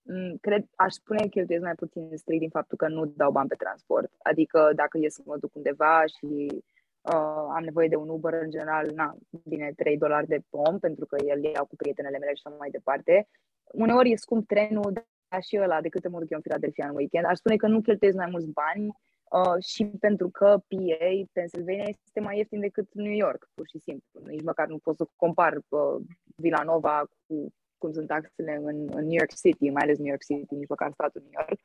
mm, 0.02 0.36
cred, 0.40 0.64
aș 0.74 0.92
spune 0.92 1.18
că 1.20 1.28
cheltuiesc 1.28 1.64
mai 1.64 1.74
puțin 1.74 2.16
strict 2.16 2.40
din 2.40 2.50
faptul 2.50 2.76
că 2.76 2.88
nu 2.88 3.04
dau 3.04 3.30
bani 3.30 3.48
pe 3.48 3.54
transport. 3.54 4.12
Adică 4.22 4.70
dacă 4.74 4.98
ies 4.98 5.14
să 5.14 5.22
mă 5.24 5.36
duc 5.36 5.54
undeva 5.54 6.04
și 6.06 6.62
uh, 7.00 7.46
am 7.56 7.62
nevoie 7.64 7.88
de 7.88 7.96
un 7.96 8.08
Uber, 8.08 8.32
în 8.32 8.50
general, 8.50 8.90
na, 8.94 9.16
bine, 9.44 9.72
3 9.76 9.98
dolari 9.98 10.26
de 10.26 10.40
pom, 10.50 10.78
pentru 10.78 11.06
că 11.06 11.16
el 11.24 11.44
iau 11.44 11.66
cu 11.66 11.76
prietenele 11.76 12.18
mele 12.18 12.34
și 12.34 12.42
așa 12.44 12.56
mai 12.58 12.70
departe. 12.70 13.28
Uneori 13.64 14.12
e 14.12 14.16
scump 14.16 14.46
trenul, 14.46 14.92
dar 14.92 15.42
și 15.42 15.58
ăla, 15.62 15.80
de 15.80 15.88
câte 15.88 16.08
mă 16.08 16.18
duc 16.18 16.30
eu 16.30 16.36
în 16.36 16.42
Philadelphia 16.42 16.88
în 16.88 16.96
weekend. 16.96 17.24
Aș 17.24 17.36
spune 17.36 17.56
că 17.56 17.66
nu 17.66 17.80
cheltuiesc 17.80 18.16
mai 18.16 18.30
mulți 18.30 18.50
bani, 18.50 18.96
Uh, 19.30 19.64
și 19.64 19.84
pentru 19.84 20.28
că 20.28 20.62
PA, 20.68 21.28
Pennsylvania, 21.32 21.84
este 21.88 22.20
mai 22.20 22.36
ieftin 22.36 22.60
decât 22.60 22.88
New 22.92 23.12
York, 23.12 23.50
pur 23.54 23.66
și 23.68 23.78
simplu. 23.78 24.20
Nici 24.24 24.42
măcar 24.42 24.68
nu 24.68 24.78
pot 24.78 24.96
să 24.96 25.08
compar 25.16 25.56
uh, 25.68 25.96
Villanova 26.36 27.04
cu 27.26 27.52
cum 27.78 27.92
sunt 27.92 28.06
taxele 28.06 28.60
în, 28.62 28.88
în 28.92 29.04
New 29.04 29.18
York 29.22 29.34
City, 29.34 29.70
mai 29.70 29.82
ales 29.82 29.98
New 29.98 30.08
York 30.08 30.24
City, 30.24 30.54
nici 30.54 30.68
măcar 30.68 30.92
statul 30.92 31.20
New 31.20 31.30
York. 31.46 31.60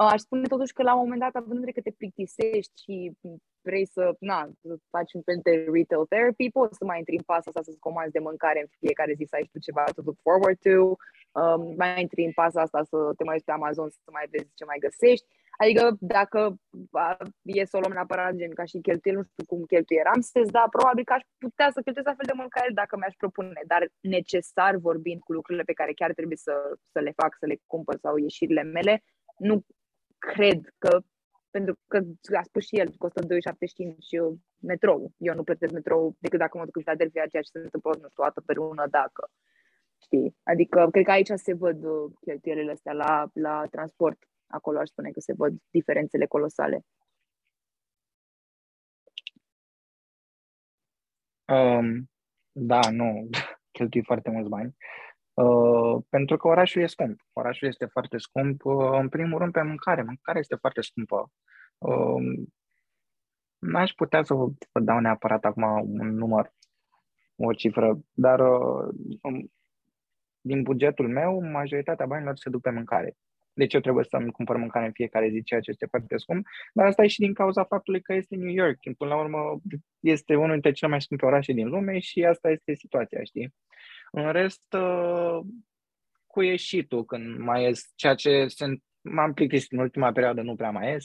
Uh, 0.00 0.08
aș 0.12 0.20
spune 0.20 0.46
totuși 0.46 0.72
că 0.72 0.82
la 0.82 0.94
un 0.94 1.02
moment 1.02 1.20
dat, 1.20 1.34
având 1.34 1.52
în 1.52 1.58
vedere 1.58 1.78
că 1.78 1.84
te 1.84 1.98
plictisești 2.00 2.82
și 2.82 3.12
vrei 3.66 3.86
să, 3.86 4.04
na, 4.30 4.40
să 4.62 4.76
faci 4.94 5.12
un 5.12 5.22
fel 5.28 5.38
de 5.42 5.54
retail 5.74 6.04
therapy, 6.12 6.50
poți 6.58 6.78
să 6.78 6.84
mai 6.84 6.98
intri 6.98 7.16
în 7.16 7.26
pasa 7.32 7.46
asta 7.46 7.62
să-ți 7.62 7.84
comanzi 7.86 8.16
de 8.16 8.26
mâncare 8.28 8.60
în 8.60 8.70
fiecare 8.78 9.12
zi, 9.18 9.24
să 9.28 9.36
ai 9.36 9.48
tu 9.52 9.58
ceva 9.58 9.84
to 9.84 10.00
look 10.04 10.18
forward 10.26 10.58
to, 10.66 10.76
um, 11.40 11.60
mai 11.80 12.00
intri 12.04 12.24
în 12.24 12.34
pasa 12.40 12.60
asta 12.60 12.80
să 12.92 12.98
te 13.16 13.24
mai 13.24 13.34
uiți 13.34 13.48
pe 13.48 13.52
Amazon 13.52 13.88
să 13.90 14.10
mai 14.16 14.26
vezi 14.32 14.56
ce 14.58 14.64
mai 14.64 14.78
găsești. 14.86 15.26
Adică 15.62 15.84
dacă 16.16 16.40
e 17.58 17.64
să 17.70 17.76
o 17.76 17.80
luăm 17.80 17.92
neapărat 17.92 18.34
gen 18.40 18.54
ca 18.58 18.64
și 18.70 18.86
cheltuieli, 18.86 19.20
nu 19.20 19.26
știu 19.30 19.44
cum 19.50 19.60
cheltuie 19.72 20.02
Ramses, 20.08 20.48
da, 20.58 20.64
probabil 20.76 21.04
că 21.04 21.12
aș 21.12 21.24
putea 21.44 21.68
să 21.74 21.80
cheltuiesc 21.80 22.10
la 22.12 22.18
fel 22.18 22.28
de 22.30 22.38
mult 22.38 22.50
ca 22.50 22.60
el 22.66 22.74
dacă 22.80 22.96
mi-aș 22.96 23.14
propune, 23.22 23.62
dar 23.72 23.82
necesar 24.16 24.72
vorbind 24.88 25.20
cu 25.20 25.32
lucrurile 25.32 25.64
pe 25.70 25.78
care 25.80 25.92
chiar 26.00 26.12
trebuie 26.18 26.40
să, 26.46 26.54
să 26.92 26.98
le 27.06 27.12
fac, 27.20 27.32
să 27.40 27.46
le 27.46 27.56
cumpăr 27.72 27.96
sau 28.04 28.16
ieșirile 28.16 28.62
mele, 28.62 28.94
nu 29.48 29.64
cred 30.32 30.60
că 30.78 31.00
pentru 31.50 31.78
că 31.88 31.96
a 32.36 32.42
spus 32.42 32.66
și 32.66 32.78
el, 32.78 32.94
costă 32.98 33.22
2,75 33.22 33.26
metrou. 34.58 35.12
Eu 35.16 35.34
nu 35.34 35.42
plătesc 35.42 35.72
metrou 35.72 36.16
decât 36.18 36.38
dacă 36.38 36.58
mă 36.58 36.64
duc 36.64 36.76
în 36.76 36.82
Philadelphia, 36.82 37.26
ceea 37.26 37.42
ce 37.42 37.50
se 37.52 37.58
întâmplă, 37.58 37.90
nu 37.90 38.08
știu, 38.08 38.22
o 38.22 38.26
dată 38.26 38.40
pe 38.40 38.52
lună, 38.52 38.86
dacă. 38.90 39.30
Știi? 40.02 40.36
Adică, 40.42 40.88
cred 40.90 41.04
că 41.04 41.10
aici 41.10 41.30
se 41.34 41.54
văd 41.54 41.84
uh, 41.84 42.12
cheltuielile 42.20 42.72
astea 42.72 42.92
la, 42.92 43.30
la 43.32 43.64
transport 43.70 44.18
acolo 44.46 44.78
aș 44.78 44.88
spune 44.88 45.10
că 45.10 45.20
se 45.20 45.32
văd 45.32 45.52
diferențele 45.70 46.26
colosale. 46.26 46.80
Um, 51.48 52.10
da, 52.52 52.80
nu, 52.90 53.28
cheltui 53.76 54.02
foarte 54.02 54.30
mulți 54.30 54.48
bani. 54.48 54.76
Uh, 55.36 56.02
pentru 56.08 56.36
că 56.36 56.48
orașul 56.48 56.82
e 56.82 56.86
scump. 56.86 57.20
Orașul 57.32 57.68
este 57.68 57.86
foarte 57.86 58.18
scump, 58.18 58.64
uh, 58.64 58.98
în 59.00 59.08
primul 59.08 59.38
rând 59.38 59.52
pe 59.52 59.62
mâncare. 59.62 60.02
Mâncarea 60.02 60.40
este 60.40 60.54
foarte 60.54 60.80
scumpă. 60.80 61.30
Um, 61.78 62.52
n-aș 63.58 63.90
putea 63.90 64.22
să 64.22 64.34
vă, 64.34 64.46
vă 64.72 64.80
dau 64.80 64.98
neapărat 64.98 65.44
acum 65.44 65.62
un 66.00 66.14
număr, 66.14 66.52
o 67.36 67.52
cifră, 67.52 67.98
dar 68.12 68.40
uh, 68.40 68.94
din 70.40 70.62
bugetul 70.62 71.08
meu, 71.08 71.42
majoritatea 71.42 72.06
banilor 72.06 72.36
se 72.36 72.50
duc 72.50 72.60
pe 72.60 72.70
mâncare. 72.70 73.16
Deci 73.52 73.74
eu 73.74 73.80
trebuie 73.80 74.04
să-mi 74.04 74.32
cumpăr 74.32 74.56
mâncare 74.56 74.86
în 74.86 74.92
fiecare 74.92 75.28
zi, 75.28 75.42
ceea 75.42 75.60
ce 75.60 75.70
este 75.70 75.86
foarte 75.86 76.16
scump, 76.16 76.46
dar 76.72 76.86
asta 76.86 77.02
e 77.02 77.06
și 77.06 77.20
din 77.20 77.34
cauza 77.34 77.64
faptului 77.64 78.00
că 78.00 78.12
este 78.12 78.36
New 78.36 78.52
York. 78.52 78.78
Până 78.98 79.14
la 79.14 79.20
urmă, 79.20 79.60
este 80.00 80.34
unul 80.34 80.52
dintre 80.52 80.72
cele 80.72 80.90
mai 80.90 81.00
scumpe 81.00 81.26
orașe 81.26 81.52
din 81.52 81.68
lume 81.68 81.98
și 81.98 82.24
asta 82.24 82.50
este 82.50 82.74
situația, 82.74 83.24
știi? 83.24 83.54
În 84.10 84.32
rest, 84.32 84.72
uh, 84.72 85.40
cu 86.26 86.42
ieșitul 86.42 87.04
când 87.04 87.38
mai 87.38 87.62
ies, 87.62 87.92
ceea 87.94 88.14
ce 88.14 88.46
sunt, 88.48 88.82
m-am 89.00 89.32
plictisit 89.32 89.72
în 89.72 89.78
ultima 89.78 90.12
perioadă, 90.12 90.42
nu 90.42 90.54
prea 90.54 90.70
mai 90.70 90.90
ies. 90.90 91.04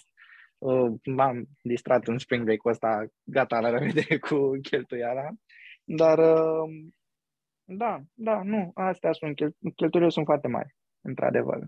Uh, 0.57 0.91
m-am 1.03 1.45
distrat 1.63 2.07
în 2.07 2.17
spring 2.17 2.43
break-ul 2.43 2.71
ăsta, 2.71 3.05
gata, 3.23 3.59
la 3.59 3.69
revedere 3.69 4.17
cu 4.27 4.51
cheltuiala. 4.61 5.29
Dar, 5.83 6.17
uh, 6.17 6.69
da, 7.63 8.01
da, 8.13 8.41
nu, 8.43 8.71
astea 8.73 9.11
sunt, 9.11 9.35
cheltuielile 9.75 10.09
sunt 10.09 10.25
foarte 10.25 10.47
mari, 10.47 10.75
într-adevăr. 11.01 11.67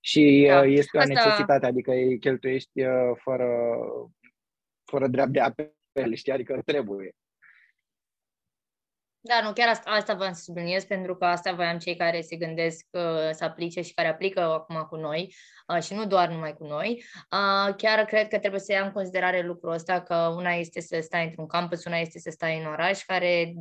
Și 0.00 0.44
da. 0.48 0.64
este 0.64 0.96
o 0.96 1.00
Asta... 1.00 1.12
necesitate, 1.12 1.66
adică 1.66 1.90
îi 1.90 2.18
cheltuiești 2.18 2.82
fără, 3.14 3.48
fără 4.84 5.08
drept 5.08 5.30
de 5.30 5.40
apel, 5.40 6.14
știi, 6.14 6.32
adică 6.32 6.62
trebuie. 6.64 7.14
Da, 9.22 9.40
nu, 9.42 9.52
chiar 9.52 9.68
asta, 9.68 9.90
asta 9.90 10.14
v-am 10.14 10.32
să 10.32 10.42
subliniez, 10.42 10.84
pentru 10.84 11.16
că 11.16 11.24
asta 11.24 11.52
voiam 11.52 11.78
cei 11.78 11.96
care 11.96 12.20
se 12.20 12.36
gândesc 12.36 12.86
uh, 12.90 13.30
să 13.30 13.44
aplice 13.44 13.80
și 13.82 13.94
care 13.94 14.08
aplică 14.08 14.40
acum 14.40 14.86
cu 14.88 14.96
noi 14.96 15.34
uh, 15.66 15.82
și 15.82 15.94
nu 15.94 16.06
doar 16.06 16.28
numai 16.28 16.54
cu 16.54 16.66
noi. 16.66 17.04
Uh, 17.30 17.74
chiar 17.76 18.04
cred 18.04 18.28
că 18.28 18.38
trebuie 18.38 18.60
să 18.60 18.72
ia 18.72 18.84
în 18.84 18.92
considerare 18.92 19.42
lucrul 19.42 19.72
ăsta 19.72 20.00
că 20.00 20.14
una 20.36 20.50
este 20.52 20.80
să 20.80 20.98
stai 21.00 21.24
într-un 21.24 21.46
campus, 21.46 21.84
una 21.84 21.96
este 21.96 22.18
să 22.18 22.30
stai 22.30 22.58
în 22.58 22.66
oraș, 22.66 23.02
care 23.02 23.52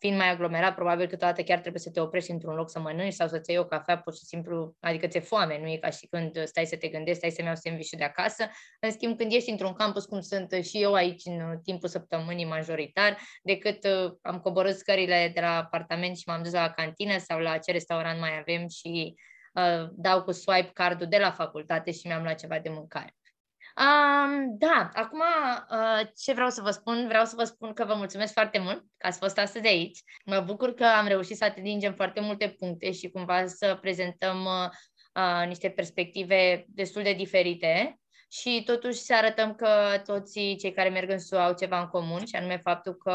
fiind 0.00 0.16
mai 0.16 0.30
aglomerat, 0.30 0.74
probabil 0.74 1.06
că 1.06 1.16
toată 1.16 1.42
chiar 1.42 1.58
trebuie 1.58 1.80
să 1.80 1.90
te 1.90 2.00
oprești 2.00 2.30
într-un 2.30 2.54
loc 2.54 2.70
să 2.70 2.78
mănânci 2.78 3.12
sau 3.12 3.28
să-ți 3.28 3.50
iei 3.50 3.58
o 3.58 3.64
cafea, 3.64 3.98
pur 3.98 4.14
și 4.14 4.24
simplu, 4.24 4.76
adică 4.80 5.06
ți-e 5.06 5.20
foame, 5.20 5.58
nu 5.60 5.68
e 5.68 5.76
ca 5.76 5.90
și 5.90 6.06
când 6.06 6.44
stai 6.44 6.66
să 6.66 6.76
te 6.76 6.88
gândești, 6.88 7.18
stai 7.18 7.30
să-mi 7.30 7.46
iau 7.46 7.56
sandwich 7.56 7.96
de 7.96 8.04
acasă. 8.04 8.50
În 8.80 8.90
schimb, 8.90 9.16
când 9.16 9.32
ești 9.32 9.50
într-un 9.50 9.72
campus, 9.72 10.04
cum 10.04 10.20
sunt 10.20 10.52
și 10.52 10.82
eu 10.82 10.92
aici 10.92 11.22
în 11.24 11.60
timpul 11.62 11.88
săptămânii 11.88 12.44
majoritar, 12.44 13.18
decât 13.42 13.84
uh, 13.84 14.12
am 14.22 14.40
coborât 14.40 14.76
scările 15.00 15.30
de 15.34 15.40
la 15.40 15.56
apartament 15.56 16.16
și 16.16 16.22
m-am 16.26 16.42
dus 16.42 16.52
la 16.52 16.70
cantină 16.70 17.18
sau 17.18 17.38
la 17.38 17.58
ce 17.58 17.72
restaurant 17.72 18.20
mai 18.20 18.38
avem 18.38 18.68
și 18.68 19.14
uh, 19.52 19.88
dau 19.92 20.22
cu 20.22 20.32
swipe 20.32 20.70
cardul 20.72 21.06
de 21.06 21.18
la 21.18 21.30
facultate 21.30 21.92
și 21.92 22.06
mi-am 22.06 22.22
luat 22.22 22.38
ceva 22.38 22.58
de 22.58 22.68
mâncare. 22.68 23.14
Um, 23.76 24.58
da, 24.58 24.90
acum 24.92 25.20
uh, 25.70 26.08
ce 26.24 26.32
vreau 26.32 26.48
să 26.48 26.62
vă 26.62 26.70
spun? 26.70 27.06
Vreau 27.08 27.24
să 27.24 27.34
vă 27.36 27.44
spun 27.44 27.72
că 27.72 27.84
vă 27.84 27.94
mulțumesc 27.94 28.32
foarte 28.32 28.58
mult 28.58 28.84
că 28.96 29.06
ați 29.06 29.18
fost 29.18 29.38
astăzi 29.38 29.66
aici. 29.66 29.98
Mă 30.24 30.40
bucur 30.40 30.74
că 30.74 30.84
am 30.84 31.06
reușit 31.06 31.36
să 31.36 31.44
atingem 31.44 31.94
foarte 31.94 32.20
multe 32.20 32.48
puncte 32.48 32.92
și 32.92 33.10
cumva 33.10 33.46
să 33.46 33.78
prezentăm 33.80 34.44
uh, 34.44 34.68
uh, 35.14 35.46
niște 35.46 35.68
perspective 35.68 36.64
destul 36.68 37.02
de 37.02 37.12
diferite 37.12 37.99
și 38.32 38.62
totuși 38.64 38.98
să 38.98 39.14
arătăm 39.14 39.54
că 39.54 40.02
toți 40.06 40.32
cei 40.32 40.72
care 40.72 40.88
merg 40.88 41.10
în 41.10 41.18
SUA 41.18 41.44
au 41.44 41.54
ceva 41.54 41.80
în 41.80 41.86
comun 41.86 42.24
și 42.26 42.36
anume 42.36 42.56
faptul 42.56 42.94
că 42.94 43.14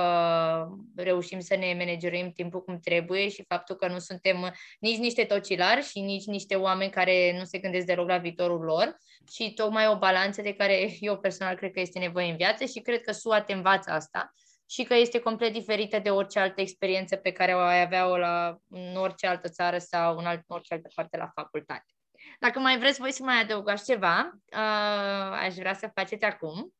reușim 0.95 1.39
să 1.39 1.55
ne 1.55 1.75
managerim 1.77 2.31
timpul 2.31 2.63
cum 2.63 2.79
trebuie 2.79 3.29
și 3.29 3.45
faptul 3.47 3.75
că 3.75 3.87
nu 3.87 3.99
suntem 3.99 4.53
nici 4.79 4.97
niște 4.97 5.23
tocilari 5.23 5.85
și 5.85 5.99
nici 5.99 6.25
niște 6.25 6.55
oameni 6.55 6.91
care 6.91 7.37
nu 7.37 7.43
se 7.43 7.57
gândesc 7.57 7.85
deloc 7.85 8.07
la 8.07 8.17
viitorul 8.17 8.61
lor 8.61 8.97
și 9.31 9.53
tocmai 9.53 9.87
o 9.87 9.97
balanță 9.97 10.41
de 10.41 10.53
care 10.53 10.89
eu 10.99 11.17
personal 11.17 11.55
cred 11.55 11.71
că 11.71 11.79
este 11.79 11.99
nevoie 11.99 12.29
în 12.29 12.37
viață 12.37 12.65
și 12.65 12.79
cred 12.79 13.01
că 13.01 13.11
SUA 13.11 13.41
te 13.41 13.53
învață 13.53 13.91
asta 13.91 14.33
și 14.69 14.83
că 14.83 14.95
este 14.95 15.19
complet 15.19 15.53
diferită 15.53 15.99
de 15.99 16.09
orice 16.09 16.39
altă 16.39 16.61
experiență 16.61 17.15
pe 17.15 17.31
care 17.31 17.53
o 17.55 17.59
ai 17.59 17.81
avea-o 17.81 18.17
la, 18.17 18.57
în 18.69 18.95
orice 18.95 19.27
altă 19.27 19.49
țară 19.49 19.77
sau 19.77 20.17
în, 20.17 20.25
alt, 20.25 20.43
în 20.47 20.55
orice 20.55 20.73
altă 20.73 20.89
parte 20.95 21.17
la 21.17 21.31
facultate. 21.35 21.94
Dacă 22.39 22.59
mai 22.59 22.77
vreți 22.77 22.99
voi 22.99 23.11
să 23.11 23.23
mai 23.23 23.41
adăugați 23.41 23.85
ceva, 23.91 24.31
uh, 24.33 25.37
aș 25.45 25.55
vrea 25.55 25.73
să 25.73 25.91
faceți 25.93 26.25
acum. 26.25 26.73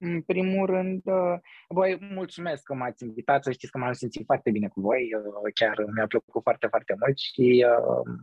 În 0.00 0.22
primul 0.22 0.66
rând, 0.66 1.02
uh, 1.04 1.34
voi 1.68 1.98
mulțumesc 2.00 2.62
că 2.62 2.74
m-ați 2.74 3.04
invitat, 3.04 3.44
să 3.44 3.50
știți 3.50 3.72
că 3.72 3.78
m-am 3.78 3.92
simțit 3.92 4.24
foarte 4.24 4.50
bine 4.50 4.68
cu 4.68 4.80
voi, 4.80 5.08
uh, 5.14 5.52
chiar 5.54 5.76
mi-a 5.94 6.06
plăcut 6.06 6.42
foarte, 6.42 6.66
foarte 6.66 6.94
mult 6.98 7.18
și 7.18 7.66
uh, 7.68 8.14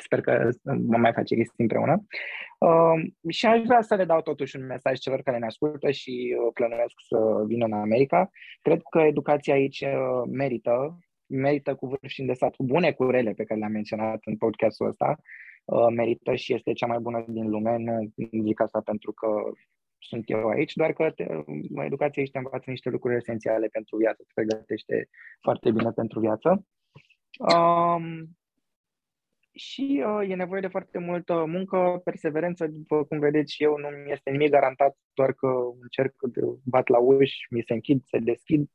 sper 0.00 0.20
că 0.20 0.48
vom 0.64 1.00
mai 1.00 1.12
face 1.12 1.34
chestii 1.34 1.54
împreună. 1.56 2.06
Uh, 2.58 3.10
și 3.28 3.46
aș 3.46 3.60
vrea 3.64 3.80
să 3.80 3.94
le 3.94 4.04
dau 4.04 4.20
totuși 4.20 4.56
un 4.56 4.66
mesaj 4.66 4.98
celor 4.98 5.22
care 5.22 5.38
ne 5.38 5.46
ascultă 5.46 5.90
și 5.90 6.36
uh, 6.38 6.50
plănuiesc 6.54 6.94
să 7.08 7.44
vină 7.46 7.64
în 7.64 7.72
America. 7.72 8.30
Cred 8.60 8.80
că 8.90 8.98
educația 8.98 9.54
aici 9.54 9.80
uh, 9.80 10.22
merită, 10.30 10.98
merită 11.26 11.74
cu 11.74 11.86
vârf 11.86 12.06
și 12.06 12.20
îndesat, 12.20 12.54
cu 12.54 12.64
bune, 12.64 12.92
cu 12.92 13.10
rele 13.10 13.32
pe 13.32 13.44
care 13.44 13.60
le-am 13.60 13.72
menționat 13.72 14.20
în 14.24 14.36
podcastul 14.36 14.86
ăsta. 14.86 15.18
Uh, 15.70 15.86
merită 15.94 16.34
și 16.34 16.54
este 16.54 16.72
cea 16.72 16.86
mai 16.86 16.98
bună 16.98 17.24
din 17.28 17.48
lume. 17.48 17.76
Nu 18.14 18.42
zic 18.42 18.60
asta 18.60 18.80
pentru 18.80 19.12
că 19.12 19.28
sunt 19.98 20.30
eu 20.30 20.48
aici, 20.48 20.74
doar 20.74 20.92
că 20.92 21.10
te, 21.10 21.26
educația 21.84 22.22
aici 22.22 22.30
te 22.30 22.38
învață 22.38 22.70
niște 22.70 22.90
lucruri 22.90 23.16
esențiale 23.16 23.66
pentru 23.66 23.96
viață, 23.96 24.22
te 24.22 24.32
pregătește 24.34 25.08
foarte 25.40 25.70
bine 25.70 25.90
pentru 25.90 26.20
viață. 26.20 26.66
Um, 27.38 28.36
și 29.52 30.04
uh, 30.06 30.30
e 30.30 30.34
nevoie 30.34 30.60
de 30.60 30.66
foarte 30.68 30.98
multă 30.98 31.44
muncă, 31.44 32.00
perseverență, 32.04 32.66
după 32.66 33.04
cum 33.04 33.18
vedeți 33.18 33.54
și 33.54 33.62
eu, 33.62 33.76
nu 33.76 33.88
mi 33.88 34.12
este 34.12 34.30
nimic 34.30 34.50
garantat, 34.50 34.96
doar 35.14 35.32
că 35.32 35.46
încerc 35.80 36.14
de 36.32 36.40
bat 36.64 36.88
la 36.88 36.98
uși, 36.98 37.46
mi 37.50 37.62
se 37.66 37.72
închid, 37.72 38.02
se 38.04 38.18
deschid 38.18 38.70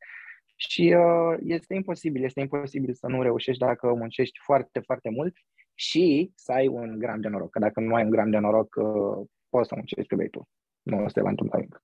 și 0.56 0.96
uh, 0.98 1.38
este 1.40 1.74
imposibil, 1.74 2.24
este 2.24 2.40
imposibil 2.40 2.94
să 2.94 3.08
nu 3.08 3.22
reușești 3.22 3.64
dacă 3.66 3.94
muncești 3.94 4.40
foarte, 4.44 4.80
foarte 4.80 5.10
mult 5.10 5.36
și 5.74 6.32
să 6.36 6.52
ai 6.52 6.68
un 6.68 7.00
gram 7.00 7.22
de 7.22 7.28
noroc. 7.28 7.50
Că 7.50 7.60
dacă 7.60 7.80
nu 7.80 7.96
ai 7.96 8.04
un 8.04 8.10
gram 8.10 8.30
de 8.30 8.38
noroc, 8.38 8.76
uh, 8.76 9.28
poți 9.50 9.68
să 9.68 9.76
muncești 9.76 10.08
că 10.08 10.16
vei 10.16 10.30
tu. 10.30 10.48
Nu 10.82 11.08
se 11.08 11.22
va 11.22 11.30
întâmpla 11.30 11.60
nimic. 11.60 11.84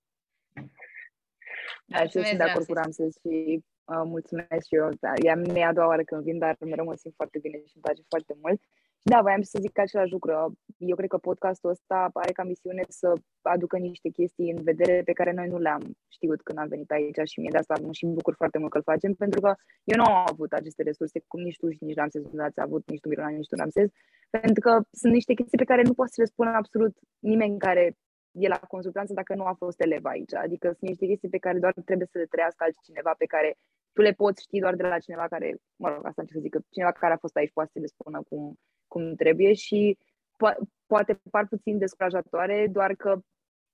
Da, 1.86 2.04
și 2.04 2.12
sunt 2.12 2.38
de 2.38 2.44
acord 2.44 2.66
cu 2.66 2.74
Ramses 2.74 3.14
și 3.22 3.64
uh, 3.84 4.02
mulțumesc 4.06 4.68
și 4.68 4.76
eu. 4.76 4.90
Da, 5.00 5.12
e 5.24 5.62
a 5.64 5.68
a 5.68 5.74
doua 5.74 5.88
oară 5.88 6.04
când 6.04 6.24
vin, 6.24 6.38
dar 6.38 6.56
mereu 6.60 6.86
mă 6.86 6.96
simt 6.96 7.14
foarte 7.16 7.40
bine 7.40 7.58
și 7.58 7.72
îmi 7.74 7.84
place 7.84 8.02
foarte 8.10 8.34
mult. 8.42 8.62
Da, 9.04 9.22
voiam 9.22 9.41
să 9.41 9.58
zic 9.62 9.78
același 9.78 10.12
lucru. 10.12 10.32
Eu 10.78 10.95
cred 10.95 11.10
că 11.10 11.18
podcastul 11.18 11.70
ăsta 11.70 12.10
are 12.14 12.32
ca 12.32 12.43
misiune 12.43 12.84
să 12.88 13.14
aducă 13.41 13.78
niște 13.78 14.10
chestii 14.10 14.52
în 14.52 14.64
vedere 14.64 15.02
pe 15.06 15.12
care 15.14 15.32
noi 15.32 15.47
nu 15.47 15.58
le-am 15.58 15.84
știut 16.08 16.41
când 16.41 16.58
am 16.60 16.68
venit 16.68 16.91
aici 16.91 17.30
și 17.32 17.39
mie 17.39 17.49
de 17.52 17.58
asta 17.58 17.76
mă 17.82 17.91
și 17.91 18.06
bucur 18.06 18.34
foarte 18.36 18.58
mult 18.58 18.72
că 18.72 18.78
îl 18.78 18.84
facem, 18.84 19.14
pentru 19.14 19.39
că 19.41 19.54
eu 19.84 19.97
nu 19.97 20.04
am 20.04 20.26
avut 20.32 20.52
aceste 20.52 20.84
resurse, 20.84 21.24
cum 21.28 21.41
nici 21.41 21.58
tu 21.58 21.70
și 21.70 21.84
nici 21.84 21.95
Ramses 21.95 22.24
nu 22.32 22.43
ați 22.43 22.60
avut, 22.60 22.89
nici 22.89 22.99
tu 22.99 23.08
Miruna, 23.08 23.28
nici 23.30 23.47
tu 23.47 23.56
Ramses, 23.56 23.89
pentru 24.30 24.62
că 24.66 24.72
sunt 24.91 25.14
niște 25.14 25.34
chestii 25.34 25.58
pe 25.58 25.70
care 25.72 25.82
nu 25.82 25.93
poți 25.93 26.14
să 26.14 26.22
le 26.22 26.28
spună 26.34 26.49
absolut 26.49 26.93
nimeni 27.20 27.58
care 27.58 27.95
e 28.32 28.47
la 28.47 28.60
consultanță 28.74 29.14
dacă 29.14 29.36
nu 29.36 29.45
a 29.45 29.54
fost 29.64 29.82
elev 29.82 30.06
aici. 30.06 30.34
Adică 30.34 30.68
sunt 30.78 30.89
niște 30.89 31.06
chestii 31.06 31.30
pe 31.36 31.43
care 31.45 31.60
doar 31.60 31.74
trebuie 31.86 32.08
să 32.12 32.18
le 32.18 32.32
trăiască 32.34 32.64
altcineva 32.64 33.14
pe 33.18 33.26
care 33.26 33.49
tu 33.93 34.02
le 34.02 34.12
poți 34.12 34.41
ști 34.41 34.60
doar 34.60 34.76
de 34.76 34.84
la 34.84 34.99
cineva 34.99 35.28
care, 35.28 35.58
mă 35.76 35.88
rog, 35.89 36.06
asta 36.06 36.22
încerc 36.22 36.39
să 36.39 36.45
zic, 36.45 36.54
că 36.56 36.60
cineva 36.70 36.92
care 36.92 37.13
a 37.13 37.24
fost 37.26 37.36
aici 37.36 37.58
poate 37.58 37.71
să 37.74 37.80
le 37.80 37.93
spună 37.96 38.20
cum, 38.30 38.55
cum 38.92 39.16
trebuie 39.16 39.54
și 39.54 39.97
po- 40.34 40.62
poate 40.86 41.22
par 41.32 41.47
puțin 41.47 41.78
descurajatoare, 41.78 42.68
doar 42.72 42.96
că 42.96 43.22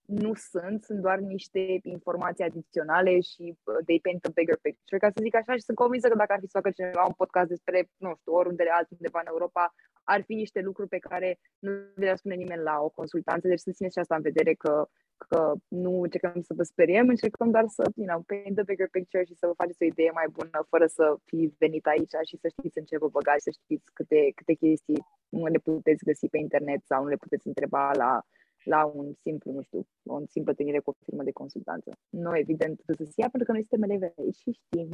nu 0.07 0.34
sunt, 0.34 0.84
sunt 0.84 0.99
doar 0.99 1.18
niște 1.19 1.80
informații 1.81 2.44
adiționale 2.44 3.19
și 3.19 3.44
uh, 3.64 3.76
they 3.85 3.99
paint 3.99 4.26
a 4.26 4.30
bigger 4.34 4.57
picture, 4.61 4.98
ca 4.98 5.10
să 5.10 5.19
zic 5.22 5.35
așa, 5.35 5.53
și 5.56 5.68
sunt 5.68 5.77
convinsă 5.77 6.07
că 6.07 6.15
dacă 6.15 6.34
ar 6.34 6.39
fi 6.39 6.45
să 6.45 6.57
facă 6.60 6.72
cineva 6.72 7.03
un 7.06 7.18
podcast 7.22 7.48
despre, 7.48 7.89
nu 7.98 8.15
știu, 8.19 8.34
oriunde 8.34 8.64
altundeva 8.80 9.19
în 9.19 9.31
Europa, 9.34 9.73
ar 10.03 10.22
fi 10.22 10.34
niște 10.34 10.60
lucruri 10.61 10.89
pe 10.89 11.06
care 11.10 11.39
nu 11.60 11.72
le 11.95 12.15
spune 12.15 12.35
nimeni 12.35 12.61
la 12.61 12.76
o 12.81 12.89
consultanță, 12.89 13.48
deci 13.48 13.60
să 13.60 13.72
țineți 13.72 13.94
și 13.94 13.99
asta 13.99 14.15
în 14.15 14.22
vedere 14.22 14.53
că 14.53 14.89
că 15.18 15.53
nu 15.68 16.02
încercăm 16.02 16.41
să 16.41 16.53
vă 16.53 16.64
speriem, 16.64 17.07
încercăm 17.10 17.52
doar 17.52 17.65
să, 17.68 17.84
you 17.95 18.07
know, 18.07 18.22
paint 18.22 18.56
the 18.56 18.64
bigger 18.64 18.89
picture 18.91 19.23
și 19.23 19.35
să 19.35 19.48
vă 19.48 19.53
faceți 19.57 19.84
o 19.84 19.85
idee 19.85 20.11
mai 20.11 20.27
bună 20.31 20.65
fără 20.69 20.85
să 20.88 21.15
fi 21.26 21.53
venit 21.57 21.85
aici 21.85 22.15
și 22.30 22.38
să 22.41 22.48
știți 22.48 22.77
în 22.77 22.85
ce 22.85 22.98
vă 22.98 23.07
băgați, 23.07 23.44
să 23.44 23.52
știți 23.52 23.85
câte, 23.94 24.31
câte 24.35 24.53
chestii 24.53 25.03
nu 25.30 25.45
le 25.45 25.60
puteți 25.60 26.03
găsi 26.03 26.27
pe 26.30 26.38
internet 26.38 26.81
sau 26.85 27.03
nu 27.03 27.10
le 27.10 27.15
puteți 27.15 27.48
întreba 27.48 27.91
la, 27.94 28.22
la 28.64 28.85
un 28.85 29.14
simplu, 29.14 29.52
nu 29.52 29.61
știu, 29.61 29.88
o 30.06 30.19
simplă 30.34 30.52
întâlnire 30.52 30.80
cu 30.80 30.89
o 30.89 31.03
firmă 31.06 31.23
de 31.23 31.31
consultanță. 31.31 31.89
Nu, 32.10 32.38
evident, 32.38 32.80
să 32.85 33.03
se 33.03 33.22
ia 33.22 33.30
pentru 33.30 33.48
că 33.48 33.52
noi 33.52 33.65
suntem 33.68 33.89
elevi 33.89 34.14
aici 34.18 34.35
și 34.44 34.52
știm. 34.52 34.89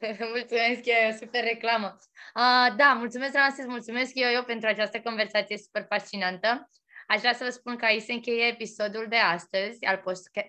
mulțumesc, 0.34 0.82
e 0.84 1.16
super 1.20 1.42
reclamă. 1.42 1.96
Uh, 2.42 2.68
da, 2.76 2.88
mulțumesc, 2.98 3.34
Ramses, 3.34 3.66
mulțumesc 3.66 4.12
eu, 4.14 4.30
eu 4.34 4.42
pentru 4.44 4.68
această 4.68 5.00
conversație 5.00 5.56
super 5.56 5.84
fascinantă. 5.88 6.68
Aș 7.06 7.18
vrea 7.18 7.32
să 7.32 7.44
vă 7.44 7.50
spun 7.50 7.76
că 7.76 7.84
aici 7.84 8.02
se 8.02 8.12
încheie 8.12 8.46
episodul 8.46 9.06
de 9.08 9.16
astăzi 9.16 9.84
al 9.84 10.02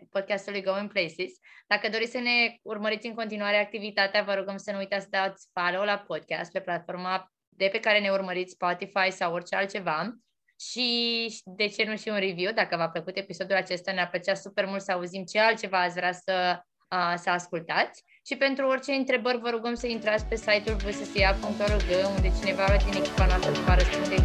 podcastului 0.10 0.64
Going 0.64 0.92
Places. 0.92 1.32
Dacă 1.68 1.90
doriți 1.90 2.12
să 2.12 2.20
ne 2.20 2.58
urmăriți 2.62 3.08
în 3.08 3.14
continuare 3.14 3.58
activitatea, 3.58 4.24
vă 4.24 4.34
rugăm 4.34 4.58
să 4.58 4.72
nu 4.72 4.78
uitați 4.78 5.04
să 5.04 5.10
dați 5.12 5.48
follow 5.54 5.84
la 5.84 5.98
podcast 5.98 6.52
pe 6.52 6.60
platforma 6.60 7.32
de 7.50 7.70
pe 7.72 7.80
care 7.80 8.00
ne 8.00 8.10
urmăriți 8.10 8.52
Spotify 8.52 9.10
sau 9.10 9.34
orice 9.34 9.56
altceva 9.56 10.18
și 10.60 11.42
de 11.46 11.68
ce 11.68 11.84
nu 11.84 11.96
și 11.96 12.10
un 12.10 12.20
review, 12.20 12.52
dacă 12.54 12.76
v-a 12.76 12.90
plăcut 12.90 13.18
episodul 13.18 13.56
acesta, 13.56 13.92
ne-ar 13.92 14.10
plăcea 14.10 14.34
super 14.34 14.66
mult 14.66 14.82
să 14.82 14.92
auzim 14.92 15.24
ce 15.24 15.40
altceva 15.40 15.82
ați 15.82 15.96
vrea 15.96 16.12
să, 16.12 16.60
uh, 16.96 17.14
să 17.16 17.30
ascultați. 17.30 18.04
Și 18.26 18.36
pentru 18.36 18.68
orice 18.68 18.92
întrebări 18.92 19.38
vă 19.38 19.50
rugăm 19.50 19.74
să 19.74 19.88
intrați 19.88 20.26
pe 20.26 20.36
site-ul 20.36 20.76
vssia.org 20.76 21.90
unde 22.16 22.32
cineva 22.40 22.78
din 22.78 23.02
echipa 23.02 23.26
noastră 23.26 23.52
vă 23.52 23.60
va 23.60 23.76
răspunde 23.76 24.16